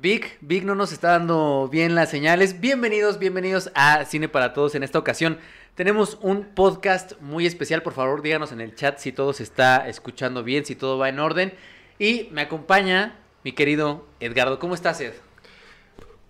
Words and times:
Vic, 0.00 0.38
Vic 0.40 0.64
no 0.64 0.74
nos 0.74 0.92
está 0.92 1.08
dando 1.10 1.68
bien 1.70 1.94
las 1.94 2.10
señales. 2.10 2.58
Bienvenidos, 2.58 3.18
bienvenidos 3.18 3.70
a 3.74 4.06
Cine 4.06 4.30
para 4.30 4.54
Todos 4.54 4.74
en 4.74 4.82
esta 4.82 4.98
ocasión. 4.98 5.36
Tenemos 5.74 6.16
un 6.22 6.54
podcast 6.54 7.20
muy 7.20 7.44
especial, 7.44 7.82
por 7.82 7.92
favor 7.92 8.22
díganos 8.22 8.50
en 8.50 8.62
el 8.62 8.74
chat 8.74 8.96
si 8.96 9.12
todo 9.12 9.34
se 9.34 9.42
está 9.42 9.86
escuchando 9.90 10.42
bien, 10.42 10.64
si 10.64 10.74
todo 10.74 10.96
va 10.96 11.10
en 11.10 11.18
orden. 11.18 11.52
Y 11.98 12.30
me 12.32 12.40
acompaña 12.40 13.18
mi 13.44 13.52
querido 13.52 14.06
Edgardo. 14.20 14.58
¿Cómo 14.58 14.74
estás, 14.74 15.02
Ed? 15.02 15.12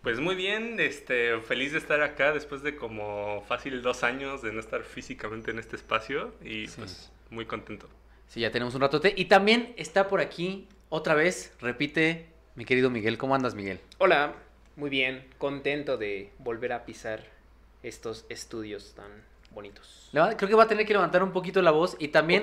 Pues 0.02 0.18
muy 0.18 0.34
bien, 0.34 0.80
este, 0.80 1.38
feliz 1.38 1.70
de 1.70 1.78
estar 1.78 2.02
acá 2.02 2.32
después 2.32 2.64
de 2.64 2.74
como 2.74 3.44
fácil 3.46 3.82
dos 3.82 4.02
años 4.02 4.42
de 4.42 4.52
no 4.52 4.58
estar 4.58 4.82
físicamente 4.82 5.52
en 5.52 5.60
este 5.60 5.76
espacio 5.76 6.34
y 6.42 6.66
pues 6.66 7.12
muy 7.30 7.46
contento. 7.46 7.88
Sí, 8.26 8.40
ya 8.40 8.50
tenemos 8.50 8.74
un 8.74 8.80
ratote. 8.80 9.14
Y 9.16 9.26
también 9.26 9.74
está 9.76 10.08
por 10.08 10.20
aquí 10.20 10.66
otra 10.88 11.14
vez, 11.14 11.54
repite 11.60 12.30
mi 12.60 12.66
querido 12.66 12.90
Miguel. 12.90 13.16
¿Cómo 13.16 13.34
andas, 13.34 13.54
Miguel? 13.54 13.80
Hola, 13.96 14.34
muy 14.76 14.90
bien, 14.90 15.24
contento 15.38 15.96
de 15.96 16.30
volver 16.40 16.74
a 16.74 16.84
pisar 16.84 17.24
estos 17.82 18.26
estudios 18.28 18.92
tan 18.94 19.10
bonitos. 19.54 20.10
Creo 20.12 20.36
que 20.36 20.54
va 20.54 20.64
a 20.64 20.68
tener 20.68 20.84
que 20.84 20.92
levantar 20.92 21.22
un 21.22 21.32
poquito 21.32 21.62
la 21.62 21.70
voz 21.70 21.96
y 21.98 22.08
también 22.08 22.42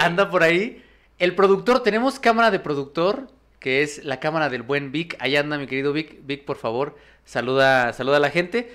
anda 0.00 0.28
por 0.28 0.42
ahí 0.42 0.84
el 1.18 1.34
productor. 1.34 1.82
Tenemos 1.82 2.20
cámara 2.20 2.50
de 2.50 2.60
productor, 2.60 3.28
que 3.58 3.80
es 3.80 4.04
la 4.04 4.20
cámara 4.20 4.50
del 4.50 4.60
buen 4.60 4.92
Vic. 4.92 5.16
Ahí 5.18 5.34
anda 5.34 5.56
mi 5.56 5.66
querido 5.66 5.94
Vic. 5.94 6.18
Vic, 6.26 6.44
por 6.44 6.58
favor, 6.58 6.98
saluda, 7.24 7.94
saluda 7.94 8.18
a 8.18 8.20
la 8.20 8.28
gente. 8.28 8.70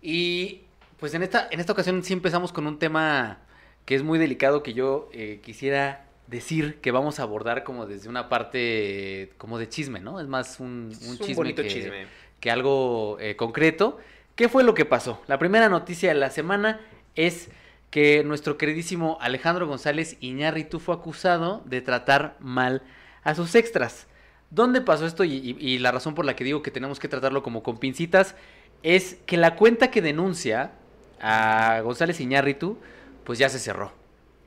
Y 0.00 0.62
pues 0.98 1.14
en 1.14 1.22
esta, 1.22 1.46
en 1.52 1.60
esta 1.60 1.72
ocasión 1.72 2.02
sí 2.02 2.14
empezamos 2.14 2.52
con 2.52 2.66
un 2.66 2.80
tema 2.80 3.38
que 3.84 3.94
es 3.94 4.02
muy 4.02 4.18
delicado 4.18 4.64
que 4.64 4.74
yo 4.74 5.08
eh, 5.12 5.38
quisiera 5.40 6.06
decir 6.32 6.80
que 6.80 6.90
vamos 6.90 7.20
a 7.20 7.22
abordar 7.22 7.62
como 7.62 7.86
desde 7.86 8.08
una 8.08 8.28
parte 8.28 9.30
como 9.38 9.58
de 9.58 9.68
chisme, 9.68 10.00
¿no? 10.00 10.18
Es 10.20 10.26
más 10.26 10.58
un, 10.58 10.88
Es 10.90 11.02
un 11.02 11.10
un 11.10 11.18
chisme, 11.18 11.34
bonito 11.34 11.62
que, 11.62 11.68
chisme. 11.68 12.06
que 12.40 12.50
algo 12.50 13.18
eh, 13.20 13.36
concreto. 13.36 13.98
¿Qué 14.34 14.48
fue 14.48 14.64
lo 14.64 14.74
que 14.74 14.84
pasó? 14.84 15.22
La 15.28 15.38
primera 15.38 15.68
noticia 15.68 16.08
de 16.08 16.16
la 16.16 16.30
semana 16.30 16.80
es 17.14 17.50
que 17.90 18.24
nuestro 18.24 18.56
queridísimo 18.56 19.18
Alejandro 19.20 19.68
González 19.68 20.16
Iñárritu 20.20 20.80
fue 20.80 20.94
acusado 20.94 21.62
de 21.66 21.82
tratar 21.82 22.36
mal 22.40 22.82
a 23.22 23.34
sus 23.34 23.54
extras. 23.54 24.06
¿Dónde 24.50 24.80
pasó 24.80 25.06
esto? 25.06 25.24
Y, 25.24 25.34
y- 25.34 25.56
y 25.60 25.78
la 25.78 25.92
razón 25.92 26.14
por 26.14 26.24
la 26.24 26.34
que 26.34 26.44
digo 26.44 26.62
que 26.62 26.70
tenemos 26.70 26.98
que 26.98 27.08
tratarlo 27.08 27.42
como 27.42 27.62
con 27.62 27.78
pincitas 27.78 28.34
es 28.82 29.16
que 29.26 29.36
la 29.36 29.54
cuenta 29.56 29.90
que 29.90 30.02
denuncia 30.02 30.72
a 31.20 31.80
González 31.84 32.18
Iñárritu, 32.20 32.78
pues 33.24 33.38
ya 33.38 33.48
se 33.48 33.58
cerró. 33.58 33.92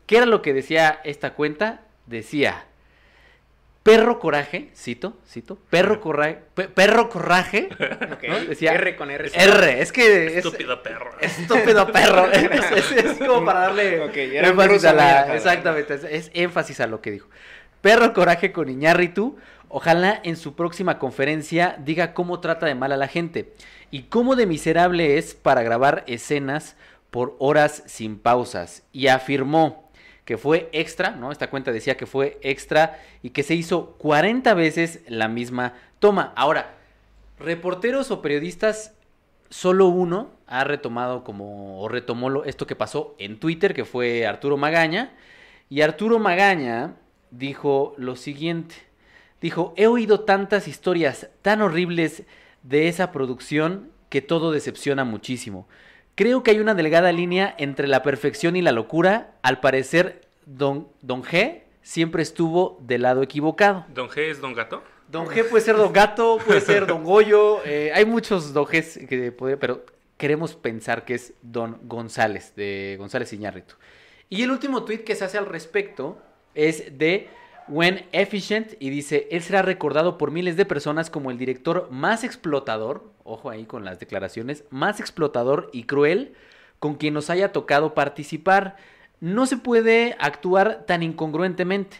¿Qué 0.05 0.17
era 0.17 0.25
lo 0.25 0.41
que 0.41 0.53
decía 0.53 0.99
esta 1.03 1.33
cuenta? 1.33 1.81
Decía, 2.05 2.65
perro 3.83 4.19
coraje, 4.19 4.69
cito, 4.75 5.17
cito, 5.27 5.57
perro 5.69 6.01
coraje, 6.01 6.39
pe- 6.53 6.67
perro 6.69 7.09
coraje. 7.09 7.69
Decía- 8.49 8.73
R 8.73 8.95
con 8.95 9.11
R. 9.11 9.31
R, 9.33 9.81
es 9.81 9.91
que 9.91 10.25
es, 10.27 10.45
Estúpido 10.45 10.81
perro. 10.83 11.11
Estúpido 11.19 11.91
perro. 11.91 12.31
es, 12.31 12.71
es- 12.71 12.91
es 12.91 13.17
como 13.19 13.45
para 13.45 13.59
darle 13.61 13.95
era 14.37 14.47
énfasis 14.49 14.85
a 14.85 14.93
la. 14.93 15.35
Exactamente, 15.35 15.93
es, 15.95 16.03
es 16.03 16.31
énfasis 16.33 16.79
a 16.79 16.87
lo 16.87 17.01
que 17.01 17.11
dijo. 17.11 17.29
Perro 17.81 18.13
coraje 18.13 18.51
con 18.51 18.69
Iñárritu. 18.69 19.37
Ojalá 19.67 20.21
en 20.23 20.37
su 20.37 20.55
próxima 20.55 20.99
conferencia 20.99 21.75
diga 21.79 22.13
cómo 22.13 22.39
trata 22.39 22.65
de 22.67 22.75
mal 22.75 22.91
a 22.91 22.97
la 22.97 23.07
gente 23.07 23.53
y 23.91 24.03
cómo 24.03 24.35
de 24.35 24.45
miserable 24.45 25.17
es 25.17 25.33
para 25.33 25.63
grabar 25.63 26.03
escenas 26.07 26.77
por 27.09 27.35
horas 27.39 27.83
sin 27.87 28.17
pausas. 28.19 28.83
Y 28.93 29.07
afirmó 29.07 29.84
que 30.25 30.37
fue 30.37 30.69
extra, 30.71 31.11
¿no? 31.11 31.31
Esta 31.31 31.49
cuenta 31.49 31.71
decía 31.71 31.97
que 31.97 32.05
fue 32.07 32.37
extra 32.41 32.99
y 33.21 33.29
que 33.29 33.43
se 33.43 33.55
hizo 33.55 33.91
40 33.99 34.53
veces 34.55 35.01
la 35.07 35.27
misma 35.27 35.73
toma. 35.99 36.33
Ahora, 36.35 36.73
reporteros 37.39 38.11
o 38.11 38.21
periodistas 38.21 38.93
solo 39.49 39.87
uno 39.87 40.31
ha 40.47 40.63
retomado 40.63 41.23
como 41.23 41.79
o 41.79 41.87
retomó 41.87 42.29
lo- 42.29 42.43
esto 42.45 42.65
que 42.67 42.75
pasó 42.75 43.15
en 43.19 43.39
Twitter, 43.39 43.73
que 43.73 43.85
fue 43.85 44.25
Arturo 44.25 44.57
Magaña, 44.57 45.13
y 45.69 45.81
Arturo 45.81 46.19
Magaña 46.19 46.95
dijo 47.31 47.93
lo 47.97 48.15
siguiente. 48.15 48.75
Dijo, 49.41 49.73
he 49.77 49.87
oído 49.87 50.21
tantas 50.21 50.67
historias 50.67 51.29
tan 51.41 51.61
horribles 51.61 52.23
de 52.63 52.87
esa 52.87 53.11
producción 53.11 53.91
que 54.09 54.21
todo 54.21 54.51
decepciona 54.51 55.03
muchísimo. 55.03 55.67
Creo 56.15 56.41
que 56.43 56.51
hay 56.51 56.59
una 56.59 56.73
delgada 56.73 57.11
línea 57.11 57.53
entre 57.57 57.87
la 57.87 58.01
perfección 58.01 58.55
y 58.55 58.61
la 58.61 58.71
locura. 58.71 59.33
Al 59.41 59.59
parecer, 59.59 60.21
Don, 60.45 60.87
don 61.01 61.23
G 61.23 61.63
siempre 61.81 62.23
estuvo 62.23 62.79
del 62.81 63.03
lado 63.03 63.21
equivocado. 63.21 63.85
¿Don 63.93 64.09
G 64.09 64.29
es 64.29 64.41
Don 64.41 64.53
Gato? 64.53 64.83
Don 65.07 65.27
G 65.27 65.47
puede 65.47 65.63
ser 65.63 65.77
Don 65.77 65.93
Gato, 65.93 66.39
puede 66.45 66.61
ser 66.61 66.87
Don 66.87 67.03
Goyo. 67.03 67.63
eh, 67.65 67.91
hay 67.93 68.05
muchos 68.05 68.53
Don 68.53 68.65
Gs 68.65 68.99
que 69.07 69.31
puede, 69.31 69.57
pero 69.57 69.85
queremos 70.17 70.55
pensar 70.55 71.05
que 71.05 71.15
es 71.15 71.33
Don 71.41 71.77
González, 71.83 72.53
de 72.55 72.95
González 72.97 73.31
Iñárritu. 73.33 73.75
Y 74.29 74.41
el 74.41 74.51
último 74.51 74.83
tweet 74.83 75.03
que 75.03 75.15
se 75.15 75.25
hace 75.25 75.37
al 75.37 75.45
respecto 75.45 76.17
es 76.55 76.97
de 76.97 77.29
When 77.67 78.05
Efficient 78.11 78.73
y 78.79 78.89
dice, 78.89 79.27
él 79.31 79.41
será 79.41 79.61
recordado 79.61 80.17
por 80.17 80.31
miles 80.31 80.55
de 80.57 80.65
personas 80.65 81.09
como 81.09 81.31
el 81.31 81.37
director 81.37 81.87
más 81.91 82.23
explotador, 82.23 83.03
ojo 83.23 83.49
ahí 83.49 83.65
con 83.65 83.85
las 83.85 83.99
declaraciones, 83.99 84.63
más 84.69 84.99
explotador 84.99 85.69
y 85.73 85.83
cruel 85.83 86.33
con 86.79 86.95
quien 86.95 87.13
nos 87.13 87.29
haya 87.29 87.51
tocado 87.51 87.93
participar. 87.93 88.77
No 89.19 89.45
se 89.45 89.57
puede 89.57 90.15
actuar 90.19 90.85
tan 90.85 91.03
incongruentemente. 91.03 91.97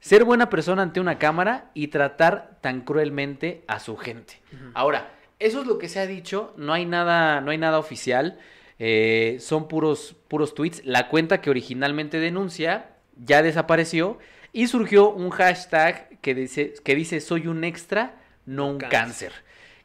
Ser 0.00 0.24
buena 0.24 0.48
persona 0.48 0.82
ante 0.82 1.00
una 1.00 1.18
cámara 1.18 1.70
y 1.74 1.88
tratar 1.88 2.58
tan 2.60 2.82
cruelmente 2.82 3.64
a 3.66 3.80
su 3.80 3.96
gente. 3.96 4.40
Ahora, 4.74 5.10
eso 5.38 5.60
es 5.60 5.66
lo 5.66 5.78
que 5.78 5.88
se 5.88 5.98
ha 5.98 6.06
dicho, 6.06 6.54
no 6.56 6.72
hay 6.72 6.86
nada, 6.86 7.40
no 7.40 7.50
hay 7.50 7.58
nada 7.58 7.78
oficial, 7.78 8.38
eh, 8.78 9.38
son 9.40 9.66
puros, 9.66 10.14
puros 10.28 10.54
tweets. 10.54 10.84
La 10.84 11.08
cuenta 11.08 11.40
que 11.40 11.50
originalmente 11.50 12.20
denuncia 12.20 12.90
ya 13.16 13.42
desapareció 13.42 14.18
y 14.52 14.68
surgió 14.68 15.10
un 15.10 15.30
hashtag 15.30 16.20
que 16.20 16.34
dice, 16.34 16.74
que 16.84 16.94
dice 16.94 17.20
soy 17.20 17.48
un 17.48 17.64
extra, 17.64 18.20
no 18.46 18.68
un 18.68 18.78
Cáncer. 18.78 18.90
cáncer. 18.90 19.32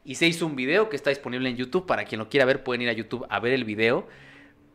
Y 0.04 0.16
se 0.16 0.26
hizo 0.26 0.46
un 0.46 0.54
video 0.54 0.88
que 0.88 0.96
está 0.96 1.10
disponible 1.10 1.48
en 1.48 1.56
YouTube, 1.56 1.86
para 1.86 2.04
quien 2.04 2.18
lo 2.18 2.28
quiera 2.28 2.44
ver 2.44 2.62
pueden 2.62 2.82
ir 2.82 2.88
a 2.88 2.92
YouTube 2.92 3.26
a 3.30 3.40
ver 3.40 3.52
el 3.52 3.64
video. 3.64 4.06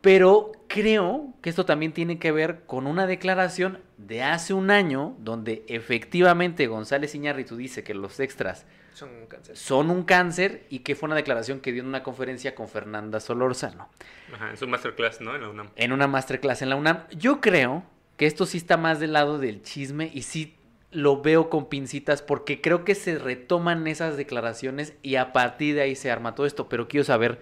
Pero 0.02 0.54
creo 0.68 1.34
que 1.42 1.50
esto 1.50 1.66
también 1.66 1.92
tiene 1.92 2.20
que 2.20 2.32
ver 2.32 2.62
con 2.66 2.88
una 2.88 3.06
declaración 3.08 3.80
de 3.98 4.24
hace 4.24 4.54
un 4.54 4.72
año 4.72 5.16
donde 5.20 5.66
efectivamente 5.68 6.68
González 6.68 7.16
Iñárritu 7.16 7.58
dice 7.58 7.84
que 7.84 7.94
los 7.94 8.20
extras 8.22 8.66
Son 8.94 9.10
un 9.10 9.26
cáncer. 9.28 9.58
son 9.58 9.90
un 9.90 10.04
cáncer 10.04 10.66
y 10.70 10.80
que 10.80 10.96
fue 10.96 11.08
una 11.08 11.16
declaración 11.18 11.60
que 11.60 11.74
dio 11.74 11.82
en 11.82 11.88
una 11.90 12.02
conferencia 12.04 12.56
con 12.56 12.70
Fernanda 12.70 13.20
Solórzano 13.20 13.90
Ajá, 14.34 14.52
en 14.52 14.58
su 14.58 14.68
masterclass, 14.68 15.20
¿no? 15.20 15.36
En 15.36 15.42
la 15.42 15.50
UNAM. 15.50 15.70
en 15.76 15.92
una 15.92 16.08
masterclass 16.08 16.62
en 16.62 16.70
la 16.70 16.76
UNAM. 16.78 17.04
Yo 17.18 17.42
creo 17.42 17.84
que 18.16 18.26
esto 18.26 18.46
sí 18.46 18.58
está 18.58 18.78
más 18.78 19.00
del 19.02 19.14
lado 19.14 19.38
del 19.38 19.62
chisme 19.64 20.10
y 20.14 20.22
sí 20.22 20.56
lo 20.92 21.22
veo 21.22 21.50
con 21.50 21.68
pincitas 21.68 22.22
porque 22.22 22.62
creo 22.62 22.86
que 22.86 22.96
se 22.96 23.18
retoman 23.20 23.86
esas 23.88 24.16
declaraciones 24.18 24.94
y 25.04 25.16
a 25.16 25.34
partir 25.34 25.76
de 25.76 25.82
ahí 25.82 25.96
se 25.96 26.10
arma 26.10 26.36
todo 26.36 26.46
esto, 26.46 26.70
pero 26.70 26.88
quiero 26.88 27.04
saber 27.04 27.42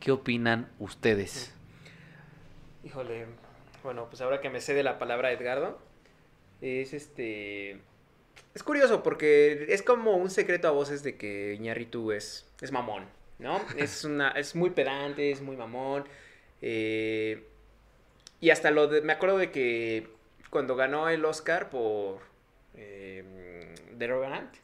qué 0.00 0.12
opinan 0.12 0.68
ustedes. 0.78 1.54
Híjole, 2.84 3.26
bueno, 3.82 4.06
pues 4.08 4.20
ahora 4.20 4.40
que 4.40 4.50
me 4.50 4.60
cede 4.60 4.82
la 4.82 4.98
palabra 4.98 5.32
Edgardo, 5.32 5.78
es 6.60 6.92
este... 6.92 7.78
Es 8.54 8.62
curioso 8.62 9.02
porque 9.02 9.66
es 9.70 9.82
como 9.82 10.16
un 10.16 10.30
secreto 10.30 10.68
a 10.68 10.72
voces 10.72 11.02
de 11.02 11.16
que 11.16 11.54
Iñárritu 11.54 12.12
es, 12.12 12.46
es 12.60 12.70
mamón, 12.72 13.06
¿no? 13.38 13.60
Es, 13.76 14.04
una, 14.04 14.30
es 14.30 14.54
muy 14.54 14.70
pedante, 14.70 15.30
es 15.30 15.40
muy 15.40 15.56
mamón. 15.56 16.04
eh, 16.62 17.44
y 18.40 18.50
hasta 18.50 18.70
lo 18.70 18.88
de, 18.88 19.00
me 19.00 19.14
acuerdo 19.14 19.38
de 19.38 19.50
que 19.50 20.08
cuando 20.50 20.76
ganó 20.76 21.08
el 21.08 21.24
Oscar 21.24 21.70
por 21.70 22.20
eh, 22.74 23.74
The 23.98 24.06
Revenant, 24.06 24.54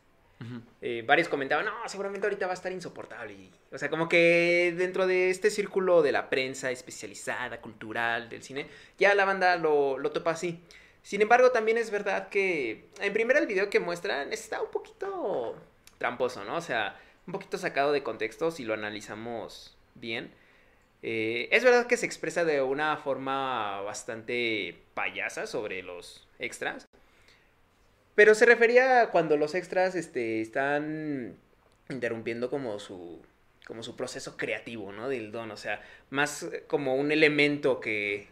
Eh, 0.80 1.04
varios 1.06 1.28
comentaban, 1.28 1.66
no, 1.66 1.72
seguramente 1.86 2.26
ahorita 2.26 2.46
va 2.46 2.52
a 2.52 2.54
estar 2.54 2.72
insoportable. 2.72 3.50
O 3.70 3.78
sea, 3.78 3.90
como 3.90 4.08
que 4.08 4.74
dentro 4.76 5.06
de 5.06 5.30
este 5.30 5.50
círculo 5.50 6.02
de 6.02 6.12
la 6.12 6.30
prensa 6.30 6.70
especializada, 6.70 7.60
cultural, 7.60 8.28
del 8.28 8.42
cine, 8.42 8.66
ya 8.98 9.14
la 9.14 9.24
banda 9.24 9.56
lo, 9.56 9.98
lo 9.98 10.10
topa 10.12 10.30
así. 10.30 10.60
Sin 11.02 11.22
embargo, 11.22 11.50
también 11.50 11.78
es 11.78 11.90
verdad 11.90 12.28
que 12.28 12.88
en 13.00 13.12
primera 13.12 13.38
el 13.38 13.46
video 13.46 13.70
que 13.70 13.80
muestran 13.80 14.32
está 14.32 14.62
un 14.62 14.70
poquito 14.70 15.56
tramposo, 15.98 16.44
¿no? 16.44 16.56
O 16.56 16.60
sea, 16.62 16.98
un 17.26 17.32
poquito 17.32 17.58
sacado 17.58 17.92
de 17.92 18.02
contexto 18.02 18.50
si 18.50 18.64
lo 18.64 18.74
analizamos 18.74 19.76
bien. 19.94 20.32
Eh, 21.02 21.48
es 21.52 21.64
verdad 21.64 21.86
que 21.86 21.96
se 21.96 22.06
expresa 22.06 22.44
de 22.44 22.60
una 22.60 22.96
forma 22.98 23.80
bastante 23.82 24.82
payasa 24.94 25.46
sobre 25.46 25.82
los 25.82 26.28
extras. 26.38 26.89
Pero 28.20 28.34
se 28.34 28.44
refería 28.44 29.00
a 29.00 29.10
cuando 29.10 29.38
los 29.38 29.54
extras 29.54 29.94
este, 29.94 30.42
están 30.42 31.38
interrumpiendo 31.88 32.50
como 32.50 32.78
su, 32.78 33.18
como 33.66 33.82
su 33.82 33.96
proceso 33.96 34.36
creativo, 34.36 34.92
¿no? 34.92 35.08
Del 35.08 35.32
don, 35.32 35.50
o 35.50 35.56
sea, 35.56 35.80
más 36.10 36.42
eh, 36.42 36.64
como 36.66 36.96
un 36.96 37.12
elemento 37.12 37.80
que, 37.80 38.26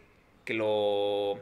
que 0.45 0.53
lo 0.53 1.39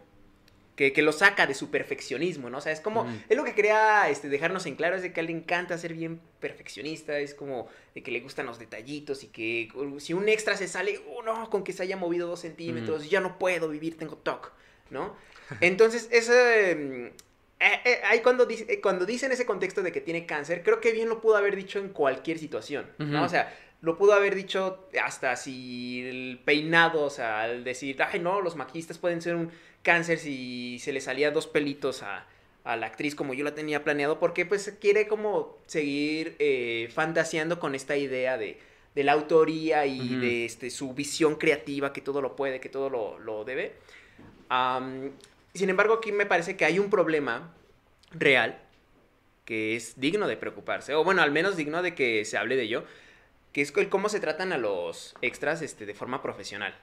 que, 0.78 0.94
que, 0.94 1.02
lo 1.02 1.12
saca 1.12 1.46
de 1.46 1.56
su 1.56 1.70
perfeccionismo, 1.72 2.50
¿no? 2.50 2.60
O 2.60 2.62
sea, 2.62 2.72
es 2.72 2.80
como, 2.80 3.06
es 3.28 3.36
lo 3.36 3.44
que 3.44 3.54
quería 3.54 4.10
este, 4.10 4.30
dejarnos 4.30 4.66
en 4.66 4.78
claro, 4.78 4.96
es 4.96 5.02
de 5.02 5.12
que 5.12 5.20
a 5.20 5.24
él 5.24 5.28
le 5.28 5.34
encanta 5.34 5.78
ser 5.78 5.94
bien 5.94 6.22
perfeccionista, 6.40 7.20
es 7.20 7.36
como 7.36 7.68
de 7.96 8.02
que 8.02 8.12
le 8.12 8.22
gustan 8.22 8.46
los 8.46 8.60
detallitos 8.60 9.26
y 9.26 9.28
que 9.28 9.68
uh, 9.76 10.00
si 10.00 10.14
un 10.14 10.30
extra 10.30 10.56
se 10.56 10.70
sale, 10.70 11.02
oh, 11.14 11.22
no, 11.22 11.50
con 11.50 11.66
que 11.66 11.74
se 11.74 11.84
haya 11.84 11.98
movido 11.98 12.30
dos 12.30 12.40
centímetros, 12.40 13.10
ya 13.10 13.20
no 13.20 13.38
puedo 13.40 13.68
vivir, 13.68 13.98
tengo 13.98 14.16
TOC, 14.16 14.54
¿no? 14.90 15.18
Entonces, 15.60 16.08
ese... 16.12 17.12
Eh, 17.60 17.80
eh, 17.86 18.02
ahí 18.06 18.22
cuando, 18.22 18.46
dice, 18.46 18.66
eh, 18.70 18.82
cuando 18.82 19.06
dice 19.06 19.26
en 19.26 19.32
ese 19.32 19.46
contexto 19.46 19.82
de 19.82 19.92
que 19.92 20.02
tiene 20.02 20.26
cáncer, 20.26 20.64
creo 20.64 20.80
que 20.80 20.92
bien 20.92 21.10
lo 21.10 21.22
pudo 21.22 21.38
haber 21.38 21.56
dicho 21.56 21.80
en 21.80 21.90
cualquier 21.90 22.38
situación, 22.38 22.86
¿no? 23.00 23.24
O 23.24 23.30
sea, 23.30 23.56
lo 23.82 23.98
pudo 23.98 24.14
haber 24.14 24.36
dicho 24.36 24.88
hasta 25.04 25.36
si 25.36 26.02
el 26.08 26.40
peinado, 26.44 27.04
o 27.04 27.10
sea, 27.10 27.42
al 27.42 27.64
decir, 27.64 28.02
ay, 28.02 28.20
no, 28.20 28.42
los 28.42 28.56
maquillistas 28.56 28.98
pueden 28.98 29.22
ser 29.22 29.36
un 29.36 29.52
cáncer 29.82 30.20
si 30.20 30.80
se 30.80 30.92
le 30.92 31.02
salían 31.02 31.34
dos 31.34 31.48
pelitos 31.48 32.04
a, 32.04 32.26
la 32.66 32.88
actriz 32.88 33.16
como 33.16 33.34
yo 33.34 33.46
la 33.46 33.56
tenía 33.56 33.86
planeado, 33.86 34.20
porque 34.20 34.46
pues 34.46 34.76
quiere 34.82 35.08
como 35.08 35.58
seguir 35.68 36.36
eh, 36.38 36.90
fantaseando 36.94 37.62
con 37.62 37.76
esta 37.76 37.96
idea 37.96 38.38
de, 38.38 38.60
de 38.98 39.04
la 39.04 39.12
autoría 39.12 39.86
y 39.86 40.16
de 40.16 40.46
este, 40.46 40.72
su 40.72 40.96
visión 40.96 41.36
creativa, 41.36 41.94
que 41.94 42.02
todo 42.02 42.20
lo 42.20 42.36
puede, 42.36 42.60
que 42.60 42.68
todo 42.68 42.90
lo, 42.90 43.44
debe. 43.46 43.76
Sin 45.58 45.70
embargo, 45.70 45.96
aquí 45.96 46.12
me 46.12 46.26
parece 46.26 46.56
que 46.56 46.66
hay 46.66 46.80
un 46.80 46.90
problema 46.90 47.54
real 48.12 48.62
que 49.46 49.76
es 49.76 50.00
digno 50.00 50.28
de 50.28 50.36
preocuparse, 50.36 50.94
o 50.94 51.04
bueno, 51.04 51.22
al 51.22 51.32
menos 51.32 51.56
digno 51.56 51.82
de 51.82 51.96
que 51.96 52.26
se 52.26 52.38
hable 52.38 52.58
de 52.58 52.64
ello, 52.64 52.86
que 53.54 53.62
es 53.62 53.76
el 53.76 53.90
cómo 53.90 54.10
se 54.10 54.20
tratan 54.20 54.52
a 54.52 54.58
los 54.58 55.16
extras 55.22 55.62
este, 55.62 55.86
de 55.86 55.94
forma 55.94 56.22
profesional. 56.22 56.76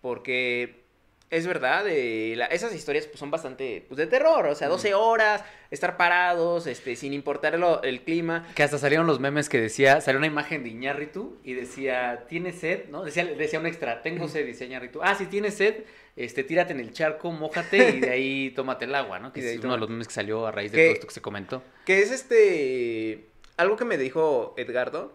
Porque 0.00 0.85
es 1.28 1.46
verdad, 1.46 1.86
eh, 1.88 2.38
esas 2.50 2.74
historias 2.74 3.06
pues, 3.06 3.18
son 3.18 3.30
bastante 3.30 3.84
pues, 3.88 3.98
de 3.98 4.06
terror, 4.06 4.46
o 4.46 4.54
sea, 4.54 4.68
12 4.68 4.94
horas, 4.94 5.42
estar 5.72 5.96
parados, 5.96 6.68
este, 6.68 6.94
sin 6.94 7.12
importar 7.12 7.58
el 7.82 8.02
clima. 8.02 8.46
Que 8.54 8.62
hasta 8.62 8.78
salieron 8.78 9.06
los 9.08 9.18
memes 9.18 9.48
que 9.48 9.60
decía, 9.60 10.00
salió 10.00 10.18
una 10.18 10.28
imagen 10.28 10.62
de 10.62 10.70
Iñárritu 10.70 11.38
y 11.42 11.54
decía, 11.54 12.26
¿tienes 12.28 12.60
sed? 12.60 12.88
¿No? 12.90 13.02
Decía, 13.02 13.24
decía 13.24 13.58
un 13.58 13.66
extra, 13.66 14.02
tengo 14.02 14.28
sed, 14.28 14.46
dice 14.46 14.66
Iñárritu. 14.66 15.00
Ah, 15.02 15.16
si 15.16 15.26
tienes 15.26 15.54
sed, 15.54 15.82
este, 16.14 16.44
tírate 16.44 16.72
en 16.72 16.80
el 16.80 16.92
charco, 16.92 17.32
mójate 17.32 17.96
y 17.96 18.00
de 18.00 18.10
ahí 18.10 18.50
tómate 18.54 18.84
el 18.84 18.94
agua, 18.94 19.18
¿no? 19.18 19.32
Que 19.32 19.54
es 19.54 19.64
uno 19.64 19.74
de 19.74 19.80
los 19.80 19.88
memes 19.88 20.06
que 20.06 20.14
salió 20.14 20.46
a 20.46 20.52
raíz 20.52 20.70
de 20.70 20.78
todo 20.78 20.94
esto 20.94 21.06
que 21.08 21.14
se 21.14 21.22
comentó. 21.22 21.62
Que 21.84 22.02
es 22.02 22.12
este, 22.12 23.26
algo 23.56 23.76
que 23.76 23.84
me 23.84 23.98
dijo 23.98 24.54
Edgardo, 24.56 25.12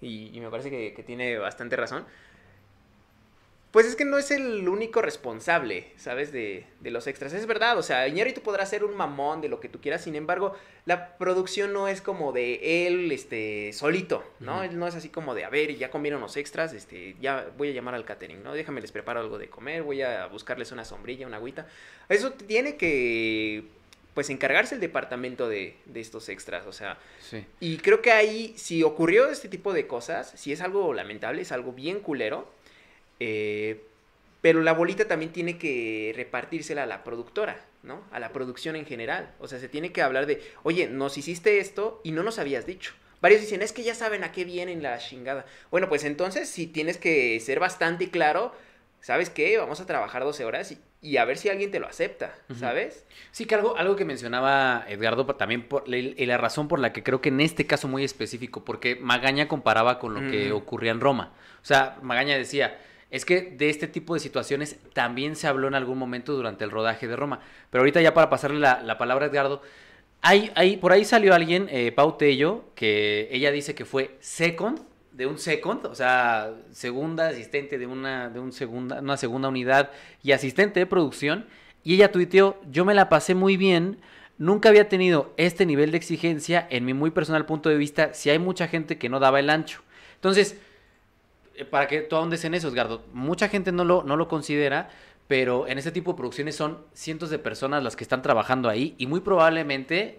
y, 0.00 0.40
me 0.40 0.48
parece 0.48 0.70
que, 0.70 0.94
que 0.94 1.02
tiene 1.02 1.36
bastante 1.36 1.76
razón 1.76 2.06
pues 3.70 3.86
es 3.86 3.94
que 3.94 4.04
no 4.04 4.18
es 4.18 4.32
el 4.32 4.68
único 4.68 5.00
responsable, 5.00 5.92
¿sabes? 5.96 6.32
De, 6.32 6.66
de 6.80 6.90
los 6.90 7.06
extras. 7.06 7.32
Es 7.32 7.46
verdad, 7.46 7.78
o 7.78 7.84
sea, 7.84 8.04
tú 8.34 8.40
podrá 8.40 8.66
ser 8.66 8.82
un 8.84 8.96
mamón 8.96 9.40
de 9.40 9.48
lo 9.48 9.60
que 9.60 9.68
tú 9.68 9.80
quieras, 9.80 10.02
sin 10.02 10.16
embargo, 10.16 10.56
la 10.86 11.16
producción 11.18 11.72
no 11.72 11.86
es 11.86 12.00
como 12.00 12.32
de 12.32 12.86
él, 12.86 13.12
este, 13.12 13.72
solito, 13.72 14.24
¿no? 14.40 14.64
Él 14.64 14.76
no 14.76 14.88
es 14.88 14.96
así 14.96 15.08
como 15.08 15.36
de, 15.36 15.44
a 15.44 15.50
ver, 15.50 15.76
ya 15.76 15.90
comieron 15.90 16.20
los 16.20 16.36
extras, 16.36 16.72
este, 16.72 17.14
ya 17.20 17.48
voy 17.56 17.68
a 17.68 17.72
llamar 17.72 17.94
al 17.94 18.04
catering, 18.04 18.42
¿no? 18.42 18.54
Déjame 18.54 18.80
les 18.80 18.90
preparo 18.90 19.20
algo 19.20 19.38
de 19.38 19.48
comer, 19.48 19.84
voy 19.84 20.02
a 20.02 20.26
buscarles 20.26 20.72
una 20.72 20.84
sombrilla, 20.84 21.28
una 21.28 21.36
agüita. 21.36 21.68
Eso 22.08 22.32
tiene 22.32 22.76
que, 22.76 23.66
pues, 24.14 24.30
encargarse 24.30 24.74
el 24.74 24.80
departamento 24.80 25.48
de, 25.48 25.76
de 25.84 26.00
estos 26.00 26.28
extras, 26.28 26.66
o 26.66 26.72
sea. 26.72 26.98
Sí. 27.20 27.46
Y 27.60 27.76
creo 27.76 28.02
que 28.02 28.10
ahí, 28.10 28.52
si 28.56 28.82
ocurrió 28.82 29.28
este 29.28 29.48
tipo 29.48 29.72
de 29.72 29.86
cosas, 29.86 30.32
si 30.34 30.52
es 30.52 30.60
algo 30.60 30.92
lamentable, 30.92 31.42
es 31.42 31.52
algo 31.52 31.72
bien 31.72 32.00
culero 32.00 32.58
eh, 33.20 33.82
pero 34.40 34.62
la 34.62 34.72
bolita 34.72 35.06
también 35.06 35.32
tiene 35.32 35.58
que 35.58 36.12
repartírsela 36.16 36.84
a 36.84 36.86
la 36.86 37.04
productora, 37.04 37.62
¿no? 37.82 38.02
A 38.10 38.18
la 38.18 38.32
producción 38.32 38.74
en 38.74 38.86
general. 38.86 39.34
O 39.38 39.48
sea, 39.48 39.58
se 39.58 39.68
tiene 39.68 39.92
que 39.92 40.02
hablar 40.02 40.26
de, 40.26 40.42
oye, 40.62 40.88
nos 40.88 41.18
hiciste 41.18 41.58
esto 41.58 42.00
y 42.04 42.12
no 42.12 42.22
nos 42.22 42.38
habías 42.38 42.66
dicho. 42.66 42.92
Varios 43.20 43.42
dicen, 43.42 43.60
es 43.60 43.72
que 43.72 43.82
ya 43.82 43.94
saben 43.94 44.24
a 44.24 44.32
qué 44.32 44.44
viene 44.44 44.74
la 44.76 44.98
chingada. 44.98 45.44
Bueno, 45.70 45.90
pues 45.90 46.04
entonces 46.04 46.48
si 46.48 46.66
tienes 46.66 46.96
que 46.96 47.38
ser 47.40 47.60
bastante 47.60 48.10
claro, 48.10 48.54
¿sabes 49.00 49.28
qué? 49.28 49.58
Vamos 49.58 49.80
a 49.80 49.86
trabajar 49.86 50.24
12 50.24 50.46
horas 50.46 50.74
y, 51.02 51.16
a 51.18 51.24
ver 51.26 51.36
si 51.36 51.50
alguien 51.50 51.70
te 51.70 51.80
lo 51.80 51.86
acepta, 51.86 52.34
¿sabes? 52.58 53.04
Sí, 53.30 53.44
que 53.44 53.54
algo, 53.54 53.76
algo 53.76 53.96
que 53.96 54.06
mencionaba 54.06 54.86
Edgardo 54.88 55.26
también, 55.26 55.68
por, 55.68 55.84
y 55.86 56.26
la 56.26 56.38
razón 56.38 56.66
por 56.66 56.78
la 56.78 56.94
que 56.94 57.02
creo 57.02 57.20
que 57.20 57.28
en 57.28 57.40
este 57.40 57.66
caso 57.66 57.88
muy 57.88 58.04
específico, 58.04 58.64
porque 58.64 58.96
Magaña 58.96 59.48
comparaba 59.48 59.98
con 59.98 60.14
lo 60.14 60.30
que 60.30 60.52
ocurría 60.52 60.92
en 60.92 61.00
Roma. 61.00 61.34
O 61.62 61.66
sea, 61.66 61.98
Magaña 62.02 62.38
decía, 62.38 62.78
es 63.10 63.24
que 63.24 63.42
de 63.42 63.70
este 63.70 63.88
tipo 63.88 64.14
de 64.14 64.20
situaciones 64.20 64.78
también 64.92 65.36
se 65.36 65.46
habló 65.46 65.68
en 65.68 65.74
algún 65.74 65.98
momento 65.98 66.32
durante 66.32 66.64
el 66.64 66.70
rodaje 66.70 67.08
de 67.08 67.16
Roma. 67.16 67.40
Pero 67.70 67.82
ahorita 67.82 68.00
ya 68.00 68.14
para 68.14 68.30
pasarle 68.30 68.60
la, 68.60 68.98
palabra 68.98 69.26
a 69.26 69.28
Edgardo, 69.28 69.62
hay, 70.22 70.76
por 70.76 70.92
ahí 70.92 71.04
salió 71.04 71.34
alguien, 71.34 71.68
eh, 71.70 71.92
Pau 71.92 72.16
que 72.18 73.28
ella 73.30 73.50
dice 73.50 73.74
que 73.74 73.84
fue 73.84 74.16
second, 74.20 74.80
de 75.12 75.26
un 75.26 75.38
second, 75.38 75.86
o 75.86 75.94
sea, 75.94 76.54
segunda 76.72 77.28
asistente 77.28 77.78
de 77.78 77.86
una, 77.86 78.30
de 78.30 78.38
un 78.38 78.52
segunda, 78.52 79.00
una 79.00 79.16
segunda 79.16 79.48
unidad 79.48 79.90
y 80.22 80.32
asistente 80.32 80.80
de 80.80 80.86
producción. 80.86 81.46
Y 81.82 81.94
ella 81.94 82.12
tuiteó, 82.12 82.60
yo 82.70 82.84
me 82.84 82.94
la 82.94 83.08
pasé 83.08 83.34
muy 83.34 83.56
bien, 83.56 83.98
nunca 84.38 84.68
había 84.68 84.88
tenido 84.88 85.34
este 85.36 85.66
nivel 85.66 85.90
de 85.90 85.96
exigencia 85.96 86.66
en 86.70 86.84
mi 86.84 86.94
muy 86.94 87.10
personal 87.10 87.44
punto 87.44 87.68
de 87.68 87.76
vista, 87.76 88.14
si 88.14 88.30
hay 88.30 88.38
mucha 88.38 88.68
gente 88.68 88.98
que 88.98 89.08
no 89.08 89.18
daba 89.18 89.40
el 89.40 89.50
ancho. 89.50 89.82
Entonces, 90.14 90.58
para 91.70 91.86
que 91.86 92.00
tú 92.00 92.16
ahondes 92.16 92.44
en 92.44 92.54
eso, 92.54 92.68
Edgardo, 92.68 93.02
mucha 93.12 93.48
gente 93.48 93.72
no 93.72 93.84
lo, 93.84 94.02
no 94.02 94.16
lo 94.16 94.28
considera, 94.28 94.90
pero 95.28 95.68
en 95.68 95.78
este 95.78 95.92
tipo 95.92 96.12
de 96.12 96.16
producciones 96.16 96.56
son 96.56 96.78
cientos 96.92 97.30
de 97.30 97.38
personas 97.38 97.82
las 97.82 97.96
que 97.96 98.04
están 98.04 98.22
trabajando 98.22 98.68
ahí 98.68 98.94
y 98.98 99.06
muy 99.06 99.20
probablemente, 99.20 100.16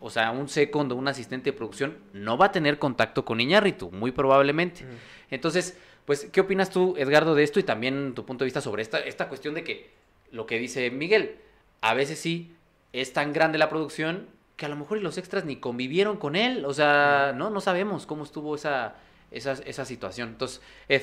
o 0.00 0.10
sea, 0.10 0.30
un 0.30 0.48
segundo, 0.48 0.96
un 0.96 1.08
asistente 1.08 1.50
de 1.50 1.56
producción 1.56 1.98
no 2.12 2.38
va 2.38 2.46
a 2.46 2.52
tener 2.52 2.78
contacto 2.78 3.24
con 3.24 3.40
Iñárritu, 3.40 3.90
muy 3.90 4.12
probablemente. 4.12 4.86
Entonces, 5.30 5.76
pues, 6.04 6.28
¿qué 6.32 6.40
opinas 6.40 6.70
tú, 6.70 6.94
Edgardo, 6.96 7.34
de 7.34 7.42
esto 7.42 7.60
y 7.60 7.64
también 7.64 8.14
tu 8.14 8.24
punto 8.24 8.44
de 8.44 8.46
vista 8.46 8.60
sobre 8.60 8.82
esta, 8.82 9.00
esta 9.00 9.28
cuestión 9.28 9.54
de 9.54 9.64
que 9.64 9.90
lo 10.30 10.46
que 10.46 10.58
dice 10.58 10.90
Miguel, 10.90 11.36
a 11.80 11.94
veces 11.94 12.18
sí 12.18 12.54
es 12.92 13.12
tan 13.12 13.32
grande 13.32 13.58
la 13.58 13.68
producción 13.68 14.26
que 14.56 14.64
a 14.64 14.68
lo 14.68 14.76
mejor 14.76 14.98
y 14.98 15.02
los 15.02 15.18
extras 15.18 15.44
ni 15.44 15.56
convivieron 15.56 16.16
con 16.16 16.34
él, 16.34 16.64
o 16.64 16.72
sea, 16.72 17.34
no, 17.36 17.50
no 17.50 17.60
sabemos 17.60 18.06
cómo 18.06 18.24
estuvo 18.24 18.54
esa 18.54 18.94
esa, 19.30 19.52
esa 19.52 19.84
situación. 19.84 20.30
Entonces, 20.30 20.62
Ed. 20.88 21.02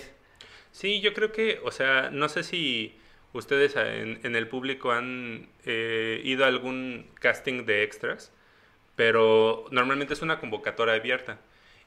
Sí, 0.72 1.02
yo 1.02 1.14
creo 1.14 1.32
que, 1.32 1.60
o 1.64 1.72
sea, 1.72 2.10
no 2.12 2.30
sé 2.30 2.44
si 2.44 2.98
ustedes 3.34 3.76
en, 3.76 4.36
el 4.36 4.48
público 4.48 4.92
han 4.92 5.50
eh, 5.66 6.22
ido 6.24 6.46
a 6.46 6.48
algún 6.48 7.08
casting 7.20 7.66
de 7.66 7.84
extras, 7.84 8.32
pero 8.96 9.66
normalmente 9.72 10.14
es 10.14 10.22
una 10.22 10.40
convocatoria 10.40 10.96
abierta. 10.96 11.40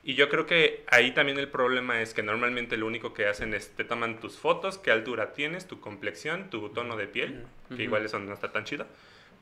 Y 0.02 0.14
yo 0.14 0.28
creo 0.28 0.46
que 0.46 0.84
ahí 0.88 1.12
también 1.12 1.38
el 1.38 1.48
problema 1.48 2.00
es 2.00 2.14
que 2.14 2.22
normalmente 2.22 2.76
lo 2.76 2.86
único 2.86 3.12
que 3.12 3.26
hacen 3.26 3.54
es 3.54 3.74
te 3.74 3.82
toman 3.82 4.20
tus 4.20 4.38
fotos, 4.38 4.78
qué 4.78 4.92
altura 4.92 5.32
tienes, 5.32 5.66
tu 5.66 5.80
complexión, 5.80 6.48
tu 6.48 6.68
tono 6.68 6.96
de 6.96 7.08
piel, 7.08 7.44
que 7.74 7.82
igual 7.82 8.04
eso 8.04 8.20
no 8.20 8.32
está 8.32 8.52
tan 8.52 8.64
chido. 8.64 8.86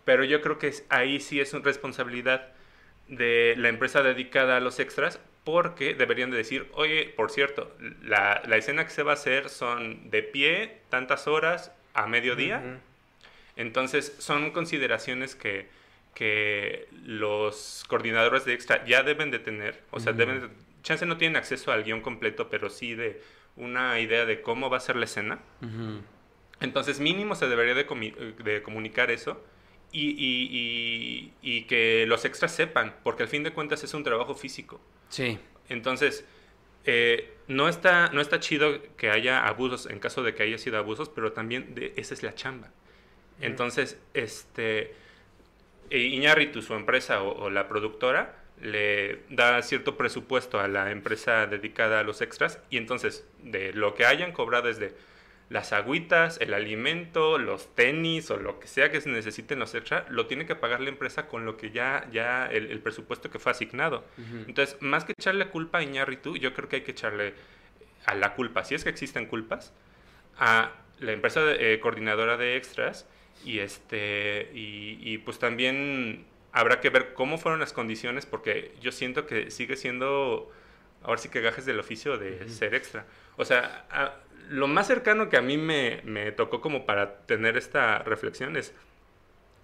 Pero 0.06 0.24
yo 0.24 0.40
creo 0.40 0.58
que 0.58 0.72
ahí 0.88 1.20
sí 1.20 1.38
es 1.38 1.52
una 1.52 1.64
responsabilidad 1.64 2.52
de 3.08 3.54
la 3.58 3.68
empresa 3.68 4.02
dedicada 4.02 4.56
a 4.56 4.60
los 4.60 4.80
extras 4.80 5.20
porque 5.44 5.94
deberían 5.94 6.30
de 6.30 6.38
decir, 6.38 6.68
oye, 6.72 7.12
por 7.16 7.30
cierto, 7.30 7.70
la, 8.02 8.42
escena 8.56 8.84
que 8.84 8.90
se 8.90 9.02
va 9.02 9.12
a 9.12 9.14
hacer 9.14 9.50
son 9.50 10.10
de 10.10 10.22
pie, 10.22 10.78
tantas 10.88 11.28
horas, 11.28 11.70
a 11.92 12.06
mediodía. 12.06 12.80
Entonces, 13.56 14.16
son 14.18 14.50
consideraciones 14.50 15.34
que, 15.34 15.68
que 16.14 16.88
los 17.04 17.84
coordinadores 17.88 18.44
de 18.44 18.54
extra 18.54 18.84
ya 18.86 19.02
deben 19.02 19.30
de 19.30 19.38
tener. 19.38 19.82
O 19.90 20.00
sea, 20.00 20.12
deben 20.12 20.50
chance 20.84 21.04
no 21.06 21.16
tienen 21.16 21.36
acceso 21.36 21.72
al 21.72 21.82
guion 21.82 22.00
completo, 22.00 22.48
pero 22.48 22.70
sí 22.70 22.94
de 22.94 23.20
una 23.56 23.98
idea 24.00 24.26
de 24.26 24.40
cómo 24.42 24.70
va 24.70 24.76
a 24.76 24.80
ser 24.80 24.96
la 24.96 25.06
escena. 25.06 25.40
Entonces, 26.60 27.00
mínimo 27.00 27.34
se 27.34 27.48
debería 27.48 27.74
de, 27.74 27.84
de 28.44 28.62
comunicar 28.62 29.10
eso. 29.10 29.42
Y, 29.92 30.08
y, 30.18 31.32
y, 31.40 31.62
que 31.64 32.04
los 32.08 32.24
extras 32.24 32.52
sepan, 32.52 32.96
porque 33.04 33.22
al 33.22 33.28
fin 33.28 33.44
de 33.44 33.52
cuentas 33.52 33.84
es 33.84 33.94
un 33.94 34.02
trabajo 34.02 34.34
físico. 34.34 34.80
Sí. 35.08 35.38
Entonces, 35.68 36.24
eh, 36.84 37.32
no, 37.48 37.68
está, 37.68 38.10
no 38.12 38.20
está 38.20 38.40
chido 38.40 38.80
que 38.96 39.10
haya 39.10 39.46
abusos 39.46 39.86
en 39.86 39.98
caso 39.98 40.22
de 40.22 40.34
que 40.34 40.42
haya 40.42 40.58
sido 40.58 40.78
abusos, 40.78 41.08
pero 41.08 41.32
también 41.32 41.74
de, 41.74 41.92
esa 41.96 42.14
es 42.14 42.22
la 42.22 42.34
chamba. 42.34 42.70
Entonces, 43.40 43.98
este, 44.12 44.94
e 45.90 45.98
Iñárritu, 45.98 46.62
su 46.62 46.74
empresa 46.74 47.22
o, 47.22 47.50
la 47.50 47.68
productora, 47.68 48.36
le 48.60 49.20
da 49.30 49.60
cierto 49.62 49.96
presupuesto 49.96 50.60
a 50.60 50.68
la 50.68 50.90
empresa 50.90 51.46
dedicada 51.46 52.00
a 52.00 52.02
los 52.04 52.20
extras 52.20 52.60
y 52.70 52.76
entonces 52.76 53.26
de 53.42 53.72
lo 53.72 53.94
que 53.94 54.06
hayan 54.06 54.32
cobrado 54.32 54.68
desde 54.68 54.94
las 55.54 55.72
agüitas, 55.72 56.38
el 56.40 56.52
alimento, 56.52 57.38
los 57.38 57.72
tenis 57.76 58.28
o 58.32 58.38
lo 58.38 58.58
que 58.58 58.66
sea 58.66 58.90
que 58.90 59.00
se 59.00 59.08
necesiten 59.08 59.60
los 59.60 59.72
extra, 59.76 60.04
lo 60.08 60.26
tiene 60.26 60.46
que 60.46 60.56
pagar 60.56 60.80
la 60.80 60.88
empresa 60.88 61.28
con 61.28 61.44
lo 61.44 61.56
que 61.56 61.70
ya, 61.70 62.08
ya 62.10 62.46
el, 62.46 62.80
presupuesto 62.80 63.30
que 63.30 63.38
fue 63.38 63.52
asignado. 63.52 64.04
Entonces, 64.48 64.76
más 64.80 65.04
que 65.04 65.12
echarle 65.12 65.46
culpa 65.46 65.78
a 65.78 65.82
Iñárritu, 65.84 66.36
yo 66.36 66.54
creo 66.54 66.68
que 66.68 66.76
hay 66.76 66.82
que 66.82 66.90
echarle 66.90 67.34
a 68.04 68.16
la 68.16 68.34
culpa, 68.34 68.64
si 68.64 68.74
es 68.74 68.82
que 68.82 68.90
existen 68.90 69.26
culpas, 69.26 69.72
a 70.38 70.72
la 70.98 71.12
empresa 71.12 71.40
eh, 71.52 71.78
coordinadora 71.78 72.36
de 72.36 72.56
extras 72.56 73.06
Y, 73.44 73.60
este, 73.60 74.50
y, 74.54 74.98
y 75.00 75.18
pues 75.18 75.38
también 75.38 76.24
habrá 76.50 76.80
que 76.80 76.90
ver 76.90 77.14
cómo 77.14 77.38
fueron 77.38 77.60
las 77.60 77.72
condiciones, 77.72 78.26
porque 78.26 78.74
yo 78.80 78.90
siento 78.90 79.24
que 79.24 79.52
sigue 79.52 79.76
siendo, 79.76 80.50
ahora 81.04 81.18
sí 81.18 81.28
que 81.28 81.40
gajes 81.40 81.64
del 81.64 81.78
oficio 81.78 82.18
de 82.18 82.48
ser 82.48 82.74
extra. 82.74 83.06
O 83.36 83.44
sea, 83.44 83.86
lo 84.48 84.68
más 84.68 84.86
cercano 84.86 85.28
que 85.28 85.36
a 85.36 85.42
mí 85.42 85.56
me, 85.56 86.00
me, 86.04 86.32
tocó 86.32 86.60
como 86.60 86.86
para 86.86 87.18
tener 87.26 87.56
esta 87.56 87.98
reflexión 88.00 88.56
es, 88.56 88.74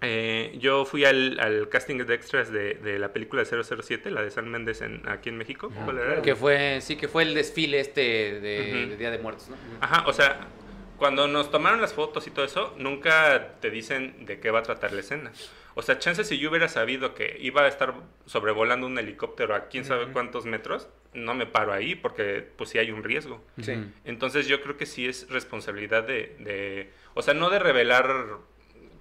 eh, 0.00 0.56
yo 0.58 0.84
fui 0.84 1.04
al, 1.04 1.38
al, 1.40 1.68
casting 1.68 1.98
de 1.98 2.14
extras 2.14 2.50
de, 2.50 2.74
de, 2.74 2.98
la 2.98 3.12
película 3.12 3.42
de 3.42 3.64
007, 3.64 4.10
la 4.10 4.22
de 4.22 4.30
San 4.30 4.48
Méndez 4.48 4.80
en, 4.80 5.06
aquí 5.08 5.28
en 5.28 5.36
México. 5.36 5.70
¿Cuál 5.84 5.98
era? 5.98 6.22
Que 6.22 6.34
fue, 6.34 6.80
sí, 6.80 6.96
que 6.96 7.08
fue 7.08 7.22
el 7.22 7.34
desfile 7.34 7.80
este 7.80 8.00
de, 8.00 8.86
de 8.88 8.96
Día 8.96 9.10
de 9.10 9.18
Muertos, 9.18 9.48
¿no? 9.48 9.56
Ajá, 9.80 10.04
o 10.06 10.12
sea, 10.12 10.48
cuando 10.96 11.28
nos 11.28 11.50
tomaron 11.50 11.80
las 11.80 11.94
fotos 11.94 12.26
y 12.26 12.30
todo 12.30 12.44
eso, 12.44 12.74
nunca 12.78 13.54
te 13.60 13.70
dicen 13.70 14.26
de 14.26 14.40
qué 14.40 14.50
va 14.50 14.60
a 14.60 14.62
tratar 14.62 14.92
la 14.92 15.00
escena. 15.00 15.32
O 15.74 15.82
sea, 15.82 15.98
chances 15.98 16.28
si 16.28 16.38
yo 16.38 16.50
hubiera 16.50 16.68
sabido 16.68 17.14
que 17.14 17.36
iba 17.40 17.62
a 17.62 17.68
estar 17.68 17.94
sobrevolando 18.26 18.86
un 18.86 18.98
helicóptero 18.98 19.54
a 19.54 19.68
quién 19.68 19.84
sabe 19.84 20.12
cuántos 20.12 20.44
metros, 20.46 20.88
no 21.14 21.34
me 21.34 21.46
paro 21.46 21.72
ahí 21.72 21.94
porque 21.94 22.46
pues 22.56 22.70
sí 22.70 22.78
hay 22.78 22.90
un 22.90 23.02
riesgo. 23.02 23.44
Sí. 23.62 23.74
Entonces 24.04 24.46
yo 24.46 24.62
creo 24.62 24.76
que 24.76 24.86
sí 24.86 25.06
es 25.06 25.28
responsabilidad 25.30 26.04
de, 26.04 26.36
de, 26.38 26.90
o 27.14 27.22
sea, 27.22 27.34
no 27.34 27.50
de 27.50 27.58
revelar 27.58 28.38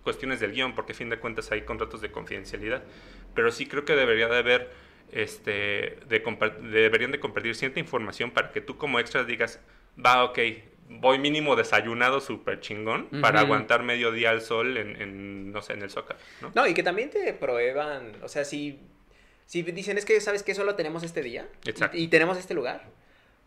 cuestiones 0.04 0.40
del 0.40 0.54
guion, 0.54 0.76
porque 0.76 0.94
a 0.94 0.96
fin 0.96 1.10
de 1.10 1.20
cuentas 1.20 1.52
hay 1.52 1.62
contratos 1.62 2.02
de 2.02 2.12
confidencialidad, 2.12 2.84
pero 3.36 3.52
sí 3.52 3.66
creo 3.66 3.86
que 3.86 3.96
debería 3.96 4.28
de 4.28 4.38
haber, 4.38 4.72
este, 5.12 6.00
de 6.08 6.24
deberían 6.72 7.12
de 7.12 7.20
compartir 7.20 7.56
cierta 7.56 7.80
información 7.80 8.32
para 8.32 8.52
que 8.52 8.62
tú 8.62 8.78
como 8.78 9.00
extra 9.00 9.24
digas, 9.24 9.60
va, 10.04 10.24
ok, 10.24 10.40
voy 10.90 11.20
mínimo 11.20 11.56
desayunado 11.56 12.20
súper 12.20 12.60
chingón 12.60 13.08
para 13.22 13.42
aguantar 13.42 13.84
medio 13.84 14.12
día 14.12 14.32
al 14.32 14.42
sol 14.42 14.76
en, 14.78 15.02
en, 15.02 15.52
no 15.52 15.62
sé, 15.62 15.74
en 15.74 15.84
el 15.84 15.90
zócalo, 15.90 16.20
¿no? 16.42 16.52
No, 16.56 16.68
y 16.68 16.74
que 16.74 16.84
también 16.84 17.10
te 17.10 17.32
prueban, 17.34 18.14
o 18.24 18.28
sea, 18.28 18.44
si, 18.44 18.80
si 19.46 19.62
dicen, 19.62 19.98
es 19.98 20.06
que, 20.06 20.20
¿sabes 20.20 20.44
que 20.44 20.56
Solo 20.56 20.76
tenemos 20.76 21.04
este 21.04 21.22
día 21.22 21.48
y, 21.94 22.04
y, 22.04 22.08
tenemos 22.08 22.38
este 22.38 22.54
lugar, 22.54 22.84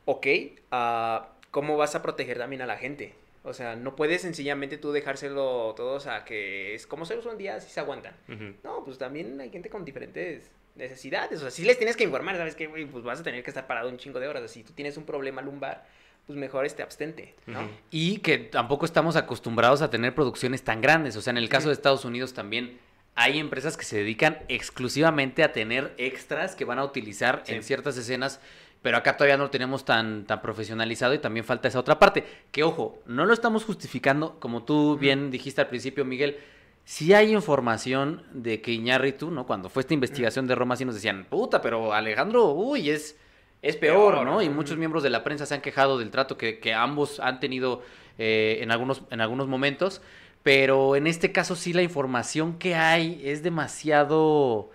ok, 0.05 0.27
uh, 0.71 1.27
¿cómo 1.51 1.77
vas 1.77 1.95
a 1.95 2.03
proteger 2.03 2.39
también 2.39 2.63
a 2.63 2.67
la 2.67 2.79
gente? 2.79 3.15
O 3.45 3.55
sea, 3.55 3.75
no 3.75 3.97
puedes 3.97 4.23
sencillamente 4.23 4.79
tú 4.79 4.93
dejárselo 4.93 5.75
todos 5.77 6.07
a 6.07 6.25
que 6.25 6.75
es 6.75 6.87
como 6.87 7.05
solo 7.05 7.23
son 7.23 7.39
días 7.39 7.67
y 7.67 7.71
se 7.71 7.81
aguantan. 7.81 8.15
Uh 8.29 8.33
-huh. 8.33 8.55
No, 8.63 8.85
pues 8.85 8.99
también 8.99 9.41
hay 9.41 9.51
gente 9.51 9.69
con 9.69 9.85
diferentes 9.85 10.53
necesidades. 10.77 11.39
O 11.39 11.43
sea, 11.43 11.51
si 11.51 11.65
les 11.65 11.77
tienes 11.77 11.97
que 11.97 12.05
informar, 12.05 12.37
¿sabes 12.37 12.55
qué, 12.55 12.69
güey? 12.69 12.87
Pues 12.87 13.03
vas 13.03 13.19
a 13.19 13.25
tener 13.25 13.43
que 13.43 13.51
estar 13.51 13.67
parado 13.67 13.89
un 13.89 13.99
chingo 13.99 14.21
de 14.21 14.29
horas. 14.29 14.49
Si 14.49 14.63
tú 14.63 14.73
tienes 14.73 14.97
un 14.97 15.05
problema 15.05 15.43
lumbar, 15.43 15.85
pues 16.27 16.39
mejor 16.39 16.65
este 16.65 16.83
abstente, 16.83 17.35
¿no? 17.47 17.61
Uh 17.61 17.63
-huh. 17.65 17.71
Y 17.91 18.19
que 18.19 18.39
tampoco 18.39 18.87
estamos 18.87 19.17
acostumbrados 19.17 19.83
a 19.83 19.91
tener 19.91 20.15
producciones 20.15 20.63
tan 20.63 20.81
grandes. 20.81 21.17
O 21.17 21.23
sea, 21.23 21.33
en 21.33 21.39
el 21.39 21.49
caso 21.49 21.69
de 21.69 21.75
Estados 21.75 22.05
Unidos 22.05 22.33
también 22.33 22.79
hay 23.15 23.39
empresas 23.39 23.77
que 23.77 23.85
se 23.85 23.99
dedican 23.99 24.39
exclusivamente 24.49 25.43
a 25.43 25.53
tener 25.53 25.95
extras 25.99 26.55
que 26.55 26.65
van 26.65 26.79
a 26.79 26.85
utilizar 26.85 27.43
sí. 27.45 27.55
en 27.55 27.63
ciertas 27.63 27.97
escenas. 27.97 28.41
Pero 28.83 28.97
acá 28.97 29.17
todavía 29.17 29.37
no 29.37 29.45
lo 29.45 29.51
tenemos 29.51 29.85
tan, 29.85 30.27
tan 30.27 30.43
profesionalizado 30.43 31.15
y 31.15 31.19
también 31.19 31.47
falta 31.47 31.69
esa 31.69 31.79
otra 31.79 31.99
parte. 32.01 32.25
Que 32.51 32.65
ojo, 32.65 33.01
no 33.07 33.27
lo 33.27 33.33
estamos 33.33 33.65
justificando, 33.65 34.41
como 34.41 34.65
tú 34.65 34.99
bien 34.99 35.31
dijiste 35.31 35.61
al 35.61 35.69
principio, 35.69 36.05
Miguel. 36.05 36.39
Sí 36.85 37.15
hay 37.15 37.33
información 37.33 38.25
de 38.33 38.61
que 38.61 38.73
Iñárritu, 38.73 39.31
¿no? 39.31 39.47
Cuando 39.47 39.69
fue 39.69 39.83
esta 39.83 39.95
investigación 39.95 40.49
de 40.49 40.57
Roma, 40.57 40.75
sí 40.75 40.85
nos 40.85 40.97
decían, 40.97 41.27
puta, 41.31 41.63
pero 41.63 41.95
Alejandro, 41.95 42.51
uy, 42.51 42.91
es, 42.91 43.17
es 43.63 43.77
peor, 43.77 44.15
peor, 44.15 44.27
¿no? 44.27 44.43
Y 44.43 44.49
muchos 44.49 44.77
miembros 44.77 45.03
de 45.05 45.11
la 45.11 45.23
prensa 45.23 45.47
se 45.47 45.55
han 45.55 45.61
quejado 45.61 45.99
del 45.99 46.11
trato 46.11 46.37
que, 46.37 46.59
que 46.59 46.75
ambos 46.75 47.21
han 47.21 47.39
tenido 47.41 47.83
eh, 48.19 48.59
en, 48.61 48.73
algunos, 48.73 49.03
en 49.11 49.21
algunos 49.21 49.47
momentos. 49.47 50.03
Pero 50.43 50.97
en 50.97 51.07
este 51.07 51.31
caso 51.31 51.55
sí 51.55 51.73
la 51.73 51.83
información 51.83 52.59
que 52.59 52.75
hay 52.75 53.23
es 53.25 53.43
demasiado... 53.43 54.71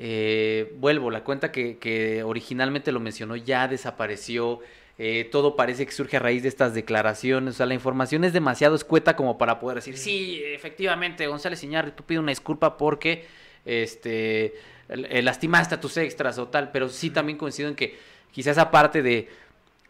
Eh, 0.00 0.76
vuelvo, 0.76 1.10
la 1.10 1.24
cuenta 1.24 1.50
que, 1.50 1.78
que, 1.78 2.22
originalmente 2.22 2.92
lo 2.92 3.00
mencionó 3.00 3.34
ya 3.34 3.66
desapareció. 3.66 4.60
Eh, 4.98 5.28
todo 5.32 5.56
parece 5.56 5.86
que 5.86 5.92
surge 5.92 6.18
a 6.18 6.20
raíz 6.20 6.42
de 6.42 6.48
estas 6.48 6.74
declaraciones. 6.74 7.54
O 7.54 7.56
sea, 7.56 7.66
la 7.66 7.74
información 7.74 8.24
es 8.24 8.32
demasiado 8.32 8.76
escueta 8.76 9.16
como 9.16 9.38
para 9.38 9.58
poder 9.58 9.76
decir, 9.76 9.96
sí, 9.96 10.42
efectivamente, 10.44 11.26
González 11.26 11.64
Iñárritu, 11.64 11.96
tú 11.96 12.04
pides 12.04 12.20
una 12.20 12.30
disculpa 12.30 12.76
porque 12.76 13.26
este, 13.64 14.54
eh, 14.88 15.22
lastimaste 15.22 15.74
a 15.74 15.80
tus 15.80 15.96
extras 15.96 16.38
o 16.38 16.48
tal. 16.48 16.70
Pero 16.70 16.88
sí 16.88 17.10
también 17.10 17.38
coincido 17.38 17.68
en 17.68 17.74
que 17.74 17.98
quizás 18.32 18.58
aparte 18.58 19.02
de, 19.02 19.28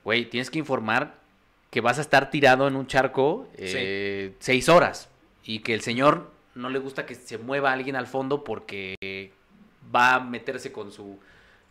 güey, 0.04 0.26
tienes 0.26 0.50
que 0.50 0.58
informar 0.58 1.18
que 1.70 1.80
vas 1.80 1.98
a 1.98 2.00
estar 2.00 2.30
tirado 2.30 2.66
en 2.66 2.76
un 2.76 2.86
charco 2.86 3.48
eh, 3.56 4.30
sí. 4.30 4.36
seis 4.38 4.68
horas 4.68 5.10
y 5.44 5.60
que 5.60 5.74
el 5.74 5.82
señor 5.82 6.30
no 6.54 6.70
le 6.70 6.78
gusta 6.78 7.04
que 7.04 7.14
se 7.14 7.36
mueva 7.38 7.72
alguien 7.72 7.94
al 7.94 8.06
fondo 8.06 8.42
porque 8.42 9.32
va 9.94 10.14
a 10.14 10.20
meterse 10.20 10.72
con 10.72 10.92
su 10.92 11.18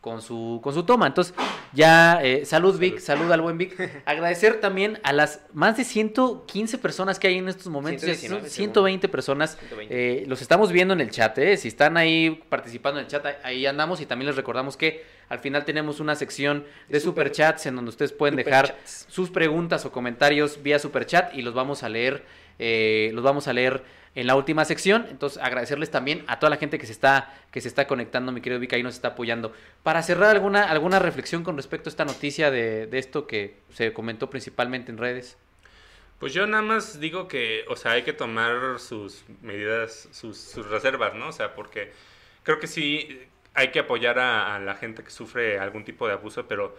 con 0.08 0.22
su 0.22 0.62
con 0.64 0.74
su 0.74 0.84
toma. 0.84 1.06
Entonces, 1.06 1.34
ya 1.74 2.22
eh, 2.24 2.46
salud 2.46 2.80
Vic, 2.80 3.00
salud 3.00 3.30
al 3.30 3.42
buen 3.42 3.58
Vic. 3.58 3.78
Agradecer 4.06 4.62
también 4.62 5.00
a 5.04 5.12
las 5.12 5.42
más 5.52 5.76
de 5.76 5.84
115 5.84 6.78
personas 6.78 7.20
que 7.20 7.28
hay 7.28 7.38
en 7.38 7.50
estos 7.50 7.68
momentos, 7.68 8.04
119, 8.04 8.50
120 8.50 9.10
personas. 9.10 9.58
120. 9.58 9.94
Eh, 9.94 10.26
los 10.28 10.42
estamos 10.42 10.72
viendo 10.72 10.94
en 10.94 11.02
el 11.02 11.12
chat, 11.12 11.38
eh. 11.40 11.58
si 11.58 11.68
están 11.68 11.98
ahí 11.98 12.42
participando 12.48 13.00
en 13.02 13.06
el 13.06 13.12
chat, 13.12 13.26
ahí 13.44 13.66
andamos 13.66 14.00
y 14.00 14.06
también 14.06 14.28
les 14.28 14.38
recordamos 14.38 14.78
que 14.78 15.04
al 15.28 15.40
final 15.40 15.66
tenemos 15.66 16.00
una 16.00 16.16
sección 16.16 16.66
de 16.88 17.02
super, 17.02 17.30
chats 17.34 17.66
en 17.66 17.76
donde 17.76 17.90
ustedes 17.90 18.14
pueden 18.14 18.38
dejar 18.38 18.68
chats. 18.68 19.08
sus 19.10 19.30
preguntas 19.30 19.86
o 19.86 19.92
comentarios 19.92 20.64
vía 20.64 20.80
super 20.80 21.06
chat 21.06 21.34
y 21.34 21.42
los 21.42 21.54
vamos 21.54 21.84
a 21.84 21.90
leer 21.90 22.24
eh, 22.60 23.12
los 23.14 23.24
vamos 23.24 23.48
a 23.48 23.54
leer 23.54 23.84
en 24.16 24.28
la 24.28 24.36
última 24.36 24.66
sección. 24.66 25.06
Entonces, 25.10 25.42
agradecerles 25.42 25.92
también 25.92 26.24
a 26.28 26.40
toda 26.40 26.50
la 26.50 26.58
gente 26.58 26.78
que 26.78 26.86
se 26.86 26.92
está, 26.92 27.34
que 27.52 27.62
se 27.62 27.68
está 27.68 27.88
conectando, 27.88 28.32
mi 28.32 28.42
querido 28.42 28.60
Vika, 28.60 28.78
y 28.78 28.84
nos 28.84 28.96
está 28.96 29.10
apoyando. 29.10 29.54
Para 29.84 30.02
cerrar, 30.04 30.30
alguna, 30.30 30.70
alguna 30.70 31.00
reflexión 31.00 31.44
con 31.44 31.56
respecto 31.58 31.90
a 31.90 31.92
esta 31.92 32.06
noticia 32.06 32.52
de, 32.52 32.88
de 32.88 32.98
esto 32.98 33.28
que 33.28 33.58
se 33.74 33.94
comentó 33.94 34.30
principalmente 34.30 34.92
en 34.92 34.98
redes. 34.98 35.38
Pues 36.20 36.34
yo 36.34 36.48
nada 36.48 36.64
más 36.64 37.00
digo 37.00 37.28
que, 37.28 37.64
o 37.68 37.76
sea, 37.76 37.92
hay 37.92 38.02
que 38.02 38.14
tomar 38.14 38.80
sus 38.80 39.24
medidas, 39.42 40.10
sus, 40.12 40.56
reservas, 40.68 41.14
¿no? 41.14 41.28
O 41.28 41.32
sea, 41.32 41.54
porque 41.54 41.92
creo 42.44 42.60
que 42.60 42.66
sí 42.66 43.22
hay 43.54 43.70
que 43.70 43.80
apoyar 43.80 44.18
a, 44.18 44.58
la 44.60 44.76
gente 44.76 45.04
que 45.04 45.12
sufre 45.12 45.60
algún 45.60 45.84
tipo 45.84 46.08
de 46.08 46.14
abuso, 46.14 46.48
pero 46.48 46.76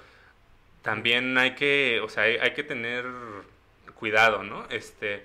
también 0.82 1.38
hay 1.38 1.54
que, 1.54 2.00
o 2.02 2.08
sea, 2.08 2.24
hay 2.24 2.52
que 2.52 2.64
tener 2.64 3.04
cuidado, 3.94 4.42
¿no? 4.42 4.66
Este, 4.70 5.24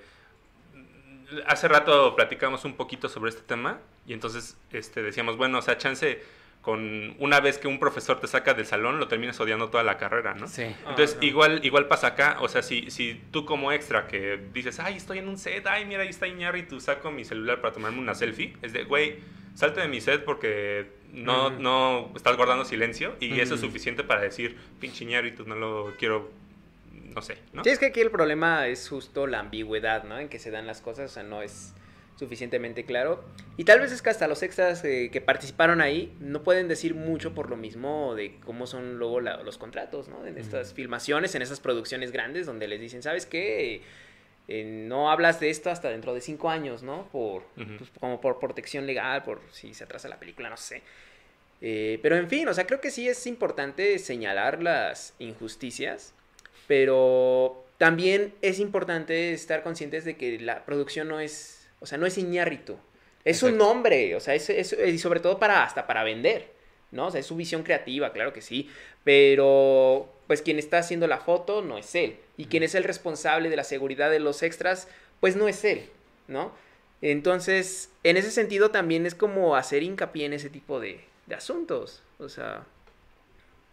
hace 1.48 1.68
rato 1.68 2.16
platicamos 2.16 2.66
un 2.66 2.76
poquito 2.76 3.10
sobre 3.10 3.30
este 3.30 3.42
tema 3.42 3.80
y 4.06 4.14
entonces 4.14 4.58
este, 4.72 5.02
decíamos, 5.02 5.38
bueno, 5.38 5.60
o 5.60 5.62
sea, 5.62 5.78
chance 5.78 6.22
con 6.62 7.16
una 7.20 7.42
vez 7.42 7.58
que 7.58 7.68
un 7.68 7.78
profesor 7.78 8.22
te 8.22 8.28
saca 8.28 8.54
del 8.54 8.66
salón, 8.66 8.98
lo 8.98 9.10
terminas 9.10 9.38
odiando 9.40 9.70
toda 9.70 9.84
la 9.84 9.98
carrera, 9.98 10.34
¿no? 10.34 10.48
Sí. 10.48 10.64
Entonces, 10.88 11.18
oh, 11.20 11.26
igual, 11.26 11.60
igual 11.66 11.88
pasa 11.88 12.08
acá, 12.08 12.38
o 12.40 12.48
sea, 12.48 12.64
si, 12.64 12.90
si 12.90 13.22
tú 13.32 13.46
como 13.46 13.74
extra 13.74 14.08
que 14.08 14.40
dices, 14.54 14.80
ay, 14.80 14.96
estoy 14.96 15.18
en 15.18 15.28
un 15.28 15.38
set, 15.38 15.68
ay, 15.68 15.86
mira, 15.86 16.04
ahí 16.04 16.08
está 16.08 16.26
Iñárritu, 16.26 16.80
saco 16.80 17.12
mi 17.12 17.26
celular 17.26 17.60
para 17.60 17.74
tomarme 17.74 18.00
una 18.00 18.16
selfie, 18.16 18.56
es 18.62 18.72
de, 18.72 18.86
güey, 18.86 19.18
salte 19.56 19.82
de 19.82 19.90
mi 19.90 20.00
set 20.00 20.24
porque 20.24 20.88
no, 21.12 21.50
no 21.50 22.14
estás 22.16 22.38
guardando 22.38 22.64
silencio 22.64 23.16
y 23.20 23.40
eso 23.42 23.56
es 23.56 23.62
suficiente 23.62 24.06
para 24.06 24.22
decir, 24.22 24.58
pinche 24.80 25.04
Iñárritu, 25.04 25.44
no 25.46 25.56
lo 25.56 25.94
quiero 25.98 26.32
no 27.14 27.22
sé, 27.22 27.38
¿no? 27.54 27.64
Sí, 27.64 27.70
es 27.70 27.80
que 27.80 27.88
aquí 27.88 28.02
el 28.02 28.12
problema 28.12 28.68
es 28.68 28.90
justo 28.90 29.28
la 29.28 29.40
ambigüedad, 29.40 30.04
¿no? 30.04 30.20
En 30.20 30.30
que 30.30 30.40
se 30.40 30.52
dan 30.52 30.68
las 30.68 30.82
cosas, 30.82 31.12
o 31.12 31.14
sea, 31.14 31.24
no 31.24 31.42
es 31.42 31.74
suficientemente 32.18 32.86
claro. 32.86 33.24
Y 33.58 33.64
tal 33.66 33.80
vez 33.80 33.92
es 33.92 34.02
que 34.02 34.10
hasta 34.10 34.28
los 34.28 34.44
extras 34.44 34.84
eh, 34.86 35.10
que 35.12 35.22
participaron 35.22 35.82
ahí 35.82 36.16
no 36.20 36.44
pueden 36.44 36.68
decir 36.68 36.96
mucho 36.96 37.34
por 37.34 37.50
lo 37.50 37.58
mismo 37.58 38.16
de 38.16 38.40
cómo 38.46 38.68
son 38.68 38.98
luego 38.98 39.20
la, 39.20 39.42
los 39.44 39.58
contratos, 39.58 40.08
¿no? 40.08 40.26
En 40.26 40.38
estas 40.38 40.70
uh 40.70 40.72
-huh. 40.72 40.76
filmaciones, 40.76 41.36
en 41.36 41.42
esas 41.42 41.60
producciones 41.60 42.12
grandes 42.12 42.46
donde 42.46 42.68
les 42.68 42.80
dicen, 42.80 43.02
¿sabes 43.02 43.26
qué? 43.26 43.82
Eh, 44.48 44.64
no 44.88 45.10
hablas 45.10 45.40
de 45.40 45.50
esto 45.50 45.70
hasta 45.70 45.90
dentro 45.90 46.14
de 46.14 46.22
cinco 46.22 46.50
años, 46.50 46.84
¿no? 46.84 47.08
Por, 47.12 47.44
uh 47.44 47.62
-huh. 47.62 47.78
pues, 47.78 47.90
como 48.00 48.20
por 48.22 48.40
protección 48.40 48.86
legal, 48.86 49.24
por 49.24 49.42
si 49.52 49.74
se 49.74 49.84
atrasa 49.84 50.08
la 50.08 50.20
película, 50.20 50.50
no 50.50 50.58
sé. 50.58 50.82
Eh, 51.62 52.00
pero 52.02 52.18
en 52.18 52.30
fin, 52.30 52.48
o 52.48 52.54
sea, 52.54 52.68
creo 52.68 52.82
que 52.82 52.92
sí 52.92 53.08
es 53.08 53.26
importante 53.26 53.98
señalar 53.98 54.62
las 54.62 55.14
injusticias 55.20 56.14
pero 56.68 57.66
también 57.78 58.34
es 58.42 58.60
importante 58.60 59.34
estar 59.34 59.64
conscientes 59.64 60.06
de 60.06 60.16
que 60.16 60.40
la 60.40 60.66
producción 60.66 61.08
no 61.08 61.20
es, 61.20 61.68
o 61.80 61.86
sea, 61.86 61.98
no 61.98 62.06
es 62.06 62.18
Iñárritu. 62.18 62.78
Es 63.26 63.38
Exacto. 63.38 63.54
un 63.54 63.58
nombre, 63.58 64.16
o 64.16 64.20
sea, 64.20 64.36
es, 64.36 64.50
es, 64.50 64.74
y 64.74 64.98
sobre 64.98 65.20
todo 65.20 65.40
para, 65.40 65.64
hasta 65.64 65.88
para 65.88 66.04
vender, 66.04 66.52
¿no? 66.92 67.08
O 67.08 67.12
sea, 67.12 67.20
es 67.20 67.26
su 67.26 67.36
visión 67.36 67.64
creativa, 67.64 68.12
claro 68.12 68.34
que 68.34 68.42
sí, 68.42 68.70
pero 69.04 70.10
pues 70.28 70.42
quien 70.42 70.60
está 70.60 70.80
haciendo 70.80 71.08
la 71.08 71.20
foto 71.20 71.62
no 71.62 71.78
es 71.78 71.94
él. 71.96 72.18
Y 72.38 72.46
quien 72.46 72.64
es 72.64 72.76
el 72.76 72.84
responsable 72.84 73.50
de 73.50 73.56
la 73.56 73.64
seguridad 73.64 74.10
de 74.10 74.20
los 74.20 74.44
extras, 74.44 74.88
pues 75.20 75.36
no 75.36 75.48
es 75.48 75.64
él, 75.64 75.90
¿no? 76.28 76.54
Entonces, 77.02 77.90
en 78.04 78.18
ese 78.18 78.32
sentido 78.32 78.72
también 78.72 79.06
es 79.06 79.16
como 79.16 79.56
hacer 79.56 79.84
hincapié 79.84 80.26
en 80.26 80.34
ese 80.34 80.50
tipo 80.50 80.80
de, 80.80 81.02
de 81.28 81.36
asuntos, 81.36 82.04
o 82.20 82.30
sea... 82.30 82.66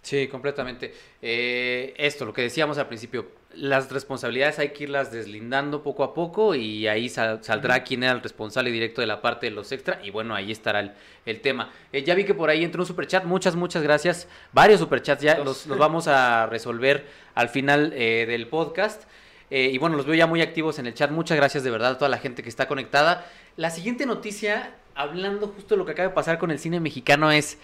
Sí, 0.02 0.28
completamente. 0.28 0.94
Eh, 1.20 1.94
esto, 1.98 2.24
lo 2.24 2.32
que 2.32 2.42
decíamos 2.42 2.78
al 2.78 2.88
principio, 2.88 3.28
las 3.54 3.90
responsabilidades 3.90 4.58
hay 4.58 4.70
que 4.70 4.84
irlas 4.84 5.12
deslindando 5.12 5.82
poco 5.82 6.04
a 6.04 6.14
poco 6.14 6.54
y 6.54 6.86
ahí 6.88 7.08
saldrá 7.08 7.82
quién 7.82 8.02
era 8.04 8.12
el 8.12 8.22
responsable 8.22 8.70
directo 8.70 9.00
de 9.00 9.06
la 9.06 9.20
parte 9.20 9.46
de 9.46 9.52
los 9.52 9.72
extra 9.72 10.00
y 10.02 10.10
bueno, 10.10 10.34
ahí 10.34 10.52
estará 10.52 10.94
el, 11.26 11.40
tema. 11.40 11.70
Eh, 11.92 12.02
ya 12.02 12.14
vi 12.14 12.24
que 12.24 12.34
por 12.34 12.48
ahí 12.48 12.64
entró 12.64 12.82
un 12.82 12.86
superchat, 12.86 13.24
muchas, 13.24 13.56
muchas 13.56 13.82
gracias. 13.82 14.26
Varios 14.52 14.80
superchats 14.80 15.22
ya 15.22 15.38
los, 15.38 15.66
los, 15.66 15.78
vamos 15.78 16.08
a 16.08 16.46
resolver 16.46 17.06
al 17.34 17.48
final 17.50 17.92
eh, 17.94 18.24
del 18.26 18.46
podcast. 18.46 19.04
y 19.50 19.76
bueno, 19.78 19.96
los 19.96 20.06
veo 20.06 20.14
ya 20.14 20.26
muy 20.26 20.40
activos 20.40 20.78
en 20.78 20.86
el 20.86 20.94
chat. 20.94 21.10
Muchas 21.10 21.36
gracias 21.36 21.62
de 21.62 21.70
verdad 21.70 21.92
a 21.92 21.98
toda 21.98 22.08
la 22.08 22.18
gente 22.18 22.42
que 22.42 22.48
está 22.48 22.66
conectada. 22.68 23.26
La 23.56 23.70
siguiente 23.70 24.06
noticia, 24.06 24.74
hablando 24.94 25.48
justo 25.48 25.74
de 25.74 25.78
lo 25.78 25.84
que 25.84 25.92
acaba 25.92 26.08
de 26.08 26.14
pasar 26.14 26.38
con 26.38 26.50
el 26.50 26.58
cine 26.58 26.80
mexicano, 26.80 27.30
es 27.30 27.58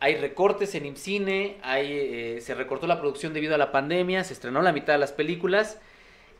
hay 0.00 0.16
recortes 0.16 0.74
en 0.74 0.86
IMCINE, 0.86 1.58
hay, 1.62 1.92
eh, 1.92 2.40
se 2.40 2.54
recortó 2.54 2.86
la 2.86 2.98
producción 2.98 3.34
debido 3.34 3.54
a 3.54 3.58
la 3.58 3.70
pandemia, 3.70 4.24
se 4.24 4.32
estrenó 4.32 4.62
la 4.62 4.72
mitad 4.72 4.94
de 4.94 4.98
las 4.98 5.12
películas 5.12 5.76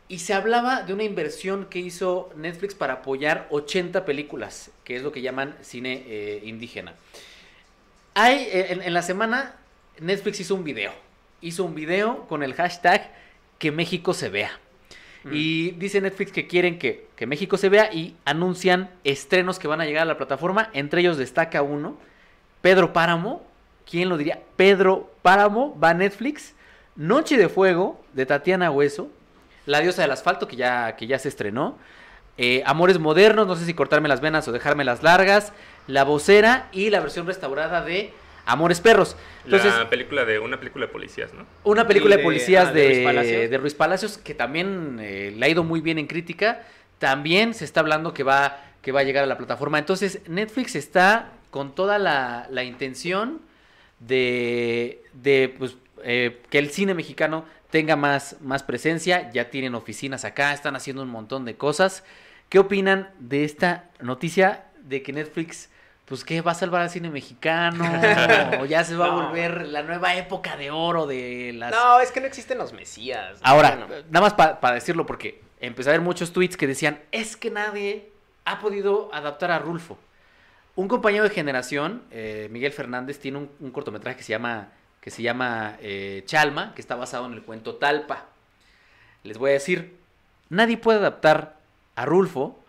y 0.09 0.21
se 0.21 0.33
hablaba 0.33 0.83
de 0.83 0.95
una 0.95 1.05
inversión 1.05 1.67
que 1.67 1.79
hizo 1.79 2.31
Netflix 2.37 2.75
para 2.75 2.95
apoyar 2.95 3.47
80 3.51 4.07
películas, 4.07 4.71
que 4.83 4.97
es 4.97 5.03
lo 5.03 5.13
que 5.13 5.21
llaman 5.21 5.55
cine 5.61 6.03
eh, 6.07 6.41
indígena. 6.45 6.95
Hay, 8.15 8.49
eh, 8.51 8.81
en, 8.83 8.95
la 8.95 9.03
semana 9.03 9.55
Netflix 10.01 10.41
hizo 10.41 10.55
un 10.55 10.65
video, 10.65 10.93
hizo 11.43 11.63
un 11.63 11.75
video 11.75 12.27
con 12.29 12.43
el 12.43 12.55
hashtag 12.55 13.13
que 13.59 13.71
México 13.71 14.15
se 14.15 14.31
vea. 14.31 14.59
Mm. 15.25 15.31
Y 15.35 15.71
dice 15.73 16.01
Netflix 16.01 16.33
que 16.33 16.47
quieren 16.47 16.79
que, 16.79 17.09
que 17.15 17.27
México 17.27 17.59
se 17.59 17.69
vea 17.69 17.93
y 17.93 18.17
anuncian 18.25 18.91
estrenos 19.05 19.59
que 19.59 19.69
van 19.69 19.83
a 19.83 19.85
llegar 19.85 20.03
a 20.03 20.07
la 20.07 20.17
plataforma. 20.17 20.71
Entre 20.73 21.03
ellos 21.03 21.19
destaca 21.19 21.61
uno, 21.61 21.99
Pedro 22.63 22.95
Páramo, 22.95 23.50
¿quién 23.91 24.09
lo 24.09 24.17
diría? 24.17 24.41
Pedro 24.57 25.11
Páramo 25.23 25.79
va 25.83 25.91
a 25.91 25.95
Netflix. 25.95 26.55
Noche 26.97 27.37
de 27.37 27.49
Fuego 27.49 28.03
de 28.13 28.27
Tatiana 28.27 28.71
Hueso. 28.71 29.11
La 29.67 29.81
diosa 29.81 30.03
del 30.03 30.11
asfalto 30.13 30.49
que 30.49 30.57
ya, 30.57 30.97
que 30.97 31.07
ya 31.07 31.19
se 31.19 31.29
estrenó. 31.29 31.77
Eh, 32.39 32.63
Amores 32.65 32.99
modernos, 32.99 33.47
no 33.47 33.57
sé 33.57 33.67
si 33.67 33.75
cortarme 33.75 34.09
las 34.09 34.21
venas 34.21 34.47
o 34.49 34.53
dejarme 34.53 34.85
las 34.85 35.03
largas. 35.03 35.53
La 35.87 36.05
vocera 36.05 36.69
y 36.73 36.91
la 36.91 37.01
versión 37.01 37.27
restaurada 37.27 37.83
de 37.83 38.13
Amores 38.47 38.81
Perros. 38.81 39.17
Entonces, 39.45 39.75
la 39.77 39.91
película 39.91 40.25
de 40.25 40.39
una 40.39 40.59
película 40.59 40.87
de 40.87 40.93
policías, 40.93 41.33
¿no? 41.35 41.47
Una 41.65 41.87
película 41.87 42.17
de, 42.17 42.23
policías 42.23 42.69
ah, 42.69 42.73
de, 42.73 43.59
Ruiz 43.61 43.75
Palacios, 43.75 44.19
que 44.19 44.35
también 44.35 44.99
eh, 45.01 45.35
le 45.37 45.47
ha 45.47 45.49
ido 45.49 45.65
muy 45.65 45.81
bien 45.81 45.99
en 45.99 46.07
crítica. 46.07 46.63
También 46.99 47.55
se 47.55 47.65
está 47.65 47.81
hablando 47.81 48.15
que 48.15 48.23
va, 48.23 48.59
que 48.83 48.93
va 48.93 49.01
a 49.01 49.03
llegar 49.03 49.25
a 49.25 49.27
la 49.27 49.37
plataforma. 49.37 49.79
Entonces, 49.79 50.21
Netflix 50.29 50.77
está 50.77 51.33
con 51.51 51.75
toda 51.75 51.99
la, 51.99 52.47
la 52.51 52.65
intención 52.65 53.41
de, 54.01 55.05
de 55.13 55.55
pues, 55.57 55.77
eh, 56.03 56.41
que 56.51 56.59
el 56.59 56.71
cine 56.71 56.95
mexicano 56.95 57.45
tenga 57.71 57.97
más, 57.97 58.37
más 58.41 58.63
presencia. 58.63 59.31
Ya 59.31 59.51
tienen 59.51 59.75
oficinas 59.75 60.25
acá, 60.25 60.53
están 60.53 60.77
haciendo 60.77 61.03
un 61.03 61.11
montón 61.11 61.45
de 61.45 61.57
cosas. 61.57 62.05
¿Qué 62.49 62.59
opinan 62.59 63.11
de 63.21 63.45
esta 63.45 63.91
noticia 64.01 64.65
de 64.83 65.03
que 65.03 65.13
Netflix, 65.13 65.71
pues, 66.07 66.25
¿qué 66.25 66.41
va 66.41 66.51
a 66.51 66.55
salvar 66.55 66.83
al 66.83 66.91
cine 66.91 67.11
mexicano? 67.11 67.85
¿O 68.61 68.65
ya 68.67 68.83
se 68.83 68.97
va 68.97 69.07
a 69.07 69.11
volver 69.11 69.69
la 69.69 69.83
nueva 69.83 70.17
época 70.17 70.57
de 70.57 70.71
oro 70.71 71.07
de 71.07 71.53
las... 71.55 71.71
No, 71.71 72.01
es 72.01 72.11
que 72.11 72.21
no 72.21 72.27
existen 72.27 72.59
los 72.59 72.73
mesías. 72.73 73.39
Ahora, 73.43 73.87
nada 74.11 74.21
más 74.21 74.35
para 74.35 74.75
decirlo, 74.75 75.07
porque 75.07 75.41
empecé 75.61 75.91
a 75.91 75.93
ver 75.93 76.01
muchos 76.01 76.33
tweets 76.33 76.57
que 76.57 76.67
decían, 76.67 77.01
es 77.13 77.37
que 77.37 77.51
nadie 77.51 78.11
ha 78.45 78.59
podido 78.59 79.15
adaptar 79.15 79.53
a 79.53 79.61
Rulfo. 79.61 79.97
Un 80.77 80.89
compañero 80.89 81.25
de 81.25 81.31
generación, 81.31 82.03
eh, 82.11 82.49
Miguel 82.51 82.73
Fernández, 82.73 83.19
tiene 83.19 83.49
un, 83.59 83.71
cortometraje 83.71 84.17
que 84.17 84.23
se 84.23 84.31
llama, 84.31 84.73
que 85.01 85.11
se 85.11 85.23
llama 85.23 85.77
eh, 85.81 86.23
Chalma, 86.27 86.75
que 86.75 86.81
está 86.81 86.97
basado 86.97 87.27
en 87.27 87.33
el 87.33 87.43
cuento 87.43 87.77
Talpa. 87.77 88.27
Les 89.23 89.37
voy 89.37 89.51
a 89.51 89.55
decir, 89.55 89.97
nadie 90.49 90.77
puede 90.77 90.99
adaptar 90.99 91.57
a 91.97 92.07
Rulfo 92.07 92.61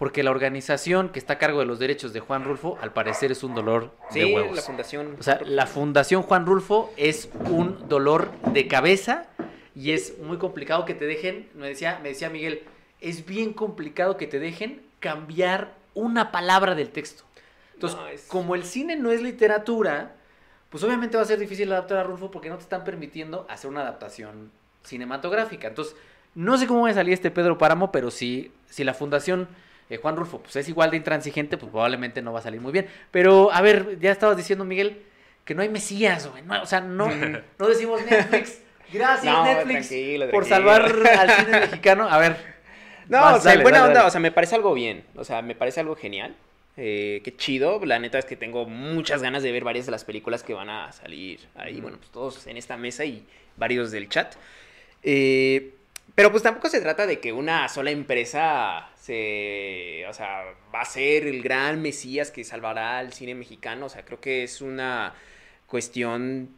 porque 0.00 0.22
la 0.22 0.30
organización 0.30 1.10
que 1.10 1.18
está 1.18 1.34
a 1.34 1.38
cargo 1.38 1.58
de 1.58 1.66
los 1.66 1.78
derechos 1.78 2.14
de 2.14 2.20
Juan 2.20 2.42
Rulfo, 2.42 2.78
al 2.80 2.90
parecer 2.94 3.32
es 3.32 3.42
un 3.42 3.54
dolor 3.54 3.92
de 4.14 4.24
huevos. 4.24 4.56
la 4.56 4.62
fundación. 4.62 5.16
O 5.20 5.22
sea, 5.22 5.40
la 5.44 5.66
fundación 5.66 6.22
Juan 6.22 6.46
Rulfo 6.46 6.90
es 6.96 7.28
un 7.50 7.86
dolor 7.86 8.30
de 8.54 8.66
cabeza 8.66 9.26
y 9.74 9.90
es 9.90 10.18
muy 10.18 10.38
complicado 10.38 10.86
que 10.86 10.94
te 10.94 11.04
dejen, 11.04 11.50
me 11.54 11.68
decía, 11.68 12.00
me 12.02 12.08
decía 12.08 12.30
Miguel, 12.30 12.62
es 13.02 13.26
bien 13.26 13.52
complicado 13.52 14.16
que 14.16 14.26
te 14.26 14.38
dejen 14.38 14.80
cambiar 15.00 15.74
una 15.92 16.32
palabra 16.32 16.74
del 16.74 16.88
texto. 16.88 17.24
Entonces, 17.86 18.26
como 18.28 18.54
el 18.54 18.64
cine 18.64 18.96
no 18.96 19.10
es 19.10 19.22
literatura, 19.22 20.12
pues 20.68 20.84
obviamente 20.84 21.16
va 21.16 21.22
a 21.22 21.26
ser 21.26 21.38
difícil 21.38 21.72
adaptar 21.72 21.98
a 21.98 22.02
Rulfo 22.04 22.30
porque 22.30 22.50
no 22.50 22.56
te 22.56 22.62
están 22.62 22.84
permitiendo 22.84 23.46
hacer 23.48 23.70
una 23.70 23.80
adaptación 23.80 24.50
cinematográfica. 24.82 25.68
Entonces, 25.68 25.96
no 26.34 26.58
sé 26.58 26.66
cómo 26.66 26.82
va 26.82 26.90
a 26.90 26.94
salir 26.94 27.14
este 27.14 27.30
Pedro 27.30 27.58
Páramo, 27.58 27.90
pero 27.90 28.10
si, 28.10 28.52
si 28.68 28.84
la 28.84 28.94
fundación 28.94 29.48
eh, 29.88 29.96
Juan 29.96 30.16
Rulfo 30.16 30.40
pues, 30.40 30.54
es 30.56 30.68
igual 30.68 30.90
de 30.90 30.98
intransigente, 30.98 31.56
pues 31.56 31.70
probablemente 31.70 32.22
no 32.22 32.32
va 32.32 32.38
a 32.40 32.42
salir 32.42 32.60
muy 32.60 32.72
bien. 32.72 32.86
Pero, 33.10 33.50
a 33.52 33.60
ver, 33.62 33.98
ya 33.98 34.12
estabas 34.12 34.36
diciendo, 34.36 34.64
Miguel, 34.64 35.02
que 35.44 35.54
no 35.54 35.62
hay 35.62 35.68
mesías, 35.68 36.28
güey. 36.28 36.44
o 36.62 36.66
sea, 36.66 36.80
no, 36.80 37.08
no 37.58 37.68
decimos 37.68 38.00
Netflix. 38.08 38.60
Gracias, 38.92 39.44
Netflix, 39.44 40.30
por 40.30 40.44
salvar 40.44 40.82
al 40.84 41.30
cine 41.30 41.60
mexicano. 41.60 42.08
A 42.08 42.18
ver. 42.18 42.50
No, 43.08 43.34
o 43.34 43.40
sea, 43.40 43.60
buena 43.60 43.84
onda, 43.86 44.06
o 44.06 44.10
sea, 44.10 44.20
me 44.20 44.30
parece 44.30 44.54
algo 44.54 44.72
bien. 44.72 45.04
O 45.16 45.24
sea, 45.24 45.42
me 45.42 45.56
parece 45.56 45.80
algo 45.80 45.96
genial. 45.96 46.36
Eh, 46.82 47.20
qué 47.22 47.36
chido. 47.36 47.84
La 47.84 47.98
neta 47.98 48.18
es 48.18 48.24
que 48.24 48.36
tengo 48.36 48.64
muchas 48.64 49.20
ganas 49.20 49.42
de 49.42 49.52
ver 49.52 49.64
varias 49.64 49.84
de 49.84 49.92
las 49.92 50.04
películas 50.04 50.42
que 50.42 50.54
van 50.54 50.70
a 50.70 50.90
salir 50.92 51.40
ahí. 51.54 51.78
Bueno, 51.78 51.98
pues 51.98 52.10
todos 52.10 52.46
en 52.46 52.56
esta 52.56 52.78
mesa 52.78 53.04
y 53.04 53.22
varios 53.58 53.90
del 53.90 54.08
chat. 54.08 54.34
Eh, 55.02 55.74
pero 56.14 56.30
pues 56.30 56.42
tampoco 56.42 56.70
se 56.70 56.80
trata 56.80 57.06
de 57.06 57.20
que 57.20 57.34
una 57.34 57.68
sola 57.68 57.90
empresa 57.90 58.88
se, 58.98 60.06
o 60.08 60.14
sea, 60.14 60.42
va 60.74 60.80
a 60.80 60.84
ser 60.86 61.26
el 61.26 61.42
gran 61.42 61.82
mesías 61.82 62.30
que 62.30 62.44
salvará 62.44 62.98
al 62.98 63.12
cine 63.12 63.34
mexicano. 63.34 63.84
O 63.86 63.88
sea, 63.90 64.06
creo 64.06 64.18
que 64.18 64.42
es 64.42 64.62
una 64.62 65.12
cuestión 65.66 66.48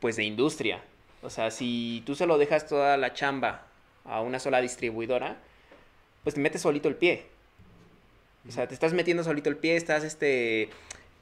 pues 0.00 0.16
de 0.16 0.24
industria. 0.24 0.82
O 1.22 1.30
sea, 1.30 1.52
si 1.52 2.02
tú 2.04 2.16
solo 2.16 2.36
dejas 2.36 2.66
toda 2.66 2.96
la 2.96 3.14
chamba 3.14 3.66
a 4.04 4.22
una 4.22 4.40
sola 4.40 4.60
distribuidora, 4.60 5.36
pues 6.24 6.34
te 6.34 6.40
metes 6.40 6.62
solito 6.62 6.88
el 6.88 6.96
pie. 6.96 7.37
O 8.48 8.52
sea, 8.52 8.66
te 8.66 8.74
estás 8.74 8.94
metiendo 8.94 9.22
solito 9.24 9.50
el 9.50 9.56
pie, 9.56 9.76
estás, 9.76 10.04
este, 10.04 10.70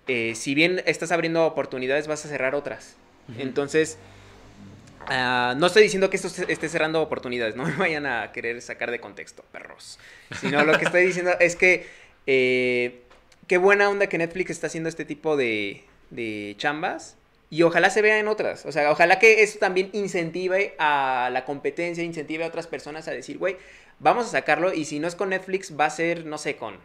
eh, 0.07 0.35
si 0.35 0.55
bien 0.55 0.83
estás 0.87 1.11
abriendo 1.11 1.45
oportunidades, 1.45 2.07
vas 2.07 2.25
a 2.25 2.29
cerrar 2.29 2.55
otras. 2.55 2.97
Entonces, 3.39 3.99
ah, 5.09 5.55
no 5.57 5.67
estoy 5.67 5.83
diciendo 5.83 6.09
que 6.09 6.17
esto 6.17 6.29
esté 6.47 6.69
cerrando 6.69 7.03
oportunidades, 7.03 7.57
no 7.57 7.65
me 7.67 7.75
vayan 7.75 8.07
a 8.07 8.31
querer 8.33 8.63
sacar 8.63 8.91
de 8.91 9.01
contexto, 9.01 9.45
perros. 9.51 9.99
Sino 10.41 10.65
lo 10.65 10.79
que 10.79 10.85
estoy 10.85 11.05
diciendo 11.05 11.33
es 11.41 11.57
que 11.57 11.87
eh, 12.27 13.03
qué 13.49 13.59
buena 13.59 13.89
onda 13.89 14.07
que 14.07 14.19
Netflix 14.19 14.51
está 14.51 14.69
haciendo 14.69 14.89
este 14.89 15.05
tipo 15.05 15.37
de, 15.37 15.85
de 16.11 16.55
chambas. 16.59 17.17
Y 17.49 17.63
ojalá 17.63 17.91
se 17.91 18.03
vea 18.03 18.19
en 18.19 18.27
otras. 18.27 18.67
O 18.67 18.73
sea, 18.73 18.91
ojalá 18.91 19.21
que 19.21 19.45
eso 19.45 19.61
también 19.61 19.91
incentive 19.93 20.75
a 20.79 21.31
la 21.33 21.45
competencia, 21.45 22.03
incentive 22.03 22.43
a 22.43 22.49
otras 22.49 22.67
personas 22.67 23.07
a 23.07 23.13
decir, 23.13 23.39
güey, 23.39 23.57
vamos 24.01 24.27
a 24.27 24.31
sacarlo. 24.31 24.73
Y 24.75 24.85
si 24.85 24.99
no 24.99 25.07
es 25.07 25.15
con 25.15 25.31
Netflix, 25.31 25.79
va 25.79 25.85
a 25.85 25.91
ser, 25.91 26.27
no 26.27 26.39
sé, 26.39 26.57
con 26.57 26.77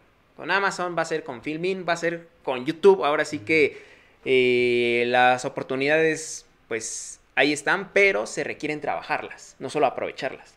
con 0.41 0.49
Amazon, 0.49 0.97
va 0.97 1.03
a 1.03 1.05
ser 1.05 1.23
con 1.23 1.43
Filmin, 1.43 1.85
va 1.87 1.93
a 1.93 1.97
ser 1.97 2.27
con 2.41 2.65
YouTube. 2.65 3.05
Ahora 3.05 3.25
sí 3.25 3.37
que 3.37 3.77
eh, 4.25 5.03
las 5.05 5.45
oportunidades, 5.45 6.47
pues 6.67 7.19
ahí 7.35 7.53
están, 7.53 7.93
pero 7.93 8.25
se 8.25 8.43
requieren 8.43 8.81
trabajarlas, 8.81 9.55
no 9.59 9.69
solo 9.69 9.85
aprovecharlas. 9.85 10.55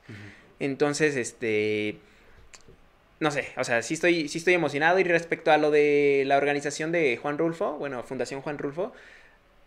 Entonces, 0.58 1.16
este, 1.16 1.98
no 3.20 3.30
sé, 3.30 3.48
o 3.58 3.64
sea, 3.64 3.82
sí 3.82 3.92
estoy, 3.92 4.26
sí 4.30 4.38
estoy 4.38 4.54
emocionado. 4.54 4.98
Y 5.00 5.04
respecto 5.04 5.52
a 5.52 5.58
lo 5.58 5.70
de 5.70 6.24
la 6.26 6.38
organización 6.38 6.90
de 6.90 7.18
Juan 7.18 7.36
Rulfo, 7.36 7.72
bueno, 7.72 8.02
Fundación 8.04 8.40
Juan 8.40 8.56
Rulfo, 8.56 8.94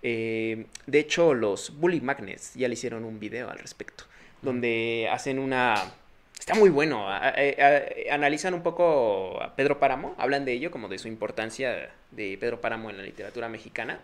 eh, 0.02 0.66
de 0.88 0.98
hecho, 0.98 1.36
los 1.36 1.80
Bully 1.80 2.02
Magnets 2.02 2.56
ya 2.56 2.68
le 2.68 2.74
hicieron 2.74 3.04
un 3.04 3.20
video 3.20 3.52
al 3.52 3.60
respecto, 3.60 4.06
donde 4.42 5.10
hacen 5.12 5.38
una 5.38 5.76
Está 6.40 6.56
muy 6.56 6.70
bueno. 6.70 7.06
analizan 8.10 8.54
un 8.54 8.64
poco 8.64 9.42
a 9.42 9.56
Pedro 9.56 9.80
Páramo, 9.80 10.16
hablan 10.18 10.46
de 10.46 10.54
ello, 10.54 10.72
como 10.72 10.88
de 10.88 10.98
su 10.98 11.08
importancia 11.08 11.90
de 12.12 12.38
Pedro 12.40 12.62
Páramo 12.62 12.90
en 12.90 12.98
la 12.98 13.04
literatura 13.04 13.50
mexicana, 13.50 14.00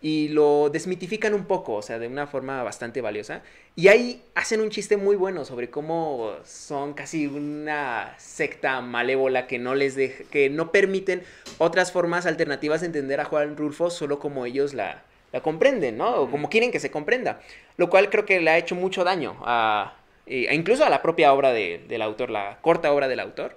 y 0.00 0.28
lo 0.28 0.70
desmitifican 0.70 1.34
un 1.34 1.46
poco, 1.46 1.74
o 1.74 1.82
sea, 1.82 1.98
de 1.98 2.06
una 2.06 2.26
forma 2.26 2.62
bastante 2.62 3.00
valiosa. 3.00 3.42
Y 3.74 3.88
ahí 3.88 4.22
hacen 4.34 4.60
un 4.60 4.70
chiste 4.70 4.96
muy 4.96 5.16
bueno 5.16 5.44
sobre 5.44 5.70
cómo 5.70 6.34
son 6.44 6.94
casi 6.94 7.26
una 7.26 8.14
secta 8.18 8.80
malévola 8.80 9.46
que 9.46 9.58
no 9.58 9.74
les 9.74 9.96
deja, 9.96 10.22
que 10.30 10.50
no 10.50 10.70
permiten 10.70 11.22
otras 11.58 11.90
formas 11.90 12.26
alternativas 12.26 12.82
de 12.82 12.86
entender 12.86 13.20
a 13.20 13.24
Juan 13.24 13.56
Rulfo 13.56 13.90
solo 13.90 14.20
como 14.20 14.46
ellos 14.46 14.74
la, 14.74 15.02
la 15.32 15.40
comprenden, 15.40 15.98
¿no? 15.98 16.14
O 16.14 16.30
como 16.30 16.48
quieren 16.48 16.70
que 16.70 16.78
se 16.78 16.92
comprenda. 16.92 17.40
Lo 17.76 17.90
cual 17.90 18.10
creo 18.10 18.24
que 18.24 18.40
le 18.40 18.50
ha 18.50 18.58
hecho 18.58 18.76
mucho 18.76 19.02
daño 19.02 19.36
a 19.44 19.94
e 20.26 20.54
incluso 20.54 20.84
a 20.84 20.90
la 20.90 21.02
propia 21.02 21.32
obra 21.32 21.52
del 21.52 22.02
autor, 22.02 22.30
la 22.30 22.58
corta 22.62 22.92
obra 22.92 23.08
del 23.08 23.20
autor, 23.20 23.56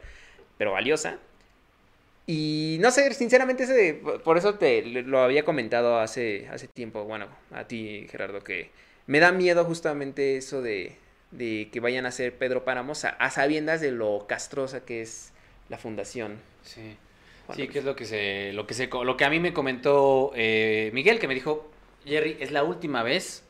pero 0.58 0.71
valiosa. 0.73 1.19
Y 2.25 2.77
no 2.82 2.91
sé, 2.91 3.13
sinceramente, 3.13 3.63
ese 3.63 3.73
de- 3.73 3.93
por 3.93 4.38
eso 4.38 4.56
te 4.56 4.82
lo 4.84 5.19
había 5.21 5.45
comentado 5.45 5.99
hace, 5.99 6.47
hace 6.51 6.67
tiempo, 6.67 7.06
bueno, 7.06 7.27
a 7.51 7.65
ti, 7.67 8.06
Gerardo, 8.12 8.43
que 8.43 8.69
me 9.06 9.19
da 9.19 9.32
miedo 9.32 9.63
justamente 9.63 10.36
eso 10.38 10.62
de, 10.62 10.97
de 11.32 11.69
que 11.71 11.80
vayan 11.80 12.06
a 12.06 12.12
ser 12.12 12.38
Pedro 12.38 12.65
Páramos 12.65 13.06
a, 13.06 13.10
a 13.12 13.30
sabiendas 13.32 13.80
de 13.80 13.91
lo 13.91 14.25
castrosa 14.27 14.84
que 14.84 15.01
es 15.01 15.32
la 15.69 15.77
fundación. 15.77 16.38
Sí. 16.63 16.97
Bueno, 17.47 17.62
Sí, 17.63 17.69
que 17.69 17.80
es 17.80 17.86
lo 17.86 17.95
que 17.95 18.03
se, 18.03 18.51
lo 18.51 18.67
que 18.67 18.73
se, 18.73 18.88
lo 18.88 19.15
que 19.15 19.23
a 19.23 19.30
mí 19.30 19.39
me 19.39 19.53
comentó 19.53 20.34
eh, 20.36 20.91
Miguel, 20.93 21.19
que 21.19 21.30
me 21.30 21.34
dijo, 21.34 21.71
Jerry, 22.06 22.36
es 22.41 22.51
la 22.51 22.63
última 22.65 23.03
vez 23.03 23.46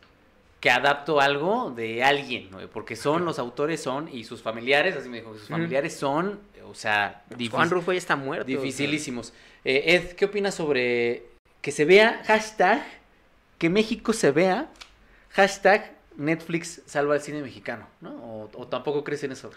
que 0.59 0.69
adapto 0.69 1.21
algo 1.21 1.71
de 1.71 2.03
alguien, 2.03 2.49
¿no? 2.49 2.59
porque 2.69 2.95
son 2.95 3.25
los 3.25 3.37
autores 3.39 3.81
son 3.81 4.09
y 4.11 4.23
sus 4.23 4.41
familiares, 4.41 4.95
así 4.95 5.07
me 5.07 5.17
dijo, 5.17 5.33
sus 5.33 5.47
familiares 5.47 5.95
son, 5.95 6.39
o 6.65 6.73
sea, 6.73 7.23
Juan 7.51 7.69
Rufo 7.69 7.91
ya 7.91 7.97
está 7.97 8.15
muerto. 8.15 8.45
o 8.45 8.47
sea. 8.47 8.55
dificilísimos. 8.61 9.33
Eh, 9.63 9.83
Ed, 9.95 10.15
¿qué 10.15 10.25
opinas 10.25 10.55
sobre 10.55 11.25
que 11.61 11.71
se 11.71 11.85
vea 11.85 12.21
hashtag 12.25 12.83
que 13.57 13.69
México 13.69 14.13
se 14.13 14.31
vea 14.31 14.69
hashtag 15.31 15.95
Netflix 16.15 16.81
salva 16.85 17.13
al 17.13 17.21
cine 17.21 17.41
mexicano, 17.41 17.87
¿no? 18.01 18.11
O, 18.11 18.49
o 18.55 18.67
tampoco 18.67 19.03
crees 19.03 19.23
en 19.23 19.33
eso. 19.33 19.51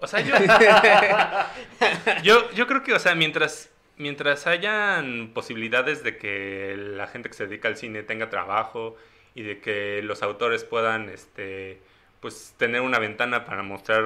O 0.00 0.06
sea, 0.08 0.20
yo, 0.20 0.34
yo, 2.24 2.50
yo 2.50 2.66
creo 2.66 2.82
que, 2.82 2.92
o 2.92 2.98
sea, 2.98 3.14
mientras, 3.14 3.70
mientras 3.96 4.48
hayan 4.48 5.30
posibilidades 5.32 6.02
de 6.02 6.16
que 6.16 6.74
la 6.76 7.06
gente 7.06 7.28
que 7.28 7.36
se 7.36 7.46
dedica 7.46 7.68
al 7.68 7.76
cine 7.76 8.02
tenga 8.02 8.28
trabajo 8.28 8.96
y 9.34 9.42
de 9.42 9.60
que 9.60 10.02
los 10.02 10.22
autores 10.22 10.64
puedan, 10.64 11.08
este, 11.08 11.80
pues, 12.20 12.54
tener 12.58 12.80
una 12.82 12.98
ventana 12.98 13.44
para 13.44 13.62
mostrar, 13.62 14.04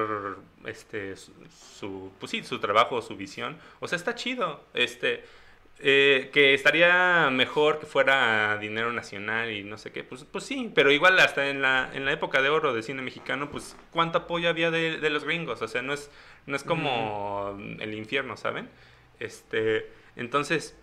este, 0.65 1.15
su, 1.17 1.31
su- 1.79 2.11
pues 2.19 2.31
sí, 2.31 2.43
su 2.43 2.59
trabajo, 2.59 3.01
su 3.01 3.15
visión, 3.15 3.57
o 3.79 3.87
sea, 3.87 3.97
está 3.97 4.15
chido, 4.15 4.63
este, 4.73 5.23
eh, 5.79 6.29
que 6.33 6.53
estaría 6.55 7.29
mejor 7.31 7.79
que 7.79 7.85
fuera 7.85 8.57
dinero 8.57 8.91
nacional 8.93 9.51
y 9.51 9.63
no 9.63 9.77
sé 9.77 9.91
qué, 9.91 10.03
pues, 10.03 10.23
pues 10.25 10.43
sí, 10.43 10.71
pero 10.73 10.91
igual 10.91 11.19
hasta 11.19 11.49
en 11.49 11.61
la, 11.61 11.89
en 11.93 12.05
la 12.05 12.11
época 12.13 12.41
de 12.41 12.49
oro 12.49 12.73
de 12.73 12.81
cine 12.83 13.01
mexicano, 13.03 13.51
pues 13.51 13.75
cuánto 13.91 14.17
apoyo 14.19 14.49
había 14.49 14.71
de, 14.71 14.97
de 14.97 15.09
los 15.11 15.23
gringos, 15.23 15.61
o 15.61 15.67
sea, 15.67 15.81
no 15.83 15.93
es, 15.93 16.09
no 16.47 16.55
es 16.55 16.63
como 16.63 17.55
el 17.79 17.93
infierno, 17.93 18.37
¿saben? 18.37 18.69
Este, 19.19 19.87
entonces, 20.15 20.75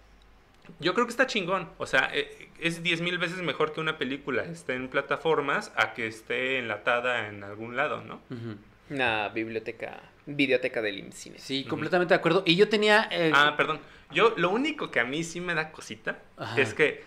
yo 0.80 0.94
creo 0.94 1.06
que 1.06 1.10
está 1.10 1.26
chingón, 1.26 1.68
o 1.78 1.86
sea, 1.86 2.10
eh, 2.12 2.48
es 2.60 2.82
10 2.82 3.00
mil 3.02 3.18
veces 3.18 3.38
mejor 3.42 3.72
que 3.72 3.80
una 3.80 3.98
película 3.98 4.44
esté 4.44 4.74
en 4.74 4.88
plataformas 4.88 5.72
a 5.76 5.92
que 5.94 6.06
esté 6.06 6.58
enlatada 6.58 7.28
en 7.28 7.44
algún 7.44 7.76
lado, 7.76 8.02
¿no? 8.02 8.20
Ujú. 8.30 8.56
Una 8.90 9.28
biblioteca, 9.30 10.00
videoteca 10.26 10.82
del 10.82 10.98
IMCINE. 10.98 11.38
Sí, 11.38 11.64
completamente 11.64 12.14
de 12.14 12.18
acuerdo. 12.18 12.42
Y 12.46 12.56
yo 12.56 12.68
tenía... 12.68 13.08
eh, 13.10 13.30
Ah, 13.34 13.54
perdón. 13.56 13.80
Yo 14.10 14.34
lo 14.36 14.50
único 14.50 14.90
que 14.90 15.00
a 15.00 15.04
mí 15.04 15.24
sí 15.24 15.40
me 15.40 15.54
da 15.54 15.72
cosita 15.72 16.18
Ajá. 16.36 16.60
es 16.60 16.74
que 16.74 17.02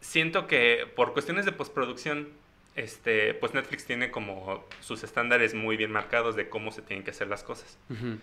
siento 0.00 0.46
que 0.46 0.86
por 0.94 1.12
cuestiones 1.12 1.44
de 1.44 1.52
postproducción, 1.52 2.28
este, 2.76 3.34
pues 3.34 3.54
Netflix 3.54 3.84
tiene 3.86 4.10
como 4.10 4.64
sus 4.80 5.02
estándares 5.02 5.54
muy 5.54 5.76
bien 5.76 5.90
marcados 5.90 6.36
de 6.36 6.48
cómo 6.48 6.70
se 6.70 6.82
tienen 6.82 7.04
que 7.04 7.10
hacer 7.10 7.28
las 7.28 7.42
cosas. 7.42 7.78
ujú. 7.90 8.18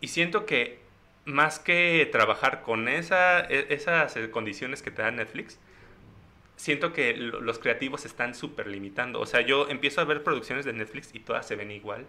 Y 0.00 0.08
siento 0.08 0.44
que 0.44 0.80
más 1.26 1.58
que 1.58 2.08
trabajar 2.10 2.62
con 2.62 2.88
esa, 2.88 3.40
e- 3.40 3.66
esas 3.70 4.16
eh, 4.16 4.30
condiciones 4.30 4.80
que 4.82 4.90
te 4.90 5.02
da 5.02 5.10
Netflix, 5.10 5.58
siento 6.56 6.92
que 6.92 7.14
lo- 7.16 7.40
los 7.40 7.58
creativos 7.58 8.02
se 8.02 8.08
están 8.08 8.34
súper 8.34 8.66
limitando. 8.68 9.20
O 9.20 9.26
sea, 9.26 9.42
yo 9.42 9.68
empiezo 9.68 10.00
a 10.00 10.04
ver 10.04 10.22
producciones 10.22 10.64
de 10.64 10.72
Netflix 10.72 11.10
y 11.14 11.20
todas 11.20 11.46
se 11.46 11.56
ven 11.56 11.70
igual. 11.70 12.06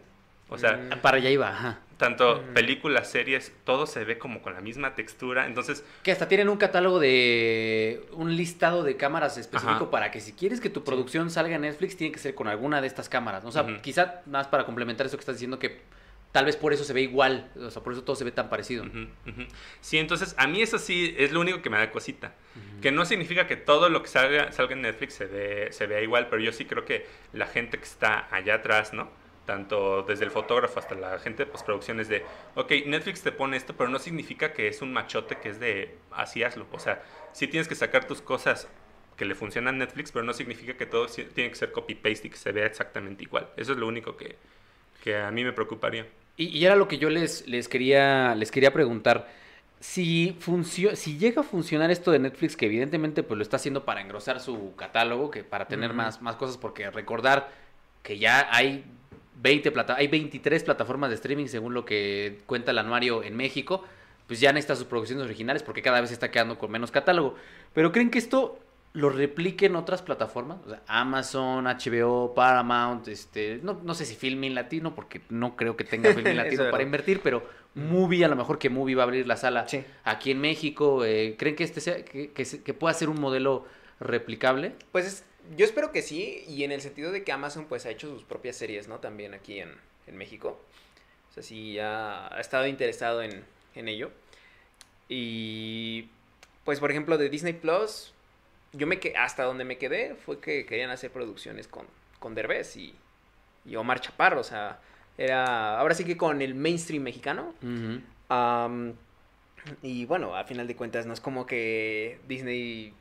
O 0.49 0.57
sea, 0.57 0.77
Mm. 0.77 1.01
Para 1.01 1.17
allá 1.17 1.29
iba, 1.29 1.49
ajá. 1.49 1.79
tanto 1.97 2.37
Mm. 2.41 2.53
películas, 2.53 3.09
series, 3.11 3.51
todo 3.65 3.85
se 3.85 4.05
ve 4.05 4.17
como 4.17 4.41
con 4.41 4.53
la 4.53 4.61
misma 4.61 4.95
textura. 4.95 5.45
Entonces, 5.47 5.83
Que 6.03 6.11
hasta 6.13 6.29
tienen 6.29 6.47
un 6.47 6.55
catálogo 6.57 6.99
de... 6.99 8.05
Un 8.13 8.33
listado 8.37 8.83
de 8.83 8.95
cámaras 8.95 9.37
específico 9.37 9.73
Ajá. 9.73 9.91
para 9.91 10.11
que 10.11 10.21
si 10.21 10.31
quieres 10.31 10.61
que 10.61 10.69
tu 10.69 10.83
producción 10.85 11.29
salga 11.31 11.55
en 11.55 11.63
Netflix, 11.63 11.97
tiene 11.97 12.13
que 12.13 12.19
ser 12.19 12.33
con 12.35 12.47
alguna 12.47 12.79
de 12.79 12.87
estas 12.87 13.09
cámaras. 13.09 13.43
O 13.43 13.51
sea, 13.51 13.65
quizá 13.81 14.21
más 14.27 14.47
para 14.47 14.63
complementar 14.65 15.05
eso 15.07 15.17
que 15.17 15.21
estás 15.21 15.35
diciendo 15.35 15.59
que 15.59 15.81
tal 16.37 16.45
vez 16.45 16.55
por 16.55 16.71
eso 16.71 16.83
se 16.83 16.93
ve 16.93 17.01
igual. 17.01 17.49
O 17.55 17.71
sea, 17.71 17.81
por 17.81 17.93
eso 17.93 18.03
todo 18.03 18.15
se 18.15 18.23
ve 18.23 18.31
tan 18.31 18.47
parecido. 18.47 18.83
Ujú, 18.83 19.07
ujú. 19.25 19.47
Sí, 19.81 19.97
entonces 19.97 20.35
a 20.37 20.45
mí 20.45 20.61
eso 20.61 20.77
sí 20.77 21.15
es 21.17 21.31
lo 21.31 21.39
único 21.39 21.63
que 21.63 21.71
me 21.71 21.79
da 21.79 21.89
cosita. 21.89 22.35
Ujú. 22.55 22.79
Que 22.79 22.91
no 22.91 23.05
significa 23.05 23.47
que 23.47 23.55
todo 23.55 23.89
lo 23.89 24.03
que 24.03 24.07
salga, 24.07 24.51
salga 24.51 24.73
en 24.73 24.83
Netflix 24.83 25.15
se, 25.15 25.25
ve, 25.25 25.69
se 25.71 25.87
vea 25.87 25.99
igual, 25.99 26.27
pero 26.29 26.39
yo 26.39 26.51
sí 26.51 26.65
creo 26.65 26.85
que 26.85 27.07
la 27.33 27.47
gente 27.47 27.79
que 27.79 27.85
está 27.85 28.27
allá 28.29 28.53
atrás, 28.53 28.93
¿no? 28.93 29.09
Tanto 29.47 30.03
desde 30.03 30.25
el 30.25 30.29
fotógrafo 30.29 30.77
hasta 30.77 30.93
la 30.93 31.17
gente 31.17 31.43
de 31.43 31.51
postproducción 31.51 31.99
es 31.99 32.07
de, 32.07 32.23
ok, 32.53 32.71
Netflix 32.85 33.23
te 33.23 33.31
pone 33.31 33.57
esto, 33.57 33.75
pero 33.75 33.89
no 33.89 33.97
significa 33.97 34.53
que 34.53 34.67
es 34.67 34.83
un 34.83 34.93
machote 34.93 35.37
que 35.37 35.49
es 35.49 35.59
de, 35.59 35.97
así 36.11 36.43
hazlo. 36.43 36.67
O 36.71 36.79
sea, 36.79 37.01
sí 37.33 37.47
tienes 37.47 37.67
que 37.67 37.73
sacar 37.73 38.05
tus 38.05 38.21
cosas 38.21 38.67
que 39.15 39.25
le 39.25 39.33
funcionan 39.33 39.73
a 39.73 39.77
Netflix, 39.79 40.11
pero 40.11 40.23
no 40.23 40.33
significa 40.33 40.77
que 40.77 40.85
todo 40.85 41.07
tiene 41.07 41.49
que 41.49 41.55
ser 41.55 41.71
copy-paste 41.71 42.27
y 42.27 42.29
que 42.29 42.37
se 42.37 42.51
vea 42.51 42.67
exactamente 42.67 43.23
igual. 43.23 43.49
Eso 43.57 43.71
es 43.71 43.79
lo 43.79 43.87
único 43.87 44.15
que, 44.15 44.35
que 45.03 45.17
a 45.17 45.31
mí 45.31 45.43
me 45.43 45.53
preocuparía. 45.53 46.05
Y, 46.37 46.47
y 46.57 46.65
era 46.65 46.75
lo 46.75 46.87
que 46.87 46.97
yo 46.99 47.09
les, 47.09 47.47
les, 47.47 47.67
quería, 47.67 48.35
les 48.35 48.51
quería 48.51 48.73
preguntar. 48.73 49.27
Si, 49.79 50.35
funcio- 50.39 50.95
si 50.95 51.17
llega 51.17 51.41
a 51.41 51.43
funcionar 51.43 51.91
esto 51.91 52.11
de 52.11 52.19
Netflix, 52.19 52.55
que 52.57 52.65
evidentemente 52.67 53.23
pues, 53.23 53.37
lo 53.37 53.43
está 53.43 53.57
haciendo 53.57 53.85
para 53.85 54.01
engrosar 54.01 54.39
su 54.39 54.75
catálogo, 54.75 55.31
que 55.31 55.43
para 55.43 55.67
tener 55.67 55.93
más, 55.93 56.21
más 56.21 56.35
cosas, 56.35 56.57
porque 56.57 56.89
recordar 56.91 57.51
que 58.03 58.17
ya 58.19 58.47
hay 58.55 58.85
20 59.41 59.71
plata 59.71 59.95
hay 59.95 60.07
23 60.07 60.63
plataformas 60.63 61.09
de 61.09 61.15
streaming 61.15 61.47
según 61.47 61.73
lo 61.73 61.85
que 61.85 62.39
cuenta 62.47 62.71
el 62.71 62.79
anuario 62.79 63.23
en 63.23 63.35
México, 63.35 63.83
pues 64.27 64.39
ya 64.39 64.51
necesita 64.53 64.75
sus 64.75 64.85
producciones 64.87 65.25
originales 65.25 65.63
porque 65.63 65.81
cada 65.81 66.01
vez 66.01 66.09
se 66.09 66.15
está 66.15 66.31
quedando 66.31 66.57
con 66.57 66.71
menos 66.71 66.91
catálogo. 66.91 67.35
Pero 67.73 67.91
¿creen 67.91 68.09
que 68.09 68.17
esto 68.19 68.59
lo 68.93 69.09
replique 69.09 69.67
en 69.67 69.75
otras 69.75 70.01
plataformas? 70.01 70.57
O 70.65 70.69
sea, 70.69 70.81
Amazon, 70.87 71.65
HBO, 71.65 72.33
Paramount, 72.33 73.07
este, 73.07 73.59
no, 73.61 73.79
no 73.83 73.93
sé 73.93 74.05
si 74.05 74.15
Filmin 74.15 74.55
Latino, 74.55 74.95
porque 74.95 75.21
no 75.29 75.55
creo 75.55 75.75
que 75.77 75.83
tenga 75.83 76.13
Filmin 76.13 76.35
Latino 76.37 76.69
para 76.71 76.83
invertir, 76.83 77.21
pero 77.21 77.43
Movie, 77.75 78.25
a 78.25 78.27
lo 78.27 78.35
mejor 78.35 78.57
que 78.57 78.69
Movie 78.71 78.95
va 78.95 79.03
a 79.03 79.05
abrir 79.05 79.27
la 79.27 79.37
sala 79.37 79.67
Sí. 79.67 79.83
aquí 80.03 80.31
en 80.31 80.41
México. 80.41 81.05
eh, 81.05 81.35
¿Creen 81.37 81.55
que 81.55 81.63
este 81.63 81.79
sea, 81.81 82.03
que, 82.03 82.31
que 82.31 82.73
pueda 82.73 82.93
ser 82.93 83.09
un 83.09 83.21
modelo 83.21 83.65
replicable? 83.99 84.73
Pues 84.91 85.05
es- 85.05 85.23
yo 85.55 85.63
espero 85.63 85.91
que 85.91 86.01
sí, 86.01 86.43
y 86.47 86.63
en 86.63 86.71
el 86.71 86.81
sentido 86.81 87.11
de 87.11 87.23
que 87.23 87.31
Amazon 87.31 87.65
pues 87.65 87.85
ha 87.85 87.89
hecho 87.91 88.09
sus 88.09 88.23
propias 88.23 88.55
series, 88.57 88.87
¿no? 88.87 88.97
También 88.99 89.33
aquí 89.33 89.59
en, 89.59 89.69
en 90.07 90.17
México. 90.17 90.59
O 91.29 91.33
sea, 91.33 91.43
sí 91.43 91.73
ya 91.73 92.27
ha 92.35 92.39
estado 92.41 92.65
interesado 92.67 93.21
en, 93.21 93.43
en 93.75 93.87
ello. 93.87 94.09
Y 95.09 96.09
pues 96.65 96.79
por 96.79 96.91
ejemplo 96.91 97.17
de 97.17 97.29
Disney 97.29 97.53
Plus, 97.53 98.13
yo 98.73 98.87
me 98.87 98.99
que 98.99 99.15
hasta 99.15 99.43
donde 99.43 99.63
me 99.63 99.77
quedé 99.77 100.15
fue 100.15 100.39
que 100.39 100.65
querían 100.65 100.89
hacer 100.89 101.11
producciones 101.11 101.67
con, 101.67 101.85
con 102.19 102.35
Derbez 102.35 102.75
y, 102.77 102.93
y 103.65 103.75
Omar 103.75 104.01
Chaparro, 104.01 104.41
o 104.41 104.43
sea, 104.43 104.79
era 105.17 105.79
ahora 105.79 105.95
sí 105.95 106.03
que 106.03 106.17
con 106.17 106.41
el 106.41 106.55
mainstream 106.55 107.03
mexicano. 107.03 107.53
Y 109.81 110.05
bueno, 110.05 110.35
a 110.35 110.45
final 110.45 110.67
de 110.67 110.75
cuentas 110.75 111.05
no 111.05 111.13
es 111.13 111.19
como 111.19 111.45
que 111.45 112.19
Disney 112.27 112.93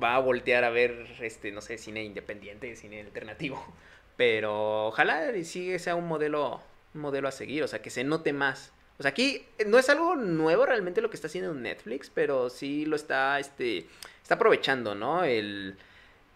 va 0.00 0.14
a 0.14 0.20
voltear 0.20 0.64
a 0.64 0.70
ver, 0.70 1.06
este, 1.20 1.50
no 1.52 1.60
sé, 1.60 1.78
cine 1.78 2.04
independiente, 2.04 2.76
cine 2.76 3.00
alternativo. 3.00 3.64
Pero 4.16 4.86
ojalá 4.88 5.34
y 5.36 5.44
sí 5.44 5.78
sea 5.78 5.94
un 5.94 6.06
modelo, 6.06 6.60
un 6.94 7.00
modelo 7.00 7.28
a 7.28 7.32
seguir, 7.32 7.62
o 7.62 7.68
sea, 7.68 7.82
que 7.82 7.90
se 7.90 8.04
note 8.04 8.32
más. 8.32 8.72
O 9.02 9.04
sea, 9.04 9.10
aquí 9.10 9.44
no 9.66 9.80
es 9.80 9.88
algo 9.88 10.14
nuevo 10.14 10.64
realmente 10.64 11.00
lo 11.00 11.10
que 11.10 11.16
está 11.16 11.26
haciendo 11.26 11.52
Netflix, 11.52 12.08
pero 12.08 12.48
sí 12.50 12.86
lo 12.86 12.94
está, 12.94 13.40
este, 13.40 13.88
está 14.22 14.36
aprovechando, 14.36 14.94
¿no? 14.94 15.24
El 15.24 15.76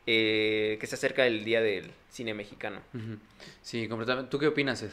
eh, 0.05 0.76
que 0.81 0.87
se 0.88 0.96
acerca 0.96 1.29
el 1.29 1.44
día 1.44 1.61
del 1.61 1.92
cine 2.11 2.35
mexicano. 2.35 2.81
Sí, 3.62 3.87
completamente. 3.87 4.33
¿Tú 4.33 4.40
qué 4.40 4.48
opinas, 4.48 4.83
Ed? 4.83 4.90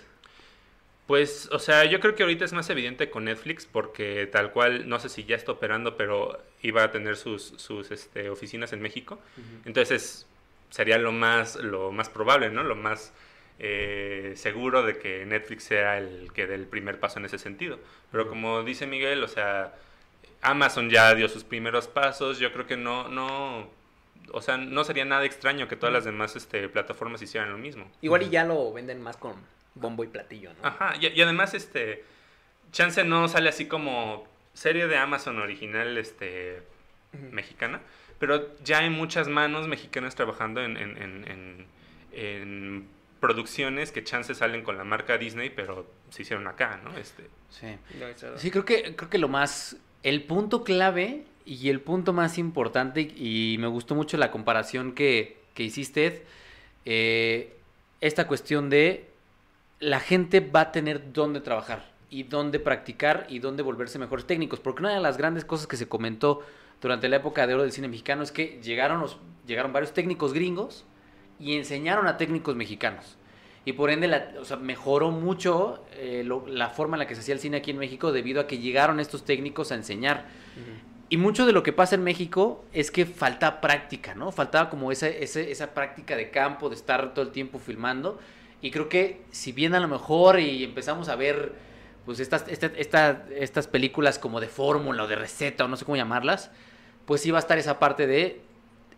Pues, 1.07 1.49
o 1.51 1.57
sea, 1.57 1.83
yo 1.86 1.99
creo 1.99 2.13
que 2.13 2.21
ahorita 2.21 2.45
es 2.45 2.53
más 2.53 2.69
evidente 2.69 3.09
con 3.09 3.25
Netflix 3.25 3.65
porque 3.65 4.29
tal 4.31 4.51
cual, 4.51 4.88
no 4.88 4.99
sé 4.99 5.09
si 5.09 5.23
ya 5.23 5.36
está 5.36 5.53
operando, 5.53 5.97
pero 5.97 6.43
iba 6.62 6.83
a 6.83 6.91
tener 6.91 7.15
sus, 7.15 7.55
sus 7.57 7.89
este, 7.89 8.29
oficinas 8.29 8.71
en 8.71 8.83
México. 8.83 9.19
Entonces, 9.65 10.27
sería 10.69 10.99
lo 10.99 11.12
más, 11.12 11.55
lo 11.55 11.91
más 11.91 12.09
probable, 12.09 12.51
¿no? 12.51 12.62
Lo 12.62 12.75
más 12.75 13.13
eh, 13.65 14.34
seguro 14.36 14.84
de 14.84 14.97
que 14.97 15.26
Netflix 15.26 15.63
sea 15.63 15.97
el 15.97 16.32
que 16.34 16.47
dé 16.47 16.56
el 16.56 16.67
primer 16.67 16.99
paso 16.99 17.19
en 17.19 17.26
ese 17.26 17.38
sentido. 17.39 17.80
Pero 18.12 18.28
como 18.28 18.62
dice 18.63 18.86
Miguel, 18.88 19.23
o 19.23 19.28
sea, 19.30 19.73
Amazon 20.41 20.89
ya 20.89 21.15
dio 21.15 21.30
sus 21.30 21.45
primeros 21.45 21.88
pasos, 21.88 22.39
yo 22.39 22.52
creo 22.52 22.67
que 22.67 22.76
no, 22.76 23.08
no, 23.08 23.69
o 24.34 24.41
sea, 24.41 24.58
no 24.58 24.84
sería 24.84 25.06
nada 25.06 25.23
extraño 25.23 25.69
que 25.69 25.78
todas 25.78 25.93
las 25.93 26.04
demás 26.04 26.36
este, 26.36 26.67
plataformas 26.67 27.21
hicieran 27.21 27.52
lo 27.54 27.58
mismo. 27.58 27.89
Igual 28.02 28.23
y 28.23 28.30
ya 28.30 28.43
lo 28.43 28.73
venden 28.73 29.02
más 29.02 29.15
con 29.15 29.34
bombo 29.76 30.04
y 30.04 30.08
platillo, 30.08 30.52
¿no? 30.62 30.67
Ajá, 30.67 30.95
y, 30.99 31.08
y 31.08 31.21
además, 31.21 31.54
este, 31.54 32.04
Chance 32.73 33.06
no 33.06 33.30
sale 33.30 33.47
así 33.47 33.67
como 33.67 34.28
serie 34.54 34.88
de 34.88 34.97
Amazon 34.97 35.39
original, 35.39 35.97
este, 35.97 36.62
mexicana, 37.32 37.80
pero 38.19 38.56
ya 38.63 38.80
hay 38.80 38.89
muchas 38.89 39.30
manos 39.30 39.67
mexicanas 39.69 40.15
trabajando 40.15 40.62
en, 40.63 40.76
en, 40.78 40.97
en, 41.02 41.28
en- 41.32 41.65
en 42.15 42.88
producciones 43.23 43.93
que 43.93 44.03
chances 44.03 44.39
salen 44.39 44.63
con 44.63 44.77
la 44.77 44.83
marca 44.83 45.17
Disney, 45.17 45.49
pero 45.49 45.88
se 46.09 46.23
hicieron 46.23 46.45
acá, 46.45 46.81
¿no? 46.83 46.97
Este, 46.97 47.29
Sí. 47.47 47.67
Sí, 48.36 48.51
creo 48.51 48.65
que, 48.65 48.97
creo 48.97 49.09
que 49.09 49.17
lo 49.17 49.29
más. 49.29 49.77
El 50.01 50.23
punto 50.23 50.65
clave 50.65 51.23
y 51.45 51.69
el 51.69 51.79
punto 51.79 52.12
más 52.12 52.38
importante, 52.38 52.99
y 52.99 53.55
me 53.59 53.67
gustó 53.67 53.95
mucho 53.95 54.17
la 54.17 54.29
comparación 54.29 54.91
que, 54.91 55.38
que 55.53 55.63
hiciste, 55.63 56.05
Ed, 56.05 56.21
eh, 56.83 57.55
esta 58.01 58.27
cuestión 58.27 58.69
de 58.69 59.09
la 59.79 60.01
gente 60.01 60.41
va 60.41 60.59
a 60.59 60.71
tener 60.73 61.13
dónde 61.13 61.39
trabajar 61.39 61.93
y 62.09 62.23
dónde 62.23 62.59
practicar 62.59 63.25
y 63.29 63.39
dónde 63.39 63.63
volverse 63.63 63.99
mejores 63.99 64.27
técnicos. 64.27 64.59
Porque 64.59 64.81
una 64.81 64.93
de 64.93 64.99
las 64.99 65.15
grandes 65.15 65.45
cosas 65.45 65.67
que 65.67 65.77
se 65.77 65.88
comentó 65.88 66.41
durante 66.81 67.07
la 67.07 67.15
época 67.15 67.47
de 67.47 67.53
oro 67.53 67.63
del 67.63 67.71
cine 67.71 67.88
mexicano 67.88 68.21
es 68.21 68.33
que 68.33 68.59
llegaron, 68.62 68.99
los, 68.99 69.17
llegaron 69.47 69.71
varios 69.71 69.93
técnicos 69.93 70.33
gringos 70.33 70.83
y 71.39 71.58
enseñaron 71.58 72.08
a 72.08 72.17
técnicos 72.17 72.56
mexicanos. 72.56 73.17
Y 73.65 73.74
por 73.74 73.89
ende, 73.91 74.08
la, 74.08 74.32
o 74.41 74.46
sea, 74.46 74.58
mejoró 74.58 75.12
mucho 75.12 75.86
eh, 75.93 76.24
lo- 76.26 76.46
la 76.48 76.69
forma 76.69 76.96
en 76.98 77.00
la 77.00 77.08
que 77.08 77.15
se 77.15 77.22
hacía 77.22 77.34
el 77.34 77.39
cine 77.39 77.58
aquí 77.58 77.72
en 77.72 77.78
México 77.78 78.12
debido 78.12 78.41
a 78.41 78.48
que 78.48 78.58
llegaron 78.58 79.00
estos 79.00 79.24
técnicos 79.24 79.72
a 79.72 79.76
enseñar. 79.76 80.26
Ujú. 80.58 80.72
Y 81.10 81.17
mucho 81.17 81.46
de 81.46 81.54
lo 81.54 81.63
que 81.63 81.72
pasa 81.72 81.96
en 81.96 82.04
México 82.04 82.65
es 82.74 82.91
que 82.91 83.06
falta 83.06 83.62
práctica, 83.62 84.15
¿no? 84.15 84.32
Faltaba 84.32 84.69
como 84.69 84.91
esa, 84.91 85.08
ese- 85.08 85.52
esa 85.52 85.74
práctica 85.74 86.15
de 86.17 86.30
campo, 86.30 86.69
de 86.69 86.76
estar 86.76 87.13
todo 87.13 87.24
el 87.24 87.32
tiempo 87.32 87.58
filmando. 87.60 88.19
Y 88.62 88.72
creo 88.72 88.89
que 88.89 89.22
si 89.32 89.52
bien 89.54 89.76
a 89.76 89.80
lo 89.80 89.88
mejor 89.88 90.39
y 90.39 90.63
empezamos 90.63 91.08
a 91.10 91.15
ver 91.15 91.54
pues 92.06 92.19
estas, 92.19 92.46
esta- 92.50 92.72
esta- 92.76 93.26
estas 93.34 93.67
películas 93.67 94.19
como 94.19 94.41
de 94.41 94.48
fórmula 94.48 95.04
o 95.04 95.08
de 95.08 95.15
receta 95.15 95.63
o 95.63 95.67
no 95.69 95.78
sé 95.78 95.86
cómo 95.86 95.96
llamarlas, 95.96 96.52
pues 97.06 97.22
sí 97.22 97.32
va 97.32 97.38
a 97.38 97.39
estar 97.39 97.58
esa 97.58 97.80
parte 97.80 98.08
de 98.08 98.41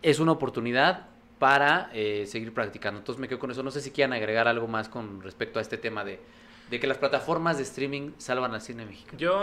es 0.02 0.18
una 0.18 0.32
oportunidad 0.32 1.06
para 1.38 1.90
eh, 1.92 2.24
seguir 2.26 2.52
practicando. 2.54 2.98
Entonces 2.98 3.20
me 3.20 3.28
quedo 3.28 3.38
con 3.38 3.50
eso. 3.50 3.62
No 3.62 3.70
sé 3.70 3.80
si 3.80 3.90
quieran 3.90 4.12
agregar 4.12 4.48
algo 4.48 4.66
más 4.68 4.88
con 4.88 5.22
respecto 5.22 5.58
a 5.58 5.62
este 5.62 5.76
tema 5.76 6.04
de, 6.04 6.20
de 6.70 6.80
que 6.80 6.86
las 6.86 6.98
plataformas 6.98 7.58
de 7.58 7.62
streaming 7.62 8.12
salvan 8.18 8.54
al 8.54 8.60
cine 8.60 8.86
mexicano. 8.86 9.18
Yo, 9.18 9.42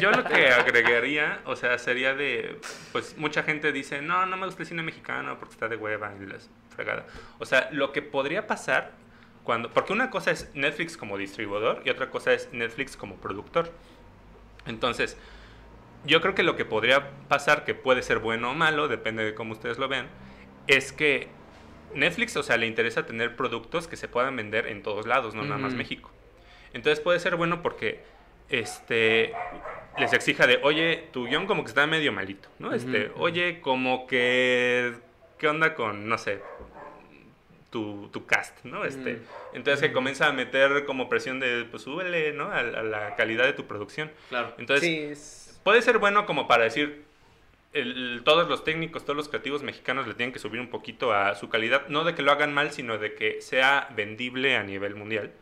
yo 0.00 0.10
lo 0.10 0.24
que 0.24 0.48
agregaría, 0.48 1.40
o 1.46 1.56
sea, 1.56 1.78
sería 1.78 2.14
de, 2.14 2.60
pues 2.92 3.16
mucha 3.18 3.42
gente 3.42 3.72
dice, 3.72 4.02
no, 4.02 4.26
no 4.26 4.36
me 4.36 4.46
gusta 4.46 4.62
el 4.62 4.68
cine 4.68 4.82
mexicano 4.82 5.38
porque 5.38 5.54
está 5.54 5.68
de 5.68 5.76
hueva 5.76 6.12
y 6.20 6.26
las 6.26 6.48
fregada. 6.74 7.06
O 7.38 7.44
sea, 7.44 7.68
lo 7.72 7.92
que 7.92 8.02
podría 8.02 8.46
pasar 8.46 8.92
cuando, 9.44 9.70
porque 9.70 9.92
una 9.92 10.10
cosa 10.10 10.30
es 10.30 10.50
Netflix 10.54 10.96
como 10.96 11.18
distribuidor 11.18 11.82
y 11.84 11.90
otra 11.90 12.10
cosa 12.10 12.32
es 12.32 12.48
Netflix 12.52 12.96
como 12.96 13.16
productor. 13.16 13.70
Entonces, 14.66 15.16
yo 16.04 16.20
creo 16.20 16.34
que 16.34 16.42
lo 16.42 16.56
que 16.56 16.64
podría 16.64 17.10
pasar, 17.28 17.64
que 17.64 17.74
puede 17.74 18.02
ser 18.02 18.18
bueno 18.18 18.50
o 18.50 18.54
malo, 18.54 18.88
depende 18.88 19.24
de 19.24 19.34
cómo 19.34 19.52
ustedes 19.52 19.78
lo 19.78 19.88
vean, 19.88 20.08
es 20.66 20.92
que 20.92 21.28
Netflix, 21.94 22.36
o 22.36 22.42
sea, 22.42 22.56
le 22.56 22.66
interesa 22.66 23.04
tener 23.06 23.36
productos 23.36 23.86
que 23.88 23.96
se 23.96 24.08
puedan 24.08 24.34
vender 24.36 24.66
en 24.66 24.82
todos 24.82 25.06
lados, 25.06 25.34
no 25.34 25.42
nada 25.44 25.58
más. 25.58 25.74
México. 25.74 26.10
Entonces 26.72 27.00
puede 27.00 27.18
ser 27.20 27.36
bueno 27.36 27.60
porque 27.62 28.00
este 28.48 29.32
les 29.98 30.12
exija 30.14 30.46
de, 30.46 30.58
oye, 30.62 31.08
tu 31.12 31.26
guion 31.26 31.46
como 31.46 31.64
que 31.64 31.68
está 31.68 31.86
medio 31.86 32.12
malito, 32.12 32.48
¿no? 32.58 32.72
Este, 32.72 33.10
oye, 33.16 33.60
como 33.60 34.06
que, 34.06 34.94
¿qué 35.38 35.48
onda 35.48 35.74
con, 35.74 36.08
no 36.08 36.16
sé, 36.16 36.40
tu, 37.70 38.08
tu 38.12 38.24
cast, 38.26 38.64
¿no? 38.64 38.84
Este, 38.84 39.20
entonces 39.52 39.86
que 39.86 39.92
comienza 39.92 40.26
a 40.28 40.32
meter 40.32 40.84
como 40.86 41.08
presión 41.10 41.40
de, 41.40 41.66
pues 41.70 41.82
súbele, 41.82 42.32
¿no? 42.32 42.44
A, 42.46 42.58
a 42.60 42.62
la 42.82 43.16
calidad 43.16 43.44
de 43.44 43.52
tu 43.52 43.66
producción. 43.66 44.10
Claro. 44.30 44.54
Entonces, 44.58 44.84
sí, 44.86 44.98
es- 44.98 45.60
puede 45.64 45.82
ser 45.82 45.98
bueno 45.98 46.24
como 46.26 46.48
para 46.48 46.64
decir, 46.64 47.04
el- 47.72 48.22
todos 48.24 48.48
los 48.48 48.64
técnicos, 48.64 49.04
todos 49.04 49.16
los 49.16 49.28
creativos 49.28 49.62
mexicanos 49.62 50.06
le 50.06 50.14
tienen 50.14 50.32
que 50.32 50.38
subir 50.38 50.60
un 50.60 50.68
poquito 50.68 51.12
a 51.12 51.34
su 51.34 51.48
calidad, 51.48 51.88
no 51.88 52.04
de 52.04 52.14
que 52.14 52.22
lo 52.22 52.32
hagan 52.32 52.52
mal, 52.52 52.70
sino 52.72 52.98
de 52.98 53.14
que 53.14 53.40
sea 53.42 53.88
vendible 53.96 54.56
a 54.56 54.62
nivel 54.62 54.94
mundial. 54.94 55.32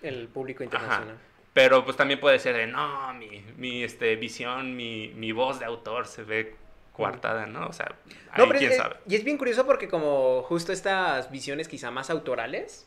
el 0.00 0.28
público 0.28 0.62
Ajá. 0.62 0.74
internacional. 0.84 1.18
Pero 1.54 1.84
pues 1.84 1.96
también 1.96 2.20
puede 2.20 2.38
ser 2.38 2.54
de, 2.56 2.66
no, 2.68 3.12
mi, 3.14 3.42
mi 3.56 3.82
este, 3.82 4.14
visión, 4.16 4.76
mi, 4.76 5.08
mi 5.16 5.32
voz 5.32 5.58
de 5.58 5.64
autor 5.64 6.06
se 6.06 6.22
ve 6.22 6.54
coartada, 6.92 7.46
¿no? 7.46 7.66
O 7.66 7.72
sea, 7.72 7.96
ahí 8.32 8.46
No, 8.46 8.52
quién 8.54 8.70
es, 8.70 8.76
sabe. 8.76 8.96
y 9.08 9.14
es 9.16 9.24
bien 9.24 9.38
curioso 9.38 9.66
porque 9.66 9.88
como 9.88 10.42
justo 10.42 10.72
estas 10.72 11.30
visiones 11.32 11.66
quizá 11.68 11.90
más 11.90 12.10
autorales, 12.10 12.86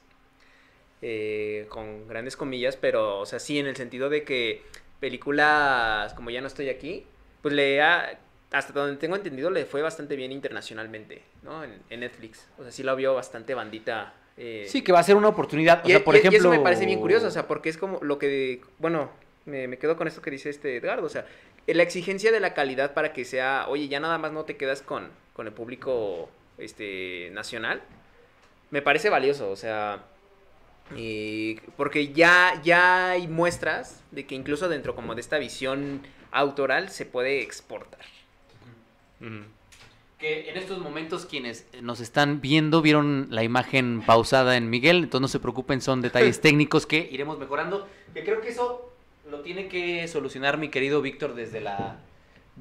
eh, 1.01 1.65
con 1.69 2.07
grandes 2.07 2.37
comillas, 2.37 2.77
pero, 2.77 3.19
o 3.19 3.25
sea, 3.25 3.39
sí, 3.39 3.59
en 3.59 3.67
el 3.67 3.75
sentido 3.75 4.09
de 4.09 4.23
que 4.23 4.63
películas 4.99 6.13
como 6.13 6.29
Ya 6.29 6.41
no 6.41 6.47
estoy 6.47 6.69
aquí, 6.69 7.05
pues 7.41 7.53
le 7.55 7.81
ha, 7.81 8.19
hasta 8.51 8.73
donde 8.73 8.97
tengo 8.97 9.15
entendido, 9.15 9.49
le 9.49 9.65
fue 9.65 9.81
bastante 9.81 10.15
bien 10.15 10.31
internacionalmente, 10.31 11.23
¿no? 11.43 11.63
En, 11.63 11.81
en 11.89 11.99
Netflix. 12.01 12.47
O 12.57 12.63
sea, 12.63 12.71
sí 12.71 12.83
lo 12.83 12.95
vio 12.95 13.13
bastante 13.15 13.53
bandita. 13.53 14.13
eh, 14.37 14.65
Sí, 14.67 14.81
que 14.81 14.91
va 14.91 14.99
a 14.99 15.03
ser 15.03 15.15
una 15.15 15.29
oportunidad. 15.29 15.83
O 15.85 15.87
y, 15.87 15.91
sea, 15.91 16.03
por 16.03 16.15
y- 16.15 16.17
y 16.17 16.19
ejemplo. 16.21 16.39
eso 16.39 16.49
me 16.49 16.59
parece 16.59 16.85
bien 16.85 16.99
curioso, 16.99 17.27
o 17.27 17.31
sea, 17.31 17.47
porque 17.47 17.69
es 17.69 17.77
como 17.77 17.99
lo 18.01 18.17
que, 18.19 18.61
bueno, 18.79 19.09
me, 19.45 19.67
me 19.67 19.77
quedo 19.77 19.95
con 19.97 20.07
esto 20.07 20.21
que 20.21 20.31
dice 20.31 20.49
este 20.49 20.77
Edgardo, 20.77 21.05
o 21.05 21.09
sea, 21.09 21.25
eh, 21.67 21.73
la 21.73 21.83
exigencia 21.83 22.31
de 22.31 22.39
la 22.39 22.53
calidad 22.53 22.93
para 22.93 23.13
que 23.13 23.23
sea, 23.25 23.65
oye, 23.69 23.87
ya 23.87 23.99
nada 23.99 24.17
más 24.17 24.31
no 24.31 24.43
te 24.45 24.57
quedas 24.57 24.81
con, 24.81 25.09
con 25.33 25.47
el 25.47 25.53
público 25.53 26.29
este, 26.57 27.29
nacional, 27.31 27.81
me 28.69 28.81
parece 28.81 29.09
valioso, 29.09 29.49
o 29.51 29.55
sea, 29.55 30.03
y 30.95 31.55
porque 31.77 32.11
ya, 32.13 32.59
ya 32.63 33.11
hay 33.11 33.27
muestras 33.27 34.03
de 34.11 34.25
que 34.25 34.35
incluso 34.35 34.67
dentro 34.69 34.93
como 34.95 35.15
de 35.15 35.21
esta 35.21 35.37
visión 35.37 36.01
autoral 36.31 36.89
se 36.89 37.05
puede 37.05 37.41
exportar. 37.41 38.01
Que 40.17 40.49
en 40.49 40.57
estos 40.57 40.79
momentos 40.79 41.25
quienes 41.25 41.67
nos 41.81 41.99
están 41.99 42.41
viendo 42.41 42.81
vieron 42.81 43.27
la 43.31 43.43
imagen 43.43 44.03
pausada 44.05 44.55
en 44.55 44.69
Miguel, 44.69 44.97
entonces 44.97 45.21
no 45.21 45.27
se 45.27 45.39
preocupen, 45.39 45.81
son 45.81 46.01
detalles 46.01 46.41
técnicos 46.41 46.85
que 46.85 47.09
iremos 47.11 47.39
mejorando. 47.39 47.87
Que 48.13 48.23
creo 48.23 48.41
que 48.41 48.49
eso 48.49 48.91
lo 49.29 49.39
tiene 49.41 49.67
que 49.67 50.07
solucionar 50.07 50.57
mi 50.57 50.69
querido 50.69 51.01
Víctor 51.01 51.33
desde 51.33 51.61
la 51.61 51.99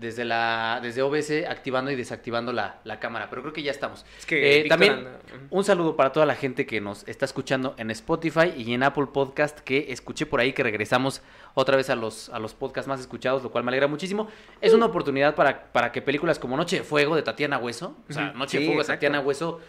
desde 0.01 0.25
la 0.25 0.81
desde 0.83 1.03
OBS 1.03 1.31
activando 1.49 1.91
y 1.91 1.95
desactivando 1.97 2.53
la, 2.53 2.81
la 2.85 2.99
cámara, 2.99 3.29
pero 3.29 3.43
creo 3.43 3.53
que 3.53 3.63
ya 3.63 3.71
estamos. 3.71 4.05
Es 4.19 4.27
que 4.27 4.61
Eh, 4.63 4.69
también 4.69 4.93
anda- 4.95 5.21
un 5.51 5.63
saludo 5.63 5.95
para 5.95 6.11
toda 6.11 6.25
la 6.27 6.35
gente 6.35 6.65
que 6.67 6.81
nos 6.81 7.07
está 7.07 7.27
escuchando 7.27 7.75
en 7.77 7.91
Spotify 7.91 8.53
y 8.57 8.73
en 8.73 8.83
Apple 8.83 9.07
Podcast, 9.13 9.61
que 9.61 9.93
escuché 9.93 10.25
por 10.27 10.41
ahí 10.41 10.53
que 10.53 10.63
regresamos 10.63 11.21
otra 11.55 11.77
vez 11.77 11.91
a 11.91 11.97
los, 11.97 12.31
a 12.31 12.39
los 12.39 12.55
podcasts 12.55 12.89
más 12.89 12.99
escuchados, 13.01 13.43
lo 13.43 13.51
cual 13.51 13.63
me 13.63 13.69
alegra 13.71 13.87
muchísimo. 13.89 14.29
Es 14.61 14.73
una 14.73 14.87
oportunidad 14.87 15.35
para, 15.35 15.65
para 15.73 15.93
que 15.93 16.01
películas 16.01 16.39
como 16.39 16.57
Noche 16.57 16.77
de 16.79 16.83
Fuego 16.83 17.15
de 17.15 17.23
Tatiana 17.23 17.59
Hueso, 17.59 17.95
o 18.09 18.13
sea. 18.13 18.33
Noche 18.33 18.59
de 18.59 18.67
Fuego 18.67 18.81
de. 18.81 18.87
Tatiana 18.87 19.21
Hueso, 19.21 19.61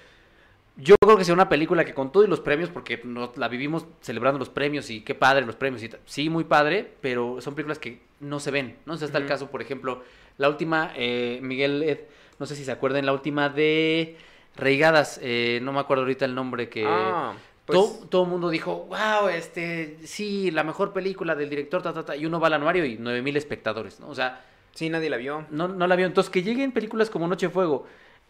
yo 0.78 0.96
creo 1.04 1.18
que 1.18 1.26
sea 1.26 1.34
una 1.34 1.50
película 1.50 1.84
que 1.84 1.94
con 1.94 2.12
todos 2.12 2.30
los 2.30 2.40
premios, 2.40 2.70
porque 2.70 3.02
nos 3.04 3.38
la 3.38 3.50
vivimos 3.50 3.86
celebrando 4.00 4.40
los 4.40 4.50
premios 4.50 4.90
y 4.90 5.02
qué 5.02 5.14
padre 5.14 5.46
los 5.46 5.58
premios, 5.58 5.84
y 5.84 5.90
sí, 6.06 6.30
muy 6.30 6.46
padre, 6.46 6.94
pero 7.02 7.42
son 7.42 7.54
películas 7.56 7.78
que 7.78 8.02
no 8.22 8.40
se 8.40 8.52
ven, 8.52 8.78
¿no? 8.86 8.94
O 8.94 8.98
sea, 8.98 9.06
está 9.08 9.18
el 9.18 9.26
caso, 9.26 9.52
por 9.52 9.62
ejemplo, 9.62 10.02
la 10.38 10.50
última, 10.50 10.92
eh, 10.96 11.40
Miguel, 11.42 11.84
Ed, 11.84 12.00
no 12.40 12.46
sé 12.46 12.56
si 12.56 12.66
se 12.66 12.72
acuerdan, 12.72 13.06
la 13.06 13.14
última 13.14 13.50
de 13.50 14.18
Reigadas, 14.56 15.20
eh, 15.22 15.60
no 15.62 15.72
me 15.74 15.80
acuerdo 15.80 16.04
ahorita 16.04 16.26
el 16.26 16.36
nombre 16.36 16.70
que... 16.70 16.86
Ah, 16.88 17.34
pues, 17.66 17.78
todo, 17.80 18.08
todo 18.10 18.24
el 18.24 18.30
mundo 18.30 18.50
dijo, 18.50 18.88
wow, 18.90 19.30
este, 19.30 19.98
sí, 20.04 20.52
la 20.52 20.64
mejor 20.64 20.94
película 20.94 21.36
del 21.36 21.50
director, 21.50 21.82
ta, 21.82 21.94
ta, 21.94 22.04
ta", 22.04 22.16
y 22.16 22.26
uno 22.26 22.40
va 22.40 22.48
al 22.48 22.54
anuario 22.54 22.84
y 22.86 22.98
9000 22.98 23.38
espectadores, 23.38 24.00
¿no? 24.00 24.10
O 24.10 24.16
sea, 24.16 24.42
sí, 24.74 24.90
nadie 24.90 25.10
la 25.10 25.18
vio. 25.18 25.46
no, 25.52 25.68
no 25.68 25.88
la 25.88 25.96
vio. 25.96 26.06
Entonces, 26.08 26.32
que 26.32 26.42
lleguen 26.44 26.72
películas 26.72 27.10
como 27.10 27.28
Noche 27.28 27.48
de 27.48 27.54
Fuego 27.54 27.86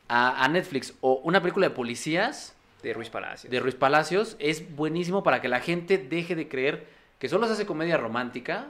a, 0.07 0.43
a 0.43 0.47
Netflix 0.49 0.93
o 1.01 1.21
una 1.23 1.41
película 1.41 1.69
de 1.69 1.73
policías 1.73 2.53
De 2.83 2.93
Ruiz 2.93 3.09
Palacios. 3.09 3.49
de 3.49 3.59
Ruiz 3.59 3.75
Palacios 3.75 4.35
es 4.39 4.75
buenísimo 4.75 5.23
para 5.23 5.41
que 5.41 5.47
la 5.47 5.61
gente 5.61 5.97
deje 5.97 6.35
de 6.35 6.47
creer 6.49 6.85
que 7.17 7.29
solo 7.29 7.47
se 7.47 7.53
hace 7.53 7.65
comedia 7.65 7.95
romántica 7.97 8.67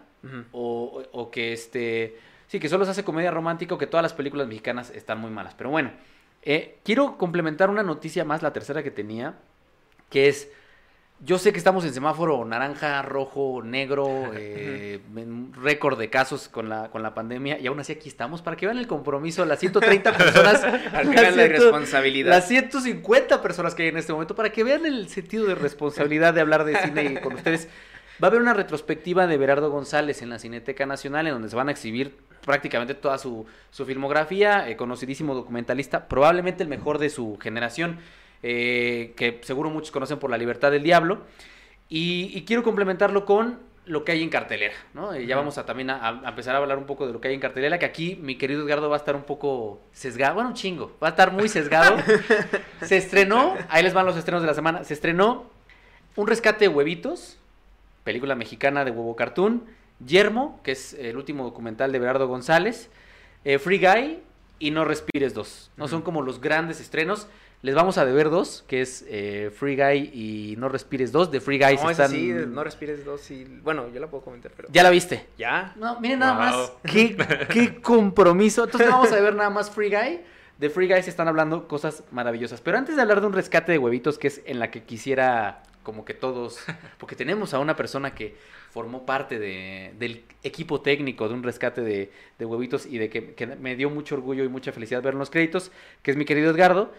o, 0.51 1.01
o 1.11 1.31
que 1.31 1.51
este 1.53 2.19
sí 2.51 2.59
que 2.59 2.67
solo 2.67 2.83
se 2.83 2.91
hace 2.91 3.05
comedia 3.05 3.31
romántica 3.31 3.77
que 3.77 3.87
todas 3.87 4.03
las 4.03 4.13
películas 4.13 4.45
mexicanas 4.45 4.89
están 4.89 5.19
muy 5.19 5.31
malas. 5.31 5.53
Pero 5.55 5.69
bueno 5.69 5.91
eh, 6.43 6.79
quiero 6.83 7.17
complementar 7.17 7.69
una 7.69 7.81
noticia 7.81 8.25
más 8.25 8.41
la 8.41 8.51
tercera 8.51 8.83
que 8.83 8.91
tenía 8.91 9.35
que 10.09 10.27
es 10.27 10.49
yo 11.23 11.37
sé 11.37 11.53
que 11.53 11.59
estamos 11.59 11.85
en 11.85 11.93
semáforo 11.93 12.43
naranja 12.43 13.03
rojo 13.03 13.61
negro 13.63 14.31
eh, 14.33 14.99
récord 15.61 15.97
de 15.97 16.09
casos 16.09 16.49
con 16.49 16.67
la 16.67 16.89
con 16.89 17.03
la 17.03 17.13
pandemia 17.13 17.57
y 17.57 17.67
aún 17.67 17.79
así 17.79 17.93
aquí 17.93 18.09
estamos. 18.09 18.41
Para 18.41 18.57
que 18.57 18.65
vean 18.65 18.79
el 18.79 18.87
compromiso 18.87 19.45
las 19.45 19.59
130 19.59 20.11
personas 20.17 20.59
Para 20.59 21.03
que 21.03 21.07
las 21.09 21.21
vean 21.21 21.37
la 21.37 21.43
100 21.43 21.45
irresponsabilidad. 21.45 22.29
las 22.31 22.47
150 22.49 23.41
personas 23.41 23.75
que 23.75 23.83
hay 23.83 23.89
en 23.89 23.97
este 23.97 24.11
momento. 24.11 24.35
Para 24.35 24.51
que 24.51 24.65
vean 24.65 24.85
el 24.85 25.07
sentido 25.07 25.45
de 25.45 25.55
responsabilidad 25.55 26.33
de 26.33 26.41
hablar 26.41 26.65
de 26.65 26.75
cine 26.75 27.21
con 27.21 27.33
ustedes. 27.35 27.69
Va 28.21 28.27
a 28.27 28.29
haber 28.29 28.41
una 28.41 28.53
retrospectiva 28.53 29.25
de 29.25 29.37
Berardo 29.37 29.71
González 29.71 30.21
en 30.21 30.29
la 30.29 30.37
Cineteca 30.37 30.85
Nacional 30.85 31.25
en 31.25 31.33
donde 31.33 31.49
se 31.49 31.55
van 31.55 31.69
a 31.69 31.71
exhibir 31.71 32.17
prácticamente 32.45 32.93
toda 32.93 33.17
su, 33.17 33.47
su 33.71 33.85
filmografía, 33.85 34.69
eh, 34.69 34.75
conocidísimo 34.75 35.33
documentalista, 35.33 36.07
probablemente 36.07 36.61
el 36.61 36.69
mejor 36.69 36.99
de 36.99 37.09
su 37.09 37.39
generación, 37.41 37.97
eh, 38.43 39.13
que 39.15 39.39
seguro 39.43 39.71
muchos 39.71 39.89
conocen 39.89 40.19
por 40.19 40.29
La 40.29 40.37
Libertad 40.37 40.69
del 40.69 40.83
Diablo. 40.83 41.21
Y, 41.89 42.31
y 42.33 42.43
quiero 42.43 42.61
complementarlo 42.61 43.25
con 43.25 43.59
lo 43.85 44.05
que 44.05 44.11
hay 44.11 44.21
en 44.21 44.29
cartelera, 44.29 44.75
¿no? 44.93 45.13
Eh, 45.13 45.25
ya 45.25 45.35
vamos 45.35 45.57
a 45.57 45.65
también 45.65 45.89
a, 45.89 46.07
a 46.07 46.29
empezar 46.29 46.55
a 46.55 46.59
hablar 46.59 46.77
un 46.77 46.85
poco 46.85 47.07
de 47.07 47.13
lo 47.13 47.19
que 47.19 47.29
hay 47.29 47.33
en 47.33 47.39
cartelera, 47.39 47.79
que 47.79 47.85
aquí 47.85 48.15
mi 48.21 48.35
querido 48.37 48.63
Edgardo 48.63 48.87
va 48.87 48.97
a 48.97 48.99
estar 48.99 49.15
un 49.15 49.23
poco 49.23 49.81
sesgado, 49.91 50.35
bueno, 50.35 50.49
un 50.49 50.55
chingo, 50.55 50.95
va 51.03 51.07
a 51.07 51.09
estar 51.09 51.31
muy 51.31 51.49
sesgado. 51.49 51.97
Se 52.83 52.97
estrenó, 52.97 53.57
ahí 53.69 53.81
les 53.81 53.93
van 53.93 54.05
los 54.05 54.15
estrenos 54.15 54.43
de 54.43 54.47
la 54.47 54.53
semana, 54.53 54.83
se 54.83 54.93
estrenó 54.93 55.49
Un 56.15 56.27
rescate 56.27 56.65
de 56.65 56.69
huevitos, 56.69 57.40
película 58.03 58.35
mexicana 58.35 58.85
de 58.85 58.91
huevo 58.91 59.15
cartoon. 59.15 59.63
Yermo, 60.05 60.59
que 60.63 60.71
es 60.71 60.93
el 60.95 61.15
último 61.17 61.43
documental 61.43 61.91
de 61.91 61.99
Berardo 61.99 62.27
González. 62.27 62.89
eh, 63.43 63.59
Free 63.59 63.79
Guy 63.79 64.19
y 64.59 64.71
No 64.71 64.85
Respires 64.85 65.33
2. 65.33 65.71
No 65.77 65.87
son 65.87 66.01
como 66.01 66.21
los 66.21 66.41
grandes 66.41 66.79
estrenos. 66.79 67.27
Les 67.63 67.75
vamos 67.75 67.99
a 67.99 68.05
deber 68.05 68.31
dos, 68.31 68.63
que 68.67 68.81
es 68.81 69.05
eh, 69.07 69.51
Free 69.55 69.75
Guy 69.75 70.09
y 70.15 70.55
No 70.57 70.67
Respires 70.67 71.11
2. 71.11 71.29
De 71.29 71.39
Free 71.39 71.59
Guy 71.59 71.75
No, 71.75 71.91
están... 71.91 72.09
sí, 72.09 72.33
no 72.47 72.63
respires 72.63 73.05
dos 73.05 73.29
y... 73.29 73.43
Bueno, 73.43 73.87
yo 73.93 73.99
la 73.99 74.07
puedo 74.07 74.23
comentar, 74.23 74.51
pero... 74.55 74.67
¿Ya 74.71 74.81
la 74.81 74.89
viste? 74.89 75.27
¿Ya? 75.37 75.71
No, 75.75 75.99
miren 75.99 76.19
nada 76.19 76.33
más. 76.33 76.73
Qué, 76.91 77.15
qué 77.53 77.79
compromiso. 77.79 78.63
Entonces 78.63 78.89
vamos 78.89 79.11
a 79.11 79.19
ver 79.21 79.35
nada 79.35 79.51
más 79.51 79.69
Free 79.69 79.91
Guy. 79.91 80.21
De 80.57 80.71
Free 80.71 80.87
Guy 80.87 81.03
se 81.03 81.11
están 81.11 81.27
hablando 81.27 81.67
cosas 81.67 82.03
maravillosas. 82.11 82.61
Pero 82.61 82.79
antes 82.79 82.95
de 82.95 83.01
hablar 83.03 83.21
de 83.21 83.27
un 83.27 83.33
rescate 83.33 83.71
de 83.71 83.77
huevitos, 83.77 84.17
que 84.17 84.27
es 84.29 84.41
en 84.45 84.57
la 84.57 84.71
que 84.71 84.81
quisiera 84.83 85.61
como 85.83 86.05
que 86.05 86.13
todos, 86.13 86.59
porque 86.97 87.15
tenemos 87.15 87.53
a 87.53 87.59
una 87.59 87.75
persona 87.75 88.13
que 88.15 88.35
formó 88.71 89.05
parte 89.05 89.39
de- 89.39 89.93
del 89.99 90.23
equipo 90.43 90.81
técnico 90.81 91.27
de 91.27 91.33
un 91.33 91.43
rescate 91.43 91.81
de, 91.81 92.11
huevitos 92.39 92.85
y 92.85 92.97
de 92.97 93.09
que, 93.09 93.33
que 93.33 93.47
me 93.47 93.75
dio 93.75 93.89
mucho 93.89 94.15
orgullo 94.15 94.43
y 94.43 94.47
mucha 94.49 94.71
felicidad 94.71 95.01
ver 95.01 95.13
en 95.13 95.19
los 95.19 95.29
créditos, 95.29 95.71
que 96.03 96.11
es 96.11 96.17
mi 96.17 96.25
querido 96.25 96.51
Edgardo. 96.51 96.91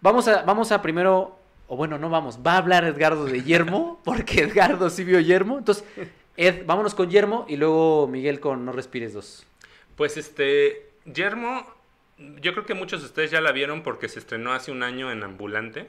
Vamos 0.00 0.28
a, 0.28 0.42
vamos 0.42 0.72
a 0.72 0.82
primero, 0.82 1.38
o 1.68 1.76
bueno, 1.76 1.98
no 1.98 2.10
vamos, 2.10 2.38
va 2.46 2.52
a 2.52 2.58
hablar 2.58 2.84
Edgardo 2.84 3.24
de 3.24 3.42
Yermo, 3.42 4.00
porque 4.04 4.42
Edgardo 4.42 4.88
sí 4.90 5.04
vio 5.04 5.18
Yermo. 5.20 5.58
Entonces, 5.58 5.84
Ed, 6.36 6.64
vámonos 6.66 6.94
con 6.94 7.10
Yermo 7.10 7.46
y 7.48 7.56
luego 7.56 8.06
Miguel 8.08 8.40
con 8.40 8.64
No 8.64 8.72
Respires 8.72 9.12
2. 9.14 9.46
Pues 9.96 10.16
este, 10.18 10.90
Yermo, 11.06 11.66
yo 12.40 12.52
creo 12.52 12.66
que 12.66 12.74
muchos 12.74 13.00
de 13.00 13.06
ustedes 13.06 13.30
ya 13.30 13.40
la 13.40 13.52
vieron 13.52 13.82
porque 13.82 14.08
se 14.08 14.18
estrenó 14.18 14.52
hace 14.52 14.70
un 14.70 14.82
año 14.82 15.10
en 15.10 15.22
Ambulante. 15.22 15.88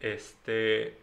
Este, 0.00 0.96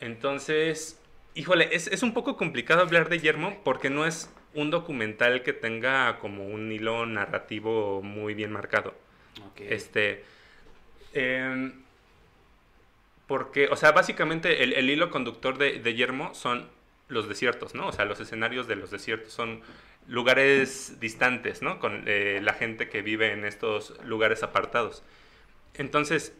entonces, 0.00 1.00
híjole, 1.34 1.68
es, 1.72 1.86
es 1.88 2.02
un 2.02 2.14
poco 2.14 2.36
complicado 2.36 2.82
hablar 2.82 3.08
de 3.08 3.18
Yermo 3.20 3.60
porque 3.64 3.90
no 3.90 4.06
es 4.06 4.30
un 4.54 4.70
documental 4.70 5.42
que 5.42 5.52
tenga 5.52 6.18
como 6.18 6.46
un 6.46 6.72
hilo 6.72 7.06
narrativo 7.06 8.02
muy 8.02 8.34
bien 8.34 8.52
marcado. 8.52 8.94
Este. 9.56 10.24
em, 11.12 11.72
porque, 13.26 13.68
o 13.68 13.76
sea, 13.76 13.92
básicamente 13.92 14.62
el, 14.62 14.72
el 14.72 14.88
hilo 14.88 15.10
conductor 15.10 15.58
de, 15.58 15.80
de 15.80 15.94
Yermo 15.94 16.34
son 16.34 16.68
los 17.08 17.28
desiertos, 17.28 17.74
¿no? 17.74 17.88
O 17.88 17.92
sea, 17.92 18.04
los 18.04 18.20
escenarios 18.20 18.66
de 18.66 18.76
los 18.76 18.90
desiertos 18.90 19.32
son 19.32 19.62
lugares 20.08 20.98
distantes, 21.00 21.62
¿no? 21.62 21.78
Con 21.78 22.04
eh, 22.06 22.40
la 22.42 22.54
gente 22.54 22.88
que 22.88 23.02
vive 23.02 23.32
en 23.32 23.44
estos 23.44 23.94
lugares 24.04 24.42
apartados. 24.42 25.02
Entonces, 25.74 26.32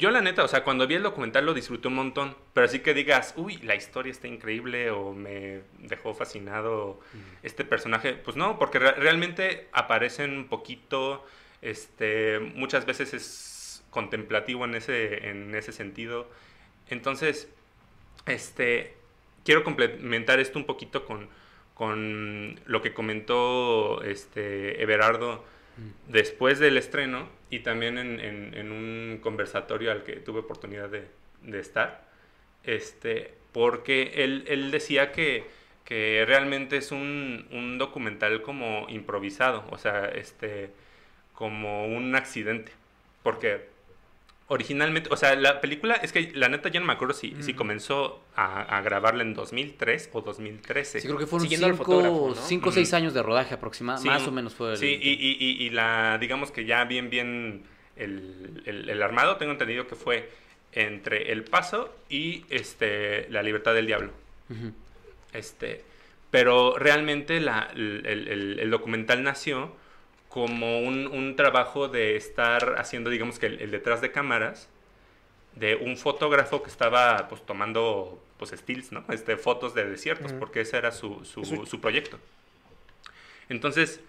yo 0.00 0.10
la 0.10 0.20
neta, 0.20 0.42
o 0.42 0.48
sea, 0.48 0.64
cuando 0.64 0.86
vi 0.88 0.94
el 0.96 1.02
documental 1.04 1.46
lo 1.46 1.54
disfruté 1.54 1.86
un 1.88 1.94
montón, 1.94 2.36
pero 2.54 2.64
así 2.64 2.80
que 2.80 2.94
digas, 2.94 3.34
uy, 3.36 3.58
la 3.58 3.76
historia 3.76 4.10
está 4.10 4.26
increíble 4.26 4.90
o 4.90 5.12
me 5.12 5.60
dejó 5.78 6.14
fascinado 6.14 6.98
este 7.42 7.64
personaje, 7.64 8.14
pues 8.14 8.36
no, 8.36 8.58
porque 8.58 8.78
re- 8.80 8.92
realmente 8.92 9.68
aparecen 9.72 10.36
un 10.36 10.48
poquito, 10.48 11.24
este, 11.62 12.40
muchas 12.40 12.86
veces 12.86 13.14
es 13.14 13.84
contemplativo 13.90 14.64
en 14.64 14.74
ese, 14.74 15.28
en 15.28 15.54
ese 15.54 15.72
sentido. 15.72 16.28
Entonces, 16.88 17.48
este, 18.26 18.94
quiero 19.44 19.62
complementar 19.64 20.40
esto 20.40 20.58
un 20.58 20.64
poquito 20.66 21.04
con, 21.04 21.28
con 21.74 22.58
lo 22.66 22.82
que 22.82 22.92
comentó 22.92 24.02
este, 24.02 24.82
Everardo 24.82 25.44
después 26.08 26.58
del 26.58 26.76
estreno 26.76 27.28
y 27.50 27.60
también 27.60 27.98
en, 27.98 28.20
en- 28.20 28.72
un 28.72 29.18
conversatorio 29.22 29.92
al 29.92 30.04
que 30.04 30.14
tuve 30.16 30.40
oportunidad 30.40 30.88
de, 30.88 31.08
de 31.42 31.58
estar, 31.60 32.04
este, 32.64 33.34
porque 33.52 34.12
él, 34.24 34.44
él 34.48 34.70
decía 34.70 35.12
que, 35.12 35.44
que 35.84 36.24
realmente 36.26 36.76
es 36.78 36.92
un, 36.92 37.48
un 37.52 37.78
documental 37.78 38.42
como 38.42 38.86
improvisado, 38.88 39.64
o 39.70 39.78
sea, 39.78 40.06
este, 40.06 40.70
como 41.34 41.86
un 41.86 42.14
accidente, 42.14 42.72
porque 43.22 43.68
originalmente, 44.50 45.08
o 45.12 45.16
sea, 45.16 45.34
la 45.36 45.60
película, 45.60 45.94
es 45.94 46.12
que 46.12 46.32
la 46.34 46.48
neta 46.48 46.68
ya 46.68 46.80
no 46.80 46.86
me 46.86 46.92
acuerdo 46.92 47.14
si, 47.14 47.36
si 47.40 47.52
Ujú. 47.52 47.58
comenzó 47.58 48.24
a, 48.34 48.62
a 48.78 48.82
grabarla 48.82 49.22
en 49.22 49.32
2003 49.32 50.10
o 50.12 50.22
2013. 50.22 51.00
Sí, 51.00 51.06
creo 51.06 51.18
que 51.18 51.26
fueron 51.26 51.44
Siguiendo 51.44 51.66
al 51.68 51.72
cinco, 51.74 51.84
fotógrafo, 51.84 52.28
¿no? 52.30 52.34
cinco 52.34 52.68
o 52.70 52.72
seis 52.72 52.92
años 52.92 53.14
de 53.14 53.22
rodaje 53.22 53.54
aproximadamente, 53.54 54.08
Sí, 54.08 54.08
más 54.20 54.26
o 54.28 54.32
menos 54.32 54.54
fue 54.54 54.72
el... 54.72 54.76
Sí, 54.76 54.86
y, 55.00 55.08
y- 55.10 55.36
y- 55.38 55.66
y 55.66 55.70
la, 55.70 56.18
digamos 56.18 56.50
que 56.50 56.64
ya 56.64 56.84
bien, 56.84 57.10
bien 57.10 57.62
el, 57.96 58.62
el- 58.66 58.90
el 58.90 59.02
armado, 59.02 59.36
tengo 59.36 59.52
entendido 59.52 59.86
que 59.86 59.94
fue 59.94 60.28
entre 60.72 61.30
El 61.30 61.44
Paso 61.44 61.94
y 62.08 62.44
este, 62.50 63.28
La 63.30 63.42
Libertad 63.44 63.72
del 63.74 63.86
Diablo. 63.86 64.10
Este, 65.32 65.84
pero 66.30 66.76
realmente 66.76 67.40
la- 67.40 67.70
el, 67.74 68.02
el- 68.04 68.28
el- 68.28 68.58
el 68.60 68.70
documental 68.70 69.22
nació 69.22 69.72
como 70.30 70.80
un, 70.80 71.06
un 71.08 71.36
trabajo 71.36 71.88
de 71.88 72.16
estar 72.16 72.76
haciendo, 72.78 73.10
digamos 73.10 73.38
que 73.38 73.46
el, 73.46 73.60
el 73.60 73.70
detrás 73.70 74.00
de 74.00 74.10
cámaras, 74.12 74.70
de 75.56 75.74
un 75.76 75.96
fotógrafo 75.98 76.62
que 76.62 76.70
estaba 76.70 77.28
pues 77.28 77.44
tomando 77.44 78.24
pues 78.38 78.52
stills, 78.52 78.92
¿no? 78.92 79.04
Este, 79.10 79.36
fotos 79.36 79.74
de 79.74 79.84
desiertos, 79.90 80.30
Ujú. 80.30 80.38
porque 80.38 80.62
ese 80.62 80.78
era 80.78 80.92
su, 80.92 81.24
su- 81.26 81.44
Su- 81.44 81.66
su 81.66 81.80
proyecto. 81.80 82.18
Entonces, 83.48 84.00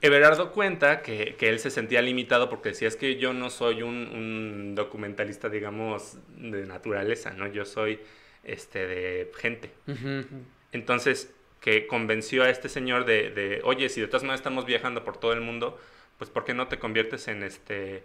Everardo 0.00 0.52
cuenta 0.52 1.02
que, 1.02 1.36
que 1.38 1.48
él 1.48 1.58
se 1.60 1.70
sentía 1.70 2.02
limitado 2.02 2.48
porque 2.50 2.70
decía, 2.70 2.88
es 2.88 2.96
que 2.96 3.16
yo 3.16 3.32
no 3.32 3.50
soy 3.50 3.82
un, 3.82 3.94
un 4.08 4.74
documentalista, 4.74 5.48
digamos, 5.48 6.16
de 6.36 6.66
naturaleza, 6.66 7.32
¿no? 7.32 7.46
Yo 7.46 7.64
soy 7.64 8.00
este, 8.42 8.86
de 8.86 9.32
gente. 9.38 9.70
Ujú. 9.86 10.24
Entonces, 10.72 11.32
que 11.64 11.86
convenció 11.86 12.42
a 12.42 12.50
este 12.50 12.68
señor 12.68 13.06
de, 13.06 13.30
de, 13.30 13.62
oye, 13.64 13.88
si 13.88 13.98
de 14.02 14.06
todas 14.06 14.22
maneras 14.22 14.40
estamos 14.40 14.66
viajando 14.66 15.02
por 15.02 15.16
todo 15.16 15.32
el 15.32 15.40
mundo, 15.40 15.80
pues 16.18 16.28
¿por 16.28 16.44
qué 16.44 16.52
no 16.52 16.68
te 16.68 16.78
conviertes 16.78 17.26
en 17.26 17.42
este, 17.42 18.02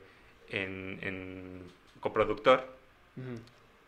en, 0.47 0.97
en 1.01 1.63
coproductor? 1.99 2.65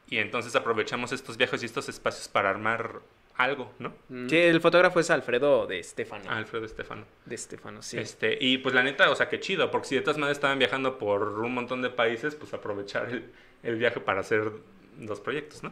Y 0.09 0.17
entonces 0.17 0.57
aprovechamos 0.57 1.13
estos 1.13 1.37
viajes 1.37 1.63
y 1.63 1.67
estos 1.67 1.87
espacios 1.87 2.27
para 2.27 2.49
armar 2.49 2.99
algo, 3.37 3.71
¿no? 3.79 3.93
Sí, 4.27 4.35
el 4.35 4.59
fotógrafo 4.59 4.99
es 4.99 5.09
Alfredo 5.09 5.65
de 5.67 5.79
Estefano. 5.79 6.29
Alfredo 6.29 6.65
Estefano. 6.65 7.05
De 7.25 7.35
Estefano, 7.35 7.81
sí. 7.81 7.97
Este, 7.97 8.37
y 8.41 8.57
pues 8.57 8.75
la 8.75 8.83
neta, 8.83 9.09
o 9.09 9.15
sea, 9.15 9.29
qué 9.29 9.39
chido, 9.39 9.71
porque 9.71 9.87
si 9.87 9.95
de 9.95 10.01
todas 10.01 10.17
maneras 10.17 10.35
estaban 10.35 10.59
viajando 10.59 10.97
por 10.97 11.39
un 11.39 11.53
montón 11.53 11.81
de 11.81 11.89
países, 11.89 12.35
pues 12.35 12.53
aprovechar 12.53 13.09
el, 13.09 13.31
el 13.63 13.77
viaje 13.77 14.01
para 14.01 14.19
hacer 14.19 14.51
dos 14.97 15.21
proyectos, 15.21 15.63
¿no? 15.63 15.71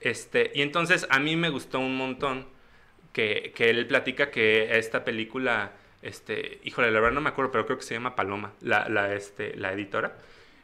Este, 0.00 0.50
y 0.54 0.62
entonces 0.62 1.06
a 1.10 1.20
mí 1.20 1.36
me 1.36 1.50
gustó 1.50 1.78
un 1.78 1.98
montón 1.98 2.53
que, 3.14 3.52
que 3.54 3.70
él 3.70 3.86
platica 3.86 4.30
que 4.30 4.76
esta 4.78 5.04
película, 5.04 5.72
este, 6.02 6.60
híjole, 6.64 6.90
la 6.90 7.00
verdad 7.00 7.14
no 7.14 7.20
me 7.22 7.30
acuerdo, 7.30 7.50
pero 7.52 7.64
creo 7.64 7.78
que 7.78 7.84
se 7.84 7.94
llama 7.94 8.14
Paloma, 8.16 8.52
la, 8.60 8.86
la, 8.90 9.14
este, 9.14 9.56
la 9.56 9.72
editora, 9.72 10.18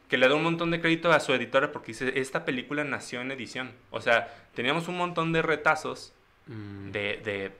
que 0.07 0.17
le 0.19 0.27
da 0.27 0.35
un 0.35 0.43
montón 0.43 0.69
de 0.69 0.81
crédito 0.81 1.11
a 1.11 1.19
su 1.21 1.33
editora 1.33 1.71
porque 1.71 1.93
dice, 1.93 2.11
esta 2.19 2.45
película 2.45 2.83
nació 2.83 3.21
en 3.21 3.31
edición. 3.31 3.71
O 3.89 4.01
sea, 4.01 4.27
teníamos 4.53 4.87
un 4.87 4.97
montón 4.97 5.33
de 5.33 5.41
retazos 5.41 6.13
Mm. 6.47 6.91
de, 6.91 7.01
de 7.23 7.51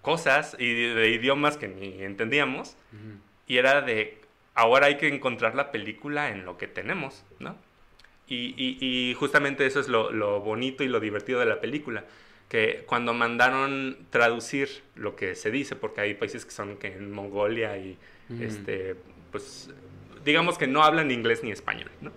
cosas 0.00 0.56
y 0.58 0.72
de, 0.72 0.94
de 0.94 1.10
idiomas 1.10 1.56
que 1.58 1.68
ni 1.68 2.02
entendíamos. 2.02 2.74
Y 3.46 3.58
era 3.58 3.82
de, 3.82 4.18
ahora 4.54 4.86
hay 4.86 4.96
que 4.96 5.08
encontrar 5.08 5.54
la 5.54 5.70
película 5.70 6.30
en 6.30 6.44
lo 6.46 6.56
que 6.56 6.66
tenemos, 6.66 7.22
¿no? 7.38 7.54
Y, 8.26 8.54
y- 8.56 8.78
y 8.80 9.14
justamente 9.14 9.66
eso 9.66 9.78
es 9.78 9.88
lo, 9.88 10.10
lo 10.10 10.40
bonito 10.40 10.82
y 10.82 10.88
lo 10.88 11.00
divertido 11.00 11.38
de 11.38 11.46
la 11.46 11.60
película. 11.60 12.04
Que 12.48 12.84
cuando 12.86 13.14
mandaron 13.14 13.96
traducir 14.10 14.82
lo 14.94 15.16
que 15.16 15.34
se 15.34 15.50
dice, 15.50 15.76
porque 15.76 16.02
hay 16.02 16.14
países 16.14 16.44
que 16.44 16.50
son 16.52 16.76
que 16.76 16.88
en 16.88 17.10
Mongolia 17.10 17.76
y, 17.78 17.98
este, 18.40 18.96
pues, 19.32 19.70
digamos 20.24 20.56
que 20.58 20.66
no 20.66 20.82
hablan 20.82 21.10
inglés 21.10 21.42
ni 21.42 21.50
español, 21.50 21.90
¿no? 22.00 22.12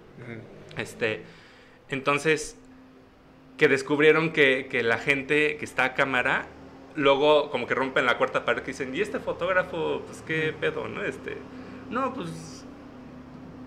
Este, 0.78 1.22
entonces, 1.90 2.58
que 3.58 3.68
descubrieron 3.68 4.32
que, 4.32 4.68
que 4.70 4.84
la 4.84 4.98
gente 4.98 5.58
que 5.58 5.66
está 5.66 5.86
a 5.86 5.94
cámara, 5.96 6.48
luego 6.96 7.50
como 7.50 7.66
que 7.66 7.74
rompen 7.74 8.06
la 8.06 8.18
cuarta 8.18 8.46
pared 8.46 8.62
que 8.62 8.72
dicen, 8.72 8.94
¿y 8.94 9.02
este 9.02 9.20
fotógrafo, 9.20 10.04
pues 10.06 10.22
qué 10.28 10.54
pedo, 10.60 10.88
no? 10.88 11.04
Este, 11.04 11.38
no, 11.90 12.14
pues, 12.14 12.66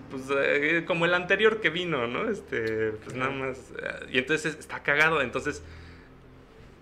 pues 0.09 0.23
eh, 0.37 0.83
como 0.85 1.05
el 1.05 1.13
anterior 1.13 1.59
que 1.59 1.69
vino, 1.69 2.07
¿no? 2.07 2.29
Este, 2.29 2.91
pues 2.91 3.15
nada 3.15 3.31
más. 3.31 3.57
eh, 3.81 4.07
y 4.11 4.17
entonces 4.19 4.55
está 4.59 4.83
cagado, 4.83 5.21
entonces 5.21 5.63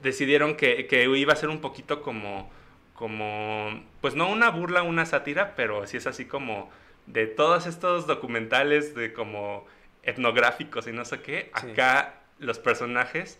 decidieron 0.01 0.55
que, 0.55 0.87
que 0.87 1.05
iba 1.05 1.33
a 1.33 1.35
ser 1.35 1.49
un 1.49 1.61
poquito 1.61 2.01
como, 2.01 2.49
como, 2.93 3.83
pues 4.01 4.15
no 4.15 4.29
una 4.29 4.49
burla, 4.49 4.83
una 4.83 5.05
sátira, 5.05 5.55
pero 5.55 5.85
sí 5.87 5.97
es 5.97 6.07
así 6.07 6.25
como 6.25 6.69
de 7.05 7.27
todos 7.27 7.65
estos 7.67 8.07
documentales 8.07 8.93
de 8.95 9.13
como 9.13 9.65
etnográficos 10.03 10.87
y 10.87 10.93
no 10.93 11.05
sé 11.05 11.21
qué, 11.21 11.51
Sí. 11.59 11.71
acá 11.71 12.15
los 12.39 12.59
personajes 12.59 13.39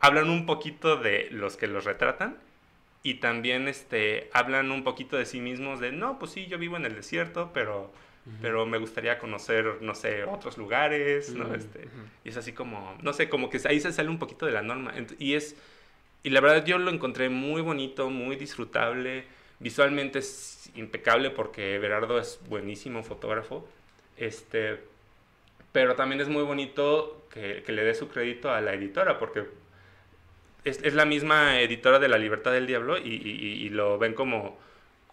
hablan 0.00 0.30
un 0.30 0.46
poquito 0.46 0.96
de 0.96 1.28
los 1.30 1.56
que 1.56 1.66
los 1.66 1.84
retratan 1.84 2.36
y 3.02 3.14
también 3.14 3.68
este 3.68 4.28
hablan 4.32 4.70
un 4.70 4.84
poquito 4.84 5.16
de 5.16 5.24
sí 5.26 5.40
mismos 5.40 5.80
de 5.80 5.92
no, 5.92 6.18
pues 6.18 6.32
sí, 6.32 6.46
yo 6.46 6.58
vivo 6.58 6.76
en 6.76 6.84
el 6.84 6.94
desierto, 6.94 7.50
pero 7.54 7.92
pero 8.42 8.66
me 8.66 8.78
gustaría 8.78 9.18
conocer, 9.18 9.78
no 9.80 9.94
sé, 9.94 10.24
otros 10.24 10.58
lugares, 10.58 11.30
¿no? 11.34 11.54
Este, 11.54 11.88
y 12.24 12.28
es 12.28 12.36
así 12.36 12.52
como, 12.52 12.96
no 13.02 13.12
sé, 13.12 13.28
como 13.28 13.48
que 13.50 13.60
ahí 13.64 13.80
se 13.80 13.92
sale 13.92 14.08
un 14.08 14.18
poquito 14.18 14.46
de 14.46 14.52
la 14.52 14.62
norma. 14.62 14.92
Y 15.18 15.34
es, 15.34 15.56
y 16.22 16.30
la 16.30 16.40
verdad 16.40 16.64
yo 16.64 16.78
lo 16.78 16.90
encontré 16.90 17.28
muy 17.28 17.62
bonito, 17.62 18.10
muy 18.10 18.36
disfrutable. 18.36 19.24
Visualmente 19.60 20.18
es 20.20 20.70
impecable 20.74 21.30
porque 21.30 21.74
Everardo 21.74 22.18
es 22.18 22.40
buenísimo 22.48 23.02
fotógrafo. 23.02 23.68
Este, 24.16 24.78
pero 25.72 25.94
también 25.96 26.20
es 26.20 26.28
muy 26.28 26.42
bonito 26.42 27.26
que, 27.32 27.62
que 27.64 27.72
le 27.72 27.84
dé 27.84 27.94
su 27.94 28.08
crédito 28.08 28.50
a 28.50 28.60
la 28.60 28.74
editora 28.74 29.18
porque 29.18 29.44
es, 30.64 30.82
es 30.82 30.94
la 30.94 31.04
misma 31.04 31.60
editora 31.60 31.98
de 31.98 32.08
La 32.08 32.18
Libertad 32.18 32.52
del 32.52 32.66
Diablo 32.66 32.98
y, 32.98 33.08
y- 33.08 33.30
y- 33.30 33.66
y 33.66 33.68
lo 33.70 33.98
ven 33.98 34.14
como, 34.14 34.58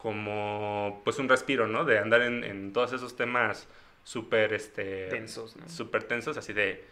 como 0.05 1.01
pues 1.03 1.19
un 1.19 1.27
respiro, 1.29 1.67
¿no? 1.67 1.83
De 1.85 1.99
andar 1.99 2.21
en, 2.21 2.43
en 2.43 2.73
todos 2.73 2.93
esos 2.93 3.15
temas 3.15 3.67
súper 4.03 4.53
este, 4.53 5.07
Tensos, 5.07 5.55
¿no? 5.55 5.67
súper 5.67 6.03
tensos, 6.03 6.37
así 6.37 6.53
de 6.53 6.83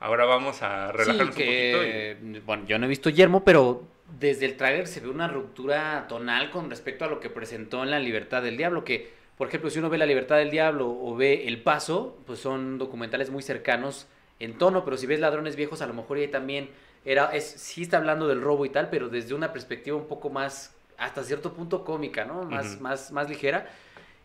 ahora 0.00 0.24
vamos 0.24 0.62
a 0.62 0.92
relajarnos 0.92 1.36
Sí, 1.36 1.40
un 1.40 1.46
poquito. 1.46 1.84
y- 1.84 1.86
que, 1.86 2.42
bueno, 2.44 2.64
yo 2.66 2.78
no 2.78 2.86
he 2.86 2.88
visto 2.88 3.08
Yermo, 3.10 3.44
pero 3.44 3.82
desde 4.18 4.46
el 4.46 4.56
tráiler 4.56 4.86
se 4.86 5.00
ve 5.00 5.08
una 5.08 5.28
ruptura 5.28 6.06
tonal 6.08 6.50
con 6.50 6.70
respecto 6.70 7.04
a 7.04 7.08
lo 7.08 7.20
que 7.20 7.30
presentó 7.30 7.82
en 7.82 7.90
La 7.90 7.98
Libertad 7.98 8.42
del 8.42 8.56
Diablo, 8.56 8.84
que, 8.84 9.10
por 9.38 9.48
ejemplo, 9.48 9.70
si 9.70 9.78
uno 9.78 9.90
ve 9.90 9.98
La 9.98 10.06
Libertad 10.06 10.36
del 10.38 10.50
Diablo 10.50 10.88
o 10.88 11.16
ve 11.16 11.46
El 11.48 11.62
Paso, 11.62 12.18
pues 12.26 12.38
son 12.40 12.78
documentales 12.78 13.30
muy 13.30 13.42
cercanos 13.42 14.06
en 14.38 14.58
tono, 14.58 14.84
pero 14.84 14.96
si 14.96 15.06
ves 15.06 15.20
Ladrones 15.20 15.56
Viejos, 15.56 15.82
a 15.82 15.86
lo 15.86 15.94
mejor 15.94 16.18
ahí 16.18 16.28
también 16.28 16.70
era, 17.04 17.26
es, 17.34 17.44
sí 17.44 17.82
está 17.82 17.96
hablando 17.98 18.28
del 18.28 18.42
robo 18.42 18.66
y 18.66 18.70
tal, 18.70 18.90
pero 18.90 19.08
desde 19.08 19.34
una 19.34 19.52
perspectiva 19.52 19.96
un 19.96 20.08
poco 20.08 20.28
más, 20.30 20.75
hasta 20.98 21.24
cierto 21.24 21.52
punto 21.52 21.84
cómica, 21.84 22.24
¿no? 22.24 22.44
Más, 22.44 22.80
más, 22.80 23.12
más 23.12 23.28
ligera. 23.28 23.68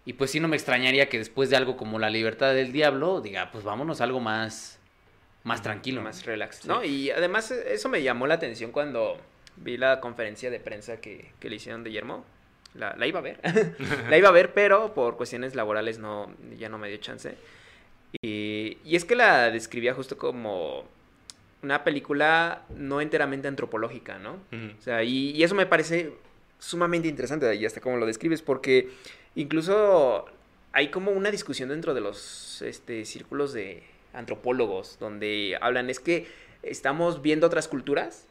Y 0.05 0.13
pues 0.13 0.31
sí 0.31 0.39
no 0.39 0.47
me 0.47 0.55
extrañaría 0.55 1.09
que 1.09 1.17
después 1.17 1.49
de 1.49 1.57
algo 1.57 1.77
como 1.77 1.99
La 1.99 2.09
Libertad 2.09 2.53
del 2.53 2.71
Diablo, 2.71 3.21
diga, 3.21 3.51
pues 3.51 3.63
vámonos 3.63 4.01
a 4.01 4.05
algo 4.05 4.19
más, 4.19 4.79
más 5.43 5.61
tranquilo. 5.61 6.01
Más 6.01 6.25
relax, 6.25 6.65
¿no? 6.65 6.83
Y 6.83 7.11
además 7.11 7.51
eh, 7.51 7.73
eso 7.73 7.87
me 7.89 8.01
llamó 8.01 8.25
la 8.25 8.35
atención 8.35 8.71
cuando 8.71 9.17
vi 9.57 9.77
la 9.77 9.99
conferencia 9.99 10.49
de 10.49 10.59
prensa 10.59 10.99
que, 10.99 11.31
que 11.39 11.49
le 11.49 11.57
hicieron 11.57 11.83
de 11.83 11.91
Guillermo. 11.91 12.25
La, 12.73 12.95
la 12.97 13.05
iba 13.05 13.19
a 13.19 13.21
ver. 13.21 13.39
la 14.09 14.17
iba 14.17 14.29
a 14.29 14.31
ver, 14.31 14.53
pero 14.53 14.93
por 14.93 15.17
cuestiones 15.17 15.55
laborales 15.55 15.99
no, 15.99 16.33
ya 16.57 16.69
no 16.69 16.77
me 16.77 16.89
dio 16.89 16.97
chance. 16.97 17.35
Y, 18.21 18.77
y 18.83 18.95
es 18.95 19.05
que 19.05 19.15
la 19.15 19.51
describía 19.51 19.93
justo 19.93 20.17
como 20.17 20.85
una 21.61 21.83
película 21.83 22.63
no 22.75 23.01
enteramente 23.01 23.47
antropológica, 23.47 24.17
¿no? 24.17 24.39
O 24.51 24.81
sea, 24.81 25.03
y, 25.03 25.31
y 25.31 25.43
eso 25.43 25.53
me 25.53 25.65
parece 25.65 26.13
sumamente 26.61 27.07
interesante, 27.07 27.53
y 27.55 27.65
hasta 27.65 27.81
como 27.81 27.97
lo 27.97 28.05
describes, 28.05 28.41
porque 28.41 28.89
incluso 29.35 30.25
hay 30.71 30.89
como 30.89 31.11
una 31.11 31.31
discusión 31.31 31.69
dentro 31.69 31.93
de 31.93 32.01
los 32.01 32.61
este, 32.61 33.03
círculos 33.03 33.51
de 33.51 33.83
antropólogos, 34.13 34.97
donde 34.99 35.57
hablan, 35.59 35.89
es 35.89 35.99
que 35.99 36.27
estamos 36.63 37.21
viendo 37.21 37.47
otras 37.47 37.67
culturas, 37.67 38.25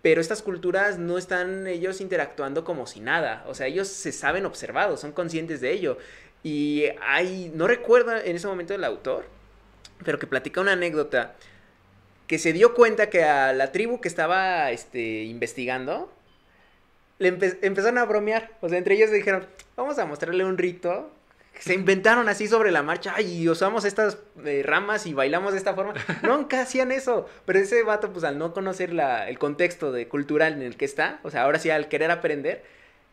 pero 0.00 0.20
estas 0.20 0.42
culturas 0.42 0.98
no 0.98 1.18
están 1.18 1.66
ellos 1.66 2.00
interactuando 2.00 2.64
como 2.64 2.86
si 2.86 3.00
nada, 3.00 3.44
o 3.48 3.54
sea, 3.54 3.66
ellos 3.66 3.88
se 3.88 4.12
saben 4.12 4.46
observados, 4.46 5.00
son 5.00 5.12
conscientes 5.12 5.60
de 5.60 5.72
ello. 5.72 5.98
Y 6.44 6.84
hay, 7.02 7.52
no 7.54 7.68
recuerdo 7.68 8.16
en 8.16 8.34
ese 8.36 8.46
momento 8.46 8.74
el 8.74 8.84
autor, 8.84 9.24
pero 10.04 10.18
que 10.18 10.26
platica 10.26 10.60
una 10.60 10.72
anécdota 10.72 11.34
que 12.26 12.38
se 12.38 12.52
dio 12.52 12.74
cuenta 12.74 13.10
que 13.10 13.24
a 13.24 13.52
la 13.52 13.70
tribu 13.70 14.00
que 14.00 14.08
estaba 14.08 14.70
este, 14.70 15.22
investigando 15.24 16.10
le 17.22 17.38
empe- 17.38 17.58
empezaron 17.62 17.98
a 17.98 18.04
bromear. 18.04 18.50
O 18.60 18.68
sea, 18.68 18.78
entre 18.78 18.94
ellos 18.96 19.10
dijeron, 19.10 19.46
vamos 19.76 19.98
a 19.98 20.04
mostrarle 20.06 20.44
un 20.44 20.58
rito. 20.58 21.10
Se 21.58 21.74
inventaron 21.74 22.28
así 22.28 22.48
sobre 22.48 22.72
la 22.72 22.82
marcha, 22.82 23.12
ay, 23.14 23.42
y 23.42 23.48
usamos 23.48 23.84
estas 23.84 24.18
eh, 24.44 24.62
ramas 24.64 25.06
y 25.06 25.12
bailamos 25.14 25.52
de 25.52 25.58
esta 25.58 25.74
forma. 25.74 25.94
Nunca 26.22 26.62
hacían 26.62 26.90
eso. 26.90 27.28
Pero 27.44 27.58
ese 27.58 27.82
vato, 27.82 28.12
pues 28.12 28.24
al 28.24 28.38
no 28.38 28.52
conocer 28.52 28.92
la, 28.92 29.28
el 29.28 29.38
contexto 29.38 29.92
de 29.92 30.08
cultural 30.08 30.54
en 30.54 30.62
el 30.62 30.76
que 30.76 30.84
está, 30.86 31.20
o 31.22 31.30
sea, 31.30 31.42
ahora 31.44 31.58
sí 31.58 31.70
al 31.70 31.88
querer 31.88 32.10
aprender, 32.10 32.64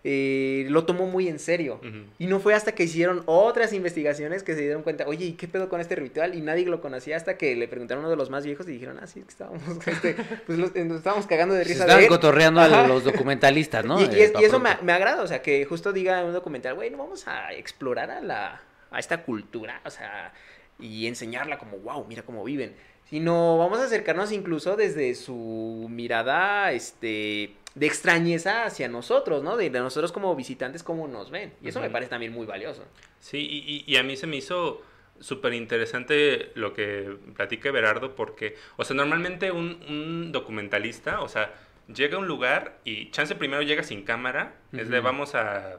eh, 0.04 0.66
lo 0.70 0.86
tomó 0.86 1.08
muy 1.08 1.28
en 1.28 1.40
serio. 1.40 1.82
Y 2.20 2.28
no 2.28 2.40
fue 2.40 2.54
hasta 2.54 2.72
que 2.74 2.84
hicieron 2.84 3.24
otras 3.26 3.74
investigaciones 3.74 4.44
que 4.44 4.56
se 4.56 4.62
dieron 4.62 4.82
cuenta, 4.82 5.06
oye, 5.08 5.26
¿y 5.26 5.34
qué 5.34 5.48
pedo 5.48 5.68
con 5.68 5.82
este 5.82 5.96
ritual? 5.96 6.36
Y 6.36 6.42
nadie 6.42 6.66
lo 6.66 6.80
conocía 6.82 7.18
hasta 7.18 7.38
que 7.38 7.56
le 7.56 7.68
preguntaron 7.68 8.04
a 8.04 8.08
uno 8.08 8.12
de 8.12 8.16
los 8.16 8.30
más 8.30 8.46
viejos 8.46 8.68
y 8.70 8.72
dijeron, 8.72 8.98
ah, 9.02 9.08
sí, 9.08 9.22
que 9.22 9.28
estábamos, 9.28 9.62
este, 9.88 10.16
pues 10.46 10.58
los- 10.58 10.74
nos 10.74 10.98
estábamos 10.98 11.28
cagando 11.28 11.54
de 11.56 11.64
Se 11.66 11.70
risa 11.70 11.84
están 11.84 11.98
de 11.98 12.04
él. 12.06 12.10
cotorreando 12.10 12.62
Ajá. 12.62 12.86
a 12.86 12.88
los 12.88 13.04
documentalistas, 13.04 13.84
¿no? 13.84 14.00
Y, 14.00 14.04
y 14.06 14.08
Eh, 14.20 14.24
es- 14.26 14.32
pa' 14.32 14.42
y 14.42 14.46
eso 14.46 14.60
me, 14.60 14.70
me 14.84 14.94
agrada, 14.94 15.22
o 15.22 15.28
sea, 15.28 15.42
que 15.42 15.66
justo 15.66 15.92
diga 15.92 16.20
en 16.22 16.28
un 16.28 16.34
documental, 16.34 16.76
güey, 16.76 16.90
no 16.90 16.98
vamos 16.98 17.28
a 17.28 17.52
explorar 17.54 18.10
a 18.12 18.22
la 18.22 18.62
a 18.92 18.98
esta 19.00 19.22
cultura, 19.24 19.82
o 19.86 19.90
sea, 19.92 20.34
y 20.80 21.06
enseñarla 21.06 21.60
como, 21.60 21.78
wow, 21.78 22.06
mira 22.08 22.24
cómo 22.24 22.44
viven, 22.44 22.74
sino 23.08 23.58
vamos 23.60 23.78
a 23.80 23.84
acercarnos 23.84 24.32
incluso 24.32 24.76
desde 24.76 25.14
su 25.14 25.88
mirada, 25.92 26.72
este, 26.72 27.54
de 27.80 27.86
extrañeza 27.88 28.66
hacia 28.66 28.90
nosotros, 28.90 29.42
¿no? 29.42 29.56
De, 29.56 29.70
de 29.70 29.80
nosotros 29.80 30.12
como 30.12 30.36
visitantes, 30.36 30.84
cómo 30.84 31.08
nos 31.08 31.32
ven. 31.32 31.54
Y 31.62 31.70
eso 31.70 31.80
me 31.80 31.86
Ujú. 31.88 31.94
parece 31.94 32.10
también 32.10 32.34
muy 32.34 32.46
valioso. 32.46 32.84
Sí, 33.20 33.38
y, 33.40 33.86
y- 33.88 33.98
a 33.98 34.04
mí 34.04 34.18
se 34.18 34.28
me 34.28 34.36
hizo 34.36 34.82
súper 35.20 35.54
interesante 35.54 36.52
lo 36.56 36.74
que 36.74 37.18
platica 37.36 37.72
Berardo 37.72 38.16
porque, 38.16 38.56
o 38.78 38.84
sea, 38.84 38.96
normalmente 38.96 39.52
un, 39.52 39.82
un 39.88 40.32
documentalista, 40.32 41.22
o 41.22 41.30
sea, 41.30 41.54
llega 41.94 42.18
a 42.18 42.20
un 42.20 42.28
lugar 42.28 42.80
y 42.84 43.12
chance 43.12 43.34
primero 43.36 43.62
llega 43.62 43.84
sin 43.84 44.04
cámara, 44.04 44.56
es 44.74 44.90
de 44.90 45.00
vamos 45.00 45.36
a, 45.36 45.76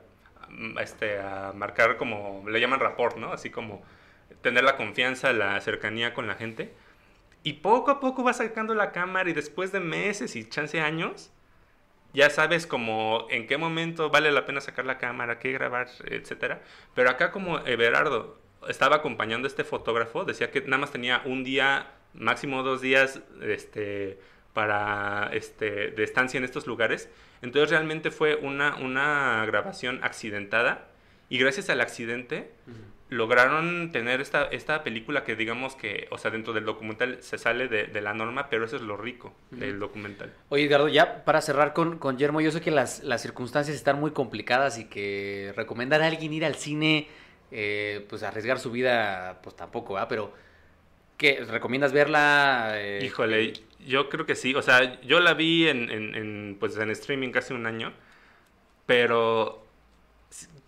a, 0.77 0.83
este, 0.83 1.19
a 1.19 1.53
marcar 1.55 1.97
como, 1.99 2.45
le 2.49 2.61
llaman 2.61 2.81
rapport, 2.81 3.17
¿no? 3.19 3.33
Así 3.33 3.51
como 3.51 3.83
tener 4.43 4.65
la 4.65 4.77
confianza, 4.77 5.33
la 5.35 5.61
cercanía 5.61 6.15
con 6.15 6.27
la 6.27 6.35
gente. 6.35 6.73
Y 7.43 7.55
poco 7.55 7.91
a 7.91 8.01
poco 8.01 8.23
va 8.25 8.33
sacando 8.33 8.75
la 8.75 8.91
cámara 8.93 9.29
y 9.31 9.33
después 9.35 9.71
de 9.73 9.81
meses 9.81 10.37
y 10.37 10.49
chance 10.49 10.81
años, 10.81 11.31
ya 12.13 12.31
sabes 12.31 12.67
como 12.67 13.27
en 13.31 13.47
qué 13.47 13.57
momento 13.57 14.11
vale 14.11 14.33
la 14.33 14.47
pena 14.47 14.61
sacar 14.61 14.85
la 14.85 14.99
cámara, 14.99 15.39
qué 15.39 15.53
grabar, 15.53 15.89
etcétera. 16.05 16.63
Pero 16.95 17.11
acá 17.11 17.31
como 17.31 17.59
Everardo 17.61 18.39
estaba 18.69 18.97
acompañando 18.97 19.47
a 19.47 19.51
este 19.51 19.65
fotógrafo, 19.65 20.25
decía 20.25 20.51
que 20.51 20.61
nada 20.63 20.79
más 20.79 20.93
tenía 20.93 21.23
un 21.25 21.45
día, 21.45 21.93
máximo 22.15 22.63
dos 22.63 22.81
días, 22.81 23.21
este, 23.43 24.19
para 24.53 25.31
este, 25.33 25.91
de 25.93 26.03
estancia 26.05 26.39
en 26.39 26.45
estos 26.45 26.67
lugares. 26.67 27.09
Entonces 27.43 27.71
realmente 27.71 28.11
fue 28.11 28.37
una, 28.37 28.77
una 28.77 29.45
grabación 29.47 30.01
accidentada 30.03 30.89
y 31.29 31.39
gracias 31.39 31.71
al 31.71 31.81
accidente 31.81 32.51
lograron 33.11 33.91
tener 33.93 34.21
esta, 34.21 34.45
esta 34.45 34.83
película 34.83 35.25
que 35.25 35.37
digamos 35.37 35.75
que, 35.77 36.07
o 36.11 36.19
sea, 36.19 36.31
dentro 36.31 36.53
del 36.53 36.65
documental 36.65 37.19
se 37.23 37.39
sale 37.39 37.69
de, 37.69 37.85
de 37.89 38.01
la 38.01 38.15
norma, 38.15 38.49
pero 38.49 38.65
eso 38.65 38.77
es 38.77 38.83
lo 38.83 38.97
rico 38.97 39.35
del 39.51 39.79
documental. 39.79 40.33
Oye, 40.49 40.65
Edgardo, 40.65 40.89
ya 40.89 41.25
para 41.25 41.41
cerrar 41.41 41.73
con, 41.73 41.99
con 41.99 42.19
Yermo, 42.19 42.41
yo 42.41 42.51
sé 42.53 42.61
que 42.61 42.71
las, 42.71 43.03
las 43.03 43.21
circunstancias 43.23 43.77
están 43.77 44.01
muy 44.01 44.13
complicadas 44.13 44.79
y 44.79 44.85
que 44.87 45.53
recomendar 45.57 46.03
a 46.03 46.07
alguien 46.07 46.33
ir 46.33 46.45
al 46.45 46.55
cine, 46.55 47.09
eh, 47.51 48.07
pues 48.09 48.23
arriesgar 48.23 48.59
su 48.61 48.71
vida, 48.71 49.41
pues 49.43 49.57
tampoco, 49.57 49.95
¿verdad? 49.95 50.09
Pero, 50.09 50.33
¿qué? 51.17 51.45
¿Recomiendas 51.49 51.93
verla? 51.93 52.73
eh, 52.77 53.01
Híjole, 53.05 53.53
yo 53.87 54.09
creo 54.09 54.27
que 54.27 54.35
sí. 54.37 54.55
O 54.55 54.63
sea, 54.63 55.01
yo 55.03 55.21
la 55.21 55.35
vi 55.35 55.69
en, 55.69 55.91
en, 55.91 56.15
en, 56.15 56.57
pues, 56.61 56.77
en 56.77 56.91
streaming 56.91 57.31
casi 57.31 57.55
un 57.55 57.67
año, 57.67 57.93
pero 58.87 59.67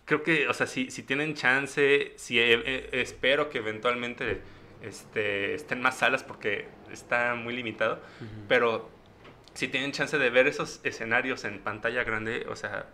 creo 0.05 0.22
que, 0.22 0.48
o 0.48 0.55
sea, 0.55 0.66
si, 0.66 0.90
si 0.90 1.03
tienen 1.03 1.34
chance, 1.34 2.12
si 2.16 2.38
eh, 2.38 2.61
eh, 2.64 2.88
espero 2.92 3.48
que 3.50 3.59
eventualmente 3.59 4.40
este, 4.82 5.55
estén 5.55 5.80
más 5.80 5.98
salas 5.98 6.24
porque 6.24 6.66
está 6.92 7.34
muy 7.34 7.55
limitado, 7.55 8.00
pero 8.48 8.90
si 9.55 9.68
tienen 9.68 9.92
chance 9.92 10.18
de 10.18 10.30
ver 10.30 10.46
esos 10.46 10.80
escenarios 10.84 11.44
en 11.44 11.61
pantalla 11.61 12.05
grande, 12.05 12.46
o 12.48 12.57
sea, 12.57 12.86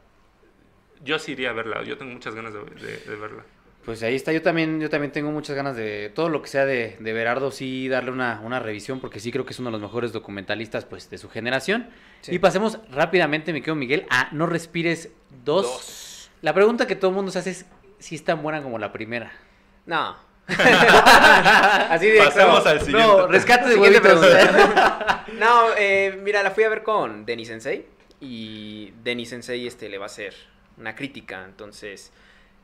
yo 1.04 1.18
sí 1.18 1.32
iría 1.32 1.50
a 1.50 1.52
verla. 1.52 1.82
Yo 1.84 1.96
tengo 1.96 2.12
muchas 2.12 2.34
ganas 2.34 2.52
de, 2.52 2.60
de- 2.60 2.98
de 2.98 3.16
verla. 3.16 3.44
Pues 3.84 4.02
ahí 4.02 4.16
está, 4.16 4.32
yo 4.32 4.42
también, 4.42 4.80
yo 4.80 4.90
también 4.90 5.12
tengo 5.12 5.30
muchas 5.30 5.56
ganas 5.56 5.74
de 5.76 6.10
todo 6.14 6.28
lo 6.28 6.42
que 6.42 6.48
sea 6.48 6.66
de, 6.66 6.96
de 7.00 7.12
Berardo, 7.14 7.50
sí 7.50 7.88
darle 7.88 8.10
una, 8.10 8.40
una 8.44 8.58
revisión, 8.60 9.00
porque 9.00 9.18
sí 9.18 9.32
creo 9.32 9.46
que 9.46 9.52
es 9.52 9.58
uno 9.60 9.68
de 9.70 9.72
los 9.72 9.80
mejores 9.80 10.12
documentalistas 10.12 10.84
pues, 10.84 11.08
de 11.08 11.16
su 11.16 11.30
generación. 11.30 11.88
Sí. 12.20 12.34
Y 12.34 12.38
pasemos 12.38 12.80
rápidamente, 12.90 13.52
mi 13.52 13.60
querido 13.60 13.76
Miguel, 13.76 14.04
a 14.10 14.28
No 14.32 14.46
Respires 14.46 15.10
2. 15.44 16.07
La 16.42 16.54
pregunta 16.54 16.86
que 16.86 16.96
todo 16.96 17.10
el 17.10 17.16
mundo 17.16 17.30
se 17.32 17.40
hace 17.40 17.50
es 17.50 17.66
si 17.98 18.14
es 18.14 18.24
tan 18.24 18.42
buena 18.42 18.62
como 18.62 18.78
la 18.78 18.92
primera. 18.92 19.32
No. 19.86 20.16
Así 20.48 22.08
de 22.08 22.18
Pasemos 22.18 22.64
al 22.66 22.80
siguiente. 22.80 23.06
No, 23.06 23.26
rescate 23.26 23.68
de 23.68 23.74
Siguiente 23.74 24.00
pregunta. 24.00 25.24
No, 25.38 25.68
eh, 25.76 26.18
mira, 26.22 26.42
la 26.42 26.50
fui 26.50 26.64
a 26.64 26.68
ver 26.68 26.82
con 26.82 27.24
Denis 27.24 27.48
Sensei. 27.48 27.86
Y 28.20 28.92
Denis 29.04 29.28
Sensei 29.28 29.66
este, 29.66 29.88
le 29.88 29.98
va 29.98 30.06
a 30.06 30.06
hacer 30.06 30.34
una 30.78 30.96
crítica. 30.96 31.44
Entonces, 31.44 32.12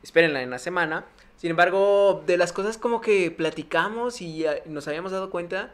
espérenla 0.02 0.42
en 0.42 0.50
la 0.50 0.58
semana. 0.58 1.04
Sin 1.36 1.50
embargo, 1.50 2.22
de 2.26 2.36
las 2.36 2.52
cosas 2.52 2.78
como 2.78 3.00
que 3.00 3.30
platicamos 3.30 4.20
y 4.20 4.46
ah, 4.46 4.56
nos 4.66 4.88
habíamos 4.88 5.12
dado 5.12 5.30
cuenta, 5.30 5.70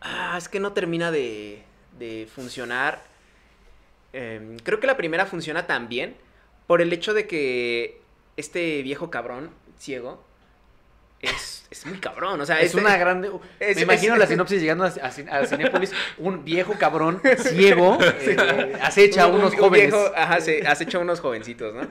ah, 0.00 0.34
es 0.36 0.48
que 0.48 0.60
no 0.60 0.72
termina 0.72 1.10
de, 1.10 1.62
de 1.98 2.28
funcionar. 2.34 3.02
Em, 4.12 4.58
creo 4.58 4.80
que 4.80 4.86
la 4.86 4.96
primera 4.96 5.24
funciona 5.24 5.66
tan 5.66 5.88
bien 5.88 6.16
por 6.72 6.80
el 6.80 6.90
hecho 6.94 7.12
de 7.12 7.26
que 7.26 8.00
este 8.38 8.80
viejo 8.80 9.10
cabrón 9.10 9.50
ciego 9.78 10.24
es, 11.22 11.64
es 11.70 11.86
muy 11.86 11.98
cabrón. 11.98 12.40
O 12.40 12.44
sea, 12.46 12.60
Es 12.60 12.74
una 12.74 12.96
grande. 12.96 13.30
es- 13.60 13.76
me 13.76 13.82
imagino 13.82 14.16
la 14.16 14.26
sinopsis 14.26 14.60
llegando 14.60 14.84
a, 14.84 14.88
a, 14.88 15.38
a 15.38 15.46
Cinépolis, 15.46 15.92
un 16.18 16.44
viejo 16.44 16.74
cabrón 16.78 17.20
ciego 17.38 17.98
eh, 18.02 18.76
acecha 18.82 19.22
a 19.24 19.26
un- 19.28 19.36
unos 19.36 19.52
un 19.54 19.58
jóvenes. 19.60 19.92
viejo- 19.92 20.12
ajá, 20.14 20.40
se, 20.40 20.66
has 20.66 20.80
hecho 20.80 21.00
unos 21.00 21.20
jovencitos, 21.20 21.74
¿no? 21.74 21.86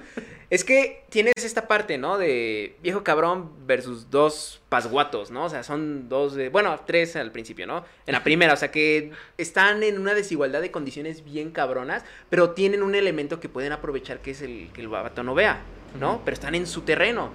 Es 0.49 0.65
que 0.65 1.05
tienes 1.09 1.33
esta 1.37 1.65
parte, 1.69 1.97
¿no? 1.97 2.17
De 2.17 2.75
viejo 2.83 3.05
cabrón 3.05 3.51
versus 3.65 4.09
dos 4.11 4.61
pasguatos, 4.67 5.31
¿no? 5.31 5.45
O 5.45 5.49
sea, 5.49 5.63
son 5.63 6.09
dos 6.09 6.35
de. 6.35 6.49
Bueno, 6.49 6.77
tres 6.85 7.15
al 7.15 7.31
principio, 7.31 7.65
¿no? 7.65 7.85
En 8.05 8.11
la 8.11 8.21
primera, 8.21 8.53
o 8.53 8.57
sea, 8.57 8.69
que 8.69 9.11
están 9.37 9.81
en 9.81 9.97
una 9.97 10.13
desigualdad 10.13 10.59
de 10.59 10.69
condiciones 10.69 11.23
bien 11.23 11.51
cabronas, 11.51 12.03
pero 12.29 12.49
tienen 12.49 12.83
un 12.83 12.95
elemento 12.95 13.39
que 13.39 13.47
pueden 13.47 13.71
aprovechar 13.71 14.19
que 14.19 14.31
es 14.31 14.41
el 14.41 14.69
que 14.73 14.81
el 14.81 14.89
vato 14.89 15.23
no 15.23 15.33
vea, 15.33 15.61
¿no? 16.01 16.21
Pero 16.25 16.35
están 16.35 16.53
en 16.53 16.67
su 16.67 16.81
terreno. 16.81 17.31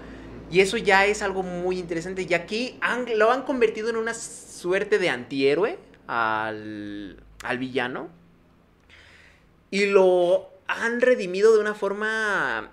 Y 0.50 0.60
eso 0.60 0.76
ya 0.76 1.06
es 1.06 1.22
algo 1.22 1.42
muy 1.42 1.78
interesante. 1.78 2.26
Y 2.28 2.34
aquí 2.34 2.78
han- 2.80 3.18
lo 3.18 3.30
han 3.32 3.42
convertido 3.42 3.88
en 3.90 3.96
una 3.96 4.14
suerte 4.14 4.98
de 4.98 5.08
antihéroe 5.08 5.78
al, 6.06 7.22
al 7.42 7.58
villano. 7.58 8.08
Y 9.70 9.86
lo 9.86 10.48
han 10.68 11.00
redimido 11.00 11.52
de 11.54 11.60
una 11.60 11.74
forma 11.74 12.70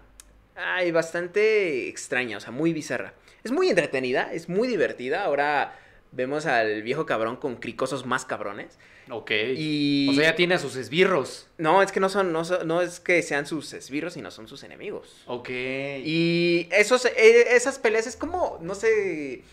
ay, 0.55 0.91
bastante 0.91 1.88
extraña, 1.89 2.38
o 2.38 2.39
sea, 2.39 2.51
muy 2.51 2.74
bizarra. 2.74 3.13
Es 3.43 3.51
muy 3.51 3.69
entretenida, 3.69 4.32
es 4.32 4.49
muy 4.49 4.67
divertida. 4.67 5.24
Ahora 5.26 5.78
vemos 6.11 6.45
al 6.45 6.84
viejo 6.84 7.05
cabrón 7.05 7.38
con 7.38 7.55
cricosos 7.55 8.05
más 8.05 8.26
cabrones. 8.26 8.78
Ok. 9.10 9.32
Y... 9.58 10.08
O 10.10 10.14
sea, 10.14 10.24
ya 10.32 10.36
tiene 10.36 10.56
a 10.56 10.60
sus 10.60 10.76
esbirros. 10.76 11.47
No, 11.58 11.82
es 11.82 11.91
que 11.91 11.99
no 11.99 12.10
son, 12.10 12.32
no, 12.32 12.45
son- 12.45 12.68
no 12.68 12.82
es 12.82 12.99
que 12.99 13.22
sean 13.22 13.45
sus 13.45 13.74
esbirros, 13.74 14.14
sino 14.14 14.32
son 14.32 14.47
sus 14.47 14.64
enemigos. 14.64 15.24
Ok. 15.28 15.49
Y 15.49 16.68
esos, 16.72 17.06
eh, 17.06 17.56
esas 17.56 17.80
peleas 17.80 18.08
es 18.08 18.16
como, 18.16 18.60
no 18.62 18.76
sé, 18.76 19.43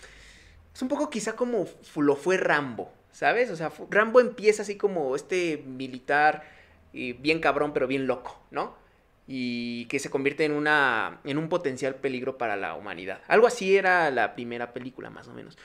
es 0.74 0.82
un 0.82 0.88
poco 0.88 1.10
quizá 1.10 1.34
como 1.36 1.66
lo 1.96 2.16
fue 2.16 2.36
Rambo, 2.36 2.92
¿sabes? 3.12 3.50
O 3.50 3.56
sea, 3.56 3.72
Rambo 3.90 4.20
empieza 4.20 4.62
así 4.62 4.76
como 4.76 5.16
este 5.16 5.62
militar 5.66 6.44
y 6.92 7.12
bien 7.14 7.40
cabrón, 7.40 7.72
pero 7.72 7.86
bien 7.86 8.06
loco, 8.06 8.40
¿no? 8.50 8.74
Y 9.26 9.84
que 9.86 9.98
se 10.00 10.10
convierte 10.10 10.44
en, 10.44 10.52
una, 10.52 11.20
en 11.24 11.38
un 11.38 11.48
potencial 11.48 11.94
peligro 11.96 12.36
para 12.38 12.56
la 12.56 12.74
humanidad. 12.74 13.20
Algo 13.28 13.46
así 13.46 13.76
era 13.76 14.10
la 14.10 14.34
primera 14.34 14.72
película, 14.72 15.10
más 15.10 15.28
o 15.28 15.32
menos. 15.32 15.56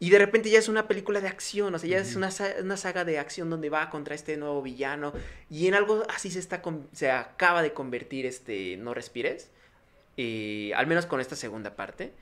Y 0.00 0.10
de 0.10 0.18
repente 0.18 0.50
ya 0.50 0.58
es 0.58 0.68
una 0.68 0.86
película 0.88 1.20
de 1.20 1.28
acción, 1.28 1.74
o 1.74 1.78
sea, 1.78 1.88
ya 1.88 1.98
es 1.98 2.14
una, 2.16 2.30
una 2.60 2.76
saga 2.76 3.04
de 3.04 3.18
acción 3.18 3.48
donde 3.48 3.70
va 3.70 3.88
contra 3.90 4.14
este 4.14 4.36
nuevo 4.36 4.60
villano. 4.60 5.12
Y 5.48 5.66
en 5.68 5.74
algo 5.74 6.02
así 6.14 6.30
se, 6.30 6.40
está 6.40 6.60
se 6.92 7.10
acaba 7.10 7.62
de 7.62 7.72
convertir 7.72 8.26
este 8.26 8.76
No 8.76 8.92
Respires. 8.92 9.50
eh, 10.16 10.72
al 10.76 10.86
menos 10.86 11.06
con 11.06 11.20
esta 11.20 11.36
segunda 11.36 11.74
parte. 11.76 12.12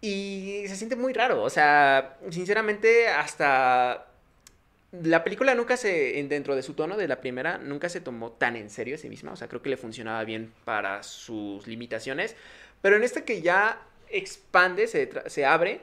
Y 0.00 0.62
se 0.68 0.76
siente 0.76 0.94
muy 0.96 1.12
raro, 1.12 1.42
o 1.42 1.50
sea, 1.50 2.18
sinceramente 2.30 3.08
hasta... 3.08 4.04
La 5.02 5.22
película 5.22 5.54
nunca 5.54 5.76
se, 5.76 6.18
en- 6.18 6.28
dentro 6.30 6.56
de 6.56 6.62
su 6.62 6.72
tono 6.74 6.96
de 6.96 7.08
la 7.08 7.20
primera, 7.20 7.58
nunca 7.58 7.88
se 7.90 8.00
tomó 8.00 8.30
tan 8.32 8.56
en 8.56 8.70
serio 8.70 8.94
a 8.94 8.98
sí 8.98 9.08
misma, 9.10 9.32
o 9.32 9.36
sea, 9.36 9.48
creo 9.48 9.60
que 9.60 9.68
le 9.70 9.76
funcionaba 9.76 10.24
bien 10.24 10.52
para 10.64 11.02
sus 11.02 11.66
limitaciones, 11.66 12.36
pero 12.80 12.96
en 12.96 13.02
esta 13.02 13.22
que 13.24 13.42
ya 13.42 13.82
expande, 14.08 14.86
se, 14.86 15.10
se 15.26 15.44
abre, 15.44 15.82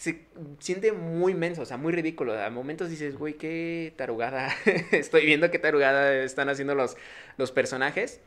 se 0.00 0.24
siente 0.60 0.92
muy 0.92 1.34
menso, 1.34 1.60
o 1.60 1.66
sea, 1.66 1.76
muy 1.76 1.92
ridículo. 1.92 2.32
A 2.32 2.48
momentos 2.48 2.88
dices, 2.88 3.18
güey, 3.18 3.34
qué 3.34 3.92
tarugada. 3.98 4.48
Estoy 4.92 5.26
viendo 5.26 5.50
qué 5.50 5.58
tarugada 5.58 6.14
están 6.22 6.48
haciendo 6.48 6.74
los, 6.74 6.96
los 7.36 7.52
personajes. 7.52 8.18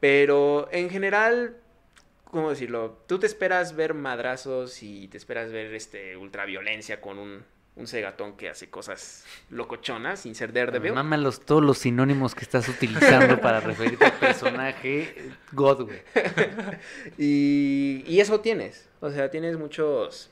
Pero 0.00 0.68
en 0.70 0.90
general, 0.90 1.56
¿cómo 2.24 2.50
decirlo? 2.50 3.02
Tú 3.06 3.18
te 3.18 3.26
esperas 3.26 3.74
ver 3.74 3.94
madrazos 3.94 4.82
y 4.82 5.08
te 5.08 5.16
esperas 5.16 5.50
ver 5.50 5.72
este 5.72 6.14
ultraviolencia 6.18 7.00
con 7.00 7.18
un, 7.18 7.42
un 7.76 7.86
cegatón 7.86 8.36
que 8.36 8.50
hace 8.50 8.68
cosas 8.68 9.24
locochonas 9.48 10.20
sin 10.20 10.34
ser 10.34 10.52
Daredevil. 10.52 10.92
Maman 10.92 11.22
los, 11.22 11.40
todos 11.40 11.62
los 11.64 11.78
sinónimos 11.78 12.34
que 12.34 12.42
estás 12.42 12.68
utilizando 12.68 13.40
para 13.40 13.60
referirte 13.60 14.04
al 14.04 14.12
personaje 14.12 15.30
God, 15.52 15.84
güey. 15.84 16.02
Y, 17.16 18.04
y 18.06 18.20
eso 18.20 18.40
tienes. 18.40 18.90
O 19.00 19.10
sea, 19.10 19.30
tienes 19.30 19.56
muchos 19.56 20.30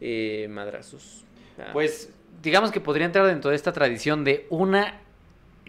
eh, 0.00 0.46
madrazos. 0.50 1.24
Sea, 1.56 1.72
Pues 1.72 2.10
digamos 2.42 2.70
que 2.70 2.80
podría 2.80 3.06
entrar 3.06 3.26
dentro 3.26 3.50
de 3.50 3.56
esta 3.56 3.72
tradición 3.72 4.24
de 4.24 4.46
una 4.50 5.00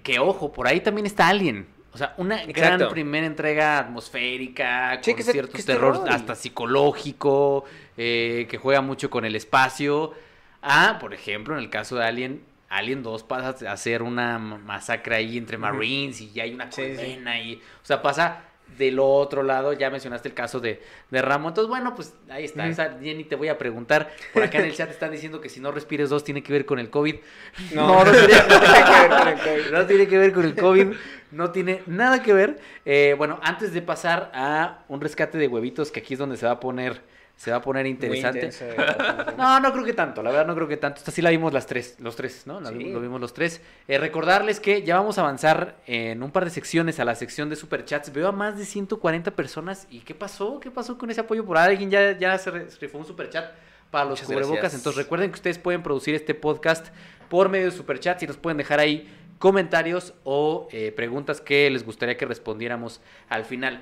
que 0.04 0.20
ojo, 0.20 0.52
por 0.52 0.68
ahí 0.68 0.80
también 0.82 1.06
está 1.06 1.28
Alien. 1.28 1.68
O 1.92 1.98
sea, 1.98 2.14
una 2.18 2.46
gran 2.46 2.88
primera 2.90 3.26
entrega 3.26 3.80
atmosférica, 3.80 5.00
Sí, 5.02 5.12
con 5.12 5.18
que 5.18 5.32
ciertos 5.32 5.66
terror, 5.66 5.94
terror. 6.04 6.10
hasta 6.14 6.36
psicológico, 6.36 7.66
eh, 7.98 8.46
que 8.50 8.58
juega 8.58 8.82
mucho 8.82 9.10
con 9.10 9.26
el 9.26 9.36
espacio. 9.36 10.14
Ah, 10.62 10.98
por 11.02 11.14
ejemplo, 11.14 11.56
en 11.56 11.62
el 11.62 11.70
caso 11.70 11.96
de 11.96 12.06
Alien, 12.06 12.44
Alien 12.70 13.02
2 13.02 13.24
pasa 13.24 13.72
a 13.72 13.78
ser 13.78 14.04
una 14.04 14.38
ma- 14.38 14.58
masacre 14.60 15.16
ahí 15.16 15.38
entre. 15.38 15.58
Marines 15.58 16.22
y 16.22 16.32
ya 16.32 16.44
hay 16.44 16.54
una 16.54 16.72
Sí, 16.72 16.84
sí. 16.92 16.96
condena 16.96 17.42
y, 17.42 17.56
o 17.56 17.86
sea, 17.86 18.02
pasa 18.04 18.44
del 18.78 19.00
otro 19.00 19.44
lado, 19.44 19.74
ya 19.74 19.90
mencionaste 19.90 20.30
el 20.30 20.34
caso 20.34 20.60
de, 20.60 20.82
de 21.12 21.22
Ramo. 21.22 21.50
Entonces, 21.50 21.70
bueno, 21.70 21.96
pues 21.96 22.14
ahí 22.30 22.46
está. 22.46 22.64
Ujú. 22.64 22.72
Esa, 22.72 22.98
Jenny, 23.02 23.24
te 23.26 23.36
voy 23.36 23.50
a 23.50 23.58
preguntar. 23.58 24.12
Por 24.34 24.44
acá 24.44 24.60
en 24.60 24.66
el 24.66 24.76
chat 24.76 24.90
están 24.90 25.12
diciendo 25.12 25.42
que 25.42 25.50
si 25.50 25.60
no 25.60 25.72
respires 25.72 26.10
dos 26.10 26.24
tiene 26.24 26.44
que 26.44 26.54
ver 26.54 26.66
con 26.66 26.80
el 26.80 26.90
COVID. 26.90 27.16
no, 27.74 28.04
no, 28.06 28.12
tiene, 28.12 28.28
no 28.48 28.60
tiene 28.60 28.86
que 28.86 29.08
ver 29.08 29.10
con 29.10 29.28
el 29.28 29.40
COVID. 29.40 29.72
No 29.72 29.86
tiene 29.86 30.08
que 30.08 30.18
ver 30.18 30.34
con 30.34 30.46
el 30.46 30.56
COVID, 30.56 30.88
no 31.32 31.52
tiene 31.52 31.84
nada 31.88 32.24
que 32.24 32.34
ver. 32.34 32.60
Eh, 32.86 33.16
bueno, 33.18 33.40
antes 33.44 33.74
de 33.74 33.82
pasar 33.82 34.32
a 34.34 34.84
un 34.88 35.02
rescate 35.02 35.38
de 35.38 35.48
huevitos, 35.48 35.92
que 35.92 36.00
aquí 36.00 36.14
es 36.14 36.20
donde 36.20 36.38
se 36.38 36.46
va 36.46 36.54
a 36.54 36.60
poner, 36.60 37.02
se 37.40 37.52
va 37.52 37.58
a 37.58 37.62
poner 37.62 37.86
interesante. 37.88 38.50
eh, 38.60 38.76
No, 39.38 39.62
no 39.62 39.72
creo 39.72 39.86
que 39.86 39.94
tanto, 39.94 40.22
la 40.22 40.30
verdad 40.30 40.46
no 40.46 40.56
creo 40.56 40.68
que 40.68 40.76
tanto. 40.76 40.98
Esta 41.00 41.10
sí 41.12 41.22
la 41.22 41.30
vimos 41.30 41.54
las 41.54 41.66
tres, 41.68 41.96
los 42.00 42.18
tres, 42.18 42.46
¿no? 42.46 42.60
La 42.60 42.68
Sí. 42.70 42.76
vimos- 42.76 42.94
Lo 42.96 43.00
vimos 43.00 43.22
los 43.22 43.34
tres. 43.34 43.62
Eh, 43.88 43.98
recordarles 43.98 44.60
que 44.60 44.84
ya 44.84 44.98
vamos 44.98 45.18
a 45.18 45.22
avanzar 45.22 45.78
en 45.88 46.22
un 46.22 46.32
par 46.32 46.44
de 46.44 46.52
secciones 46.52 47.00
a 47.00 47.06
la 47.06 47.16
sección 47.16 47.50
de 47.50 47.56
superchats. 47.56 48.12
Veo 48.12 48.28
a 48.28 48.34
más 48.34 48.58
de 48.58 48.66
140 48.66 49.32
personas. 49.32 49.88
¿Y 49.90 50.02
qué 50.02 50.14
pasó? 50.14 50.60
¿Qué 50.60 50.70
pasó 50.70 50.98
con 50.98 51.10
ese 51.12 51.22
apoyo? 51.22 51.46
Por 51.46 51.58
ahí 51.58 51.70
alguien 51.70 51.90
ya, 51.90 52.12
ya 52.18 52.38
se 52.38 52.52
rifó 52.52 52.98
un 52.98 53.06
superchat 53.06 53.52
para 53.90 54.04
los 54.04 54.12
Muchas 54.20 54.28
cubrebocas. 54.28 54.60
gracias. 54.60 54.80
Entonces 54.82 55.02
recuerden 55.02 55.30
que 55.32 55.36
ustedes 55.36 55.58
pueden 55.60 55.82
producir 55.82 56.16
este 56.16 56.36
podcast 56.36 56.88
por 57.30 57.48
medio 57.48 57.68
de 57.68 57.72
superchats 57.72 58.22
y 58.24 58.28
nos 58.28 58.36
pueden 58.36 58.58
dejar 58.58 58.82
ahí 58.82 59.10
comentarios 59.40 60.14
o 60.26 60.68
eh, 60.74 60.92
preguntas 60.92 61.40
que 61.40 61.70
les 61.70 61.86
gustaría 61.86 62.18
que 62.18 62.26
respondiéramos 62.26 63.00
al 63.30 63.46
final. 63.46 63.82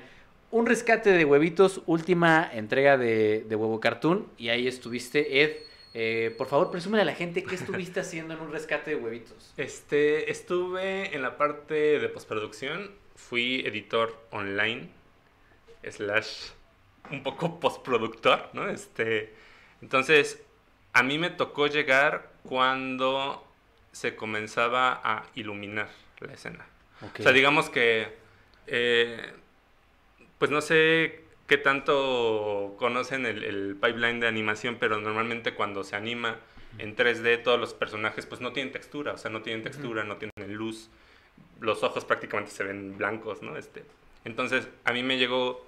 Un 0.50 0.66
rescate 0.66 1.12
de 1.12 1.24
huevitos, 1.24 1.82
última 1.86 2.48
entrega 2.52 2.96
de, 2.96 3.44
de 3.46 3.56
Huevo 3.56 3.80
Cartoon. 3.80 4.26
Y 4.38 4.48
ahí 4.48 4.66
estuviste, 4.66 5.42
Ed. 5.42 5.56
Eh, 5.94 6.34
por 6.38 6.46
favor, 6.46 6.70
presúmele 6.70 7.02
a 7.02 7.04
la 7.04 7.14
gente 7.14 7.42
qué 7.44 7.54
estuviste 7.54 8.00
haciendo 8.00 8.34
en 8.34 8.40
un 8.40 8.52
rescate 8.52 8.90
de 8.92 8.96
huevitos. 8.96 9.52
Este, 9.56 10.30
estuve 10.30 11.14
en 11.14 11.22
la 11.22 11.36
parte 11.36 11.98
de 11.98 12.08
postproducción, 12.08 12.92
fui 13.14 13.60
editor 13.66 14.16
online, 14.30 14.88
slash 15.90 16.50
un 17.10 17.22
poco 17.22 17.60
postproductor, 17.60 18.48
¿no? 18.52 18.68
Este, 18.68 19.34
entonces, 19.82 20.42
a 20.92 21.02
mí 21.02 21.18
me 21.18 21.30
tocó 21.30 21.66
llegar 21.66 22.30
cuando 22.42 23.44
se 23.92 24.14
comenzaba 24.14 25.00
a 25.02 25.26
iluminar 25.34 25.88
la 26.20 26.32
escena. 26.32 26.66
O 27.02 27.22
sea, 27.22 27.32
digamos 27.32 27.70
que, 27.70 28.08
eh, 28.66 29.32
pues 30.38 30.50
no 30.50 30.60
sé 30.60 31.24
qué 31.46 31.58
tanto 31.58 32.76
conocen 32.78 33.26
el, 33.26 33.42
el 33.44 33.76
pipeline 33.80 34.20
de 34.20 34.28
animación, 34.28 34.76
pero 34.78 34.98
normalmente 35.00 35.54
cuando 35.54 35.84
se 35.84 35.96
anima 35.96 36.40
en 36.78 36.94
3D 36.94 37.38
todos 37.38 37.58
los 37.58 37.74
personajes 37.74 38.26
pues 38.26 38.40
no 38.40 38.52
tienen 38.52 38.72
textura, 38.72 39.14
o 39.14 39.18
sea, 39.18 39.30
no 39.30 39.42
tienen 39.42 39.62
textura, 39.62 40.04
no 40.04 40.16
tienen 40.16 40.54
luz, 40.56 40.90
los 41.60 41.82
ojos 41.82 42.04
prácticamente 42.04 42.52
se 42.52 42.64
ven 42.64 42.96
blancos, 42.98 43.42
¿no? 43.42 43.56
Este, 43.56 43.84
entonces, 44.24 44.68
a 44.84 44.92
mí 44.92 45.02
me 45.02 45.18
llegó, 45.18 45.66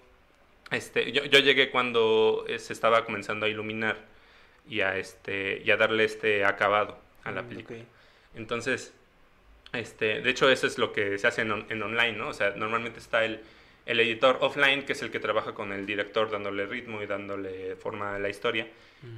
este, 0.71 1.13
yo, 1.13 1.25
yo 1.25 1.39
llegué 1.41 1.71
cuando 1.71 2.45
eh, 2.49 2.59
se 2.59 2.73
estaba 2.73 3.05
comenzando 3.05 3.47
a 3.47 3.49
iluminar 3.49 4.07
y 4.69 4.81
a, 4.83 4.97
este, 4.99 5.63
y 5.65 5.71
a 5.71 5.77
darle 5.77 6.05
este 6.05 6.45
acabado 6.45 6.99
a 7.25 7.33
la 7.33 7.43
Mm, 7.43 7.49
película. 7.49 7.81
Entonces, 8.35 8.95
este, 9.73 10.21
de 10.21 10.31
hecho, 10.31 10.51
eso 10.51 10.67
es 10.67 10.79
lo 10.79 10.93
que 10.93 11.19
se 11.19 11.27
hace 11.27 11.43
en, 11.43 11.53
on- 11.53 11.67
en 11.71 11.83
online, 11.83 12.13
¿no? 12.13 12.29
O 12.29 12.33
sea, 12.35 12.51
normalmente 12.57 12.99
está 12.99 13.25
el, 13.25 13.41
el 13.87 14.01
editor 14.01 14.39
offline, 14.41 14.85
que 14.85 14.93
es 14.93 15.03
el 15.03 15.11
que 15.11 15.21
trabaja 15.21 15.53
con 15.55 15.73
el 15.73 15.87
director 15.87 16.31
dándole 16.31 16.67
ritmo 16.67 17.03
y 17.03 17.07
dándole 17.07 17.77
forma 17.77 18.17
a 18.17 18.19
la 18.19 18.29
historia. 18.29 18.69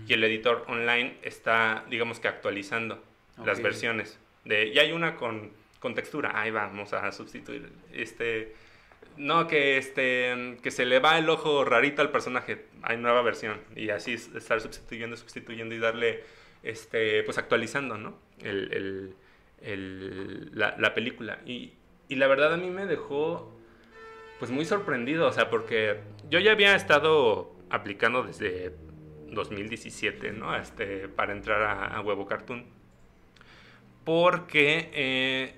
Y 0.07 0.13
el 0.13 0.23
editor 0.23 0.65
online 0.69 1.17
está, 1.23 1.85
digamos 1.91 2.21
que 2.21 2.29
actualizando 2.29 3.03
las 3.45 3.59
versiones. 3.63 4.19
De, 4.45 4.67
y 4.69 4.79
hay 4.79 4.93
una 4.93 5.17
con, 5.17 5.51
con 5.81 5.95
textura, 5.95 6.41
ahí 6.41 6.51
vamos 6.53 6.93
a 6.93 7.11
sustituir. 7.11 7.69
Este, 7.93 8.55
no, 9.17 9.49
que, 9.49 9.77
este, 9.79 10.57
que 10.63 10.71
se 10.71 10.87
le 10.87 11.01
va 11.01 11.19
el 11.19 11.29
ojo 11.29 11.65
rarito 11.65 12.01
al 12.01 12.11
personaje, 12.11 12.65
hay 12.83 12.97
nueva 12.97 13.23
versión. 13.23 13.61
Y 13.75 13.91
así 13.91 14.15
es, 14.15 14.33
estar 14.35 14.61
sustituyendo, 14.61 15.17
sustituyendo 15.17 15.75
y 15.75 15.79
darle, 15.79 16.23
este, 16.63 17.23
pues 17.25 17.37
actualizando, 17.39 17.99
¿no? 17.99 18.19
El, 18.41 18.73
el- 18.73 19.15
el- 19.63 20.51
la, 20.59 20.77
la 20.79 20.95
película. 20.95 21.41
Y, 21.47 21.73
y 22.09 22.17
la 22.17 22.27
verdad 22.29 22.55
a 22.55 22.57
mí 22.57 22.71
me 22.71 22.87
dejó 22.87 23.53
pues 24.43 24.51
muy 24.51 24.65
sorprendido, 24.65 25.29
o 25.29 25.33
sea, 25.33 25.51
porque 25.51 26.01
yo 26.29 26.41
ya 26.41 26.51
había 26.51 26.75
estado 26.75 27.55
aplicando 27.71 28.25
desde 28.25 28.75
2017, 29.29 30.33
¿no? 30.33 30.57
Este, 30.57 31.07
para 31.07 31.33
entrar 31.33 31.63
a, 31.63 32.01
Huevo 32.01 32.27
Cartoon. 32.27 32.65
Porque 34.03 34.91
eh, 34.95 35.55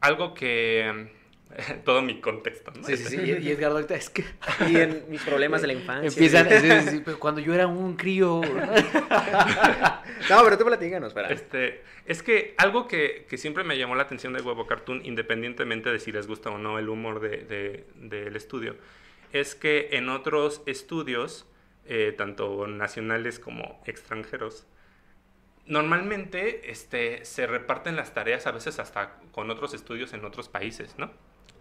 algo 0.00 0.34
que 0.34 1.12
todo 1.84 2.02
mi 2.02 2.20
contexto, 2.20 2.72
¿no? 2.74 2.84
Sí, 2.84 2.96
sí, 2.96 3.04
sí. 3.04 3.16
Y, 3.16 3.50
Edgardo 3.50 3.76
ahorita 3.76 3.94
es 3.94 4.10
que... 4.10 4.24
Y 4.68 4.76
en 4.76 5.04
mis 5.08 5.22
problemas 5.22 5.60
de 5.60 5.68
la 5.68 5.72
infancia. 5.74 6.08
Empiezan, 6.08 7.04
cuando 7.18 7.40
yo 7.40 7.54
era 7.54 7.66
un 7.66 7.96
crío... 7.96 8.40
no, 10.30 10.44
pero 10.44 10.58
tú 10.58 10.64
platícanos, 10.64 11.12
para. 11.12 11.28
Este, 11.28 11.82
es 12.06 12.22
que 12.22 12.54
algo 12.58 12.86
que, 12.86 13.26
que, 13.28 13.38
siempre 13.38 13.64
me 13.64 13.78
llamó 13.78 13.94
la 13.94 14.02
atención 14.02 14.32
de 14.32 14.42
Huevo 14.42 14.66
Cartoon, 14.66 15.02
independientemente 15.04 15.90
de 15.90 15.98
si 15.98 16.12
les 16.12 16.26
gusta 16.26 16.50
o 16.50 16.58
no 16.58 16.78
el 16.78 16.88
humor 16.88 17.20
del 17.20 17.48
de, 17.48 17.86
de, 17.96 18.36
estudio, 18.36 18.76
es 19.32 19.54
que 19.54 19.90
en 19.92 20.08
otros 20.08 20.62
estudios, 20.66 21.46
eh, 21.86 22.14
tanto 22.16 22.66
nacionales 22.66 23.38
como 23.38 23.80
extranjeros, 23.86 24.66
normalmente 25.66 26.70
este, 26.70 27.24
se 27.24 27.46
reparten 27.46 27.96
las 27.96 28.12
tareas 28.12 28.46
a 28.46 28.52
veces 28.52 28.78
hasta 28.78 29.18
con 29.32 29.50
otros 29.50 29.74
estudios 29.74 30.12
en 30.12 30.24
otros 30.24 30.48
países, 30.48 30.96
¿no? 30.98 31.10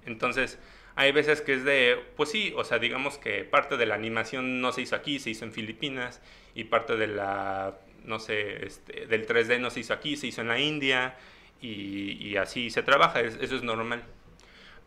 Entonces, 0.06 0.60
hay 0.96 1.12
veces 1.12 1.42
que 1.42 1.54
es 1.54 1.64
de, 1.64 1.98
pues 2.18 2.30
sí, 2.30 2.54
o 2.58 2.64
sea, 2.64 2.80
digamos 2.80 3.18
que 3.18 3.44
parte 3.44 3.78
de 3.78 3.86
la 3.86 3.96
animación 3.96 4.62
no 4.62 4.72
se 4.72 4.82
hizo 4.82 4.96
aquí, 4.96 5.20
se 5.20 5.30
hizo 5.30 5.46
en 5.46 5.54
Filipinas, 5.54 6.22
y 6.56 6.66
parte 6.66 6.98
de 6.98 7.08
la, 7.08 7.80
no 8.04 8.20
sé, 8.20 8.66
este, 8.66 9.06
del 9.06 9.26
3D 9.26 9.60
no 9.60 9.70
se 9.70 9.80
hizo 9.82 9.94
aquí, 9.94 10.18
se 10.18 10.28
hizo 10.28 10.42
en 10.42 10.50
la 10.50 10.60
India, 10.60 11.16
y, 11.62 12.36
así 12.38 12.70
se 12.70 12.84
trabaja, 12.84 13.22
eso 13.22 13.56
es 13.56 13.64
normal. 13.64 14.04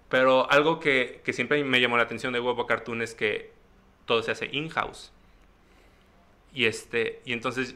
Pero 0.09 0.51
algo 0.51 0.81
que, 0.81 1.21
que, 1.25 1.33
siempre 1.33 1.63
me 1.65 1.81
llamó 1.81 1.97
la 1.97 2.03
atención 2.03 2.33
de 2.33 2.41
Huevo 2.41 2.67
Cartoon 2.67 3.03
es 3.03 3.15
que 3.15 3.51
todo 4.05 4.23
se 4.23 4.33
hace 4.33 4.47
in-house. 4.53 5.13
Y, 6.55 6.67
este, 6.67 7.23
y 7.25 7.33
entonces 7.33 7.75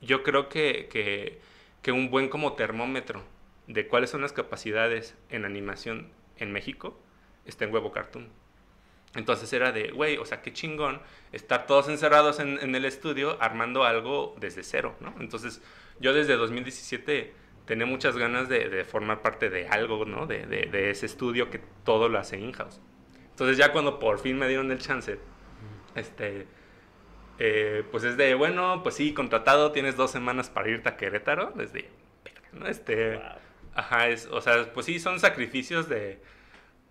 yo 0.00 0.22
creo 0.22 0.48
que, 0.48 0.88
que, 0.90 1.38
que 1.82 1.92
un 1.92 2.10
buen 2.10 2.28
como 2.28 2.54
termómetro 2.54 3.22
de 3.66 3.86
cuáles 3.86 4.10
son 4.10 4.22
las 4.22 4.32
capacidades 4.32 5.14
en 5.28 5.44
animación 5.44 6.10
en 6.38 6.52
México 6.52 6.98
está 7.44 7.64
en 7.64 7.72
Huevo 7.72 7.92
Cartoon. 7.92 8.28
Entonces 9.14 9.52
era 9.52 9.72
de, 9.72 9.90
güey, 9.92 10.18
o 10.18 10.26
sea, 10.26 10.42
qué 10.42 10.52
chingón 10.52 11.00
estar 11.32 11.66
todos 11.66 11.88
encerrados 11.88 12.38
en, 12.38 12.74
el 12.74 12.84
estudio 12.84 13.38
armando 13.40 13.84
algo 13.84 14.34
desde 14.38 14.62
cero, 14.62 14.94
¿no? 15.00 15.14
Entonces 15.20 15.62
yo 16.00 16.12
desde 16.12 16.36
2017 16.36 17.32
tenía 17.64 17.86
muchas 17.86 18.16
ganas 18.16 18.48
de, 18.48 18.84
formar 18.84 19.22
parte 19.22 19.48
de 19.48 19.68
algo, 19.68 20.04
¿no? 20.04 20.26
De, 20.26 20.44
de, 20.46 20.90
ese 20.90 21.06
estudio 21.06 21.50
que 21.50 21.60
todo 21.84 22.08
lo 22.08 22.18
hace 22.18 22.38
in-house. 22.38 22.80
Entonces 23.30 23.56
ya 23.56 23.72
cuando 23.72 23.98
por 23.98 24.18
fin 24.18 24.38
me 24.38 24.48
dieron 24.48 24.70
el 24.70 24.78
chance, 24.78 25.18
este, 25.94 26.46
eh, 27.38 27.84
pues 27.90 28.04
es 28.04 28.16
de, 28.18 28.34
bueno, 28.34 28.82
pues 28.82 28.96
sí, 28.96 29.14
contratado, 29.14 29.72
tienes 29.72 29.96
dos 29.96 30.10
semanas 30.10 30.50
para 30.50 30.68
irte 30.68 30.90
a 30.90 30.96
Querétaro, 30.96 31.52
desde, 31.54 31.88
¿no? 32.52 32.66
Este... 32.66 33.18
Ajá, 33.76 34.08
es, 34.08 34.26
o 34.26 34.40
sea, 34.40 34.72
pues 34.72 34.86
sí, 34.86 34.98
son 34.98 35.20
sacrificios 35.20 35.86
de, 35.88 36.18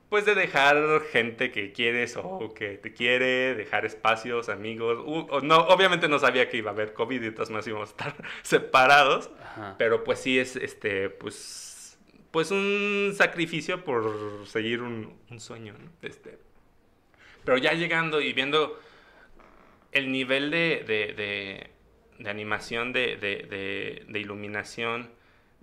pues 0.07 0.23
de 0.25 0.35
dejar 0.35 1.01
gente 1.11 1.51
que 1.51 1.71
quieres 1.71 2.15
o 2.15 2.53
que 2.53 2.77
te 2.77 2.93
quiere, 2.93 3.55
dejar 3.55 3.85
espacios, 3.85 4.49
amigos. 4.49 5.03
no, 5.43 5.57
obviamente 5.67 6.07
no 6.07 6.19
sabía 6.19 6.47
que 6.47 6.57
iba 6.57 6.69
a 6.69 6.73
haber 6.73 6.93
COVID 6.93 7.23
y 7.23 7.25
entonces 7.25 7.53
más 7.53 7.67
íbamos 7.67 7.89
a 7.89 7.91
estar 7.91 8.15
separados, 8.43 9.31
pero 9.79 10.03
pues 10.03 10.19
sí 10.19 10.37
es, 10.37 10.55
este, 10.55 11.09
pues, 11.09 11.97
pues 12.29 12.51
un 12.51 13.13
sacrificio 13.15 13.83
por 13.83 14.45
seguir 14.45 14.81
un, 14.81 15.17
sueño, 15.39 15.73
¿no? 15.73 15.89
Este, 16.07 16.37
pero 17.43 17.57
ya 17.57 17.73
llegando 17.73 18.21
y 18.21 18.31
viendo 18.33 18.79
el 19.91 20.11
nivel 20.11 20.51
de, 20.51 20.83
de, 20.85 21.71
de 22.19 22.29
animación, 22.29 22.93
de, 22.93 24.05
iluminación, 24.13 25.09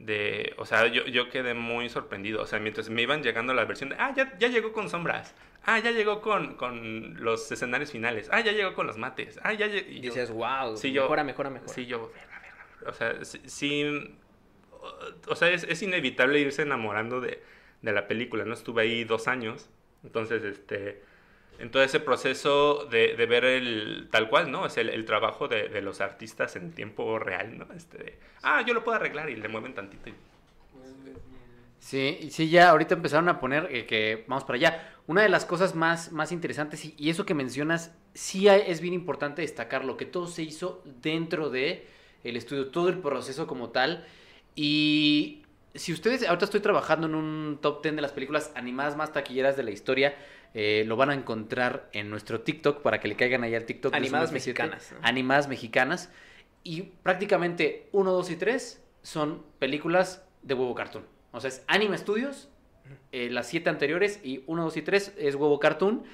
de, 0.04 0.54
o 0.58 0.66
sea, 0.66 0.88
yo, 0.88 1.04
yo 1.06 1.30
quedé 1.30 1.54
muy 1.54 1.88
sorprendido, 1.88 2.42
o 2.42 2.46
sea, 2.46 2.58
mientras 2.58 2.90
me 2.90 3.02
iban 3.02 3.22
llegando 3.22 3.54
la 3.54 3.64
versión 3.64 3.90
de, 3.90 3.96
ah, 3.98 4.12
ya, 4.14 4.36
ya 4.38 4.48
llegó 4.48 4.72
con 4.72 4.88
sombras, 4.88 5.34
ah, 5.64 5.78
ya 5.78 5.92
llegó 5.92 6.20
con, 6.20 6.54
con 6.56 7.22
los 7.22 7.50
escenarios 7.52 7.92
finales, 7.92 8.28
ah, 8.32 8.40
ya 8.40 8.52
llegó 8.52 8.74
con 8.74 8.86
los 8.86 8.98
mates, 8.98 9.38
ah, 9.42 9.52
ya 9.52 9.68
llegó. 9.68 9.88
Y, 9.88 10.00
dices, 10.00 10.30
wow, 10.30 10.76
sí, 10.76 10.92
mejora, 10.92 11.22
mejora, 11.22 11.50
mejora. 11.50 11.72
Sí, 11.72 11.86
yo, 11.86 12.12
o 12.84 12.92
sea, 12.92 13.24
sí, 13.24 14.18
o 15.28 15.36
sea, 15.36 15.50
es, 15.50 15.64
es, 15.64 15.82
inevitable 15.82 16.40
irse 16.40 16.62
enamorando 16.62 17.20
de, 17.20 17.40
de 17.80 17.92
la 17.92 18.08
película, 18.08 18.44
¿no? 18.44 18.54
Estuve 18.54 18.82
ahí 18.82 19.04
dos 19.04 19.28
años, 19.28 19.70
entonces, 20.02 20.42
este 20.42 21.02
en 21.62 21.70
todo 21.70 21.84
ese 21.84 22.00
proceso 22.00 22.86
de, 22.86 23.14
de, 23.14 23.26
ver 23.26 23.44
el 23.44 24.08
tal 24.10 24.28
cual, 24.28 24.50
¿no? 24.50 24.66
Es 24.66 24.76
el, 24.78 25.04
trabajo 25.04 25.46
de, 25.46 25.68
de, 25.68 25.80
los 25.80 26.00
artistas 26.00 26.56
en 26.56 26.72
tiempo 26.72 27.20
real, 27.20 27.56
¿no? 27.56 27.68
Este 27.72 28.18
ah, 28.42 28.64
yo 28.66 28.74
lo 28.74 28.82
puedo 28.82 28.96
arreglar 28.96 29.30
y 29.30 29.36
le 29.36 29.46
mueven 29.46 29.72
tantito. 29.72 30.10
Sí, 31.78 32.30
sí, 32.32 32.50
ya 32.50 32.70
ahorita 32.70 32.94
empezaron 32.94 33.28
a 33.28 33.38
poner 33.38 33.68
eh, 33.70 33.86
que 33.86 34.24
vamos 34.26 34.42
para 34.42 34.56
allá. 34.56 34.92
Una 35.06 35.22
de 35.22 35.28
las 35.28 35.44
cosas 35.44 35.76
más, 35.76 36.10
más 36.10 36.32
interesantes, 36.32 36.84
y, 36.84 37.10
eso 37.10 37.24
que 37.24 37.34
mencionas, 37.34 37.94
sí 38.12 38.48
es 38.48 38.80
bien 38.80 38.94
importante 38.94 39.42
destacar 39.42 39.84
lo 39.84 39.96
que 39.96 40.04
todo 40.04 40.26
se 40.26 40.42
hizo 40.42 40.82
dentro 41.00 41.48
de 41.48 41.86
estudio, 42.24 42.70
todo 42.72 42.88
el 42.88 42.98
proceso 42.98 43.46
como 43.46 43.70
tal. 43.70 44.04
Y 44.56 45.42
si 45.76 45.92
ustedes, 45.92 46.26
ahorita 46.26 46.46
estoy 46.46 46.60
trabajando 46.60 47.06
en 47.06 47.14
un 47.14 47.58
top 47.62 47.82
10 47.84 47.94
de 47.94 48.02
las 48.02 48.12
películas 48.12 48.50
animadas 48.56 48.96
más 48.96 49.12
taquilleras 49.12 49.56
de 49.56 49.62
la 49.62 49.70
historia, 49.70 50.16
eh, 50.54 50.84
lo 50.86 50.96
van 50.96 51.10
a 51.10 51.14
encontrar 51.14 51.88
en 51.92 52.10
nuestro 52.10 52.42
TikTok 52.42 52.82
para 52.82 53.00
que 53.00 53.08
le 53.08 53.16
caigan 53.16 53.42
ahí 53.42 53.54
al 53.54 53.64
TikTok. 53.64 53.94
Animadas 53.94 54.32
mexicanas. 54.32 54.94
Animadas 55.02 55.48
mexicanas. 55.48 56.10
Y 56.62 56.82
prácticamente 56.82 57.88
1, 57.92 58.12
2 58.12 58.30
y 58.30 58.36
3 58.36 58.82
son 59.02 59.42
películas 59.58 60.24
de 60.42 60.54
Huevo 60.54 60.74
Cartoon. 60.74 61.04
O 61.32 61.40
sea, 61.40 61.48
es 61.48 61.64
Anime 61.66 61.96
Studios, 61.96 62.50
eh, 63.10 63.30
las 63.30 63.48
siete 63.48 63.70
anteriores, 63.70 64.20
y 64.22 64.44
1, 64.46 64.64
2 64.64 64.76
y 64.76 64.82
3 64.82 65.14
es 65.16 65.34
Huevo 65.34 65.58
Cartoon. 65.58 66.04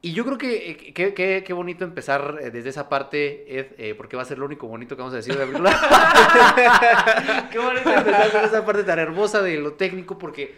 Y 0.00 0.12
yo 0.12 0.24
creo 0.24 0.38
que 0.38 0.92
eh, 0.96 1.44
qué 1.44 1.52
bonito 1.52 1.84
empezar 1.84 2.52
desde 2.52 2.68
esa 2.68 2.88
parte, 2.88 3.58
Ed, 3.58 3.96
porque 3.96 4.16
va 4.16 4.22
a 4.22 4.26
ser 4.26 4.38
lo 4.38 4.46
único 4.46 4.66
bonito 4.66 4.96
que 4.96 5.02
vamos 5.02 5.14
a 5.14 5.16
decir 5.16 5.34
de 5.34 5.40
la 5.40 5.46
película. 5.46 7.48
qué 7.52 7.58
bonito 7.58 7.90
empezar 7.90 8.32
desde 8.32 8.46
esa 8.46 8.64
parte 8.64 8.84
tan 8.84 8.98
hermosa 8.98 9.42
de 9.42 9.58
lo 9.58 9.74
técnico, 9.74 10.18
porque 10.18 10.54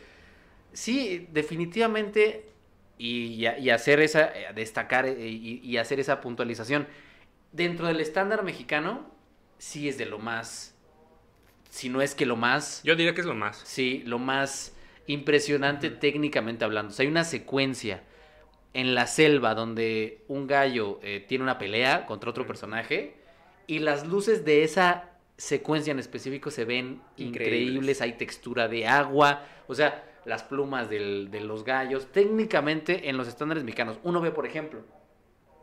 sí, 0.73 1.29
definitivamente 1.33 2.54
y, 2.99 3.47
hacer 3.47 4.01
esa, 4.01 4.27
eh, 4.27 4.53
destacar 4.55 5.07
eh, 5.07 5.17
y, 5.19 5.77
hacer 5.77 6.01
esa 6.01 6.21
puntualización. 6.21 6.87
Dentro 7.53 7.87
del 7.87 8.01
estándar 8.01 8.43
mexicano, 8.43 9.11
sí 9.59 9.89
es 9.89 9.99
de 9.99 10.07
lo 10.07 10.19
más, 10.19 10.75
si 11.71 11.89
no 11.89 12.03
es 12.03 12.15
que 12.15 12.27
lo 12.27 12.37
más... 12.37 12.83
Yo 12.85 12.97
diría 12.97 13.15
que 13.15 13.21
es 13.21 13.27
lo 13.27 13.35
más. 13.35 13.63
Sí, 13.65 14.03
lo 14.07 14.19
más 14.19 14.75
impresionante 15.07 15.91
técnicamente 15.91 16.65
hablando. 16.65 16.93
O 16.93 16.95
sea, 16.95 17.05
hay 17.05 17.11
una 17.11 17.25
secuencia 17.25 18.03
en 18.73 18.95
la 18.95 19.07
selva 19.07 19.55
donde 19.55 20.25
un 20.29 20.47
gallo 20.47 20.99
eh, 21.03 21.25
tiene 21.27 21.45
una 21.45 21.59
pelea 21.59 22.07
contra 22.07 22.31
otro 22.31 22.47
personaje 22.47 23.15
y 23.67 23.79
las 23.79 24.07
luces 24.07 24.45
de 24.45 24.65
esa 24.65 25.11
secuencia 25.37 25.91
en 25.91 25.99
específico 25.99 26.51
se 26.51 26.65
ven 26.65 27.01
increíbles, 27.17 28.01
hay 28.01 28.15
textura 28.15 28.69
de 28.69 28.87
agua, 28.87 29.47
o 29.67 29.75
sea, 29.75 30.05
las 30.25 30.43
plumas 30.43 30.89
de 30.89 31.41
los 31.41 31.65
gallos. 31.65 32.11
Técnicamente, 32.13 33.09
en 33.09 33.17
los 33.17 33.29
estándares 33.29 33.65
mexicanos, 33.65 33.99
uno 34.03 34.21
ve, 34.21 34.31
por 34.31 34.47
ejemplo, 34.47 34.81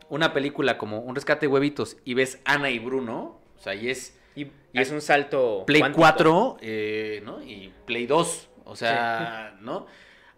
una 0.08 0.32
película 0.32 0.76
como 0.76 1.00
Un 1.00 1.14
rescate 1.14 1.46
de 1.46 1.52
huevitos 1.52 1.96
y 2.04 2.14
ves 2.14 2.40
Ana 2.44 2.70
y 2.70 2.78
Bruno, 2.78 3.40
o 3.56 3.60
sea, 3.60 3.74
y 3.74 3.88
es... 3.88 4.18
Y, 4.34 4.48
es 4.72 4.90
un 4.90 5.00
salto... 5.00 5.64
Play 5.66 5.82
4, 5.92 6.58
eh, 6.60 7.22
¿no? 7.24 7.42
Y 7.42 7.72
Play 7.86 8.06
2, 8.06 8.48
o 8.64 8.76
sea, 8.76 9.56
¿no? 9.60 9.86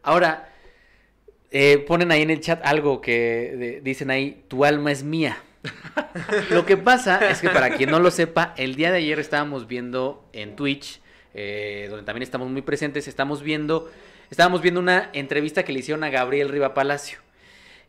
Ahora, 0.02 0.52
eh, 1.50 1.78
ponen 1.78 2.10
ahí 2.10 2.22
en 2.22 2.30
el 2.30 2.40
chat 2.40 2.64
algo 2.64 3.00
que 3.00 3.80
dicen 3.82 4.10
ahí, 4.10 4.44
tu 4.48 4.64
alma 4.64 4.90
es 4.90 5.04
mía. 5.04 5.38
lo 6.50 6.66
que 6.66 6.76
pasa 6.76 7.30
es 7.30 7.40
que 7.40 7.48
para 7.48 7.76
quien 7.76 7.90
no 7.90 8.00
lo 8.00 8.10
sepa, 8.10 8.54
el 8.56 8.74
día 8.74 8.90
de 8.90 8.98
ayer 8.98 9.18
estábamos 9.18 9.66
viendo 9.66 10.28
en 10.32 10.56
Twitch, 10.56 11.00
eh, 11.32 11.86
donde 11.90 12.04
también 12.04 12.22
estamos 12.22 12.48
muy 12.48 12.62
presentes, 12.62 13.08
estamos 13.08 13.42
viendo 13.42 13.90
estábamos 14.34 14.62
viendo 14.62 14.80
una 14.80 15.10
entrevista 15.12 15.62
que 15.62 15.72
le 15.72 15.78
hicieron 15.78 16.02
a 16.02 16.10
Gabriel 16.10 16.48
Riva 16.48 16.74
Palacio. 16.74 17.18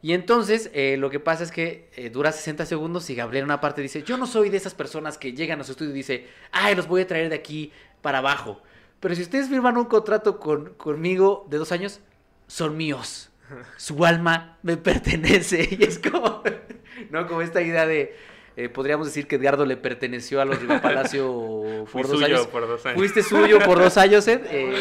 Y 0.04 0.14
entonces 0.14 0.70
eh, 0.76 0.96
lo 1.00 1.10
que 1.10 1.20
pasa 1.20 1.44
es 1.44 1.50
que 1.50 1.90
eh, 1.96 2.12
dura 2.12 2.32
60 2.32 2.68
segundos 2.68 3.10
y 3.10 3.16
Gabriel 3.16 3.42
en 3.42 3.46
una 3.46 3.62
parte 3.62 3.82
dice, 3.82 4.04
yo 4.04 4.16
no 4.16 4.28
soy 4.28 4.50
de 4.50 4.58
esas 4.58 4.76
personas 4.76 5.18
que 5.18 5.34
llegan 5.34 5.60
a 5.60 5.64
su 5.64 5.72
estudio 5.72 5.90
y 5.90 5.96
dice, 5.96 6.28
ay, 6.52 6.76
los 6.76 6.88
voy 6.88 7.02
a 7.02 7.08
traer 7.08 7.30
de 7.30 7.36
aquí 7.36 7.72
para 8.04 8.20
abajo. 8.20 8.62
Pero 9.00 9.16
si 9.16 9.24
ustedes 9.24 9.50
firman 9.50 9.76
un 9.76 9.86
contrato 9.86 10.40
con, 10.40 10.76
conmigo 10.76 11.48
de 11.50 11.58
dos 11.58 11.72
años, 11.72 12.00
son 12.46 12.78
míos. 12.78 13.32
Su 13.78 14.06
alma 14.06 14.60
me 14.62 14.78
pertenece. 14.78 15.68
Y 15.80 15.84
es 15.84 15.98
como, 15.98 16.44
¿no? 17.10 17.26
Como 17.26 17.42
esta 17.42 17.64
idea 17.64 17.88
de, 17.88 18.16
eh, 18.58 18.70
podríamos 18.70 19.08
decir 19.08 19.28
que 19.28 19.36
Edgardo 19.36 19.66
le 19.66 19.78
perteneció 19.78 20.42
a 20.42 20.46
los 20.46 20.60
Riva 20.60 20.82
Palacio 20.82 21.86
por 21.92 22.08
dos 22.08 22.22
años. 22.24 22.48
por 22.48 22.68
dos 22.68 22.86
años. 22.86 22.98
Fuiste 22.98 23.24
suyo 23.24 23.60
por 23.60 23.80
dos 23.80 23.98
años, 23.98 24.28
Ed. 24.28 24.42
Eh, 24.50 24.76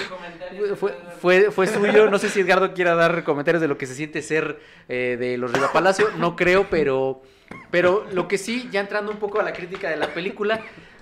fue, 0.77 0.97
fue, 1.21 1.51
fue, 1.51 1.67
suyo. 1.67 2.11
No 2.11 2.19
sé 2.19 2.29
si 2.29 2.41
Edgardo 2.41 2.73
quiera 2.75 2.95
dar 2.95 3.25
comentarios 3.25 3.61
de 3.61 3.69
lo 3.69 3.77
que 3.77 3.87
se 3.87 3.95
siente 3.95 4.23
ser 4.23 4.61
eh, 4.89 5.17
de 5.19 5.39
los 5.39 5.53
Riva 5.53 5.73
Palacio. 5.73 6.09
No 6.19 6.37
creo, 6.37 6.69
pero 6.71 7.23
Pero 7.71 8.07
lo 8.13 8.29
que 8.29 8.39
sí, 8.39 8.69
ya 8.71 8.81
entrando 8.81 9.11
un 9.11 9.19
poco 9.19 9.41
a 9.41 9.43
la 9.43 9.53
crítica 9.53 9.91
de 9.91 9.97
la 9.97 10.15
película, 10.15 10.61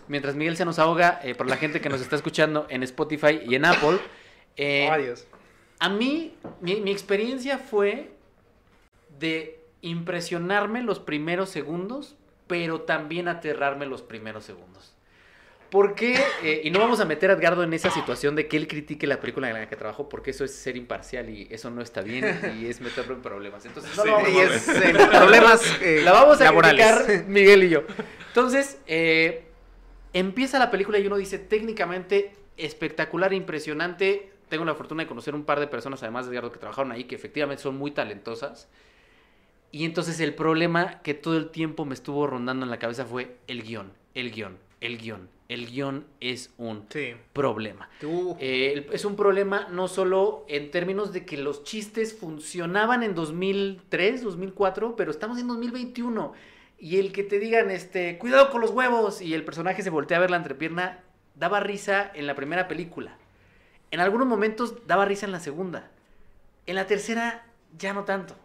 mientras 0.09 0.35
Miguel 0.35 0.57
se 0.57 0.65
nos 0.65 0.79
ahoga, 0.79 1.21
eh, 1.23 1.35
por 1.35 1.49
la 1.49 1.57
gente 1.57 1.81
que 1.81 1.89
nos 1.89 2.01
está 2.01 2.17
escuchando 2.17 2.67
en 2.69 2.83
Spotify 2.83 3.41
y 3.47 3.55
en 3.55 3.65
Apple, 3.65 3.99
eh, 4.57 4.89
Adiós. 4.89 5.27
a 5.79 5.89
mí, 5.89 6.35
mi, 6.61 6.81
mi 6.81 6.91
experiencia 6.91 7.59
fue 7.59 8.13
de 9.19 9.61
impresionarme 9.81 10.83
los 10.83 10.99
primeros 10.99 11.51
segundos, 11.51 12.17
pero 12.53 12.83
también 12.83 13.29
aterrarme 13.29 13.87
los 13.87 14.03
primeros 14.03 14.45
segundos. 14.45 14.95
¿Por 15.71 15.95
qué? 15.95 16.21
Eh, 16.43 16.61
y 16.65 16.71
no 16.71 16.81
vamos 16.81 17.01
a 17.01 17.07
meter 17.07 17.31
a 17.31 17.33
Edgardo 17.33 17.63
en 17.63 17.73
esa 17.73 17.91
situación 17.91 18.37
de 18.37 18.47
que 18.47 18.59
él 18.59 18.69
critique 18.69 19.07
la 19.07 19.21
película 19.21 19.49
en 19.49 19.55
la 19.55 19.67
que 19.71 19.77
trabajó, 19.77 20.07
porque 20.07 20.33
eso 20.33 20.45
es 20.45 20.55
ser 20.55 20.77
imparcial 20.77 21.31
y 21.31 21.49
eso 21.51 21.71
no 21.71 21.81
está 21.81 22.03
bien 22.03 22.39
y 22.61 22.67
es 22.67 22.83
meterlo 22.83 23.15
en 23.15 23.23
problemas. 23.23 23.65
Entonces, 23.65 23.97
no 23.97 24.03
Sí, 24.03 24.09
lo 24.09 24.13
vamos 24.13 24.29
Y 24.29 24.39
a 24.39 24.45
es 24.45 24.69
en 24.69 25.09
problemas 25.09 25.63
eh, 25.81 26.03
la 26.03 26.13
vamos 26.13 26.43
a 26.43 26.45
laborales. 26.45 26.93
criticar 26.93 27.25
Miguel 27.27 27.65
y 27.65 27.69
yo. 27.71 27.85
Entonces, 28.29 28.81
eh, 28.87 29.47
empieza 30.13 30.59
la 30.59 30.71
película 30.71 30.99
y 30.99 31.07
uno 31.07 31.17
dice 31.17 31.39
técnicamente 31.39 32.37
espectacular, 32.59 33.33
impresionante. 33.33 34.31
Tengo 34.51 34.67
la 34.67 34.75
fortuna 34.75 35.05
de 35.05 35.09
conocer 35.09 35.35
un 35.35 35.45
par 35.47 35.59
de 35.59 35.69
personas, 35.69 36.03
además 36.03 36.27
de 36.27 36.33
Edgardo, 36.33 36.53
que 36.53 36.59
trabajaron 36.59 36.93
ahí, 36.93 37.05
que 37.05 37.15
efectivamente 37.15 37.63
son 37.63 37.77
muy 37.79 37.93
talentosas. 37.93 38.69
Y 39.73 39.85
entonces 39.87 40.21
el 40.21 40.35
problema 40.35 41.01
que 41.03 41.15
todo 41.15 41.37
el 41.37 41.49
tiempo 41.51 41.85
me 41.85 41.95
estuvo 41.95 42.27
rondando 42.27 42.65
en 42.65 42.71
la 42.71 42.79
cabeza 42.79 43.05
fue 43.07 43.37
el 43.49 43.63
guion, 43.63 43.91
el 44.15 44.31
guion, 44.31 44.59
el 44.81 44.99
guion. 44.99 45.29
El 45.49 45.67
guion 45.67 46.07
es 46.21 46.51
un 46.57 46.87
Sí. 46.89 47.15
problema. 47.35 47.91
Eh, 48.41 48.89
es 48.93 49.05
un 49.05 49.17
problema 49.17 49.67
no 49.71 49.87
solo 49.89 50.47
en 50.49 50.71
términos 50.71 51.13
de 51.13 51.27
que 51.27 51.37
los 51.37 51.63
chistes 51.65 52.15
funcionaban 52.19 53.03
en 53.03 53.15
2003, 53.15 54.23
2004, 54.23 54.97
pero 54.97 55.11
estamos 55.11 55.39
en 55.39 55.49
2021. 55.49 56.33
Y 56.79 56.99
el 56.99 57.13
que 57.13 57.23
te 57.23 57.39
digan, 57.39 57.71
este, 57.71 58.17
cuidado 58.19 58.51
con 58.51 58.61
los 58.63 58.71
huevos, 58.71 59.21
y 59.21 59.35
el 59.35 59.45
personaje 59.45 59.83
se 59.83 59.91
voltea 59.91 60.17
a 60.17 60.21
ver 60.21 60.31
la 60.31 60.39
entrepierna, 60.39 61.01
daba 61.35 61.61
risa 61.61 62.11
en 62.15 62.27
la 62.27 62.35
primera 62.35 62.67
película. 62.67 63.17
En 63.91 64.01
algunos 64.01 64.27
momentos 64.27 64.87
daba 64.87 65.05
risa 65.05 65.27
en 65.27 65.33
la 65.33 65.41
segunda. 65.41 65.91
En 66.67 66.77
la 66.77 66.87
tercera, 66.87 67.45
ya 67.77 67.93
no 67.93 68.05
tanto. 68.05 68.37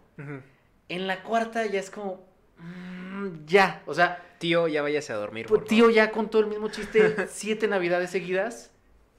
En 0.88 1.06
la 1.06 1.22
cuarta 1.22 1.66
ya 1.66 1.80
es 1.80 1.90
como, 1.90 2.26
mm, 2.58 3.44
ya. 3.46 3.82
O 3.86 3.94
sea, 3.94 4.24
Tío, 4.38 4.68
ya 4.68 4.82
váyase 4.82 5.12
a 5.12 5.16
dormir. 5.16 5.46
pues, 5.46 5.60
por 5.60 5.68
tío 5.68 5.84
favor. 5.84 5.94
ya 5.94 6.10
contó 6.12 6.38
el 6.38 6.46
mismo 6.46 6.68
chiste 6.68 7.26
siete 7.28 7.66
navidades 7.66 8.10
seguidas. 8.10 8.70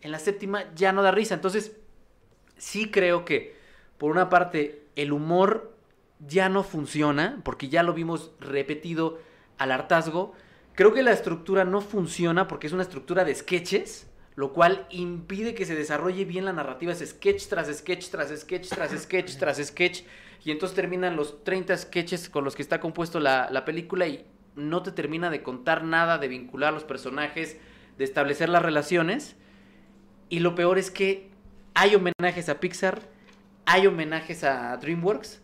En 0.02 0.12
la 0.12 0.20
séptima 0.20 0.64
ya 0.76 0.94
no 0.94 1.04
da 1.04 1.12
risa. 1.12 1.34
Entonces, 1.36 1.76
sí 2.58 2.90
creo 2.90 3.26
que, 3.26 3.56
por 3.98 4.12
una 4.12 4.30
parte, 4.30 4.84
el 4.96 5.12
humor 5.12 5.74
ya 6.26 6.48
no 6.50 6.64
funciona, 6.64 7.42
porque 7.44 7.68
ya 7.70 7.84
lo 7.84 7.94
vimos 7.94 8.32
repetido 8.40 9.20
al 9.58 9.72
hartazgo. 9.74 10.34
Creo 10.74 10.94
que 10.94 11.04
la 11.04 11.12
estructura 11.12 11.66
no 11.66 11.82
funciona 11.82 12.48
porque 12.48 12.68
es 12.68 12.74
una 12.74 12.84
estructura 12.84 13.26
de 13.26 13.36
sketches, 13.36 14.08
lo 14.36 14.54
cual 14.54 14.88
impide 14.90 15.54
que 15.54 15.66
se 15.66 15.76
desarrolle 15.76 16.24
bien 16.24 16.46
la 16.46 16.54
narrativa. 16.54 16.94
Es 16.94 17.00
sketch 17.00 17.48
tras 17.48 17.68
sketch 17.76 18.08
tras 18.10 18.30
sketch 18.40 18.70
tras 18.70 18.92
sketch 19.02 19.36
tras 19.38 19.58
sketch. 19.68 20.04
Y 20.44 20.52
entonces 20.52 20.76
terminan 20.76 21.16
los 21.16 21.44
30 21.44 21.78
sketches 21.78 22.30
con 22.30 22.44
los 22.44 22.56
que 22.56 22.62
está 22.62 22.80
compuesto 22.80 23.20
la, 23.20 23.50
la 23.52 23.66
película 23.66 24.08
y 24.08 24.26
no 24.56 24.84
te 24.84 24.92
termina 24.92 25.30
de 25.30 25.44
contar 25.44 25.84
nada, 25.84 26.18
de 26.18 26.28
vincular 26.28 26.70
a 26.70 26.72
los 26.74 26.84
personajes, 26.84 27.58
de 27.98 28.04
establecer 28.04 28.50
las 28.50 28.62
relaciones. 28.62 29.36
Y 30.30 30.40
lo 30.40 30.56
peor 30.56 30.78
es 30.78 30.92
que 30.92 31.30
hay 31.74 31.96
homenajes 31.96 32.50
a 32.50 32.60
Pixar, 32.60 33.02
hay 33.66 33.88
homenajes 33.88 34.44
a 34.44 34.76
DreamWorks, 34.78 35.42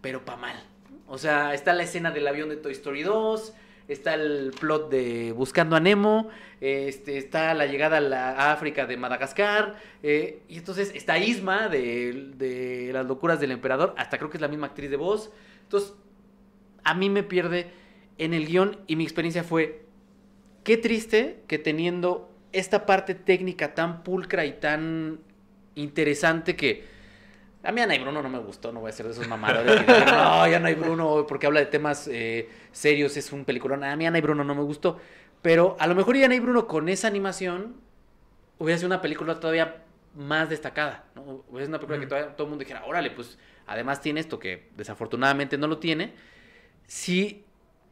pero 0.00 0.24
pa' 0.24 0.36
mal. 0.36 0.62
O 1.06 1.18
sea, 1.18 1.54
está 1.54 1.72
la 1.72 1.82
escena 1.82 2.10
del 2.10 2.26
avión 2.26 2.48
de 2.48 2.56
Toy 2.56 2.72
Story 2.72 3.02
2, 3.02 3.54
está 3.88 4.14
el 4.14 4.52
plot 4.58 4.90
de 4.90 5.32
Buscando 5.32 5.76
a 5.76 5.80
Nemo, 5.80 6.28
este, 6.60 7.18
está 7.18 7.54
la 7.54 7.66
llegada 7.66 7.98
a 7.98 8.00
la 8.00 8.52
África 8.52 8.86
de 8.86 8.96
Madagascar, 8.96 9.76
eh, 10.02 10.42
y 10.48 10.58
entonces 10.58 10.92
está 10.94 11.18
Isma 11.18 11.68
de, 11.68 12.32
de 12.36 12.90
Las 12.92 13.06
locuras 13.06 13.40
del 13.40 13.50
emperador, 13.50 13.94
hasta 13.96 14.18
creo 14.18 14.30
que 14.30 14.36
es 14.36 14.40
la 14.40 14.48
misma 14.48 14.68
actriz 14.68 14.90
de 14.90 14.96
voz. 14.96 15.30
Entonces, 15.64 15.94
a 16.84 16.94
mí 16.94 17.10
me 17.10 17.22
pierde 17.22 17.70
en 18.18 18.34
el 18.34 18.46
guion 18.46 18.78
y 18.86 18.96
mi 18.96 19.04
experiencia 19.04 19.44
fue, 19.44 19.84
qué 20.64 20.76
triste 20.76 21.42
que 21.46 21.58
teniendo 21.58 22.30
esta 22.52 22.86
parte 22.86 23.14
técnica 23.14 23.74
tan 23.74 24.02
pulcra 24.02 24.44
y 24.44 24.52
tan 24.52 25.20
interesante 25.74 26.56
que... 26.56 26.91
A 27.64 27.70
mí 27.70 27.80
Ana 27.80 27.94
y 27.94 28.00
Bruno 28.00 28.22
no 28.22 28.28
me 28.28 28.38
gustó, 28.38 28.72
no 28.72 28.80
voy 28.80 28.90
a 28.90 28.92
ser 28.92 29.06
de 29.06 29.12
esos 29.12 29.28
mamadores 29.28 29.72
que 29.72 29.92
dicen, 29.92 30.06
no, 30.06 30.48
ya 30.48 30.58
no 30.58 30.66
hay 30.66 30.74
Bruno 30.74 31.26
porque 31.28 31.46
habla 31.46 31.60
de 31.60 31.66
temas 31.66 32.08
eh, 32.08 32.48
serios, 32.72 33.16
es 33.16 33.32
un 33.32 33.44
peliculón. 33.44 33.84
A 33.84 33.94
mí 33.96 34.04
Ana 34.06 34.18
y 34.18 34.20
Bruno 34.20 34.42
no 34.42 34.54
me 34.54 34.62
gustó. 34.62 34.98
Pero 35.42 35.76
a 35.78 35.86
lo 35.86 35.94
mejor 35.94 36.16
Ana 36.16 36.34
y 36.34 36.40
Bruno 36.40 36.66
con 36.66 36.88
esa 36.88 37.06
animación 37.08 37.76
hubiera 38.58 38.78
sido 38.78 38.88
una 38.88 39.00
película 39.00 39.38
todavía 39.38 39.84
más 40.16 40.48
destacada. 40.50 41.04
¿no? 41.14 41.44
Hubiera 41.48 41.66
sido 41.66 41.68
una 41.68 41.78
película 41.78 42.00
que 42.00 42.06
todavía 42.06 42.36
todo 42.36 42.46
el 42.46 42.50
mundo 42.50 42.64
dijera, 42.64 42.84
órale, 42.84 43.10
pues 43.12 43.38
además 43.66 44.00
tiene 44.00 44.20
esto 44.20 44.38
que 44.38 44.68
desafortunadamente 44.76 45.56
no 45.56 45.68
lo 45.68 45.78
tiene. 45.78 46.14
Si, 46.86 47.44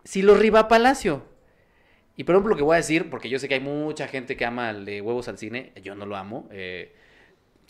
si 0.04 0.22
lo 0.22 0.34
riba 0.34 0.66
Palacio. 0.68 1.24
Y 2.16 2.24
por 2.24 2.34
ejemplo, 2.34 2.50
lo 2.50 2.56
que 2.56 2.64
voy 2.64 2.74
a 2.74 2.76
decir, 2.78 3.08
porque 3.08 3.28
yo 3.28 3.38
sé 3.38 3.48
que 3.48 3.54
hay 3.54 3.60
mucha 3.60 4.08
gente 4.08 4.36
que 4.36 4.44
ama 4.44 4.70
el 4.70 4.84
de 4.84 5.00
huevos 5.00 5.28
al 5.28 5.38
cine, 5.38 5.72
yo 5.82 5.94
no 5.94 6.06
lo 6.06 6.16
amo. 6.16 6.48
eh, 6.50 6.94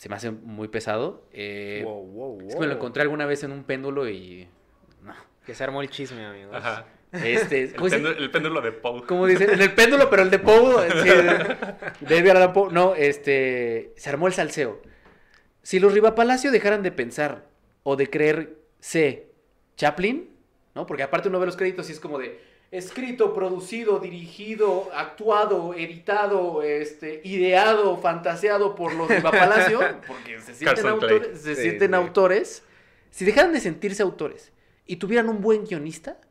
se 0.01 0.09
me 0.09 0.15
hace 0.15 0.31
muy 0.31 0.67
pesado. 0.67 1.21
eh, 1.31 1.81
Wow, 1.85 2.05
wow, 2.07 2.41
es 2.47 2.55
que 2.55 2.59
me 2.59 2.65
lo 2.65 2.73
encontré 2.73 3.03
alguna 3.03 3.27
vez 3.27 3.43
en 3.43 3.51
un 3.51 3.63
péndulo 3.63 4.09
y. 4.09 4.47
No. 5.03 5.13
Que 5.45 5.53
se 5.53 5.63
armó 5.63 5.83
el 5.83 5.91
chisme, 5.91 6.25
amigos. 6.25 6.55
Ajá. 6.55 6.87
Este, 7.11 7.65
El, 7.65 7.73
péndulo, 7.75 8.09
el 8.17 8.31
péndulo 8.31 8.61
de 8.61 8.71
Poe. 8.71 9.03
¿Cómo 9.05 9.27
dice? 9.27 9.43
En 9.43 9.61
el 9.61 9.75
péndulo, 9.75 10.09
pero 10.09 10.23
el 10.23 10.31
de 10.31 10.39
Poe. 10.39 10.89
sí, 11.03 11.07
de- 11.07 12.49
Poe. 12.51 12.73
No, 12.73 12.95
este. 12.95 13.93
Se 13.95 14.09
armó 14.09 14.25
el 14.25 14.33
salseo. 14.33 14.81
Si 15.61 15.79
los 15.79 15.93
Rivapalacio 15.93 16.49
dejaran 16.51 16.81
de 16.81 16.91
pensar 16.91 17.45
o 17.83 17.95
de 17.95 18.09
creerse 18.09 19.27
Chaplin, 19.77 20.31
¿no? 20.73 20.87
Porque 20.87 21.03
aparte 21.03 21.29
uno 21.29 21.39
ve 21.39 21.45
los 21.45 21.57
créditos 21.57 21.89
y 21.89 21.91
es 21.91 21.99
como 21.99 22.17
de. 22.17 22.39
Escrito, 22.71 23.33
producido, 23.33 23.99
dirigido, 23.99 24.89
actuado, 24.93 25.73
editado, 25.73 26.63
este, 26.63 27.19
ideado, 27.25 27.97
fantaseado 27.97 28.75
por 28.75 28.93
los 28.95 29.09
Rivapalacio, 29.09 29.79
porque 30.07 30.39
se 30.39 30.55
sienten, 30.55 30.87
autores, 30.87 31.41
se 31.41 31.55
Sí, 31.55 31.61
sienten 31.63 31.89
sí. 31.91 31.95
autores. 31.95 32.63
Si 33.09 33.25
dejaran 33.25 33.51
de 33.51 33.59
sentirse 33.59 34.01
autores 34.01 34.53
y 34.85 34.95
tuvieran 34.95 35.27
un 35.27 35.41
buen 35.41 35.65
guionista, 35.65 36.21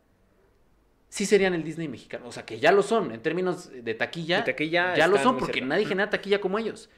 sí 1.10 1.26
serían 1.26 1.52
el 1.52 1.62
Disney 1.62 1.88
mexicano. 1.88 2.26
O 2.26 2.32
sea, 2.32 2.46
que 2.46 2.58
ya 2.58 2.72
lo 2.72 2.82
son, 2.82 3.12
en 3.12 3.20
términos 3.20 3.70
de 3.70 3.92
taquilla. 3.94 4.38
De 4.38 4.44
taquilla 4.52 4.96
ya 4.96 5.08
lo 5.08 5.18
son, 5.18 5.36
porque 5.36 5.54
cerca. 5.60 5.66
nadie 5.66 5.84
genera 5.84 6.08
taquilla 6.08 6.40
como 6.40 6.58
ellos. 6.58 6.88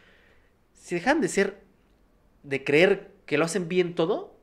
Si 0.72 0.94
dejan 0.94 1.20
de 1.20 1.26
ser, 1.26 1.58
de 2.44 2.62
creer 2.62 3.10
que 3.26 3.38
lo 3.38 3.44
hacen 3.44 3.68
bien 3.68 3.96
todo, 3.96 4.36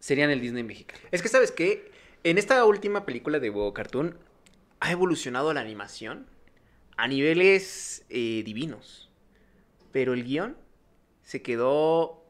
serían 0.00 0.30
el 0.30 0.40
Disney 0.40 0.64
mexicano. 0.64 1.00
Es 1.12 1.22
que, 1.22 1.28
¿sabes 1.28 1.52
qué? 1.52 1.89
En 2.22 2.36
esta 2.36 2.62
última 2.66 3.06
película 3.06 3.38
de 3.38 3.48
Huevo 3.48 3.72
Cartoon 3.72 4.18
ha 4.80 4.92
evolucionado 4.92 5.54
la 5.54 5.62
animación 5.62 6.26
a 6.98 7.08
niveles 7.08 8.04
eh, 8.10 8.42
divinos. 8.44 9.10
Pero 9.90 10.12
el 10.12 10.24
guion 10.24 10.58
se 11.22 11.40
quedó 11.40 12.26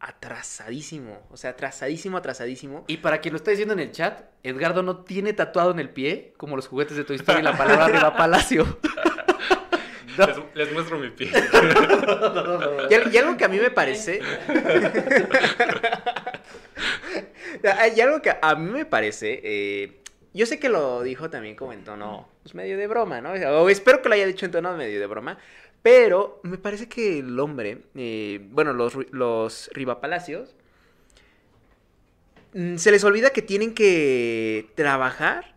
atrasadísimo. 0.00 1.20
O 1.30 1.36
sea, 1.36 1.50
atrasadísimo, 1.50 2.16
atrasadísimo. 2.16 2.84
Y 2.88 2.96
para 2.96 3.20
quien 3.20 3.32
lo 3.32 3.36
está 3.36 3.52
diciendo 3.52 3.74
en 3.74 3.80
el 3.80 3.92
chat, 3.92 4.24
Edgardo 4.42 4.82
no 4.82 5.04
tiene 5.04 5.32
tatuado 5.32 5.70
en 5.70 5.78
el 5.78 5.90
pie, 5.90 6.34
como 6.36 6.56
los 6.56 6.66
juguetes 6.66 6.96
de 6.96 7.04
Toy 7.04 7.16
Story, 7.16 7.42
la 7.42 7.56
palabra 7.56 7.84
arriba 7.84 8.16
Palacio. 8.16 8.80
No. 10.18 10.26
Les, 10.26 10.36
les 10.54 10.72
muestro 10.72 10.98
mi 10.98 11.10
pie. 11.10 11.30
Y, 12.90 12.94
al- 12.94 13.14
y 13.14 13.18
algo 13.18 13.36
que 13.36 13.44
a 13.44 13.48
mí 13.48 13.58
me 13.58 13.70
parece. 13.70 14.20
y 17.96 18.00
algo 18.00 18.22
que 18.22 18.32
a 18.40 18.54
mí 18.54 18.70
me 18.70 18.84
parece. 18.84 19.40
eh, 19.42 19.96
yo 20.32 20.46
sé 20.46 20.60
que 20.60 20.68
lo 20.68 21.02
dijo 21.02 21.28
también 21.28 21.56
como 21.56 21.72
en 21.72 21.82
tono 21.82 22.28
pues, 22.42 22.54
medio 22.54 22.78
de 22.78 22.86
broma, 22.86 23.20
¿no? 23.20 23.32
O 23.32 23.68
espero 23.68 24.00
que 24.00 24.08
lo 24.08 24.14
haya 24.14 24.26
dicho 24.26 24.46
en 24.46 24.52
tono 24.52 24.76
medio 24.76 25.00
de 25.00 25.06
broma. 25.06 25.38
Pero 25.82 26.40
me 26.42 26.58
parece 26.58 26.88
que 26.88 27.20
el 27.20 27.38
hombre, 27.40 27.78
eh, 27.94 28.38
bueno, 28.50 28.72
los, 28.74 28.94
los 29.12 29.70
Rivapalacios, 29.72 30.54
mm, 32.52 32.76
se 32.76 32.90
les 32.90 33.02
olvida 33.02 33.30
que 33.30 33.40
tienen 33.42 33.72
que 33.74 34.68
trabajar 34.74 35.54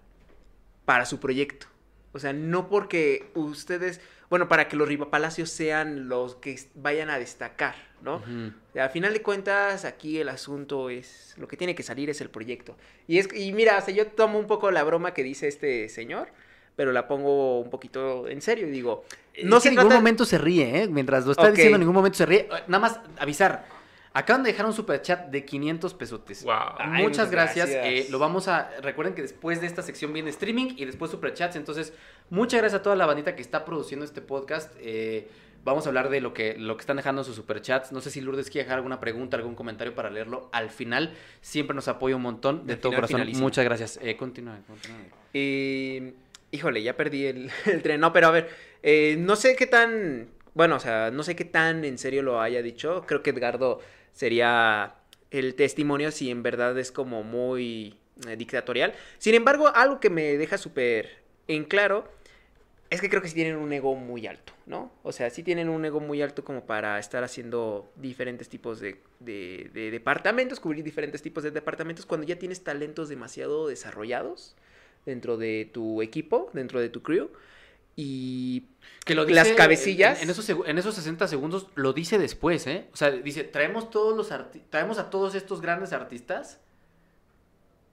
para 0.85 1.05
su 1.05 1.19
proyecto. 1.19 1.67
O 2.13 2.19
sea, 2.19 2.31
no 2.33 2.69
porque 2.69 3.29
ustedes, 3.35 3.99
bueno, 4.33 4.47
para 4.47 4.67
que 4.67 4.75
los 4.75 4.87
Rivapalacios 4.87 5.51
sean 5.51 6.09
los 6.09 6.33
que 6.37 6.59
vayan 6.73 7.11
a 7.11 7.19
destacar, 7.19 7.75
¿no? 8.01 8.15
Ujú. 8.15 8.51
O 8.71 8.73
sea, 8.73 8.85
a 8.85 8.89
final 8.89 9.13
de 9.13 9.21
cuentas, 9.21 9.85
aquí 9.85 10.17
el 10.17 10.27
asunto 10.27 10.89
es, 10.89 11.35
lo 11.37 11.47
que 11.47 11.55
tiene 11.55 11.75
que 11.75 11.83
salir 11.83 12.09
es 12.09 12.19
el 12.19 12.31
proyecto. 12.31 12.75
Y 13.07 13.19
es 13.19 13.29
y 13.31 13.53
mira, 13.53 13.77
o 13.77 13.81
sea, 13.85 13.93
yo 13.93 14.07
tomo 14.07 14.39
un 14.39 14.47
poco 14.47 14.71
la 14.71 14.83
broma 14.83 15.13
que 15.13 15.21
dice 15.21 15.47
este 15.47 15.87
señor, 15.87 16.29
pero 16.75 16.91
la 16.91 17.07
pongo 17.07 17.59
un 17.59 17.69
poquito 17.69 18.27
en 18.27 18.41
serio 18.41 18.67
y 18.67 18.71
digo, 18.71 19.05
No 19.43 19.59
se 19.59 19.69
en 19.69 19.75
ningún 19.75 19.93
momento 19.93 20.25
se 20.25 20.39
ríe, 20.39 20.81
¿eh? 20.81 20.87
Mientras 20.87 21.27
lo 21.27 21.33
está 21.33 21.43
Ok. 21.43 21.51
diciendo, 21.51 21.75
en 21.75 21.81
ningún 21.81 21.93
momento 21.93 22.17
se 22.17 22.25
ríe. 22.25 22.49
Nada 22.67 22.79
más 22.79 22.99
avisar. 23.19 23.67
Acaban 24.15 24.43
de 24.43 24.51
dejar 24.51 24.65
un 24.67 24.73
super 24.73 25.01
chat 25.01 25.27
de 25.29 25.43
500 25.43 25.93
pesotes. 25.95 26.43
Wow. 26.43 26.53
Ay, 26.77 27.01
muchas 27.03 27.31
gracias. 27.31 27.69
gracias. 27.71 28.05
eh, 28.07 28.07
lo 28.11 28.19
vamos 28.19 28.47
a. 28.47 28.69
Recuerden 28.81 29.15
que 29.15 29.21
después 29.23 29.59
de 29.59 29.67
esta 29.67 29.81
sección 29.81 30.13
viene 30.13 30.29
streaming 30.29 30.75
y 30.77 30.85
después 30.85 31.09
superchats. 31.09 31.55
Entonces, 31.55 31.93
muchas 32.29 32.59
gracias 32.61 32.79
a 32.79 32.83
toda 32.83 32.95
la 32.95 33.05
bandita 33.07 33.35
que 33.35 33.41
está 33.41 33.65
produciendo 33.65 34.05
este 34.05 34.21
podcast. 34.21 34.71
eh, 34.79 35.27
vamos 35.65 35.85
a 35.85 35.89
hablar 35.89 36.09
de 36.09 36.19
lo 36.19 36.33
que, 36.33 36.57
lo 36.57 36.75
que 36.75 36.81
están 36.81 36.97
dejando 36.97 37.21
en 37.21 37.25
sus 37.25 37.35
superchats. 37.37 37.91
No 37.93 38.01
sé 38.01 38.09
si 38.11 38.19
Lourdes 38.21 38.49
quiere 38.49 38.65
dejar 38.65 38.77
alguna 38.77 38.99
pregunta, 38.99 39.37
algún 39.37 39.55
comentario 39.55 39.95
para 39.95 40.09
leerlo 40.09 40.49
al 40.51 40.69
final. 40.69 41.13
Siempre 41.41 41.73
nos 41.73 41.87
apoya 41.87 42.15
un 42.17 42.21
montón. 42.21 42.67
De 42.67 42.73
Al 42.73 42.79
todo 42.79 42.91
final, 42.91 43.01
corazón. 43.01 43.15
finalísimo. 43.17 43.45
Muchas 43.47 43.63
gracias. 43.65 43.99
Eh, 44.03 44.15
continúa, 44.17 44.59
continúa. 44.67 44.97
Eh, 45.33 46.13
híjole, 46.51 46.83
ya 46.83 46.95
perdí 46.95 47.25
el, 47.25 47.49
el 47.65 47.81
tren. 47.81 47.99
No, 47.99 48.13
pero 48.13 48.27
a 48.27 48.31
ver, 48.31 48.49
eh, 48.83 49.15
no 49.17 49.35
sé 49.35 49.55
qué 49.55 49.65
tan, 49.65 50.27
bueno, 50.53 50.75
o 50.75 50.79
sea, 50.79 51.11
no 51.11 51.23
sé 51.23 51.35
qué 51.35 51.45
tan 51.45 51.83
en 51.85 51.97
serio 51.97 52.21
lo 52.23 52.41
haya 52.41 52.61
dicho. 52.61 53.05
Creo 53.07 53.23
que 53.23 53.31
Edgardo 53.31 53.79
sería 54.13 54.95
el 55.31 55.55
testimonio 55.55 56.11
si 56.11 56.29
en 56.31 56.43
verdad 56.43 56.77
es 56.77 56.91
como 56.91 57.23
muy 57.23 57.95
eh, 58.27 58.35
dictatorial. 58.37 58.93
Sin 59.17 59.35
embargo, 59.35 59.67
algo 59.73 59.99
que 59.99 60.09
me 60.09 60.37
deja 60.37 60.57
súper 60.57 61.17
en 61.47 61.65
claro 61.65 62.07
es 62.89 63.01
que 63.01 63.09
creo 63.09 63.23
que 63.23 63.27
sí 63.27 63.33
tienen 63.33 63.55
un 63.55 63.73
ego 63.73 63.95
muy 63.95 64.27
alto, 64.27 64.53
¿no? 64.67 64.91
O 65.01 65.11
sea, 65.11 65.31
sí 65.31 65.41
tienen 65.41 65.67
un 65.67 65.83
ego 65.83 65.99
muy 65.99 66.21
alto 66.21 66.43
como 66.43 66.65
para 66.65 66.99
estar 66.99 67.23
haciendo 67.23 67.91
diferentes 67.95 68.49
tipos 68.49 68.79
de, 68.79 68.99
de- 69.19 69.71
de 69.73 69.89
departamentos, 69.89 70.59
cubrir 70.59 70.83
diferentes 70.83 71.23
tipos 71.23 71.43
de 71.43 71.49
departamentos 71.51 72.05
cuando 72.05 72.27
ya 72.27 72.37
tienes 72.37 72.63
talentos 72.63 73.09
demasiado 73.09 73.67
desarrollados 73.67 74.55
dentro 75.07 75.37
de 75.37 75.67
tu 75.73 76.03
equipo, 76.03 76.51
dentro 76.53 76.79
de 76.79 76.89
tu 76.89 77.01
crew. 77.01 77.31
Y 77.95 78.65
Que 79.05 79.15
lo 79.15 79.25
Las 79.25 79.45
dice 79.45 79.55
cabecillas. 79.55 80.17
En, 80.17 80.23
en 80.23 80.29
esos, 80.31 80.49
en 80.49 80.77
esos 80.77 80.95
60 80.95 81.27
segundos 81.27 81.67
lo 81.75 81.93
dice 81.93 82.17
después, 82.17 82.65
¿eh? 82.67 82.87
O 82.93 82.97
sea, 82.97 83.11
dice, 83.11 83.43
traemos, 83.43 83.89
todos 83.89 84.15
los 84.15 84.29
traemos 84.69 84.97
a 84.97 85.09
todos 85.09 85.35
estos 85.35 85.61
grandes 85.61 85.93
artistas 85.93 86.59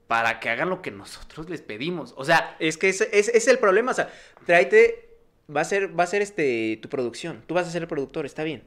para 0.07 0.39
que 0.39 0.49
hagan 0.49 0.69
lo 0.69 0.81
que 0.81 0.91
nosotros 0.91 1.49
les 1.49 1.61
pedimos. 1.61 2.13
O 2.17 2.25
sea, 2.25 2.55
es 2.59 2.77
que 2.77 2.89
es, 2.89 3.01
es 3.01 3.47
el 3.47 3.59
problema, 3.59 3.91
o 3.91 3.93
sea, 3.93 4.11
tráete, 4.45 5.09
va 5.55 5.61
a 5.61 5.65
ser, 5.65 5.97
va 5.97 6.03
a 6.03 6.07
ser 6.07 6.21
este, 6.21 6.79
tu 6.81 6.89
producción, 6.89 7.43
tú 7.47 7.53
vas 7.53 7.67
a 7.67 7.71
ser 7.71 7.83
el 7.83 7.87
productor, 7.87 8.25
está 8.25 8.43
bien. 8.43 8.63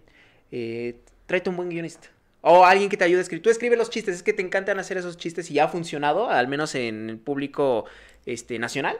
Eh, 0.50 1.00
tráete 1.26 1.50
un 1.50 1.56
buen 1.56 1.68
guionista. 1.68 2.08
O 2.40 2.64
alguien 2.64 2.90
que 2.90 2.96
te 2.96 3.04
ayude 3.04 3.18
a 3.18 3.22
escribir. 3.22 3.42
Tú 3.42 3.50
escribe 3.50 3.76
los 3.76 3.90
chistes, 3.90 4.16
es 4.16 4.22
que 4.22 4.32
te 4.32 4.42
encantan 4.42 4.78
hacer 4.78 4.98
esos 4.98 5.16
chistes 5.16 5.50
y 5.50 5.54
ya 5.54 5.64
ha 5.64 5.68
funcionado, 5.68 6.28
al 6.30 6.46
menos 6.46 6.74
en 6.74 7.08
el 7.08 7.18
público 7.18 7.86
este, 8.26 8.58
nacional. 8.58 8.98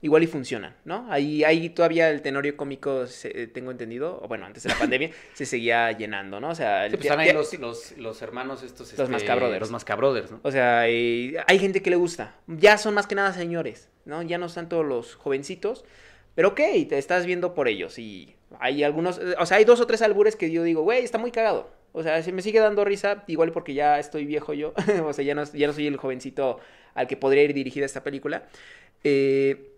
Igual 0.00 0.22
y 0.22 0.26
funcionan, 0.28 0.76
¿no? 0.84 1.10
Ahí, 1.10 1.42
ahí 1.42 1.70
todavía 1.70 2.08
el 2.10 2.22
tenorio 2.22 2.56
cómico, 2.56 3.08
se- 3.08 3.48
tengo 3.48 3.72
entendido, 3.72 4.20
o 4.22 4.28
bueno, 4.28 4.46
antes 4.46 4.62
de 4.62 4.68
la 4.68 4.76
pandemia, 4.78 5.10
se 5.34 5.44
seguía 5.44 5.90
llenando, 5.90 6.38
¿no? 6.38 6.50
O 6.50 6.54
sea, 6.54 6.84
sí, 6.88 6.94
pues 6.96 7.04
están 7.06 7.18
ahí 7.18 7.32
los, 7.32 7.52
los, 7.58 7.98
los 7.98 8.22
hermanos 8.22 8.62
estos. 8.62 8.96
Los 8.96 9.08
Mascabrothers. 9.08 9.60
Los 9.60 9.70
Mascabrothers, 9.72 10.30
¿no? 10.30 10.40
O 10.44 10.52
sea, 10.52 10.88
eh, 10.88 11.34
hay 11.48 11.58
gente 11.58 11.82
que 11.82 11.90
le 11.90 11.96
gusta. 11.96 12.36
Ya 12.46 12.78
son 12.78 12.94
más 12.94 13.08
que 13.08 13.16
nada 13.16 13.32
señores, 13.32 13.88
¿no? 14.04 14.22
Ya 14.22 14.38
no 14.38 14.46
están 14.46 14.68
todos 14.68 14.86
los 14.86 15.16
jovencitos. 15.16 15.84
Pero 16.36 16.50
ok, 16.50 16.60
te 16.88 16.98
estás 16.98 17.26
viendo 17.26 17.52
por 17.52 17.66
ellos. 17.66 17.98
Y 17.98 18.36
hay 18.60 18.84
algunos, 18.84 19.18
eh, 19.18 19.34
o 19.40 19.46
sea, 19.46 19.56
hay 19.56 19.64
dos 19.64 19.80
o 19.80 19.86
tres 19.88 20.00
albures 20.02 20.36
que 20.36 20.52
yo 20.52 20.62
digo, 20.62 20.82
güey, 20.82 21.02
está 21.02 21.18
muy 21.18 21.32
cagado. 21.32 21.68
O 21.90 22.04
sea, 22.04 22.22
se 22.22 22.30
me 22.30 22.42
sigue 22.42 22.60
dando 22.60 22.84
risa, 22.84 23.24
igual 23.26 23.50
porque 23.50 23.74
ya 23.74 23.98
estoy 23.98 24.24
viejo 24.26 24.52
yo. 24.54 24.72
o 25.04 25.12
sea, 25.12 25.24
ya 25.24 25.34
no, 25.34 25.42
ya 25.52 25.66
no 25.66 25.72
soy 25.72 25.88
el 25.88 25.96
jovencito 25.96 26.60
al 26.94 27.08
que 27.08 27.16
podría 27.16 27.42
ir 27.42 27.52
dirigida 27.54 27.84
esta 27.86 28.04
película. 28.04 28.44
Eh, 29.02 29.72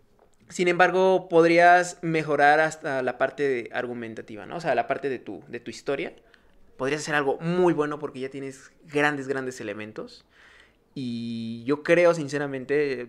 sin 0.51 0.68
embargo, 0.68 1.28
podrías 1.28 1.98
mejorar 2.03 2.61
hasta 2.61 3.03
la 3.03 3.18
parte 3.18 3.70
argumentativa, 3.72 4.46
¿no? 4.46 4.57
O 4.57 4.61
sea, 4.61 4.74
la 4.74 4.86
parte 4.86 5.09
de 5.09 5.18
tu, 5.18 5.42
de 5.48 5.61
tu 5.61 5.70
historia. 5.70 6.12
Podrías 6.76 7.03
hacer 7.03 7.14
algo 7.14 7.38
muy 7.40 7.72
bueno 7.72 7.98
porque 7.98 8.20
ya 8.20 8.30
tienes 8.30 8.72
grandes, 8.84 9.28
grandes 9.28 9.61
elementos. 9.61 10.24
Y 10.94 11.62
yo 11.64 11.82
creo, 11.82 12.14
sinceramente, 12.14 13.09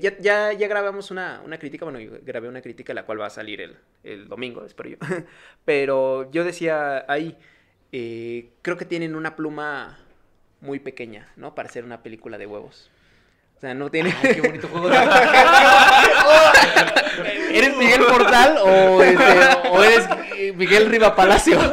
ya, 0.00 0.52
ya 0.52 0.68
grabamos 0.68 1.10
una, 1.10 1.42
una 1.44 1.58
crítica, 1.58 1.84
bueno, 1.84 1.98
yo 1.98 2.12
grabé 2.22 2.48
una 2.48 2.62
crítica 2.62 2.94
la 2.94 3.04
cual 3.04 3.20
va 3.20 3.26
a 3.26 3.30
salir 3.30 3.60
el, 3.60 3.76
el 4.04 4.28
domingo, 4.28 4.64
espero 4.64 4.90
yo. 4.90 4.96
Pero 5.64 6.30
yo 6.30 6.44
decía 6.44 7.04
ahí, 7.08 7.36
eh, 7.92 8.50
creo 8.62 8.76
que 8.76 8.84
tienen 8.84 9.16
una 9.16 9.34
pluma 9.34 9.98
muy 10.60 10.78
pequeña, 10.78 11.32
¿no? 11.36 11.54
Para 11.54 11.68
hacer 11.68 11.84
una 11.84 12.02
película 12.02 12.38
de 12.38 12.46
huevos. 12.46 12.90
O 13.60 13.60
sea, 13.60 13.74
no 13.74 13.90
tiene... 13.90 14.16
Ay, 14.22 14.36
qué 14.36 14.40
bonito 14.40 14.68
juego 14.68 14.88
de... 14.88 14.96
¿Eres 17.52 17.76
Miguel 17.76 18.06
Portal 18.06 18.56
o, 18.64 19.02
este, 19.02 19.22
o 19.70 19.84
eres 19.84 20.08
Miguel 20.56 20.86
Riva 20.86 21.14
Palacio? 21.14 21.58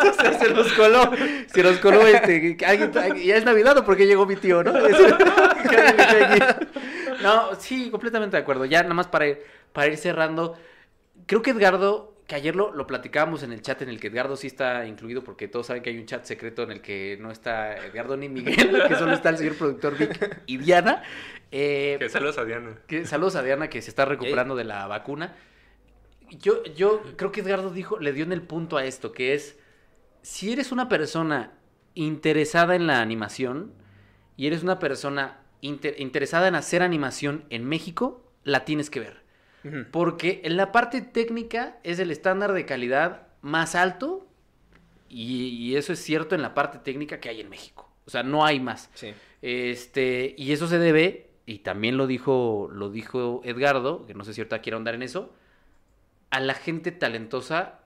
O 0.00 0.22
sea, 0.22 0.38
se 0.38 0.54
nos 0.54 0.72
coló, 0.74 1.10
se 1.52 1.64
nos 1.64 1.78
coló 1.78 2.06
este, 2.06 2.56
alguien, 2.64 2.92
ya 3.24 3.36
es 3.36 3.44
Navidad 3.44 3.76
o 3.78 3.84
porque 3.84 4.06
llegó 4.06 4.24
mi 4.24 4.36
tío, 4.36 4.62
¿no? 4.62 4.72
No, 7.22 7.56
sí, 7.58 7.90
completamente 7.90 8.36
de 8.36 8.42
acuerdo. 8.42 8.66
Ya 8.66 8.84
nada 8.84 8.94
más 8.94 9.08
para 9.08 9.26
ir, 9.26 9.42
para 9.72 9.88
ir 9.88 9.96
cerrando, 9.96 10.56
creo 11.26 11.42
que 11.42 11.50
Edgardo, 11.50 12.14
que 12.30 12.36
ayer 12.36 12.56
lo, 12.56 12.72
lo 12.72 12.86
platicábamos 12.86 13.42
en 13.42 13.52
el 13.52 13.60
chat 13.60 13.82
en 13.82 13.88
el 13.90 14.00
que 14.00 14.06
Edgardo 14.06 14.36
sí 14.36 14.46
está 14.46 14.86
incluido, 14.86 15.22
porque 15.22 15.48
todos 15.48 15.66
saben 15.66 15.82
que 15.82 15.90
hay 15.90 15.98
un 15.98 16.06
chat 16.06 16.24
secreto 16.24 16.62
en 16.62 16.70
el 16.70 16.80
que 16.80 17.18
no 17.20 17.30
está 17.30 17.76
Edgardo 17.76 18.16
ni 18.16 18.28
Miguel, 18.28 18.56
que 18.88 18.94
solo 18.94 19.12
está 19.12 19.28
el 19.30 19.36
señor 19.38 19.56
productor 19.56 19.98
Vic 19.98 20.42
y 20.46 20.56
Diana. 20.58 21.02
Eh, 21.52 21.96
Que 21.98 22.08
saludos 22.08 22.38
a 22.38 22.44
Diana. 22.44 22.78
que- 22.86 23.04
saludos 23.04 23.36
a 23.36 23.42
Diana 23.42 23.68
que 23.68 23.82
se 23.82 23.90
está 23.90 24.04
recuperando 24.06 24.54
de 24.56 24.64
la 24.64 24.86
vacuna. 24.86 25.34
Yo, 26.30 26.62
yo 26.64 27.02
creo 27.16 27.32
que 27.32 27.40
Edgardo 27.40 27.70
dijo, 27.70 27.98
le 27.98 28.12
dio 28.12 28.24
en 28.24 28.32
el 28.32 28.42
punto 28.42 28.76
a 28.76 28.84
esto, 28.84 29.12
que 29.12 29.34
es, 29.34 29.58
si 30.22 30.52
eres 30.52 30.70
una 30.72 30.88
persona 30.88 31.52
interesada 31.94 32.76
en 32.76 32.86
la 32.86 33.00
animación 33.02 33.72
y 34.36 34.46
eres 34.46 34.62
una 34.62 34.78
persona 34.78 35.40
inter- 35.60 35.96
interesada 35.98 36.46
en 36.48 36.54
hacer 36.54 36.82
animación 36.82 37.44
en 37.50 37.64
México, 37.64 38.24
la 38.44 38.64
tienes 38.64 38.88
que 38.90 39.00
ver. 39.00 39.19
Porque 39.90 40.40
en 40.44 40.56
la 40.56 40.72
parte 40.72 41.02
técnica 41.02 41.78
es 41.82 41.98
el 41.98 42.10
estándar 42.10 42.52
de 42.52 42.64
calidad 42.64 43.26
más 43.42 43.74
alto 43.74 44.26
y, 45.08 45.48
y 45.48 45.76
eso 45.76 45.92
es 45.92 45.98
cierto 45.98 46.34
en 46.34 46.42
la 46.42 46.54
parte 46.54 46.78
técnica 46.78 47.20
que 47.20 47.28
hay 47.28 47.40
en 47.40 47.50
México. 47.50 47.90
O 48.06 48.10
sea, 48.10 48.22
no 48.22 48.44
hay 48.44 48.58
más. 48.58 48.90
Sí. 48.94 49.12
Este, 49.42 50.34
y 50.36 50.52
eso 50.52 50.66
se 50.66 50.78
debe, 50.78 51.30
y 51.46 51.58
también 51.58 51.96
lo 51.96 52.06
dijo, 52.06 52.68
lo 52.72 52.90
dijo 52.90 53.40
Edgardo, 53.44 54.06
que 54.06 54.14
no 54.14 54.24
sé 54.24 54.34
si 54.34 54.40
ahorita 54.40 54.60
quiere 54.60 54.74
ahondar 54.74 54.94
en 54.94 55.02
eso, 55.02 55.32
a 56.30 56.40
la 56.40 56.54
gente 56.54 56.92
talentosa 56.92 57.80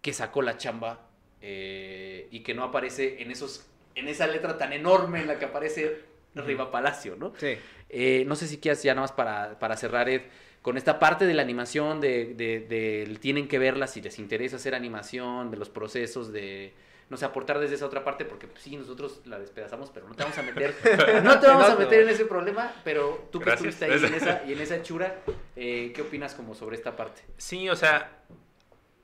que 0.00 0.12
sacó 0.12 0.42
la 0.42 0.56
chamba 0.56 1.08
eh, 1.40 2.28
y 2.30 2.40
que 2.40 2.54
no 2.54 2.64
aparece 2.64 3.22
en 3.22 3.30
esos, 3.30 3.66
en 3.94 4.08
esa 4.08 4.26
letra 4.26 4.58
tan 4.58 4.72
enorme 4.72 5.20
en 5.20 5.28
la 5.28 5.38
que 5.38 5.44
aparece 5.44 6.00
Riva 6.34 6.70
Palacio, 6.70 7.16
¿no? 7.16 7.32
Sí. 7.36 7.56
Eh, 7.88 8.24
no 8.26 8.36
sé 8.36 8.48
si 8.48 8.58
quieras 8.58 8.82
ya 8.82 8.94
nada 8.94 9.02
más 9.02 9.12
para, 9.12 9.58
para 9.58 9.76
cerrar, 9.76 10.08
Ed, 10.08 10.22
con 10.62 10.76
esta 10.76 10.98
parte 10.98 11.26
de 11.26 11.34
la 11.34 11.42
animación, 11.42 12.00
de, 12.00 12.34
de- 12.34 12.60
del 12.60 13.18
tienen 13.20 13.48
que 13.48 13.58
verla 13.58 13.86
si 13.86 14.00
les 14.00 14.18
interesa 14.18 14.56
hacer 14.56 14.74
animación, 14.74 15.50
de 15.50 15.56
los 15.56 15.68
procesos, 15.68 16.32
de, 16.32 16.72
no 17.10 17.16
sé, 17.16 17.24
aportar 17.24 17.58
desde 17.58 17.74
esa 17.74 17.86
otra 17.86 18.04
parte, 18.04 18.24
porque 18.24 18.46
pues, 18.46 18.62
sí, 18.62 18.76
nosotros 18.76 19.20
la 19.26 19.38
despedazamos, 19.40 19.90
pero 19.90 20.08
no 20.08 20.14
te 20.14 20.22
vamos 20.22 20.38
a 20.38 20.42
meter, 20.42 20.74
no 21.24 21.40
te 21.40 21.46
vamos 21.48 21.68
a 21.68 21.74
meter 21.76 22.02
en 22.02 22.08
ese 22.10 22.24
problema, 22.26 22.72
pero 22.84 23.28
tú 23.32 23.40
que 23.40 23.46
Gracias. 23.46 23.74
estuviste 23.74 23.84
ahí 24.06 24.08
en 24.08 24.14
esa, 24.14 24.42
y 24.46 24.52
en 24.52 24.60
esa 24.60 24.76
hechura, 24.76 25.18
eh, 25.56 25.92
¿qué 25.94 26.02
opinas 26.02 26.34
como 26.34 26.54
sobre 26.54 26.76
esta 26.76 26.94
parte? 26.96 27.22
Sí, 27.38 27.68
o 27.68 27.74
sea, 27.76 28.22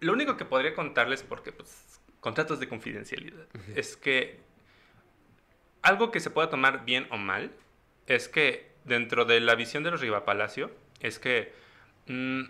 lo 0.01 0.13
único 0.13 0.37
que 0.37 0.45
podría 0.45 0.75
contarles, 0.75 1.23
porque 1.25 1.51
pues, 1.53 2.01
contratos 2.21 2.61
de 2.61 2.69
confidencialidad, 2.69 3.47
es 3.75 3.97
que 3.97 4.39
algo 5.83 6.11
que 6.11 6.21
se 6.21 6.31
pueda 6.31 6.51
tomar 6.51 6.85
bien 6.85 7.07
o 7.11 7.17
mal 7.17 7.51
es 8.07 8.29
que 8.29 8.69
dentro 8.85 9.25
de 9.25 9.41
la 9.41 9.55
visión 9.55 9.83
de 9.83 9.91
los 9.91 10.01
Riva 10.01 10.25
Palacio, 10.25 10.71
es 11.01 11.19
que 11.19 11.53
mm, 12.07 12.43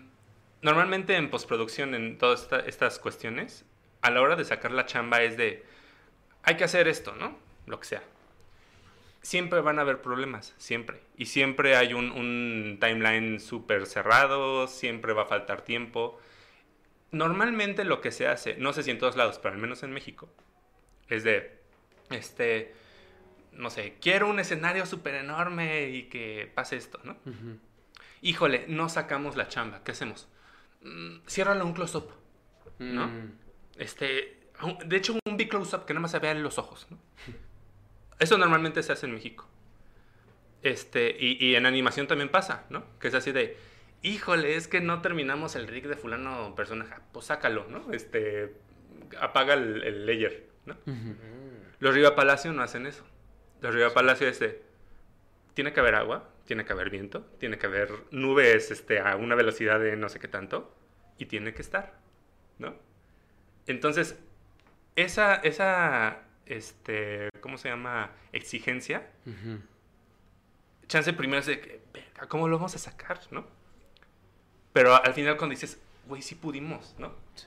normalmente 0.61 1.15
en 1.15 1.29
postproducción, 1.29 1.95
en 1.95 2.17
todas 2.17 2.43
esta- 2.43 2.59
estas 2.59 2.99
cuestiones, 2.99 3.65
a 4.01 4.11
la 4.11 4.21
hora 4.21 4.35
de 4.35 4.45
sacar 4.45 4.71
la 4.71 4.85
chamba 4.85 5.21
es 5.21 5.35
de, 5.37 5.63
hay 6.43 6.55
que 6.55 6.63
hacer 6.63 6.87
esto, 6.87 7.15
¿no? 7.15 7.37
Lo 7.67 7.79
que 7.79 7.85
sea. 7.85 8.03
Siempre 9.21 9.59
van 9.59 9.79
a 9.79 9.81
haber 9.81 10.01
problemas, 10.01 10.55
siempre. 10.57 11.01
Y 11.17 11.25
siempre 11.25 11.75
hay 11.75 11.93
un, 11.93 12.11
un 12.11 12.77
timeline 12.79 13.39
súper 13.41 13.85
cerrado, 13.85 14.67
siempre 14.67 15.11
va 15.13 15.23
a 15.23 15.25
faltar 15.25 15.61
tiempo. 15.63 16.19
Normalmente 17.11 17.83
lo 17.83 17.99
que 18.01 18.11
se 18.11 18.27
hace, 18.27 18.55
no 18.55 18.71
sé 18.71 18.83
si 18.83 18.91
en 18.91 18.97
todos 18.99 19.17
lados, 19.17 19.39
pero 19.39 19.53
al 19.55 19.59
menos 19.61 19.83
en 19.83 19.91
México, 19.91 20.29
es 21.09 21.23
de, 21.23 21.59
este, 22.11 22.73
no 23.51 23.69
sé, 23.69 23.95
quiero 23.99 24.29
un 24.29 24.39
escenario 24.39 24.85
súper 24.85 25.15
enorme 25.15 25.89
y 25.89 26.03
que 26.03 26.49
pase 26.53 26.77
esto, 26.77 26.99
¿no? 27.03 27.17
Híjole, 28.21 28.65
no 28.67 28.89
sacamos 28.89 29.35
la 29.35 29.47
chamba, 29.47 29.83
¿qué 29.83 29.91
hacemos? 29.91 30.27
Mm, 30.81 31.19
ciérralo 31.27 31.65
un 31.65 31.73
close-up, 31.73 32.11
¿no? 32.79 33.07
Mm. 33.07 33.37
Este, 33.77 34.49
de 34.85 34.97
hecho, 34.97 35.17
un 35.25 35.37
big 35.37 35.49
close-up 35.49 35.85
que 35.85 35.93
nada 35.93 36.01
más 36.01 36.11
se 36.11 36.19
vean 36.19 36.43
los 36.43 36.57
ojos, 36.57 36.87
¿no? 36.89 36.97
Eso 38.19 38.37
normalmente 38.37 38.83
se 38.83 38.91
hace 38.91 39.05
en 39.05 39.13
México. 39.13 39.47
Este, 40.61 41.15
y, 41.17 41.43
y 41.43 41.55
en 41.55 41.65
animación 41.65 42.07
también 42.07 42.29
pasa, 42.29 42.65
¿no? 42.69 42.83
Que 42.99 43.07
es 43.07 43.13
así 43.13 43.31
de, 43.31 43.57
híjole, 44.01 44.55
es 44.55 44.67
que 44.67 44.81
no 44.81 45.01
terminamos 45.01 45.55
el 45.55 45.67
rig 45.67 45.87
de 45.87 45.95
fulano 45.95 46.53
personaje. 46.55 46.95
Pues 47.13 47.27
sácalo, 47.27 47.65
¿no? 47.69 47.93
Este, 47.93 48.53
apaga 49.21 49.53
el, 49.53 49.83
el 49.83 50.05
layer, 50.05 50.49
¿no? 50.65 50.75
Los 51.79 51.93
Riva 51.93 52.15
Palacio 52.15 52.51
no 52.51 52.61
hacen 52.61 52.85
eso. 52.85 53.05
Los 53.61 53.73
Riva 53.73 53.93
Palacio 53.93 54.27
es 54.27 54.39
de, 54.39 54.61
tiene 55.53 55.71
que 55.71 55.79
haber 55.79 55.95
agua, 55.95 56.29
tiene 56.49 56.65
que 56.65 56.73
haber 56.73 56.89
viento, 56.89 57.21
tiene 57.39 57.59
que 57.59 57.67
haber 57.67 57.91
nubes 58.09 58.71
este, 58.71 58.99
a 58.99 59.15
una 59.17 59.35
velocidad 59.35 59.79
de 59.79 59.95
no 59.95 60.09
sé 60.09 60.19
qué 60.19 60.27
tanto, 60.27 60.75
y 61.19 61.27
tiene 61.27 61.53
que 61.53 61.61
estar, 61.61 61.93
¿no? 62.57 62.73
Entonces, 63.67 64.17
esa, 64.95 65.35
esa, 65.35 66.23
este, 66.47 67.29
¿cómo 67.39 67.59
se 67.59 67.69
llama? 67.69 68.09
Exigencia, 68.33 69.11
chance 70.87 71.13
primero 71.13 71.39
es 71.39 71.45
de 71.45 71.61
que, 71.61 71.81
"Verga, 71.93 72.27
¿cómo 72.27 72.47
lo 72.47 72.57
vamos 72.57 72.73
a 72.73 72.79
sacar, 72.79 73.19
no? 73.29 73.45
Pero 74.73 74.95
al 74.95 75.13
final 75.13 75.37
cuando 75.37 75.53
dices, 75.53 75.79
güey, 76.07 76.23
sí 76.23 76.33
pudimos, 76.33 76.95
¿no? 76.97 77.13
Sí. 77.35 77.45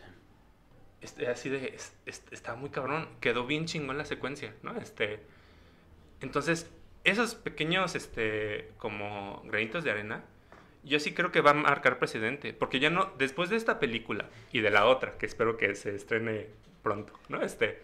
Este, 1.00 1.26
así 1.26 1.48
de, 1.48 1.74
es- 1.74 1.92
es- 2.06 2.22
está 2.30 2.54
muy 2.54 2.70
cabrón, 2.70 3.08
quedó 3.20 3.46
bien 3.48 3.66
chingón 3.66 3.98
la 3.98 4.04
secuencia, 4.04 4.54
¿no? 4.62 4.76
Este, 4.80 5.20
entonces, 6.20 6.70
esos 7.04 7.34
pequeños, 7.34 7.94
este, 7.94 8.70
como 8.78 9.42
granitos 9.44 9.84
de 9.84 9.90
arena, 9.90 10.24
yo 10.84 10.98
sí 11.00 11.12
creo 11.14 11.30
que 11.32 11.40
va 11.40 11.50
a 11.50 11.54
marcar 11.54 11.98
precedente, 11.98 12.52
porque 12.52 12.80
ya 12.80 12.90
no, 12.90 13.12
después 13.18 13.50
de 13.50 13.56
esta 13.56 13.78
película 13.78 14.26
y 14.52 14.60
de 14.60 14.70
la 14.70 14.86
otra, 14.86 15.16
que 15.18 15.26
espero 15.26 15.56
que 15.56 15.74
se 15.74 15.94
estrene 15.94 16.48
pronto, 16.82 17.12
¿no? 17.28 17.40
Este, 17.42 17.80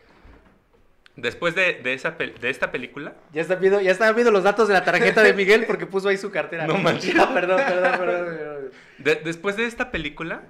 después 1.17 1.55
de, 1.55 1.75
de 1.83 1.95
esa, 1.95 2.13
de 2.13 2.51
esta 2.51 2.71
película, 2.73 3.15
Ya 3.33 3.43
están 3.43 3.61
viendo, 3.61 3.81
ya 3.81 3.91
están 3.93 4.15
viendo 4.15 4.31
los 4.33 4.43
datos 4.45 4.69
de 4.69 4.75
la 4.75 4.85
tarjeta 4.85 5.23
de 5.23 5.33
Miguel 5.33 5.65
porque 5.67 5.87
puso 5.87 6.09
ahí 6.09 6.17
su 6.17 6.31
cartera. 6.31 6.67
No 6.67 6.77
manches. 6.79 7.15
Perdón, 7.35 7.61
perdón, 7.67 7.99
perdón, 7.99 7.99
perdón. 7.99 8.71
De- 8.99 9.15
después 9.17 9.57
de 9.57 9.67
esta 9.67 9.91
película, 9.91 10.43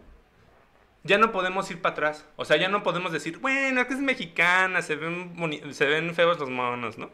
ya 1.04 1.16
no 1.18 1.32
podemos 1.32 1.70
ir 1.70 1.80
para 1.80 1.92
atrás. 1.94 2.26
O 2.36 2.44
sea, 2.44 2.56
ya 2.56 2.68
no 2.68 2.82
podemos 2.82 3.12
decir, 3.12 3.38
bueno, 3.38 3.80
es 3.80 3.86
que 3.86 3.94
es 3.94 4.00
mexicana, 4.00 4.82
se 4.82 4.96
ven, 4.96 5.32
se 5.72 5.86
ven 5.86 6.14
feos 6.14 6.38
los 6.38 6.50
monos, 6.50 6.98
¿no? 6.98 7.10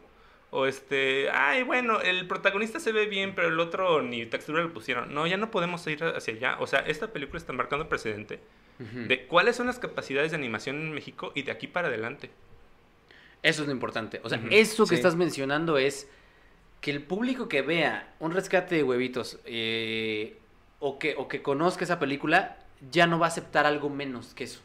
O 0.57 0.65
este, 0.67 1.29
ay, 1.31 1.63
bueno, 1.63 1.99
el 2.01 2.27
protagonista 2.27 2.79
se 2.79 2.91
ve 2.93 3.07
bien, 3.07 3.35
pero 3.35 3.49
el 3.49 3.59
otro 3.59 4.01
ni 4.01 4.25
textura 4.25 4.63
le 4.63 4.69
pusieron. 4.69 5.13
No, 5.13 5.27
ya 5.27 5.35
no 5.37 5.51
podemos 5.51 5.85
ir 5.87 6.03
hacia 6.03 6.33
allá. 6.33 6.57
O 6.59 6.67
sea, 6.67 6.79
esta 6.79 7.11
película 7.11 7.37
está 7.37 7.51
marcando 7.53 7.89
precedente 7.89 8.39
de 8.79 9.25
cuáles 9.27 9.55
son 9.55 9.67
las 9.67 9.79
capacidades 9.79 10.31
de 10.31 10.37
animación 10.37 10.75
en 10.77 10.93
México 10.93 11.31
y 11.35 11.43
de 11.43 11.51
aquí 11.51 11.67
para 11.67 11.87
adelante. 11.89 12.29
Eso 13.43 13.61
es 13.61 13.67
lo 13.67 13.73
importante. 13.73 14.19
O 14.23 14.29
sea, 14.29 14.41
eso 14.49 14.83
que 14.85 14.89
Sí. 14.89 14.95
estás 14.95 15.15
mencionando 15.15 15.77
es 15.77 16.09
que 16.81 16.91
el 16.91 17.01
público 17.01 17.47
que 17.47 17.61
vea 17.61 18.13
un 18.19 18.31
rescate 18.33 18.75
de 18.75 18.83
huevitos 18.83 19.39
eh, 19.45 20.37
o, 20.79 20.99
que, 20.99 21.15
o 21.17 21.27
que 21.27 21.41
conozca 21.41 21.83
esa 21.83 21.99
película 21.99 22.57
ya 22.91 23.07
no 23.07 23.17
va 23.19 23.27
a 23.27 23.29
aceptar 23.29 23.65
algo 23.65 23.89
menos 23.89 24.33
que 24.33 24.43
eso. 24.45 24.61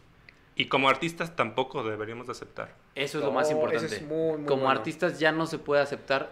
Y 0.57 0.66
como 0.66 0.88
artistas 0.88 1.34
tampoco 1.36 1.82
deberíamos 1.82 2.26
de 2.26 2.32
aceptar. 2.32 2.74
Eso 2.94 3.18
es 3.18 3.24
lo 3.24 3.32
más 3.32 3.51
importante. 3.51 3.86
eso 3.86 3.94
es 3.94 4.03
muy, 4.03 4.38
muy 4.38 4.46
Como 4.46 4.62
bueno. 4.64 4.78
artistas 4.78 5.18
ya 5.18 5.32
no 5.32 5.46
se 5.46 5.59
puede 5.59 5.80
aceptar 5.82 6.30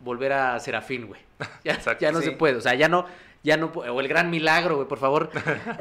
volver 0.00 0.32
a 0.32 0.58
Serafín, 0.60 1.06
güey. 1.06 1.20
Ya, 1.64 2.12
no 2.12 2.20
Sí. 2.20 2.26
se 2.26 2.32
puede. 2.32 2.56
O 2.56 2.60
sea, 2.60 2.74
ya 2.74 2.88
no, 2.88 3.06
ya 3.42 3.56
no, 3.56 3.66
o 3.74 4.00
el 4.00 4.06
gran 4.08 4.30
milagro, 4.30 4.76
güey, 4.76 4.86
por 4.86 4.98
favor. 4.98 5.30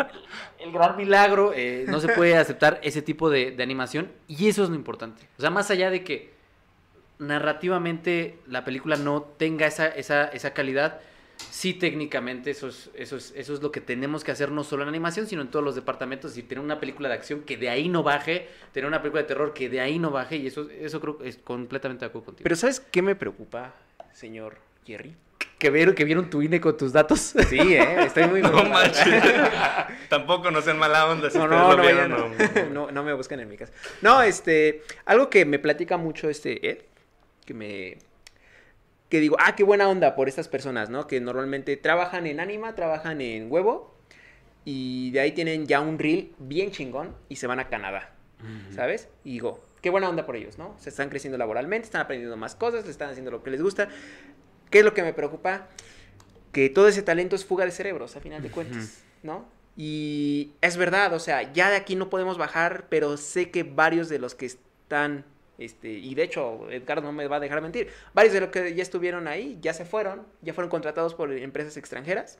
el 0.59 0.71
gran 0.71 0.97
milagro, 0.97 1.53
eh, 1.55 1.85
no 1.87 1.99
se 1.99 2.07
puede 2.09 2.35
aceptar 2.37 2.79
ese 2.83 3.01
tipo 3.01 3.29
de, 3.29 3.51
de 3.51 3.61
animación. 3.63 4.11
Y 4.27 4.47
eso 4.49 4.63
es 4.63 4.69
lo 4.69 4.75
importante. 4.75 5.27
O 5.37 5.41
sea, 5.41 5.49
más 5.51 5.69
allá 5.69 5.89
de 5.91 6.03
que 6.03 6.31
narrativamente 7.19 8.39
la 8.47 8.63
película 8.65 8.95
no 8.95 9.21
tenga 9.21 9.67
esa, 9.67 9.87
esa, 9.87 10.25
esa 10.25 10.53
calidad, 10.53 10.99
sí 11.49 11.73
técnicamente 11.73 12.51
eso 12.51 12.67
es, 12.67 12.89
eso, 12.95 13.17
es, 13.17 13.33
eso 13.35 13.53
es 13.53 13.61
lo 13.61 13.71
que 13.71 13.81
tenemos 13.81 14.23
que 14.23 14.31
hacer 14.31 14.51
no 14.51 14.63
solo 14.63 14.83
en 14.83 14.89
animación, 14.89 15.27
sino 15.27 15.41
en 15.41 15.49
todos 15.49 15.63
los 15.63 15.75
departamentos. 15.75 16.37
Y 16.37 16.43
tener 16.43 16.63
una 16.63 16.79
película 16.79 17.09
de 17.09 17.15
acción 17.15 17.41
que 17.41 17.57
de 17.57 17.69
ahí 17.69 17.89
no 17.89 18.03
baje, 18.03 18.47
tener 18.71 18.87
una 18.87 19.01
película 19.01 19.21
de 19.23 19.27
terror 19.27 19.53
que 19.53 19.69
de 19.69 19.81
ahí 19.81 19.99
no 19.99 20.11
baje. 20.11 20.37
Y 20.37 20.47
eso, 20.47 20.69
eso 20.69 20.99
creo 20.99 21.17
que 21.17 21.29
es 21.29 21.37
completamente 21.37 22.05
de 22.05 22.09
acuerdo 22.09 22.25
contigo. 22.27 22.43
Pero 22.43 22.55
¿sabes 22.55 22.79
qué 22.79 23.01
me 23.01 23.15
preocupa, 23.15 23.73
señor 24.13 24.57
Jerry? 24.85 25.15
que 25.61 25.69
vieron, 25.69 25.93
que 25.93 26.05
vieron 26.05 26.27
tu 26.27 26.41
INE 26.41 26.59
con 26.59 26.75
tus 26.75 26.91
datos. 26.91 27.33
Sí, 27.49 27.59
¿eh? 27.59 28.05
Estoy 28.05 28.25
muy 28.25 28.41
No 28.41 28.63
manches. 28.63 29.23
Tampoco 30.09 30.49
no 30.49 30.59
sean 30.61 30.79
mala 30.79 31.05
onda 31.05 31.29
si 31.29 31.37
No, 31.37 31.47
no, 31.47 31.69
lo 31.69 31.77
no, 31.77 31.83
vieron. 31.83 32.09
no. 32.09 32.69
no, 32.71 32.91
no 32.91 33.03
me 33.03 33.13
busquen 33.13 33.39
en 33.41 33.47
mi 33.49 33.57
casa. 33.57 33.71
No, 34.01 34.23
este, 34.23 34.81
algo 35.05 35.29
que 35.29 35.45
me 35.45 35.59
platica 35.59 35.97
mucho 35.97 36.29
este 36.29 36.67
Ed, 36.67 36.79
que 37.45 37.53
me, 37.53 37.99
que 39.11 39.19
digo, 39.19 39.35
ah, 39.39 39.55
qué 39.55 39.63
buena 39.63 39.89
onda 39.89 40.15
por 40.15 40.29
estas 40.29 40.47
personas, 40.47 40.89
¿no? 40.89 41.05
Que 41.05 41.19
normalmente 41.19 41.75
trabajan 41.75 42.25
en 42.25 42.39
Anima, 42.39 42.75
trabajan 42.75 43.19
en 43.19 43.51
Huevo, 43.51 43.93
y 44.63 45.11
de 45.11 45.19
ahí 45.19 45.33
tienen 45.33 45.67
ya 45.67 45.81
un 45.81 45.99
reel 45.99 46.31
bien 46.39 46.71
chingón 46.71 47.13
y 47.27 47.35
se 47.35 47.45
van 47.45 47.59
a 47.59 47.67
Canadá, 47.67 48.13
¿sabes? 48.73 49.09
Y 49.25 49.33
digo, 49.33 49.59
qué 49.81 49.89
buena 49.89 50.07
onda 50.09 50.25
por 50.25 50.37
ellos, 50.37 50.57
¿no? 50.57 50.75
Se 50.79 50.89
están 50.89 51.09
creciendo 51.09 51.37
laboralmente, 51.37 51.85
están 51.85 52.01
aprendiendo 52.01 52.37
más 52.37 52.55
cosas, 52.55 52.85
le 52.85 52.91
están 52.91 53.09
haciendo 53.09 53.31
lo 53.31 53.43
que 53.43 53.51
les 53.51 53.61
gusta. 53.61 53.89
¿Qué 54.69 54.79
es 54.79 54.85
lo 54.85 54.93
que 54.93 55.03
me 55.03 55.13
preocupa? 55.13 55.67
Que 56.53 56.69
todo 56.69 56.87
ese 56.87 57.01
talento 57.01 57.35
es 57.35 57.43
fuga 57.43 57.65
de 57.65 57.71
cerebros, 57.71 58.15
a 58.15 58.21
final 58.21 58.41
de 58.41 58.49
cuentas, 58.49 59.03
¿no? 59.23 59.45
Y 59.75 60.53
es 60.61 60.77
verdad, 60.77 61.13
o 61.13 61.19
sea, 61.19 61.51
ya 61.51 61.69
de 61.69 61.75
aquí 61.75 61.95
no 61.95 62.09
podemos 62.09 62.37
bajar, 62.37 62.85
pero 62.87 63.17
sé 63.17 63.51
que 63.51 63.63
varios 63.63 64.07
de 64.07 64.19
los 64.19 64.35
que 64.35 64.45
están, 64.45 65.25
este, 65.65 65.89
y 65.89 66.15
de 66.15 66.23
hecho, 66.23 66.69
Edgar 66.71 67.03
no 67.03 67.11
me 67.11 67.27
va 67.27 67.37
a 67.37 67.39
dejar 67.39 67.61
mentir, 67.61 67.89
varios 68.13 68.33
de 68.33 68.41
los 68.41 68.49
que 68.49 68.73
ya 68.73 68.81
estuvieron 68.81 69.27
ahí 69.27 69.57
ya 69.61 69.73
se 69.73 69.85
fueron, 69.85 70.25
ya 70.41 70.53
fueron 70.53 70.69
contratados 70.69 71.13
por 71.13 71.31
empresas 71.31 71.77
extranjeras. 71.77 72.39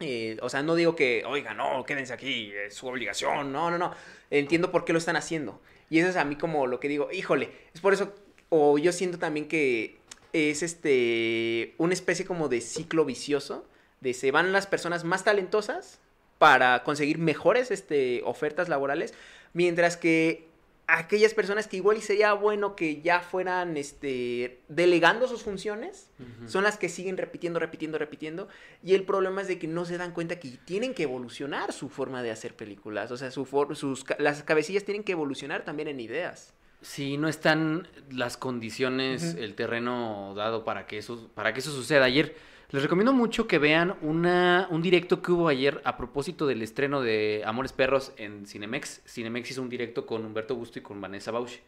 Eh, 0.00 0.36
o 0.42 0.48
sea, 0.48 0.62
no 0.62 0.74
digo 0.74 0.94
que, 0.94 1.24
oiga, 1.26 1.54
no, 1.54 1.84
quédense 1.84 2.12
aquí, 2.12 2.52
es 2.52 2.74
su 2.74 2.86
obligación, 2.86 3.52
no, 3.52 3.70
no, 3.70 3.78
no. 3.78 3.92
Entiendo 4.30 4.70
por 4.70 4.84
qué 4.84 4.92
lo 4.92 4.98
están 4.98 5.16
haciendo. 5.16 5.60
Y 5.90 5.98
eso 5.98 6.08
es 6.08 6.16
a 6.16 6.24
mí 6.24 6.36
como 6.36 6.66
lo 6.66 6.80
que 6.80 6.88
digo, 6.88 7.10
híjole, 7.12 7.50
es 7.74 7.80
por 7.80 7.94
eso, 7.94 8.14
o 8.48 8.78
yo 8.78 8.92
siento 8.92 9.18
también 9.18 9.48
que 9.48 9.96
es 10.32 10.62
este, 10.62 11.74
una 11.78 11.94
especie 11.94 12.24
como 12.24 12.48
de 12.48 12.60
ciclo 12.60 13.04
vicioso, 13.04 13.66
de 14.00 14.12
se 14.12 14.30
van 14.30 14.52
las 14.52 14.66
personas 14.66 15.04
más 15.04 15.24
talentosas 15.24 15.98
para 16.38 16.84
conseguir 16.84 17.18
mejores 17.18 17.70
este, 17.70 18.22
ofertas 18.24 18.68
laborales, 18.68 19.14
mientras 19.54 19.96
que 19.96 20.48
aquellas 20.88 21.34
personas 21.34 21.66
que 21.66 21.76
igual 21.78 21.96
y 21.96 22.00
sería 22.00 22.32
bueno 22.32 22.76
que 22.76 23.02
ya 23.02 23.20
fueran 23.20 23.76
este, 23.76 24.60
delegando 24.68 25.26
sus 25.26 25.42
funciones, 25.42 26.10
son 26.46 26.62
las 26.64 26.78
que 26.78 26.88
siguen 26.88 27.16
repitiendo, 27.16 27.58
repitiendo, 27.58 27.98
repitiendo. 27.98 28.48
Y 28.84 28.94
el 28.94 29.02
problema 29.02 29.40
es 29.42 29.48
de 29.48 29.58
que 29.58 29.66
no 29.66 29.84
se 29.84 29.98
dan 29.98 30.12
cuenta 30.12 30.38
que 30.38 30.50
tienen 30.64 30.94
que 30.94 31.02
evolucionar 31.02 31.72
su 31.72 31.88
forma 31.88 32.22
de 32.22 32.30
hacer 32.30 32.54
películas. 32.54 33.10
O 33.10 33.16
sea, 33.16 33.30
su 33.30 33.44
for- 33.44 33.74
sus, 33.76 34.04
las 34.18 34.42
cabecillas 34.44 34.84
tienen 34.84 35.02
que 35.02 35.12
evolucionar 35.12 35.64
también 35.64 35.88
en 35.88 35.98
ideas. 35.98 36.52
Si 36.82 37.16
no 37.16 37.26
están 37.28 37.88
las 38.10 38.36
condiciones, 38.36 39.34
el 39.34 39.54
terreno 39.54 40.34
dado 40.36 40.64
para 40.64 40.86
que 40.86 40.98
eso, 40.98 41.28
para 41.34 41.52
que 41.52 41.60
eso 41.60 41.72
suceda. 41.72 42.04
Ayer 42.04 42.36
les 42.70 42.82
recomiendo 42.82 43.12
mucho 43.12 43.46
que 43.46 43.58
vean 43.58 43.96
una, 44.02 44.66
un 44.70 44.82
directo 44.82 45.22
que 45.22 45.32
hubo 45.32 45.48
ayer 45.48 45.80
a 45.84 45.96
propósito 45.96 46.46
del 46.46 46.62
estreno 46.62 47.00
de 47.00 47.42
Amores 47.46 47.72
Perros 47.72 48.12
en 48.16 48.46
Cinemex. 48.46 49.02
Cinemex 49.06 49.50
hizo 49.52 49.62
un 49.62 49.68
directo 49.68 50.04
con 50.04 50.24
Humberto 50.24 50.56
Busto 50.56 50.78
y 50.78 50.82
con 50.82 51.00
Vanessa 51.00 51.30
Bausch. 51.30 51.58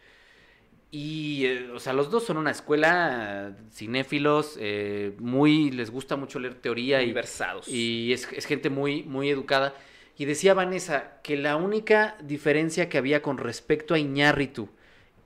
Y, 0.91 1.45
eh, 1.45 1.71
o 1.71 1.79
sea, 1.79 1.93
los 1.93 2.11
dos 2.11 2.25
son 2.25 2.39
una 2.39 2.51
escuela, 2.51 3.55
cinéfilos, 3.73 4.57
eh, 4.59 5.15
muy, 5.19 5.71
les 5.71 5.91
gusta 5.91 6.17
mucho 6.17 6.39
leer 6.39 6.55
teoría 6.55 7.03
y, 7.03 7.13
Versados. 7.13 7.69
y 7.69 8.13
es, 8.13 8.27
es 8.33 8.47
gente 8.47 8.71
muy, 8.71 9.03
muy 9.03 9.29
educada. 9.29 9.75
Y 10.17 10.25
decía 10.25 10.55
Vanessa 10.55 11.21
que 11.23 11.37
la 11.37 11.57
única 11.57 12.17
diferencia 12.23 12.89
que 12.89 12.99
había 12.99 13.23
con 13.23 13.39
respecto 13.39 13.95
a 13.95 13.99
Iñárritu 13.99 14.69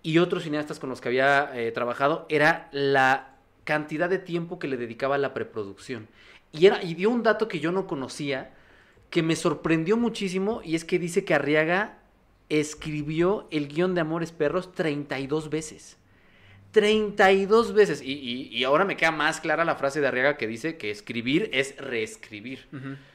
y 0.02 0.18
otros 0.18 0.42
cineastas 0.42 0.78
con 0.78 0.90
los 0.90 1.00
que 1.00 1.08
había 1.08 1.50
eh, 1.54 1.70
trabajado 1.70 2.26
era 2.28 2.68
la 2.72 3.31
cantidad 3.64 4.08
de 4.10 4.18
tiempo 4.18 4.58
que 4.58 4.68
le 4.68 4.76
dedicaba 4.76 5.14
a 5.16 5.18
la 5.18 5.34
preproducción. 5.34 6.08
Y, 6.52 6.66
era, 6.66 6.82
y 6.82 6.94
dio 6.94 7.10
un 7.10 7.22
dato 7.22 7.48
que 7.48 7.60
yo 7.60 7.72
no 7.72 7.86
conocía, 7.86 8.52
que 9.10 9.22
me 9.22 9.36
sorprendió 9.36 9.96
muchísimo, 9.96 10.60
y 10.64 10.74
es 10.74 10.84
que 10.84 10.98
dice 10.98 11.24
que 11.24 11.34
Arriaga 11.34 11.98
escribió 12.48 13.46
el 13.50 13.68
guion 13.68 13.94
de 13.94 14.00
Amores 14.02 14.32
Perros 14.32 14.72
32 14.72 15.48
veces. 15.50 15.96
32 16.72 17.74
veces. 17.74 18.02
Y, 18.02 18.12
y- 18.12 18.48
y 18.48 18.64
ahora 18.64 18.84
me 18.84 18.96
queda 18.96 19.10
más 19.10 19.40
clara 19.40 19.64
la 19.64 19.76
frase 19.76 20.00
de 20.00 20.06
Arriaga 20.08 20.36
que 20.36 20.46
dice 20.46 20.76
que 20.76 20.90
escribir 20.90 21.50
es 21.52 21.76
reescribir. 21.76 22.66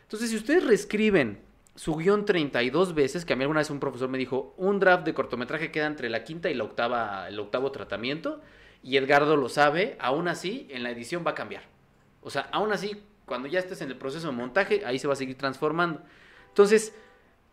Entonces, 0.03 0.29
si 0.29 0.35
ustedes 0.37 0.65
reescriben 0.65 1.39
su 1.75 1.95
guion 1.95 2.25
32 2.25 2.93
veces, 2.95 3.25
que 3.25 3.33
a 3.33 3.35
mí 3.35 3.43
alguna 3.43 3.59
vez 3.59 3.69
un 3.69 3.79
profesor 3.79 4.09
me 4.09 4.17
dijo, 4.17 4.53
un 4.57 4.79
draft 4.79 5.05
de 5.05 5.13
cortometraje 5.13 5.71
queda 5.71 5.87
entre 5.87 6.09
la 6.09 6.23
quinta 6.23 6.49
y 6.49 6.53
la 6.53 6.63
octava, 6.63 7.27
el 7.27 7.39
octavo 7.39 7.71
tratamiento, 7.71 8.41
y 8.87 8.95
Edgardo 8.95 9.35
lo 9.35 9.49
sabe, 9.49 9.97
aún 9.99 10.29
así, 10.29 10.65
en 10.69 10.81
la 10.81 10.91
edición 10.91 11.25
va 11.27 11.31
a 11.31 11.35
cambiar. 11.35 11.63
O 12.21 12.29
sea, 12.29 12.43
aún 12.53 12.71
así, 12.71 13.03
cuando 13.25 13.49
ya 13.49 13.59
estés 13.59 13.81
en 13.81 13.89
el 13.89 13.97
proceso 13.97 14.27
de 14.27 14.33
montaje, 14.33 14.83
ahí 14.85 14.97
se 14.97 15.07
va 15.07 15.13
a 15.13 15.17
seguir 15.17 15.37
transformando. 15.37 16.01
Entonces, 16.47 16.93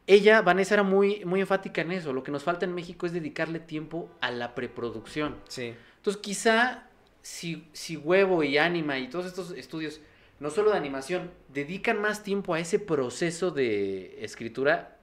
ella, 0.07 0.43
Vanessa, 0.43 0.75
era 0.75 0.85
muy, 0.85 1.25
muy 1.25 1.41
enfática 1.41 1.81
en 1.81 1.91
eso. 1.91 2.13
Lo 2.13 2.23
que 2.23 2.31
nos 2.31 2.45
falta 2.45 2.67
en 2.67 2.73
México 2.73 3.05
es 3.05 3.13
dedicarle 3.13 3.59
tiempo 3.59 4.09
a 4.21 4.31
la 4.31 4.55
preproducción. 4.55 5.35
Sí. 5.49 5.75
Entonces, 5.97 6.23
quizá 6.23 6.89
si, 7.21 7.67
si 7.73 7.97
Huevo 7.97 8.45
y 8.45 8.57
Anima 8.57 9.01
y 9.01 9.09
todos 9.09 9.27
estos 9.27 9.51
estudios, 9.51 10.01
no 10.39 10.51
solo 10.51 10.71
de 10.71 10.77
animación, 10.77 11.33
dedican 11.49 12.01
más 12.01 12.23
tiempo 12.23 12.55
a 12.55 12.61
ese 12.61 12.79
proceso 12.79 13.51
de 13.51 14.25
escritura, 14.25 14.99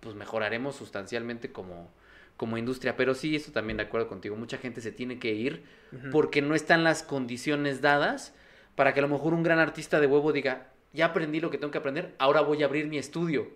pues 0.00 0.14
mejoraremos 0.14 0.76
sustancialmente 0.76 1.52
como, 1.52 1.90
como 2.36 2.58
industria. 2.58 2.96
Pero 2.96 3.14
sí, 3.14 3.36
esto 3.36 3.52
también 3.52 3.76
de 3.76 3.84
acuerdo 3.84 4.08
contigo. 4.08 4.36
Mucha 4.36 4.58
gente 4.58 4.80
se 4.80 4.92
tiene 4.92 5.18
que 5.18 5.32
ir 5.32 5.64
porque 6.10 6.42
no 6.42 6.54
están 6.54 6.82
las 6.82 7.02
condiciones 7.02 7.80
dadas 7.80 8.34
para 8.74 8.92
que 8.92 9.00
a 9.00 9.02
lo 9.02 9.08
mejor 9.08 9.34
un 9.34 9.42
gran 9.44 9.58
artista 9.60 10.00
de 10.00 10.06
huevo 10.06 10.32
diga, 10.32 10.72
ya 10.92 11.06
aprendí 11.06 11.40
lo 11.40 11.50
que 11.50 11.58
tengo 11.58 11.70
que 11.70 11.78
aprender, 11.78 12.14
ahora 12.18 12.40
voy 12.40 12.62
a 12.62 12.66
abrir 12.66 12.86
mi 12.86 12.98
estudio. 12.98 13.48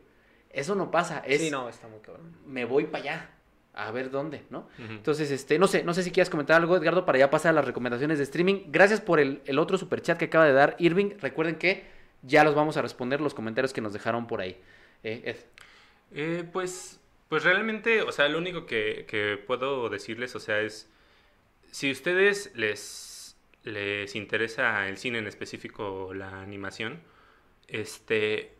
Eso 0.50 0.74
no 0.74 0.90
pasa, 0.90 1.22
es 1.26 1.40
Sí, 1.40 1.50
no, 1.50 1.68
está 1.68 1.88
muy 1.88 2.00
cabrón. 2.00 2.32
me 2.46 2.64
voy 2.64 2.84
para 2.84 3.02
allá 3.04 3.30
a 3.74 3.90
ver 3.92 4.10
dónde, 4.10 4.42
¿no? 4.50 4.68
Entonces, 4.78 5.30
este, 5.30 5.58
no 5.58 5.68
sé, 5.68 5.84
no 5.84 5.94
sé 5.94 6.02
si 6.02 6.10
quieras 6.10 6.30
comentar 6.30 6.56
algo, 6.60 6.76
Edgardo, 6.76 7.04
para 7.04 7.18
ya 7.18 7.30
pasar 7.30 7.50
a 7.50 7.52
las 7.52 7.64
recomendaciones 7.64 8.18
de 8.18 8.24
streaming. 8.24 8.62
Gracias 8.68 9.00
por 9.00 9.20
el, 9.20 9.40
el 9.44 9.58
otro 9.58 9.78
superchat 9.78 10.18
que 10.18 10.24
acaba 10.24 10.46
de 10.46 10.52
dar 10.52 10.74
Irving. 10.78 11.10
Recuerden 11.20 11.56
que 11.56 11.84
ya 12.22 12.42
los 12.42 12.54
vamos 12.56 12.76
a 12.76 12.82
responder 12.82 13.20
los 13.20 13.34
comentarios 13.34 13.72
que 13.72 13.80
nos 13.80 13.92
dejaron 13.92 14.26
por 14.26 14.40
ahí. 14.40 14.60
Eh, 15.04 15.22
Ed. 15.24 15.36
Eh, 16.12 16.44
pues, 16.52 16.98
pues 17.28 17.44
realmente, 17.44 18.02
o 18.02 18.12
sea, 18.12 18.28
lo 18.28 18.38
único 18.38 18.66
que, 18.66 19.42
puedo 19.46 19.88
decirles, 19.88 20.34
o 20.34 20.40
sea, 20.40 20.60
es, 20.60 20.90
si 21.70 21.90
ustedes 21.90 22.52
les, 22.54 23.36
les 23.64 24.14
interesa 24.14 24.88
el 24.88 24.98
cine, 24.98 25.18
en 25.18 25.26
específico 25.26 26.12
la 26.14 26.40
animación, 26.40 27.02
este, 27.68 28.54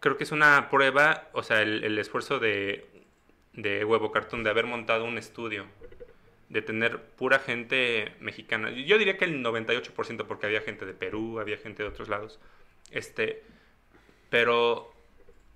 creo 0.00 0.16
que 0.16 0.24
es 0.24 0.32
una 0.32 0.68
prueba, 0.70 1.30
o 1.32 1.42
sea, 1.42 1.62
el, 1.62 1.84
el 1.84 1.98
esfuerzo 1.98 2.38
de, 2.38 2.86
de 3.52 3.84
Huevo 3.84 4.12
Cartoon 4.12 4.44
de 4.44 4.50
haber 4.50 4.66
montado 4.66 5.04
un 5.04 5.18
estudio, 5.18 5.66
de 6.48 6.62
tener 6.62 7.00
pura 7.00 7.38
gente 7.38 8.12
mexicana. 8.20 8.70
Yo 8.70 8.98
diría 8.98 9.16
que 9.16 9.24
el 9.24 9.42
98% 9.42 10.26
porque 10.26 10.46
había 10.46 10.60
gente 10.60 10.84
de 10.84 10.92
Perú, 10.92 11.40
había 11.40 11.56
gente 11.56 11.82
de 11.82 11.88
otros 11.88 12.08
lados. 12.08 12.40
Este, 12.90 13.42
pero 14.28 14.91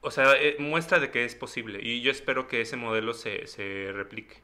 o 0.00 0.10
sea, 0.10 0.34
eh, 0.40 0.56
muestra 0.58 0.98
de 1.00 1.10
que 1.10 1.24
es 1.24 1.34
posible 1.34 1.80
y 1.82 2.00
yo 2.02 2.10
espero 2.10 2.46
que 2.48 2.60
ese 2.60 2.76
modelo 2.76 3.14
se, 3.14 3.46
se 3.46 3.90
replique. 3.92 4.42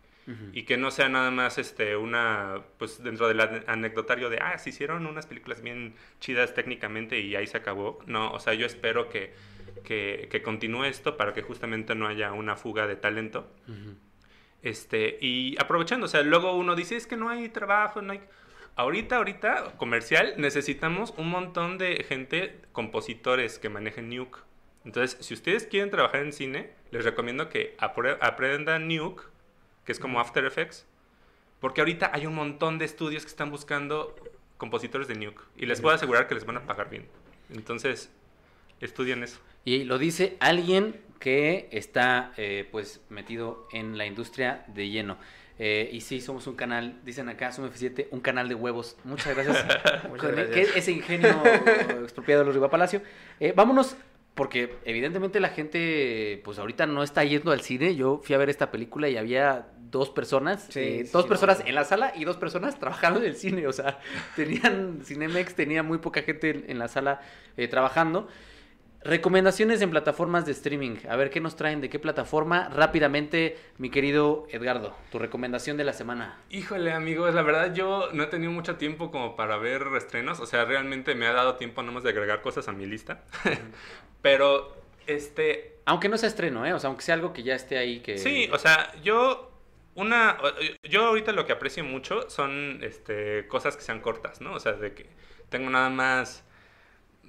Y 0.52 0.62
que 0.62 0.76
no 0.76 0.92
sea 0.92 1.08
nada 1.08 1.32
más 1.32 1.58
este 1.58 1.96
una 1.96 2.62
pues 2.78 3.02
dentro 3.02 3.26
del 3.26 3.40
ane- 3.40 3.64
anecdotario 3.66 4.30
de 4.30 4.38
ah 4.38 4.56
se 4.56 4.70
hicieron 4.70 5.04
unas 5.06 5.26
películas 5.26 5.62
bien 5.62 5.96
chidas 6.20 6.54
técnicamente 6.54 7.18
y 7.18 7.34
ahí 7.34 7.48
se 7.48 7.56
acabó 7.56 7.98
no 8.06 8.30
o 8.30 8.38
sea 8.38 8.54
yo 8.54 8.64
espero 8.64 9.08
que 9.08 9.34
que, 9.82 10.28
que 10.30 10.40
continúe 10.40 10.84
esto 10.84 11.16
para 11.16 11.32
que 11.32 11.42
justamente 11.42 11.96
no 11.96 12.06
haya 12.06 12.32
una 12.34 12.54
fuga 12.54 12.86
de 12.86 12.94
talento. 12.94 13.50
Este 14.62 15.18
y 15.20 15.56
aprovechando 15.58 16.06
o 16.06 16.08
sea 16.08 16.22
luego 16.22 16.54
uno 16.56 16.76
dice 16.76 16.94
es 16.94 17.08
que 17.08 17.16
no 17.16 17.28
hay 17.28 17.48
trabajo 17.48 18.00
no 18.00 18.12
hay 18.12 18.20
ahorita 18.76 19.16
ahorita 19.16 19.72
comercial 19.76 20.34
necesitamos 20.36 21.12
un 21.16 21.30
montón 21.30 21.78
de 21.78 22.04
gente 22.08 22.60
compositores 22.70 23.58
que 23.58 23.68
manejen 23.68 24.08
Nuke 24.08 24.38
entonces 24.84 25.16
si 25.24 25.34
ustedes 25.34 25.66
quieren 25.66 25.90
trabajar 25.90 26.22
en 26.22 26.32
cine 26.32 26.70
les 26.90 27.04
recomiendo 27.04 27.48
que 27.48 27.76
apre- 27.78 28.18
aprendan 28.20 28.88
Nuke 28.88 29.22
que 29.84 29.92
es 29.92 29.98
como 29.98 30.20
After 30.20 30.44
Effects 30.44 30.86
porque 31.60 31.80
ahorita 31.80 32.10
hay 32.12 32.26
un 32.26 32.34
montón 32.34 32.78
de 32.78 32.84
estudios 32.84 33.22
que 33.24 33.28
están 33.30 33.50
buscando 33.50 34.14
compositores 34.58 35.08
de 35.08 35.14
Nuke 35.16 35.40
y 35.56 35.66
les 35.66 35.80
puedo 35.80 35.94
asegurar 35.94 36.26
que 36.28 36.34
les 36.34 36.44
van 36.44 36.56
a 36.56 36.66
pagar 36.66 36.90
bien 36.90 37.06
entonces 37.54 38.10
estudien 38.80 39.22
eso 39.22 39.38
Y 39.64 39.84
lo 39.84 39.98
dice 39.98 40.36
alguien 40.40 41.00
que 41.20 41.68
está 41.70 42.32
eh, 42.36 42.66
pues 42.72 43.00
metido 43.08 43.68
en 43.72 43.96
la 43.96 44.06
industria 44.06 44.64
de 44.66 44.88
lleno. 44.88 45.18
Eh, 45.60 45.88
y 45.92 46.00
sí, 46.00 46.20
somos 46.20 46.48
un 46.48 46.56
canal, 46.56 46.98
dicen 47.04 47.28
acá, 47.28 47.52
Zoom 47.52 47.68
F7, 47.70 48.08
un 48.10 48.18
canal 48.18 48.48
de 48.48 48.56
huevos. 48.56 48.96
Muchas 49.04 49.32
gracias. 49.36 49.64
Muchas 50.08 50.26
Con 50.26 50.34
gracias. 50.34 50.72
que- 50.72 50.78
ese 50.80 50.90
ingenio 50.90 51.40
expropiado 52.02 52.40
de 52.40 52.46
los 52.46 52.54
Riva 52.56 52.68
Palacio. 52.70 53.02
Eh, 53.38 53.52
vámonos, 53.54 53.96
porque 54.34 54.76
evidentemente 54.84 55.40
la 55.40 55.50
gente, 55.50 56.40
pues 56.44 56.58
ahorita 56.58 56.86
no 56.86 57.02
está 57.02 57.22
yendo 57.24 57.52
al 57.52 57.60
cine. 57.60 57.94
Yo 57.94 58.20
fui 58.24 58.34
a 58.34 58.38
ver 58.38 58.48
esta 58.48 58.70
película 58.70 59.08
y 59.08 59.16
había 59.16 59.68
dos 59.90 60.08
personas, 60.08 60.68
Sí, 60.70 60.80
eh, 60.80 61.04
sí, 61.04 61.10
dos 61.12 61.24
sí, 61.24 61.28
personas 61.28 61.62
en 61.66 61.74
la 61.74 61.84
sala 61.84 62.12
y 62.16 62.24
dos 62.24 62.38
personas 62.38 62.78
trabajando 62.80 63.20
en 63.20 63.26
el 63.26 63.36
cine. 63.36 63.66
O 63.66 63.72
sea, 63.72 64.00
tenían, 64.34 65.00
Cinemex 65.04 65.54
tenía 65.54 65.82
muy 65.82 65.98
poca 65.98 66.22
gente 66.22 66.50
en, 66.50 66.64
en 66.70 66.78
la 66.78 66.88
sala 66.88 67.20
eh, 67.56 67.68
trabajando. 67.68 68.28
Recomendaciones 69.04 69.82
en 69.82 69.90
plataformas 69.90 70.46
de 70.46 70.52
streaming. 70.52 70.96
A 71.08 71.16
ver 71.16 71.30
qué 71.30 71.40
nos 71.40 71.56
traen, 71.56 71.80
de 71.80 71.90
qué 71.90 71.98
plataforma. 71.98 72.68
Rápidamente, 72.68 73.56
mi 73.78 73.90
querido 73.90 74.46
Edgardo, 74.50 74.96
tu 75.10 75.18
recomendación 75.18 75.76
de 75.76 75.84
la 75.84 75.92
semana. 75.92 76.38
Híjole, 76.50 76.92
amigos, 76.92 77.34
la 77.34 77.42
verdad 77.42 77.74
yo 77.74 78.10
no 78.12 78.22
he 78.22 78.26
tenido 78.26 78.52
mucho 78.52 78.76
tiempo 78.76 79.10
como 79.10 79.34
para 79.34 79.56
ver 79.56 79.82
estrenos. 79.96 80.40
O 80.40 80.46
sea, 80.46 80.64
realmente 80.64 81.14
me 81.14 81.26
ha 81.26 81.32
dado 81.32 81.56
tiempo 81.56 81.82
nomás 81.82 82.04
de 82.04 82.10
agregar 82.10 82.42
cosas 82.42 82.68
a 82.68 82.72
mi 82.72 82.86
lista. 82.86 83.24
Pero, 84.22 84.76
este, 85.06 85.78
Aunque 85.84 86.08
no 86.08 86.16
sea 86.16 86.28
estreno, 86.28 86.64
¿eh? 86.64 86.72
O 86.72 86.78
sea, 86.78 86.88
aunque 86.88 87.02
sea 87.02 87.14
algo 87.14 87.32
que 87.32 87.42
ya 87.42 87.54
esté 87.54 87.78
ahí 87.78 88.00
que... 88.00 88.18
sí, 88.18 88.48
o 88.52 88.58
sea, 88.58 88.92
yo 89.02 89.48
una 89.94 90.38
yo 90.88 91.04
ahorita 91.04 91.32
lo 91.32 91.44
que 91.44 91.52
aprecio 91.52 91.84
mucho 91.84 92.30
son 92.30 92.78
este 92.82 93.46
cosas 93.48 93.76
que 93.76 93.82
sean 93.82 94.00
cortas, 94.00 94.40
¿no? 94.40 94.54
O 94.54 94.60
sea, 94.60 94.72
de 94.72 94.94
que 94.94 95.06
tengo 95.50 95.68
nada 95.68 95.90
más 95.90 96.44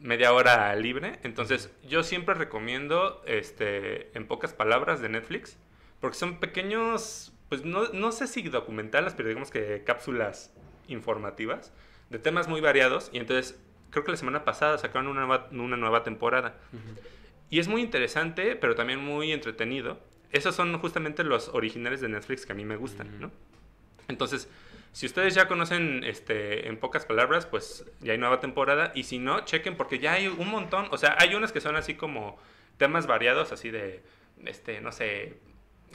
media 0.04 0.34
hora 0.34 0.76
libre, 0.76 1.20
entonces 1.24 1.72
yo 1.88 2.04
siempre 2.04 2.36
recomiendo 2.36 3.24
este 3.26 4.16
en 4.16 4.28
pocas 4.28 4.54
palabras 4.54 5.02
de 5.02 5.10
Netflix, 5.10 5.58
porque 6.00 6.18
son 6.18 6.40
pequeños 6.40 7.34
pues 7.50 7.64
no, 7.64 7.88
no 7.90 8.12
sé 8.12 8.28
si 8.28 8.42
documentales, 8.44 9.14
pero 9.14 9.30
digamos 9.30 9.50
que 9.50 9.84
cápsulas 9.86 10.54
informativas 10.88 11.72
de 12.10 12.20
temas 12.20 12.48
muy 12.48 12.62
variados 12.62 13.10
y 13.14 13.18
entonces 13.18 13.60
creo 13.90 14.04
que 14.04 14.12
la 14.12 14.18
semana 14.18 14.44
pasada 14.44 14.78
sacaron 14.78 15.08
una 15.08 15.26
nueva, 15.26 15.48
una 15.52 15.78
nueva 15.78 16.04
temporada. 16.04 16.56
Y 17.50 17.60
es 17.60 17.68
muy 17.68 17.82
interesante, 17.82 18.56
pero 18.56 18.74
también 18.74 19.00
muy 19.00 19.32
entretenido. 19.32 20.00
Esos 20.32 20.56
son 20.56 20.76
justamente 20.80 21.24
los 21.24 21.50
originales 21.50 22.02
de 22.02 22.10
Netflix 22.10 22.46
que 22.46 22.54
a 22.54 22.56
mí 22.56 22.66
me 22.66 22.76
gustan. 22.76 23.20
¿no? 23.20 23.32
Entonces, 24.08 24.50
si 24.94 25.08
ustedes 25.08 25.34
ya 25.34 25.48
conocen, 25.48 26.04
este, 26.04 26.68
en 26.68 26.78
pocas 26.78 27.06
palabras, 27.06 27.48
pues 27.48 27.84
ya 28.00 28.12
hay 28.12 28.20
nueva 28.20 28.40
temporada. 28.40 28.92
Y 28.94 29.04
si 29.04 29.18
no, 29.18 29.44
chequen 29.44 29.76
porque 29.76 29.98
ya 29.98 30.14
hay 30.14 30.28
un 30.28 30.50
montón. 30.50 30.88
O 30.92 30.98
sea, 30.98 31.18
hay 31.20 31.34
unas 31.34 31.52
que 31.52 31.62
son 31.62 31.76
así 31.76 31.96
como 31.96 32.38
temas 32.78 33.08
variados, 33.08 33.52
así 33.52 33.72
de, 33.72 34.04
este, 34.46 34.82
no 34.82 34.92
sé, 34.92 35.40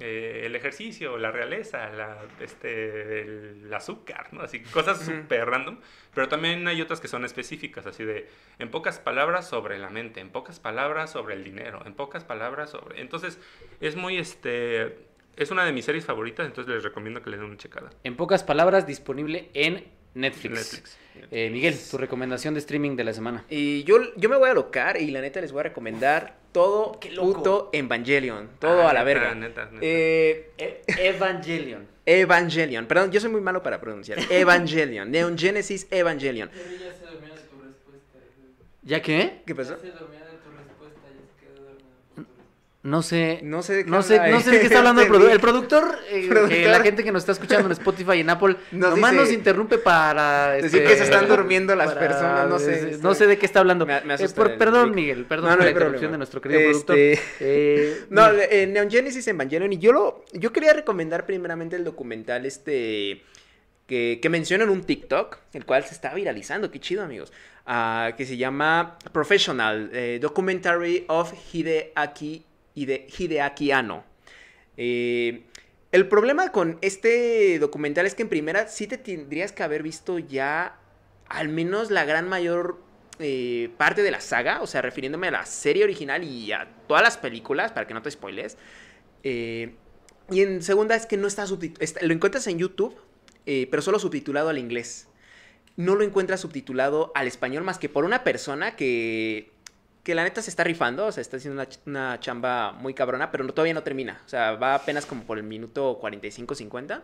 eh, 0.01 0.42
el 0.46 0.57
ejercicio, 0.57 1.16
la 1.16 1.30
realeza, 1.30 1.90
la, 1.90 2.18
este, 2.40 3.20
el 3.20 3.72
azúcar, 3.72 4.32
¿no? 4.32 4.42
Así, 4.42 4.61
cosas 4.64 5.05
súper 5.05 5.46
random. 5.46 5.78
Pero 6.12 6.28
también 6.28 6.66
hay 6.66 6.82
otras 6.82 7.01
que 7.01 7.07
son 7.07 7.24
específicas, 7.24 7.86
así 7.86 8.03
de, 8.05 8.28
en 8.59 8.68
pocas 8.68 8.99
palabras 8.99 9.49
sobre 9.49 9.78
la 9.78 9.90
mente, 9.90 10.18
en 10.18 10.30
pocas 10.30 10.59
palabras 10.59 11.12
sobre 11.12 11.36
el 11.36 11.44
dinero, 11.44 11.82
en 11.86 11.94
pocas 11.94 12.24
palabras 12.24 12.70
sobre... 12.70 13.01
Entonces, 13.01 13.38
es 13.80 13.94
muy, 13.94 14.18
este... 14.18 15.07
Es 15.39 15.51
una 15.53 15.64
de 15.64 15.72
mis 15.72 15.84
series 15.84 16.05
favoritas, 16.05 16.47
entonces 16.47 16.74
les 16.74 16.82
recomiendo 16.82 17.22
que 17.22 17.30
le 17.30 17.36
den 17.36 17.47
una 17.47 17.57
checada. 17.57 17.91
En 18.05 18.16
pocas 18.16 18.43
palabras, 18.43 18.86
disponible 18.86 19.51
en 19.55 19.84
Netflix. 20.14 20.55
Netflix. 20.55 20.99
Eh, 21.30 21.49
Miguel, 21.51 21.76
tu 21.91 21.97
recomendación 21.97 22.55
de 22.55 22.61
streaming 22.61 22.97
de 22.97 23.05
la 23.05 23.12
semana. 23.12 23.45
Y 23.49 23.84
yo, 23.84 23.99
yo 24.16 24.28
me 24.28 24.36
voy 24.36 24.51
a 24.51 24.55
locar 24.55 25.01
y 25.01 25.11
la 25.12 25.20
neta 25.20 25.41
les 25.41 25.53
voy 25.53 25.61
a 25.61 25.62
recomendar 25.64 26.36
todo 26.53 26.99
Qué 26.99 27.11
loco. 27.12 27.34
puto 27.34 27.70
Evangelion. 27.72 28.49
Todo 28.59 28.82
Ah, 28.82 28.91
a 28.91 28.93
la 28.95 29.05
neta, 29.05 29.05
verga. 29.05 29.34
neta, 29.36 29.64
neta. 29.66 29.78
Eh, 29.80 30.51
E- 30.59 30.82
Evangelion. 31.09 31.86
Evangelion. 32.05 32.86
Perdón, 32.86 33.12
yo 33.12 33.20
soy 33.20 33.31
muy 33.31 33.40
malo 33.40 33.62
para 33.62 33.81
pronunciar. 33.81 34.19
Evangelion. 34.31 35.09
Neon 35.10 35.39
Genesis 35.39 35.86
Evangelion. 35.90 36.51
ya 36.51 36.56
se 36.94 37.05
dormía 37.05 37.35
de 37.35 37.40
tu 37.43 37.60
respuesta. 37.62 38.19
¿Ya 38.82 39.02
qué? 39.02 39.43
¿Qué 39.47 39.55
pasó? 39.55 39.77
Ya 39.77 39.82
se 39.82 39.90
dormía 39.90 40.20
de 40.20 40.36
tu 40.39 40.51
respuesta, 40.51 41.01
ya 41.06 41.27
se 41.27 41.47
quedó 41.47 41.62
dormida 41.65 41.85
por 42.15 42.24
tu 42.24 42.31
respuesta. 42.32 42.43
No 42.89 43.02
sé. 43.02 43.40
No 43.43 43.62
sé 43.62 43.74
de 43.74 43.85
qué 43.85 43.90
No 43.90 44.02
sé, 44.02 44.31
no 44.31 44.40
sé 44.40 44.51
de 44.51 44.60
qué 44.60 44.66
está 44.66 44.78
hablando 44.78 45.02
el, 45.02 45.09
este 45.09 45.19
produ- 45.19 45.31
el 45.31 45.40
productor. 45.40 45.98
eh, 46.10 46.27
Productor. 46.28 46.59
la 46.70 46.81
gente 46.81 47.05
que 47.05 47.12
nos 47.12 47.23
está 47.23 47.32
escuchando 47.32 47.66
en 47.66 47.73
Spotify 47.73 48.12
y 48.15 48.20
en 48.20 48.31
Apple, 48.31 48.56
Nos 48.73 48.90
nomás 48.90 49.12
dice- 49.12 49.23
nos 49.24 49.32
interrumpe 49.32 49.78
para. 49.78 50.52
Decir 50.52 50.81
este, 50.81 50.85
que 50.85 50.97
se 50.97 51.05
están 51.05 51.28
durmiendo 51.28 51.74
las 51.77 51.94
personas, 51.94 52.48
no 52.48 52.59
sé. 52.59 52.98
No 53.02 53.15
sé 53.15 53.27
de 53.27 53.39
qué 53.39 53.47
está 53.47 53.60
hablando. 53.60 53.85
Me- 53.86 54.01
me 54.02 54.15
Eh, 54.15 54.28
por- 54.35 54.56
perdón. 54.56 54.94
Miguel, 54.94 55.24
perdón 55.27 55.51
No, 55.51 55.56
por 55.56 55.65
la 55.65 55.70
interrupción 55.70 56.12
de 56.12 56.19
nuestro 56.19 56.40
querido 56.40 56.60
Este, 56.60 56.73
productor. 56.85 56.97
Eh, 57.40 58.05
No, 58.10 58.32
Neon 58.32 58.90
Genesis 58.90 59.27
Evangelion. 59.28 59.73
Y 59.73 59.78
yo 59.78 59.93
lo, 59.93 60.24
yo 60.32 60.52
quería 60.52 60.73
recomendar 60.73 61.27
primeramente 61.27 61.77
el 61.77 61.85
documental 61.85 62.47
este 62.47 63.23
que, 63.86 64.19
que 64.20 64.28
menciona 64.28 64.65
en 64.65 64.70
un 64.70 64.82
TikTok, 64.85 65.39
el 65.55 65.65
cual 65.65 65.85
se 65.85 65.94
está 65.94 66.12
viralizando, 66.15 66.70
qué 66.70 66.78
chido 66.81 67.02
amigos. 67.02 67.32
ah, 67.70 68.12
que 68.16 68.24
se 68.27 68.36
llama 68.36 68.98
Professional, 69.12 69.90
Documentary 70.20 71.05
of 71.09 71.32
Hideaki, 71.52 72.44
Hide- 72.82 73.06
Hideaki 73.16 73.70
Anno. 73.72 74.05
Eh, 74.76 75.44
el 75.90 76.09
problema 76.09 76.52
con 76.52 76.78
este 76.82 77.59
documental 77.59 78.06
es 78.06 78.14
que 78.14 78.22
en 78.22 78.28
primera 78.28 78.68
sí 78.68 78.86
te 78.86 78.98
tendrías 78.98 79.52
que 79.52 79.62
haber 79.62 79.82
visto 79.82 80.18
ya 80.18 80.78
al 81.28 81.48
menos 81.48 81.90
la 81.90 82.05
gran 82.05 82.28
mayor 82.28 82.80
eh, 83.18 83.70
parte 83.76 84.02
de 84.02 84.10
la 84.10 84.20
saga, 84.20 84.62
o 84.62 84.66
sea, 84.66 84.82
refiriéndome 84.82 85.28
a 85.28 85.30
la 85.32 85.46
serie 85.46 85.84
original 85.84 86.22
y 86.24 86.52
a 86.52 86.68
todas 86.86 87.02
las 87.02 87.18
películas, 87.18 87.72
para 87.72 87.86
que 87.86 87.94
no 87.94 88.02
te 88.02 88.10
spoiles. 88.10 88.56
Eh, 89.24 89.74
y 90.30 90.42
en 90.42 90.62
segunda 90.62 90.94
es 90.94 91.06
que 91.06 91.16
no 91.16 91.26
está 91.26 91.46
subtitulado, 91.46 92.06
lo 92.06 92.12
encuentras 92.14 92.46
en 92.46 92.59
YouTube, 92.59 92.94
pero 93.70 93.80
solo 93.82 93.98
subtitulado 93.98 94.50
al 94.50 94.59
inglés. 94.59 95.09
No 95.76 95.94
lo 95.94 96.05
encuentras 96.05 96.40
subtitulado 96.40 97.12
al 97.14 97.26
español 97.26 97.64
más 97.64 97.78
que 97.78 97.88
por 97.88 98.05
una 98.05 98.24
persona 98.24 98.76
que, 98.76 99.50
que 100.09 100.14
la 100.14 100.24
neta 100.24 100.40
se 100.40 100.48
está 100.48 100.64
rifando, 100.64 101.05
o 101.06 101.12
sea, 101.12 101.20
está 101.20 101.36
haciendo 101.36 101.60
una, 101.60 101.68
una 101.85 102.18
chamba 102.18 102.72
muy 102.72 102.94
cabrona, 102.94 103.30
pero 103.30 103.44
no, 103.44 103.52
todavía 103.52 103.74
no 103.74 103.82
termina. 103.82 104.22
O 104.24 104.28
sea, 104.28 104.52
va 104.52 104.74
apenas 104.74 105.05
como 105.05 105.22
por 105.24 105.36
el 105.36 105.44
minuto 105.44 105.98
45-50. 106.01 107.02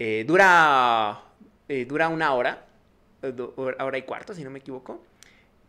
Eh, 0.00 0.24
dura, 0.26 1.22
eh, 1.68 1.84
dura 1.86 2.08
una 2.08 2.34
hora, 2.34 2.66
eh, 3.22 3.32
hora 3.56 3.84
hora 3.84 3.98
y 3.98 4.02
cuarto, 4.02 4.34
si 4.34 4.42
no 4.42 4.50
me 4.50 4.58
equivoco. 4.58 5.04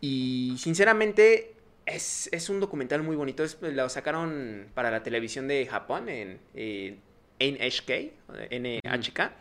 Y 0.01 0.55
sinceramente 0.57 1.53
es, 1.85 2.27
es 2.31 2.49
un 2.49 2.59
documental 2.59 3.03
muy 3.03 3.15
bonito. 3.15 3.43
Es- 3.43 3.59
lo 3.61 3.87
sacaron 3.89 4.67
para 4.73 4.89
la 4.91 5.03
televisión 5.03 5.47
de 5.47 5.65
Japón 5.67 6.09
en 6.09 6.39
eh, 6.55 6.97
NHK, 7.39 8.13
NHK. 8.51 9.31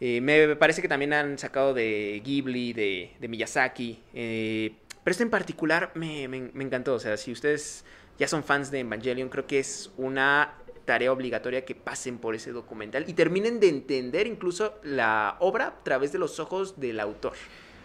Eh, 0.00 0.20
me 0.20 0.56
parece 0.56 0.82
que 0.82 0.88
también 0.88 1.12
han 1.12 1.38
sacado 1.38 1.74
de 1.74 2.20
Ghibli, 2.24 2.72
de, 2.72 3.10
de 3.20 3.28
Miyazaki. 3.28 4.00
eh, 4.14 4.72
pero 5.06 5.12
este 5.12 5.22
en 5.22 5.30
particular 5.30 5.92
me, 5.94 6.26
me- 6.26 6.50
me 6.52 6.64
encantó. 6.64 6.94
O 6.94 6.98
sea, 6.98 7.16
si 7.16 7.30
ustedes 7.30 7.84
ya 8.18 8.26
son 8.26 8.42
fans 8.42 8.72
de 8.72 8.80
Evangelion, 8.80 9.28
creo 9.28 9.46
que 9.46 9.60
es 9.60 9.92
una 9.96 10.54
tarea 10.84 11.12
obligatoria 11.12 11.64
que 11.64 11.76
pasen 11.76 12.18
por 12.18 12.34
ese 12.34 12.50
documental 12.50 13.04
y 13.08 13.12
terminen 13.12 13.60
de 13.60 13.68
entender 13.68 14.26
incluso 14.26 14.74
la 14.82 15.36
obra 15.38 15.68
a 15.68 15.84
través 15.84 16.10
de 16.10 16.18
los 16.18 16.40
ojos 16.40 16.80
del 16.80 16.98
autor. 16.98 17.34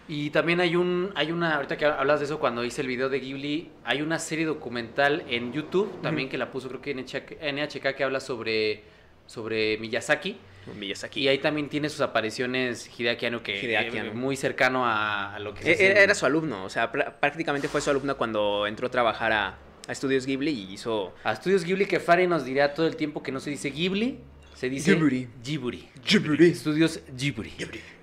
Y 0.08 0.30
también 0.30 0.60
hay 0.60 0.74
un, 0.74 1.12
hay 1.14 1.30
una, 1.30 1.54
ahorita 1.54 1.76
que 1.76 1.84
hablas 1.84 2.18
de 2.18 2.24
eso, 2.26 2.40
cuando 2.40 2.64
hice 2.64 2.80
el 2.80 2.88
video 2.88 3.08
de 3.08 3.20
Ghibli, 3.20 3.70
hay 3.84 4.02
una 4.02 4.18
serie 4.18 4.44
documental 4.46 5.22
en 5.28 5.52
YouTube, 5.52 6.02
también 6.02 6.28
que 6.28 6.36
la 6.38 6.50
puso 6.50 6.68
creo 6.68 6.82
que 6.82 6.90
en 6.90 6.98
NHK, 6.98 7.40
NHK, 7.40 7.94
que 7.94 8.02
habla 8.02 8.18
sobre, 8.18 8.82
sobre 9.32 9.78
Miyazaki. 9.78 10.36
Miyazaki. 10.78 11.20
Y 11.22 11.28
ahí 11.28 11.38
también 11.38 11.68
tiene 11.68 11.88
sus 11.88 12.00
apariciones 12.02 12.88
Hideaki 12.98 13.26
Anno, 13.26 13.42
que 13.42 13.60
Hideaki 13.60 13.98
Anno. 13.98 14.14
muy 14.14 14.36
cercano 14.36 14.86
a, 14.86 15.34
a 15.34 15.38
lo 15.40 15.54
que 15.54 15.62
se 15.62 15.70
E- 15.72 15.90
en- 15.90 15.96
Era 15.96 16.14
su 16.14 16.24
alumno, 16.26 16.64
o 16.64 16.70
sea, 16.70 16.92
pr- 16.92 17.14
prácticamente 17.18 17.66
fue 17.68 17.80
su 17.80 17.90
alumno 17.90 18.16
cuando 18.16 18.66
entró 18.66 18.86
a 18.86 18.90
trabajar 18.90 19.32
a, 19.32 19.58
a 19.88 19.92
Estudios 19.92 20.26
Ghibli 20.26 20.50
y 20.52 20.72
hizo... 20.74 21.14
A 21.24 21.32
Estudios 21.32 21.64
Ghibli, 21.64 21.86
que 21.86 21.98
Fari 21.98 22.26
nos 22.28 22.44
dirá 22.44 22.74
todo 22.74 22.86
el 22.86 22.94
tiempo 22.96 23.22
que 23.22 23.32
no 23.32 23.40
se 23.40 23.50
dice 23.50 23.70
Ghibli, 23.70 24.18
se 24.54 24.68
dice 24.68 24.94
Ghibli. 24.94 25.28
Ghibli. 25.42 25.88
Ghibli. 26.06 26.50
Estudios 26.50 27.00
Ghibli. 27.16 27.52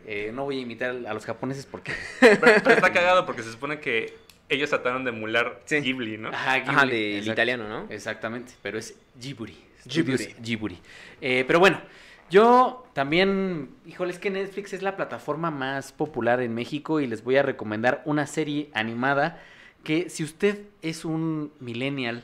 Eh, 0.05 0.31
no 0.33 0.43
voy 0.43 0.57
a 0.57 0.61
imitar 0.61 0.89
a 1.07 1.13
los 1.13 1.25
japoneses 1.25 1.65
porque... 1.65 1.93
Pero, 2.19 2.37
pero 2.41 2.71
está 2.71 2.91
cagado 2.91 3.25
porque 3.25 3.43
se 3.43 3.51
supone 3.51 3.79
que 3.79 4.17
ellos 4.49 4.69
trataron 4.69 5.03
de 5.05 5.11
emular 5.11 5.61
Sí. 5.65 5.77
Ghibli, 5.79 6.17
¿no? 6.17 6.29
Ajá, 6.29 6.55
Ghibli, 6.57 6.69
Ajá, 6.75 6.85
del 6.87 7.13
exacto. 7.13 7.31
italiano, 7.31 7.69
¿no? 7.69 7.87
Exactamente, 7.89 8.53
pero 8.63 8.77
es 8.79 8.97
Ghibli. 9.21 9.55
Ghibli. 9.85 10.13
Estudios 10.13 10.41
Ghibli. 10.41 10.77
Eh, 11.21 11.43
pero 11.47 11.59
bueno, 11.59 11.81
yo 12.29 12.85
también, 12.93 13.69
híjole, 13.87 14.11
es 14.11 14.19
que 14.19 14.29
Netflix 14.29 14.73
es 14.73 14.81
la 14.81 14.95
plataforma 14.95 15.49
más 15.49 15.91
popular 15.91 16.41
en 16.41 16.53
México 16.53 16.99
y 16.99 17.07
les 17.07 17.23
voy 17.23 17.37
a 17.37 17.43
recomendar 17.43 18.03
una 18.05 18.27
serie 18.27 18.69
animada 18.73 19.41
que 19.83 20.09
si 20.09 20.23
usted 20.23 20.59
es 20.81 21.05
un 21.05 21.51
millennial 21.59 22.23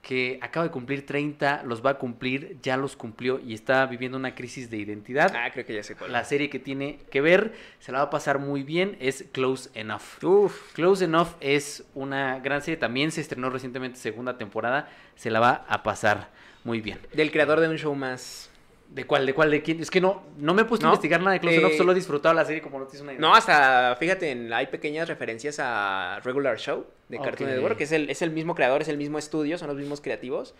que 0.00 0.40
acaba 0.42 0.66
de 0.66 0.72
cumplir 0.72 1.06
30, 1.06 1.62
los 1.64 1.84
va 1.84 1.90
a 1.90 1.98
cumplir, 1.98 2.58
ya 2.60 2.76
los 2.76 2.96
cumplió 2.96 3.38
y 3.38 3.54
está 3.54 3.86
viviendo 3.86 4.18
una 4.18 4.34
crisis 4.34 4.68
de 4.68 4.78
identidad. 4.78 5.32
Ah, 5.36 5.50
creo 5.52 5.64
que 5.64 5.74
ya 5.74 5.82
sé 5.84 5.94
cuál. 5.94 6.10
La 6.10 6.24
serie 6.24 6.50
que 6.50 6.58
tiene 6.58 6.98
que 7.10 7.20
ver, 7.20 7.54
se 7.78 7.92
la 7.92 7.98
va 7.98 8.04
a 8.04 8.10
pasar 8.10 8.40
muy 8.40 8.64
bien, 8.64 8.96
es 9.00 9.26
Close 9.30 9.70
Enough. 9.74 10.24
Uf. 10.24 10.72
Close 10.72 11.04
Enough 11.04 11.28
es 11.40 11.84
una 11.94 12.40
gran 12.40 12.62
serie, 12.62 12.76
también 12.76 13.12
se 13.12 13.20
estrenó 13.20 13.48
recientemente 13.48 13.98
segunda 13.98 14.38
temporada, 14.38 14.88
se 15.14 15.30
la 15.30 15.38
va 15.38 15.64
a 15.68 15.84
pasar 15.84 16.30
muy 16.64 16.80
bien. 16.80 16.98
Del 17.12 17.30
creador 17.30 17.60
de 17.60 17.68
un 17.68 17.76
show 17.78 17.94
más... 17.94 18.48
¿De 18.88 19.04
cuál? 19.04 19.24
¿De 19.24 19.32
cuál? 19.32 19.50
¿De 19.50 19.62
quién? 19.62 19.80
Es 19.80 19.90
que 19.90 20.02
no, 20.02 20.22
no 20.36 20.52
me 20.52 20.62
he 20.62 20.64
puesto 20.66 20.84
a 20.86 20.90
investigar 20.90 21.18
nada 21.20 21.32
de 21.32 21.40
Close 21.40 21.56
Eh, 21.56 21.60
Enough, 21.60 21.72
solo 21.78 21.92
he 21.92 21.94
disfrutado 21.94 22.34
la 22.34 22.44
serie 22.44 22.60
como 22.60 22.78
no 22.78 22.86
te 22.86 22.96
hice 22.96 23.02
una 23.02 23.12
idea. 23.12 23.20
No, 23.22 23.34
hasta, 23.34 23.96
fíjate, 23.98 24.30
en- 24.32 24.52
hay 24.52 24.66
pequeñas 24.66 25.08
referencias 25.08 25.56
a 25.60 26.20
Regular 26.22 26.58
Show 26.58 26.84
de 27.08 27.18
Cartoon. 27.18 27.48
Network, 27.48 27.78
que 27.78 27.84
es 27.84 27.92
el, 27.92 28.10
es 28.10 28.20
el 28.20 28.32
mismo 28.32 28.54
creador, 28.54 28.82
es 28.82 28.88
el 28.88 28.98
mismo 28.98 29.18
estudio, 29.18 29.56
son 29.56 29.68
los 29.68 29.78
mismos 29.78 30.02
creativos. 30.02 30.54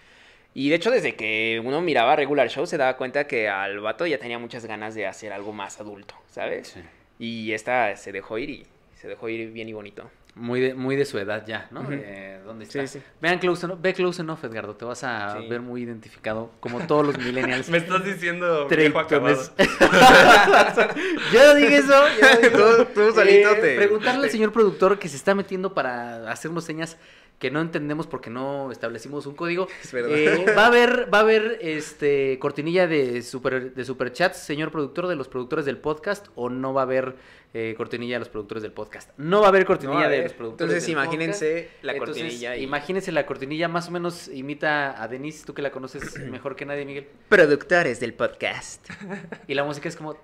Y 0.55 0.71
de 0.71 0.77
hecho, 0.77 0.91
desde 0.91 1.15
que 1.15 1.61
uno 1.63 1.83
miraba 1.83 2.17
Regular 2.17 2.49
Show, 2.49 2.67
se 2.67 2.79
daba 2.79 2.97
cuenta 2.97 3.27
que 3.27 3.51
al 3.51 3.81
vato 3.81 4.07
ya 4.07 4.17
tenía 4.19 4.39
muchas 4.39 4.65
ganas 4.65 4.95
de 4.95 5.07
hacer 5.07 5.33
algo 5.35 5.53
más 5.53 5.79
adulto, 5.79 6.15
¿sabes? 6.31 6.69
Sí. 6.69 6.81
Y 7.19 7.53
esta 7.53 7.95
se 7.97 8.13
dejó 8.13 8.39
ir 8.39 8.49
y 8.49 8.67
se 8.95 9.09
dejó 9.09 9.29
ir 9.29 9.51
bien 9.53 9.69
y 9.69 9.75
bonito. 9.75 10.11
Muy 10.35 10.61
de, 10.63 10.75
muy 10.75 10.97
de 10.97 11.05
su 11.05 11.19
edad 11.19 11.45
ya, 11.47 11.69
¿no? 11.73 11.83
Ujú. 11.83 11.93
Eh, 11.93 12.41
¿Dónde 12.47 12.65
está? 12.65 12.87
Sí, 12.87 12.99
sí. 12.99 13.05
Vean 13.21 13.39
Close 13.39 13.67
Enough, 13.67 13.79
ve 13.83 13.93
Close 13.93 14.23
Enough, 14.23 14.43
Edgardo, 14.45 14.75
te 14.75 14.87
vas 14.87 15.05
a 15.05 15.37
Sí. 15.39 15.47
ver 15.47 15.61
muy 15.61 15.83
identificado, 15.83 16.51
como 16.59 16.81
todos 16.87 17.05
los 17.07 17.19
millennials. 17.19 17.69
Me 17.71 17.77
estás 17.79 18.03
diciendo 18.03 18.67
viejo 18.71 18.99
acabado. 18.99 19.37
Yo 21.33 21.45
no 21.47 21.55
dije 21.55 21.77
eso. 21.77 21.89
yo 21.93 22.29
no 22.29 22.37
dije 22.37 22.47
eso. 22.47 22.77
Tú- 22.77 22.85
tú 22.95 23.13
solito 23.15 23.51
Eh, 23.53 23.59
te- 23.61 23.77
Preguntarle 23.77 24.25
al 24.25 24.31
señor 24.31 24.53
productor 24.53 24.99
que 24.99 25.09
se 25.09 25.17
está 25.17 25.35
metiendo 25.35 25.75
para 25.75 26.31
hacernos 26.31 26.65
señas 26.65 26.97
que 27.39 27.51
no 27.51 27.61
entendemos 27.61 28.07
porque 28.07 28.31
no 28.31 28.71
establecimos 28.71 29.27
un 29.27 29.35
código. 29.35 29.67
Es 29.83 29.93
verdad. 29.93 30.13
Eh, 30.17 30.47
va 30.57 30.65
a 30.65 30.67
haber, 30.69 31.13
va 31.13 31.19
a 31.19 31.23
haber 31.23 31.59
este 31.61 32.39
cortinilla 32.39 32.87
de 32.87 33.21
super 33.23 33.75
de 33.75 33.85
superchats, 33.85 34.39
señor 34.39 34.71
productor 34.71 35.09
de 35.09 35.17
los 35.17 35.29
productores 35.29 35.65
del 35.65 35.79
podcast, 35.79 36.29
o 36.37 36.49
no 36.51 36.73
va 36.73 36.83
a 36.83 36.85
haber 36.85 37.17
eh, 37.55 37.75
cortinilla 37.77 38.15
de 38.15 38.21
los 38.21 38.29
productores 38.31 38.63
del 38.63 38.73
podcast. 38.73 39.11
No 39.19 39.41
va 39.41 39.47
a 39.47 39.49
haber 39.51 39.67
cortinilla 39.67 40.01
No, 40.01 40.09
de 40.09 40.17
ver, 40.17 40.23
los 40.25 40.33
productores. 40.33 40.73
Entonces, 40.73 40.87
del 40.87 40.93
imagínense 40.93 41.69
la 41.83 41.93
Entonces, 41.93 42.23
cortinilla 42.23 42.57
y... 42.57 42.63
Imagínense 42.63 43.13
la 43.13 43.27
cortinilla, 43.27 43.69
más 43.69 43.89
o 43.89 43.91
menos 43.91 44.29
imita 44.29 45.03
a 45.03 45.07
Denise, 45.09 45.45
tú 45.45 45.53
que 45.53 45.61
la 45.61 45.71
conoces 45.71 46.19
mejor 46.31 46.57
que 46.57 46.65
nadie, 46.65 46.87
Miguel. 46.87 47.09
Productores 47.29 48.01
del 48.01 48.15
podcast. 48.15 48.89
Y 49.47 49.55
la 49.55 49.65
música 49.65 49.89
es 49.89 49.97
como... 49.97 50.17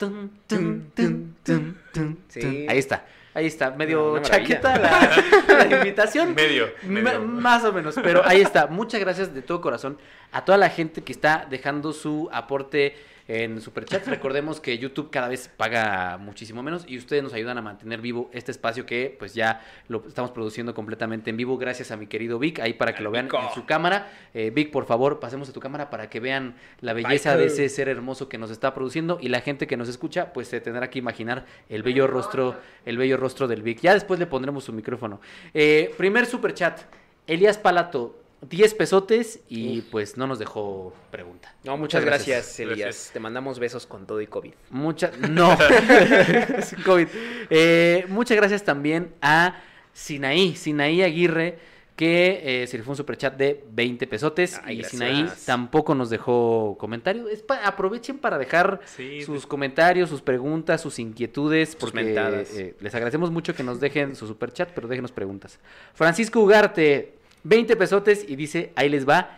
Sí. 2.28 2.66
Ahí 2.68 2.78
está, 2.78 3.06
ahí 3.38 3.46
está. 3.46 3.70
Medio 3.70 4.12
Una 4.12 4.20
maravilla. 4.22 4.60
chaqueta 4.60 4.78
la, 4.78 5.64
la 5.68 5.76
invitación. 5.78 6.34
Medio, 6.34 6.68
medio. 6.82 7.20
más 7.20 7.64
o 7.64 7.72
menos, 7.72 7.94
pero 8.02 8.22
ahí 8.24 8.40
está. 8.40 8.66
Muchas 8.66 9.00
gracias 9.00 9.34
de 9.34 9.42
todo 9.42 9.60
corazón 9.60 9.98
a 10.32 10.44
toda 10.44 10.58
la 10.58 10.68
gente 10.68 11.02
que 11.02 11.12
está 11.12 11.46
dejando 11.48 11.92
su 11.92 12.28
aporte 12.32 12.94
en 13.28 13.60
Superchat. 13.60 14.06
Recordemos 14.08 14.58
que 14.58 14.78
YouTube 14.78 15.10
cada 15.10 15.28
vez 15.28 15.50
paga 15.54 16.16
muchísimo 16.16 16.62
menos 16.62 16.84
y 16.88 16.96
ustedes 16.96 17.22
nos 17.22 17.34
ayudan 17.34 17.58
a 17.58 17.62
mantener 17.62 18.00
vivo 18.00 18.30
este 18.32 18.50
espacio 18.50 18.86
que 18.86 19.14
pues 19.18 19.34
ya 19.34 19.60
lo 19.88 20.02
estamos 20.08 20.30
produciendo 20.30 20.74
completamente 20.74 21.28
en 21.28 21.36
vivo 21.36 21.58
gracias 21.58 21.90
a 21.90 21.98
mi 21.98 22.06
querido 22.06 22.38
Vic, 22.38 22.58
ahí 22.60 22.72
para 22.72 22.94
que 22.94 23.02
lo 23.02 23.10
vean 23.10 23.26
Vico. 23.26 23.38
en 23.38 23.52
su 23.54 23.66
cámara. 23.66 24.10
Eh, 24.32 24.50
Vic, 24.50 24.70
por 24.70 24.86
favor, 24.86 25.20
pasemos 25.20 25.50
a 25.50 25.52
tu 25.52 25.60
cámara 25.60 25.90
para 25.90 26.08
que 26.08 26.20
vean 26.20 26.54
la 26.80 26.94
belleza 26.94 27.36
de 27.36 27.46
ese 27.46 27.68
ser 27.68 27.90
hermoso 27.90 28.30
que 28.30 28.38
nos 28.38 28.50
está 28.50 28.72
produciendo 28.72 29.18
y 29.20 29.28
la 29.28 29.42
gente 29.42 29.66
que 29.66 29.76
nos 29.76 29.90
escucha 29.90 30.32
pues 30.32 30.48
se 30.48 30.62
tendrá 30.62 30.88
que 30.88 30.98
imaginar 30.98 31.44
el 31.68 31.82
bello 31.82 32.06
rostro, 32.06 32.56
el 32.86 32.96
bello 32.96 33.18
rostro 33.18 33.27
del 33.34 33.62
Vic. 33.62 33.80
Ya 33.80 33.94
después 33.94 34.18
le 34.18 34.26
pondremos 34.26 34.64
su 34.64 34.72
micrófono. 34.72 35.20
Eh, 35.54 35.94
primer 35.96 36.26
superchat, 36.26 36.80
Elías 37.26 37.58
Palato, 37.58 38.18
10 38.42 38.74
pesotes 38.74 39.40
y 39.48 39.80
pues 39.82 40.16
no 40.16 40.26
nos 40.26 40.38
dejó 40.38 40.94
pregunta. 41.10 41.54
No, 41.64 41.76
muchas 41.76 42.04
gracias, 42.04 42.28
gracias. 42.28 42.60
Elías. 42.60 42.78
Gracias. 42.78 43.10
Te 43.12 43.20
mandamos 43.20 43.58
besos 43.58 43.86
con 43.86 44.06
todo 44.06 44.20
y 44.20 44.26
COVID. 44.26 44.52
Muchas, 44.70 45.18
no, 45.18 45.56
COVID. 46.84 47.08
Eh, 47.50 48.06
muchas 48.08 48.36
gracias 48.36 48.64
también 48.64 49.12
a 49.20 49.60
Sinaí, 49.92 50.54
Sinaí 50.54 51.02
Aguirre, 51.02 51.58
que 51.98 52.62
eh, 52.62 52.66
se 52.68 52.78
le 52.78 52.84
fue 52.84 52.92
un 52.92 52.96
superchat 52.96 53.36
de 53.36 53.64
20 53.72 54.06
pesotes. 54.06 54.60
Ay, 54.64 54.76
y 54.76 54.78
gracias. 54.78 54.92
Sinaí 54.92 55.28
tampoco 55.44 55.96
nos 55.96 56.10
dejó 56.10 56.76
comentario. 56.78 57.28
Es 57.28 57.42
pa- 57.42 57.66
aprovechen 57.66 58.18
para 58.18 58.38
dejar 58.38 58.78
Sí, 58.84 59.22
sus 59.22 59.42
de- 59.42 59.48
comentarios, 59.48 60.08
sus 60.08 60.22
preguntas, 60.22 60.80
sus 60.80 61.00
inquietudes, 61.00 61.74
porque 61.74 62.14
eh, 62.54 62.76
les 62.78 62.94
agradecemos 62.94 63.32
mucho 63.32 63.52
que 63.52 63.64
nos 63.64 63.80
dejen 63.80 64.14
su 64.14 64.28
superchat, 64.28 64.70
pero 64.76 64.86
déjenos 64.86 65.10
preguntas. 65.10 65.58
Francisco 65.92 66.38
Ugarte, 66.38 67.14
20 67.42 67.74
pesotes 67.74 68.24
y 68.28 68.36
dice, 68.36 68.70
ahí 68.76 68.88
les 68.88 69.06
va, 69.06 69.36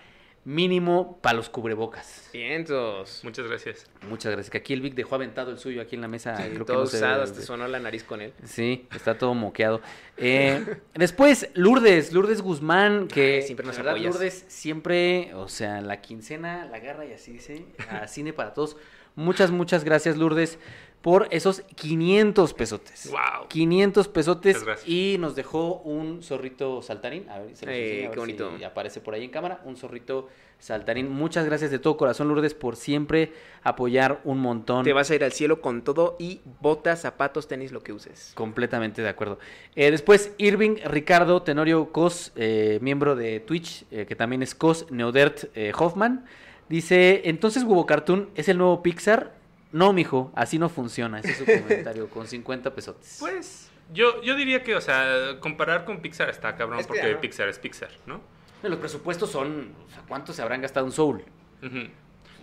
mínimo 0.50 1.18
para 1.22 1.36
los 1.36 1.48
cubrebocas. 1.48 2.28
Vientos. 2.32 3.20
Muchas 3.22 3.46
gracias. 3.46 3.86
Muchas 4.08 4.32
gracias. 4.32 4.50
Que 4.50 4.58
aquí 4.58 4.72
el 4.72 4.80
Vic 4.80 4.94
dejó 4.94 5.14
aventado 5.14 5.50
el 5.52 5.58
suyo 5.58 5.80
aquí 5.80 5.94
en 5.94 6.02
la 6.02 6.08
mesa. 6.08 6.34
creo 6.34 6.58
que 6.58 6.64
Todo 6.64 6.80
no 6.80 6.86
se- 6.86 6.96
usado, 6.96 7.22
hasta 7.22 7.40
sonó 7.40 7.68
la 7.68 7.78
nariz 7.78 8.02
con 8.04 8.20
él. 8.20 8.32
Sí, 8.44 8.86
está 8.94 9.16
todo 9.16 9.34
moqueado. 9.34 9.80
Eh, 10.16 10.76
después, 10.94 11.48
Lourdes, 11.54 12.12
Lourdes 12.12 12.42
Guzmán, 12.42 13.06
que 13.08 13.36
Ay, 13.36 13.42
siempre 13.42 13.64
nos 13.66 13.76
verdad, 13.76 13.92
apoyas. 13.92 14.12
Lourdes 14.14 14.44
siempre, 14.48 15.32
o 15.34 15.48
sea, 15.48 15.80
la 15.80 16.00
quincena 16.00 16.64
la 16.66 16.76
agarra 16.78 17.06
y 17.06 17.12
así 17.12 17.32
dice, 17.32 17.64
a 17.88 18.06
cine 18.08 18.32
para 18.32 18.52
todos. 18.52 18.76
Muchas, 19.16 19.50
muchas 19.50 19.84
gracias, 19.84 20.16
Lourdes, 20.16 20.58
por 21.02 21.28
esos 21.30 21.62
500 21.76 22.52
pesotes. 22.52 23.10
Wow. 23.10 23.48
500 23.48 24.08
pesotes 24.08 24.62
y 24.86 25.16
nos 25.18 25.34
dejó 25.34 25.76
un 25.76 26.22
zorrito 26.22 26.82
saltarín. 26.82 27.26
A 27.30 27.38
ver, 27.38 27.56
se 27.56 27.64
los 27.66 27.74
Eh, 27.74 27.78
enseño, 27.78 27.98
a 27.98 28.02
ver 28.02 28.10
qué 28.10 28.20
bonito. 28.20 28.52
si 28.58 28.64
aparece 28.64 29.00
por 29.00 29.14
ahí 29.14 29.24
en 29.24 29.30
cámara. 29.30 29.62
Un 29.64 29.76
zorrito 29.76 30.28
saltarín. 30.58 31.08
Muchas 31.10 31.46
gracias 31.46 31.70
de 31.70 31.78
todo 31.78 31.96
corazón, 31.96 32.28
Lourdes, 32.28 32.52
por 32.52 32.76
siempre 32.76 33.32
apoyar 33.62 34.20
un 34.24 34.40
montón. 34.40 34.84
Te 34.84 34.92
vas 34.92 35.10
a 35.10 35.14
ir 35.14 35.24
al 35.24 35.32
cielo 35.32 35.62
con 35.62 35.80
todo 35.82 36.16
y 36.18 36.42
botas, 36.60 37.00
zapatos, 37.00 37.48
tenis, 37.48 37.72
lo 37.72 37.82
que 37.82 37.94
uses. 37.94 38.32
Completamente 38.34 39.00
de 39.00 39.08
acuerdo. 39.08 39.38
Eh, 39.76 39.90
después, 39.90 40.32
Irving 40.36 40.76
Ricardo 40.84 41.40
Tenorio 41.40 41.92
Cos, 41.92 42.32
eh, 42.36 42.78
miembro 42.82 43.16
de 43.16 43.40
Twitch, 43.40 43.86
eh, 43.90 44.04
que 44.04 44.16
también 44.16 44.42
es 44.42 44.54
Cos 44.54 44.84
Neodert 44.90 45.44
Hoffman, 45.78 46.26
dice: 46.68 47.22
Entonces, 47.24 47.62
Huevo 47.64 47.86
Cartoon 47.86 48.28
es 48.34 48.50
el 48.50 48.58
nuevo 48.58 48.82
Pixar. 48.82 49.39
No, 49.72 49.92
mijo, 49.92 50.32
así 50.34 50.58
no 50.58 50.68
funciona. 50.68 51.20
Ese 51.20 51.30
es 51.30 51.38
su 51.38 51.44
comentario, 51.44 52.08
con 52.10 52.26
50 52.26 52.74
pesotes. 52.74 53.16
Pues, 53.20 53.70
Yo, 53.92 54.20
yo 54.22 54.34
diría 54.36 54.62
que, 54.62 54.74
o 54.76 54.80
sea, 54.80 55.36
comparar 55.40 55.84
con 55.84 56.00
Pixar 56.00 56.28
está 56.30 56.56
cabrón 56.56 56.80
Es 56.80 56.86
porque. 56.86 57.14
Pixar 57.16 57.48
es 57.48 57.58
Pixar, 57.58 57.90
¿no? 58.06 58.20
Los 58.62 58.78
presupuestos 58.78 59.30
son, 59.30 59.74
o 59.86 59.90
sea, 59.90 60.02
¿cuánto 60.06 60.32
se 60.32 60.42
habrán 60.42 60.60
gastado 60.60 60.86
en 60.86 60.92
Soul? 60.92 61.24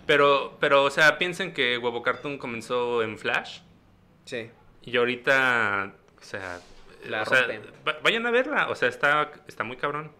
Pero, 0.06 0.56
pero, 0.60 0.84
o 0.84 0.90
sea, 0.90 1.18
piensen 1.18 1.52
que 1.52 1.78
Huevo 1.78 2.02
Cartoon 2.02 2.38
comenzó 2.38 3.02
en 3.02 3.18
Flash 3.18 3.60
Sí. 4.24 4.50
y 4.82 4.96
ahorita, 4.96 5.92
o 6.18 6.22
sea, 6.22 6.60
La 7.06 7.22
o 7.22 7.26
sea, 7.26 7.46
vayan 8.02 8.26
a 8.26 8.30
verla, 8.30 8.68
o 8.70 8.74
sea, 8.74 8.88
está, 8.88 9.30
está 9.46 9.64
muy 9.64 9.76
cabrón. 9.76 10.10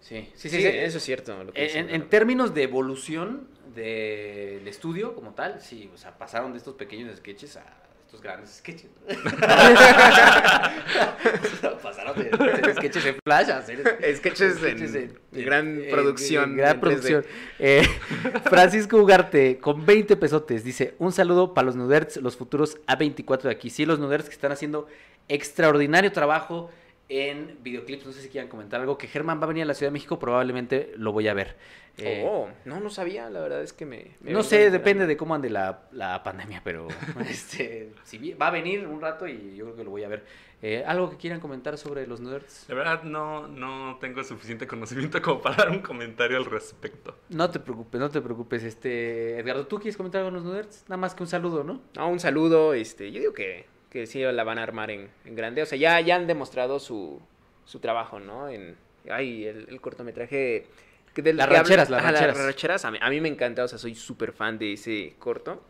Sí, 0.00 0.30
Sí, 0.34 0.48
sí, 0.48 0.64
eso 0.64 0.98
es 0.98 1.04
cierto. 1.04 1.44
lo 1.44 1.52
que 1.52 1.78
En, 1.78 2.08
términos 2.08 2.54
de 2.54 2.62
evolución 2.62 3.48
del 3.78 4.66
estudio 4.66 5.14
como 5.14 5.34
tal, 5.34 5.60
sí, 5.60 5.90
o 5.94 5.96
sea, 5.96 6.16
pasaron 6.18 6.52
de 6.52 6.58
estos 6.58 6.74
pequeños 6.74 7.16
sketches 7.16 7.56
a 7.56 7.64
estos 8.04 8.22
grandes 8.22 8.56
sketches. 8.56 8.90
pasaron 11.82 12.18
de, 12.18 12.30
de 12.30 12.74
sketches 12.74 13.04
en 13.04 13.16
flash 13.22 13.50
a 13.50 13.58
hacer 13.58 14.16
Sketches 14.16 14.62
en 14.62 15.44
gran 15.44 15.82
producción 15.90 16.56
gran 16.56 16.76
en 16.76 16.76
3D. 16.76 16.80
producción. 16.80 17.24
Eh, 17.58 17.86
Francisco 18.44 18.96
Ugarte, 18.96 19.58
con 19.58 19.84
20 19.84 20.16
pesotes, 20.16 20.64
dice, 20.64 20.94
un 20.98 21.12
saludo 21.12 21.52
para 21.52 21.66
los 21.66 21.76
Nuderts, 21.76 22.16
los 22.16 22.36
futuros 22.36 22.78
A24 22.86 23.42
de 23.42 23.50
aquí. 23.50 23.68
Sí, 23.68 23.84
los 23.84 23.98
Nuderts 23.98 24.28
que 24.28 24.34
están 24.34 24.52
haciendo 24.52 24.86
extraordinario 25.28 26.10
trabajo 26.10 26.70
en 27.08 27.58
videoclips. 27.62 28.06
No 28.06 28.12
sé 28.12 28.22
si 28.22 28.28
quieran 28.28 28.48
comentar 28.48 28.80
algo. 28.80 28.98
Que 28.98 29.06
Germán 29.06 29.40
va 29.40 29.44
a 29.44 29.48
venir 29.48 29.62
a 29.62 29.66
la 29.66 29.74
Ciudad 29.74 29.90
de 29.90 29.94
México, 29.94 30.18
probablemente 30.18 30.92
lo 30.96 31.12
voy 31.12 31.28
a 31.28 31.34
ver. 31.34 31.56
Eh, 31.96 32.22
Oh, 32.24 32.48
no, 32.64 32.78
no 32.78 32.90
sabía, 32.90 33.28
la 33.28 33.40
verdad 33.40 33.62
es 33.62 33.72
que 33.72 33.84
me... 33.84 34.12
me 34.20 34.30
no 34.30 34.44
sé, 34.44 34.70
depende 34.70 35.06
de 35.06 35.16
cómo 35.16 35.34
ande 35.34 35.50
la, 35.50 35.88
la 35.90 36.22
pandemia, 36.22 36.60
pero 36.62 36.86
este, 37.28 37.92
si 38.04 38.32
va 38.34 38.48
a 38.48 38.50
venir 38.50 38.86
un 38.86 39.00
rato 39.00 39.26
y 39.26 39.56
yo 39.56 39.64
creo 39.64 39.76
que 39.76 39.84
lo 39.84 39.90
voy 39.90 40.04
a 40.04 40.08
ver. 40.08 40.24
Eh, 40.60 40.84
¿Algo 40.86 41.08
que 41.10 41.16
quieran 41.16 41.40
comentar 41.40 41.78
sobre 41.78 42.06
los 42.06 42.20
nerds? 42.20 42.66
La 42.68 42.74
verdad, 42.74 43.02
no, 43.04 43.46
no 43.46 43.96
tengo 44.00 44.22
suficiente 44.24 44.66
conocimiento 44.66 45.22
como 45.22 45.40
para 45.40 45.56
dar 45.56 45.70
un 45.70 45.80
comentario 45.80 46.36
al 46.36 46.44
respecto. 46.44 47.16
No 47.28 47.48
te 47.50 47.60
preocupes, 47.60 48.00
no 48.00 48.10
te 48.10 48.20
preocupes. 48.20 48.64
Este, 48.64 49.38
Edgardo, 49.38 49.66
¿tú 49.66 49.76
quieres 49.78 49.96
comentar 49.96 50.22
algo 50.24 50.36
de 50.36 50.44
los 50.44 50.52
nerds? 50.52 50.84
Nada 50.88 50.96
más 50.96 51.14
que 51.14 51.22
un 51.22 51.28
saludo, 51.28 51.62
¿no? 51.64 51.80
No, 51.96 52.08
un 52.08 52.20
saludo, 52.20 52.74
este, 52.74 53.10
yo 53.12 53.20
digo 53.20 53.32
que, 53.32 53.66
que 53.90 54.06
sí 54.06 54.20
la 54.20 54.44
van 54.44 54.58
a 54.58 54.62
armar 54.62 54.90
en, 54.90 55.08
en 55.24 55.34
grande. 55.34 55.62
O 55.62 55.66
sea, 55.66 55.78
ya, 55.78 56.00
ya 56.00 56.16
han 56.16 56.26
demostrado 56.26 56.78
su, 56.78 57.20
su 57.64 57.78
trabajo, 57.80 58.20
¿no? 58.20 58.48
En, 58.48 58.76
ay, 59.10 59.44
el, 59.46 59.66
el 59.68 59.80
cortometraje... 59.80 60.66
del 61.14 61.36
Las 61.36 61.48
rancheras, 61.48 61.90
las 61.90 62.02
rancheras. 62.02 62.36
rancheras, 62.38 62.84
a 62.84 62.90
mí, 62.90 62.98
a 63.00 63.10
mí 63.10 63.20
me 63.20 63.28
encanta, 63.28 63.64
o 63.64 63.68
sea, 63.68 63.78
soy 63.78 63.94
súper 63.94 64.32
fan 64.32 64.58
de 64.58 64.74
ese 64.74 65.14
corto. 65.18 65.62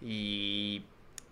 Y... 0.00 0.82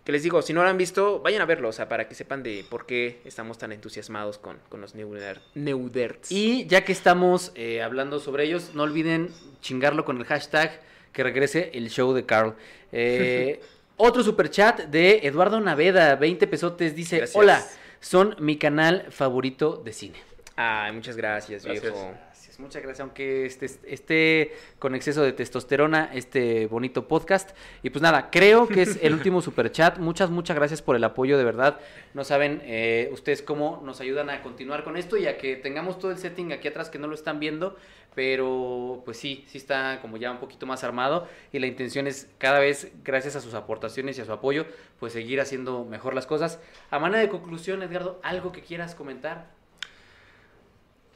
Que 0.05 0.13
les 0.13 0.23
digo, 0.23 0.43
si 0.43 0.53
no 0.53 0.63
lo 0.63 0.69
han 0.69 0.77
visto, 0.77 1.21
vayan 1.21 1.41
a 1.41 1.47
verlo, 1.47 1.71
o 1.71 1.73
sea, 1.73 1.89
para 1.89 2.07
que 2.07 2.15
sepan 2.15 2.43
de 2.43 2.63
por 2.69 2.85
qué 2.85 3.21
estamos 3.25 3.57
tan 3.57 3.73
entusiasmados 3.73 4.37
con, 4.37 4.59
con 4.69 4.83
los 4.83 4.95
Neuder- 4.95 5.41
Neuderts. 5.55 6.31
Y 6.31 6.67
ya 6.67 6.85
que 6.85 6.93
estamos 6.93 7.53
eh, 7.55 7.81
hablando 7.83 8.21
sobre 8.21 8.45
ellos, 8.45 8.73
no 8.75 8.83
olviden 8.83 9.31
chingarlo 9.63 10.05
con 10.05 10.19
el 10.19 10.25
hashtag 10.27 10.79
que 11.15 11.23
regrese 11.23 11.71
el 11.73 11.89
show 11.89 12.13
de 12.13 12.27
Carl. 12.27 12.55
Eh, 12.93 13.63
otro 13.97 14.23
super 14.23 14.51
chat 14.51 14.81
de 14.87 15.21
Eduardo 15.23 15.61
Naveda, 15.61 16.17
20 16.17 16.47
pesotes, 16.47 16.95
dice, 16.95 17.19
Gracias. 17.19 17.37
hola, 17.37 17.65
son 18.01 18.37
mi 18.39 18.57
canal 18.59 19.07
favorito 19.11 19.81
de 19.85 19.93
cine. 19.93 20.19
Ay, 20.57 20.93
muchas 20.93 21.17
gracias, 21.17 21.65
Gracias. 21.65 21.83
viejo. 21.93 22.15
Gracias, 22.55 22.61
muchas 22.61 22.83
gracias, 22.83 23.01
aunque 23.01 23.47
esté, 23.47 23.67
esté 23.85 24.53
con 24.79 24.95
exceso 24.95 25.23
de 25.23 25.33
testosterona 25.33 26.11
este 26.15 26.67
bonito 26.67 27.09
podcast. 27.09 27.51
Y 27.83 27.91
pues 27.91 28.01
nada, 28.01 28.31
creo 28.31 28.69
que 28.69 28.83
es 28.83 29.01
el 29.03 29.13
último 29.15 29.43
super 29.43 29.73
chat. 29.73 29.99
Muchas, 29.99 30.31
muchas 30.31 30.55
gracias 30.55 30.81
por 30.81 30.95
el 30.95 31.03
apoyo, 31.03 31.37
de 31.37 31.43
verdad. 31.43 31.81
No 32.13 32.23
saben 32.23 32.63
eh, 32.65 33.11
ustedes 33.13 33.43
cómo 33.43 33.83
nos 33.85 34.01
ayudan 34.01 34.31
a 34.31 34.41
continuar 34.41 34.85
con 34.85 34.97
esto 34.97 35.17
y 35.17 35.27
a 35.27 35.37
que 35.37 35.57
tengamos 35.57 35.99
todo 35.99 36.13
el 36.13 36.19
setting 36.19 36.53
aquí 36.53 36.69
atrás 36.69 36.91
que 36.91 37.01
no 37.01 37.09
lo 37.09 37.17
están 37.17 37.41
viendo. 37.41 37.77
Pero 38.15 39.03
pues 39.05 39.17
sí, 39.17 39.45
sí 39.49 39.59
está 39.59 39.99
como 40.01 40.17
ya 40.17 40.31
un 40.31 40.39
poquito 40.39 40.65
más 40.65 40.85
armado 40.85 41.27
y 41.51 41.59
la 41.59 41.67
intención 41.67 42.07
es 42.07 42.29
cada 42.39 42.61
vez, 42.61 42.93
gracias 43.03 43.35
a 43.35 43.41
sus 43.41 43.55
aportaciones 43.55 44.17
y 44.19 44.21
a 44.21 44.25
su 44.25 44.33
apoyo, 44.33 44.67
pues 45.01 45.13
seguir 45.13 45.41
haciendo 45.41 45.85
mejor 45.85 46.15
las 46.15 46.27
cosas. 46.27 46.61
A 46.93 47.01
manera 47.01 47.21
de 47.21 47.29
conclusión, 47.29 47.83
Edgardo, 47.83 48.21
¿algo 48.23 48.53
que 48.53 48.61
quieras 48.61 48.95
comentar? 48.95 49.64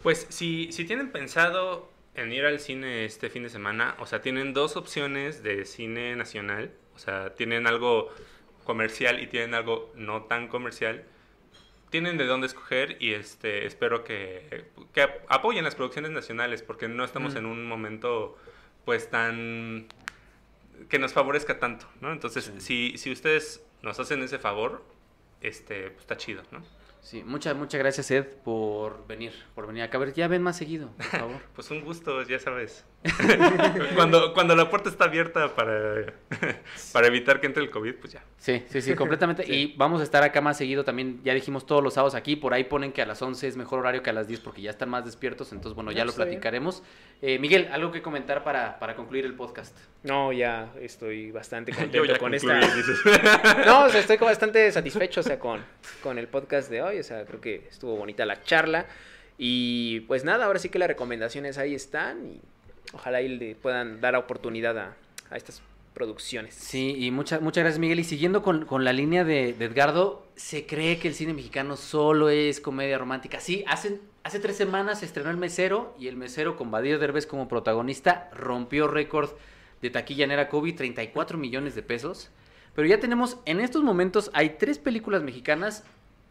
Pues 0.02 0.26
si, 0.30 0.70
si 0.72 0.84
tienen 0.84 1.10
pensado 1.10 1.90
en 2.14 2.32
ir 2.32 2.44
al 2.44 2.60
cine 2.60 3.04
este 3.04 3.30
fin 3.30 3.42
de 3.42 3.48
semana, 3.50 3.96
o 3.98 4.06
sea, 4.06 4.20
tienen 4.20 4.52
dos 4.54 4.76
opciones 4.76 5.42
de 5.42 5.64
cine 5.64 6.14
nacional, 6.16 6.72
o 6.94 6.98
sea, 6.98 7.34
tienen 7.34 7.66
algo 7.66 8.12
comercial 8.64 9.20
y 9.22 9.26
tienen 9.26 9.54
algo 9.54 9.92
no 9.94 10.22
tan 10.24 10.48
comercial. 10.48 11.04
Tienen 11.90 12.18
de 12.18 12.26
dónde 12.26 12.46
escoger 12.48 12.96
y 13.00 13.14
este 13.14 13.64
espero 13.66 14.04
que, 14.04 14.64
que 14.92 15.02
ap- 15.02 15.20
apoyen 15.28 15.64
las 15.64 15.74
producciones 15.74 16.10
nacionales 16.10 16.62
porque 16.62 16.86
no 16.86 17.02
estamos 17.04 17.34
Mm. 17.34 17.38
en 17.38 17.46
un 17.46 17.66
momento 17.66 18.36
pues 18.84 19.08
tan 19.10 19.86
que 20.90 20.98
nos 20.98 21.12
favorezca 21.12 21.58
tanto, 21.58 21.86
¿no? 22.00 22.12
Entonces, 22.12 22.52
si, 22.58 22.96
si 22.98 23.10
ustedes 23.10 23.64
nos 23.82 23.98
hacen 23.98 24.22
ese 24.22 24.38
favor, 24.38 24.84
este 25.40 25.90
pues, 25.90 26.00
está 26.02 26.16
chido, 26.18 26.42
¿no? 26.50 26.62
Sí, 27.00 27.22
muchas, 27.24 27.56
muchas 27.56 27.78
gracias, 27.78 28.10
Ed, 28.10 28.26
por 28.44 29.06
venir, 29.06 29.32
por 29.54 29.66
venir 29.66 29.82
acá. 29.82 29.96
A 29.96 30.00
ver, 30.00 30.12
ya 30.14 30.28
ven 30.28 30.42
más 30.42 30.56
seguido, 30.56 30.90
por 30.96 31.04
favor. 31.06 31.40
Pues 31.54 31.70
un 31.70 31.82
gusto, 31.84 32.22
ya 32.22 32.38
sabes. 32.38 32.84
cuando, 33.94 34.34
cuando 34.34 34.56
la 34.56 34.68
puerta 34.68 34.88
está 34.88 35.04
abierta 35.04 35.54
para, 35.54 36.12
para 36.92 37.06
evitar 37.06 37.40
que 37.40 37.46
entre 37.46 37.62
el 37.62 37.70
COVID, 37.70 37.94
pues 37.94 38.12
ya. 38.12 38.24
Sí, 38.38 38.64
sí, 38.68 38.82
sí, 38.82 38.94
completamente. 38.94 39.44
Y 39.48 39.74
vamos 39.76 40.00
a 40.00 40.04
estar 40.04 40.22
acá 40.24 40.40
más 40.40 40.58
seguido 40.58 40.84
también. 40.84 41.20
Ya 41.22 41.32
dijimos 41.32 41.64
todos 41.64 41.82
los 41.82 41.94
sábados 41.94 42.14
aquí. 42.14 42.36
Por 42.36 42.54
ahí 42.54 42.64
ponen 42.64 42.92
que 42.92 43.00
a 43.00 43.06
las 43.06 43.22
11 43.22 43.46
es 43.46 43.56
mejor 43.56 43.78
horario 43.78 44.02
que 44.02 44.10
a 44.10 44.12
las 44.12 44.26
10 44.26 44.40
porque 44.40 44.62
ya 44.62 44.70
están 44.70 44.88
más 44.88 45.04
despiertos. 45.04 45.52
Entonces, 45.52 45.74
bueno, 45.74 45.92
ya 45.92 46.04
No, 46.04 46.10
lo 46.10 46.12
platicaremos. 46.12 46.82
Eh, 47.22 47.38
Miguel, 47.38 47.68
¿algo 47.72 47.92
que 47.92 48.02
comentar 48.02 48.42
para, 48.42 48.78
para 48.78 48.96
concluir 48.96 49.24
el 49.24 49.34
podcast? 49.34 49.76
No, 50.02 50.32
ya 50.32 50.72
estoy 50.80 51.30
bastante 51.30 51.72
Yo 51.72 51.78
contento 51.78 52.04
ya 52.04 52.18
con 52.18 52.32
concluí, 52.32 52.54
esta... 52.60 52.76
dices. 52.76 52.98
No, 53.66 53.84
o 53.84 53.88
sea, 53.88 54.00
estoy 54.00 54.16
bastante 54.16 54.70
satisfecho, 54.72 55.20
o 55.20 55.24
sea, 55.24 55.38
con, 55.38 55.64
con 56.02 56.18
el 56.18 56.28
podcast 56.28 56.68
de 56.70 56.82
hoy. 56.82 56.98
O 56.98 57.04
sea, 57.04 57.24
creo 57.24 57.40
que 57.40 57.68
estuvo 57.70 57.96
bonita 57.96 58.26
la 58.26 58.42
charla. 58.42 58.86
Y 59.38 60.00
pues 60.00 60.24
nada, 60.24 60.46
ahora 60.46 60.58
sí 60.58 60.68
que 60.68 60.78
las 60.80 60.88
recomendaciones 60.88 61.58
ahí 61.58 61.74
están. 61.74 62.26
Y 62.26 62.40
ojalá 62.92 63.18
ahí 63.18 63.28
le 63.28 63.54
puedan 63.54 64.00
dar 64.00 64.16
oportunidad 64.16 64.78
a, 64.78 64.96
estas 65.36 65.62
producciones. 65.94 66.54
Sí, 66.54 66.94
y 66.96 67.10
muchas 67.10 67.40
muchas 67.42 67.62
gracias, 67.62 67.80
Miguel. 67.80 68.00
Y 68.00 68.04
siguiendo 68.04 68.42
con, 68.42 68.64
con 68.64 68.84
la 68.84 68.92
línea 68.92 69.24
de, 69.24 69.52
de 69.52 69.64
Edgardo, 69.64 70.26
se 70.36 70.66
cree 70.66 70.98
que 70.98 71.08
el 71.08 71.14
cine 71.14 71.34
mexicano 71.34 71.76
solo 71.76 72.28
es 72.30 72.60
comedia 72.60 72.98
romántica. 72.98 73.40
Sí, 73.40 73.64
hace, 73.66 74.00
hace 74.22 74.38
tres 74.38 74.56
semanas 74.56 75.00
se 75.00 75.06
estrenó 75.06 75.30
El 75.30 75.36
Mesero 75.36 75.94
y 75.98 76.08
El 76.08 76.16
Mesero 76.16 76.56
con 76.56 76.70
Badir 76.70 76.98
Derbez 76.98 77.26
como 77.26 77.48
protagonista 77.48 78.30
rompió 78.32 78.86
récord 78.86 79.30
de 79.82 79.90
taquilla 79.90 80.24
en 80.24 80.30
era 80.30 80.48
COVID, 80.48 80.76
34 80.76 81.38
millones 81.38 81.74
de 81.74 81.82
pesos. 81.82 82.30
Pero 82.74 82.86
ya 82.86 83.00
tenemos, 83.00 83.38
en 83.44 83.60
estos 83.60 83.82
momentos 83.82 84.30
hay 84.34 84.50
tres 84.50 84.78
películas 84.78 85.22
mexicanas. 85.22 85.84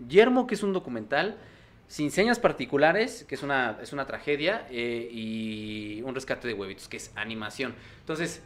Yermo, 0.08 0.48
que 0.48 0.56
es 0.56 0.64
un 0.64 0.74
documental. 0.74 1.38
Sin 1.88 2.12
señas 2.12 2.40
particulares, 2.40 3.26
que 3.28 3.36
es 3.36 3.44
una, 3.44 3.78
es 3.82 3.94
una 3.94 4.06
tragedia. 4.06 4.68
eh, 4.70 5.10
y 5.12 6.02
Un 6.04 6.14
rescate 6.16 6.48
de 6.48 6.54
huevitos, 6.54 6.88
que 6.88 6.98
es 6.98 7.12
animación. 7.16 7.76
Entonces, 8.00 8.42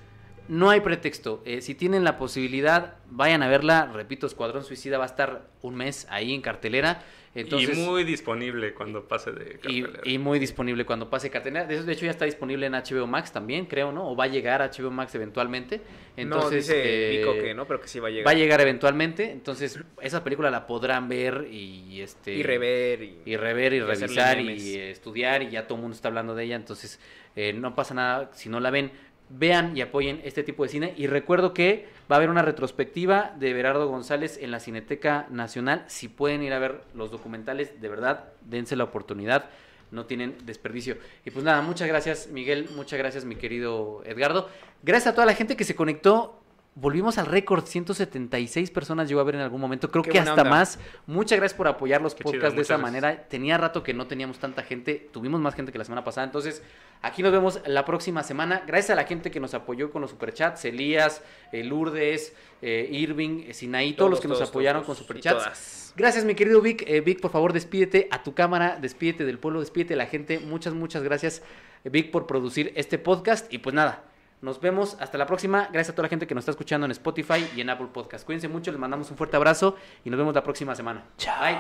no 0.48 0.70
hay 0.70 0.82
pretexto. 0.82 1.42
Eh, 1.46 1.62
si 1.62 1.76
tienen 1.76 2.04
la 2.04 2.18
posibilidad, 2.18 2.96
vayan 3.10 3.44
a 3.44 3.48
verla. 3.48 3.90
Repito, 3.94 4.28
Escuadrón 4.28 4.64
Suicida 4.64 4.98
va 4.98 5.06
a 5.06 5.08
estar 5.08 5.48
un 5.62 5.76
mes 5.76 6.08
ahí 6.10 6.34
en 6.34 6.42
cartelera. 6.42 7.04
Entonces, 7.34 7.78
y 7.78 7.82
muy 7.82 8.04
disponible 8.04 8.74
cuando 8.74 9.08
pase 9.08 9.32
de 9.32 9.54
cartelera. 9.54 10.02
y 10.04 10.18
muy 10.18 10.38
disponible 10.38 10.86
cuando 10.86 11.10
pase 11.10 11.30
cartelera. 11.30 11.66
De 11.66 11.82
de 11.82 11.94
hecho, 11.94 12.06
ya 12.06 12.12
está 12.12 12.26
disponible 12.26 12.66
en 12.66 12.74
HBO 12.74 13.08
Max 13.08 13.32
también, 13.32 13.66
creo, 13.68 13.94
¿no? 13.94 14.10
O 14.10 14.16
va 14.18 14.26
a 14.26 14.28
llegar 14.28 14.62
a 14.62 14.70
HBO 14.70 14.92
Max 14.92 15.16
eventualmente. 15.16 15.80
Entonces, 16.18 16.52
no, 16.52 16.58
dice 16.58 17.14
eh, 17.14 17.20
Nico 17.20 17.34
que 17.34 17.54
no, 17.54 17.66
pero 17.66 17.80
que 17.80 17.88
sí 17.88 18.00
va 18.00 18.10
a 18.10 18.12
llegar. 18.12 18.28
Va 18.28 18.32
a 18.32 18.40
llegar 18.40 18.60
eventualmente. 18.60 19.32
Entonces, 19.32 19.80
esa 20.02 20.24
película 20.26 20.52
la 20.52 20.68
podrán 20.68 21.08
ver 21.08 21.48
y 21.50 22.02
este 22.02 22.34
Y 22.34 22.44
rever. 22.44 23.02
Y, 23.02 23.22
y 23.26 23.38
rever 23.38 23.74
y, 23.74 23.80
revisar 23.80 24.40
y 24.40 24.76
estudiar 24.76 25.42
y 25.44 25.52
ya 25.52 25.68
todo 25.68 25.76
el 25.76 25.84
mundo 25.84 25.96
está 25.96 26.10
hablando 26.10 26.36
de 26.36 26.44
ella, 26.44 26.56
entonces 26.56 27.00
eh, 27.36 27.54
no 27.54 27.76
pasa 27.76 27.94
nada 27.94 28.32
si 28.34 28.50
no 28.50 28.60
la 28.60 28.72
ven. 28.72 28.92
Vean 29.38 29.76
y 29.78 29.82
apoyen 29.82 30.22
este 30.24 30.44
tipo 30.44 30.64
de 30.64 30.70
cine. 30.70 30.94
Y 30.98 31.08
recuerdo 31.08 31.54
que 31.54 31.88
va 32.12 32.16
a 32.16 32.18
haber 32.18 32.30
una 32.30 32.42
retrospectiva 32.42 33.34
de 33.40 33.54
Berardo 33.54 33.88
González 33.88 34.38
en 34.42 34.52
la 34.52 34.60
Cineteca 34.60 35.28
Nacional. 35.30 35.86
Si 35.88 36.08
pueden 36.08 36.44
ir 36.44 36.54
a 36.54 36.60
ver 36.60 36.82
los 36.94 37.12
documentales, 37.12 37.82
de 37.82 37.90
verdad, 37.90 38.26
dense 38.42 38.76
la 38.76 38.84
oportunidad. 38.84 39.50
No 39.92 40.06
tienen 40.06 40.36
desperdicio. 40.46 40.98
Y 41.26 41.32
pues 41.32 41.44
nada, 41.46 41.62
muchas 41.62 41.88
gracias 41.88 42.28
Miguel, 42.28 42.70
muchas 42.76 42.98
gracias 42.98 43.26
mi 43.26 43.36
querido 43.36 44.02
Edgardo. 44.06 44.50
Gracias 44.84 45.12
a 45.12 45.16
toda 45.16 45.28
la 45.28 45.36
gente 45.36 45.56
que 45.56 45.64
se 45.64 45.76
conectó 45.76 46.41
volvimos 46.76 47.18
al 47.18 47.26
récord. 47.26 47.66
176 47.66 48.72
personas 48.72 49.08
llegó 49.08 49.22
a 49.22 49.24
ver 49.24 49.36
en 49.36 49.42
algún 49.42 49.62
momento. 49.62 49.90
Creo 49.92 50.04
Qué 50.04 50.12
que 50.12 50.20
hasta 50.20 50.32
onda. 50.32 50.44
más. 50.44 50.80
Muchas 51.08 51.38
gracias 51.38 51.58
por 51.58 51.68
apoyar 51.68 52.02
los 52.02 52.16
Qué 52.16 52.24
chido, 52.24 52.34
podcasts 52.34 52.56
de 52.56 52.62
esa 52.62 52.78
manera. 52.78 53.28
Tenía 53.28 53.58
rato 53.58 53.84
que 53.84 53.94
no 53.94 54.08
teníamos 54.08 54.40
tanta 54.40 54.64
gente. 54.64 55.10
Tuvimos 55.12 55.42
más 55.42 55.56
gente 55.56 55.72
que 55.72 55.78
la 55.78 55.84
semana 55.84 56.04
pasada. 56.04 56.26
Entonces, 56.26 56.64
aquí 57.02 57.24
nos 57.24 57.32
vemos 57.32 57.62
la 57.66 57.86
próxima 57.86 58.24
semana. 58.24 58.64
Gracias 58.66 58.92
a 58.92 58.96
la 58.96 59.06
gente 59.06 59.32
que 59.32 59.40
nos 59.40 59.54
apoyó 59.54 59.92
con 59.92 60.02
los 60.02 60.12
superchats. 60.12 60.66
Elías, 60.66 61.22
eh, 61.52 61.64
Lourdes, 61.64 62.36
eh, 62.62 62.88
Irving, 62.92 63.44
eh, 63.48 63.54
Sinaí, 63.54 63.94
todos, 63.94 64.12
los 64.12 64.22
que 64.22 64.28
nos 64.28 64.42
apoyaron 64.42 64.84
todos, 64.84 64.98
con 64.98 65.06
superchats. 65.08 65.94
Gracias, 65.96 66.24
mi 66.24 66.36
querido 66.36 66.62
Vic. 66.62 66.84
Eh, 66.88 67.02
Vic, 67.02 67.20
por 67.20 67.32
favor, 67.32 67.52
despídete 67.52 68.08
a 68.12 68.24
tu 68.24 68.34
cámara, 68.34 68.78
despídete 68.80 69.26
del 69.26 69.40
pueblo, 69.40 69.60
despídete 69.60 69.94
de 69.94 69.98
la 69.98 70.06
gente. 70.06 70.40
Muchas, 70.40 70.74
muchas 70.74 71.04
gracias, 71.04 71.42
Vic, 71.84 72.12
por 72.12 72.28
producir 72.28 72.72
este 72.76 72.98
podcast. 72.98 73.52
Y 73.54 73.58
pues 73.58 73.76
nada, 73.76 74.06
nos 74.42 74.60
vemos 74.60 74.98
hasta 75.00 75.18
la 75.18 75.26
próxima. 75.26 75.70
Gracias 75.72 75.90
a 75.90 75.96
toda 75.96 76.04
la 76.04 76.10
gente 76.10 76.28
que 76.28 76.36
nos 76.36 76.44
está 76.44 76.52
escuchando 76.52 76.86
en 76.86 76.92
Spotify 76.92 77.48
y 77.56 77.62
en 77.62 77.70
Apple 77.70 77.88
Podcast. 77.94 78.26
Cuídense 78.26 78.48
mucho, 78.48 78.72
les 78.72 78.80
mandamos 78.80 79.10
un 79.12 79.18
fuerte 79.18 79.38
abrazo 79.38 79.76
y 80.04 80.10
nos 80.10 80.18
vemos 80.18 80.34
la 80.34 80.44
próxima 80.44 80.76
semana. 80.76 81.04
Chao. 81.18 81.40
Bye. 81.42 81.58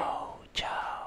Chao. 0.54 1.01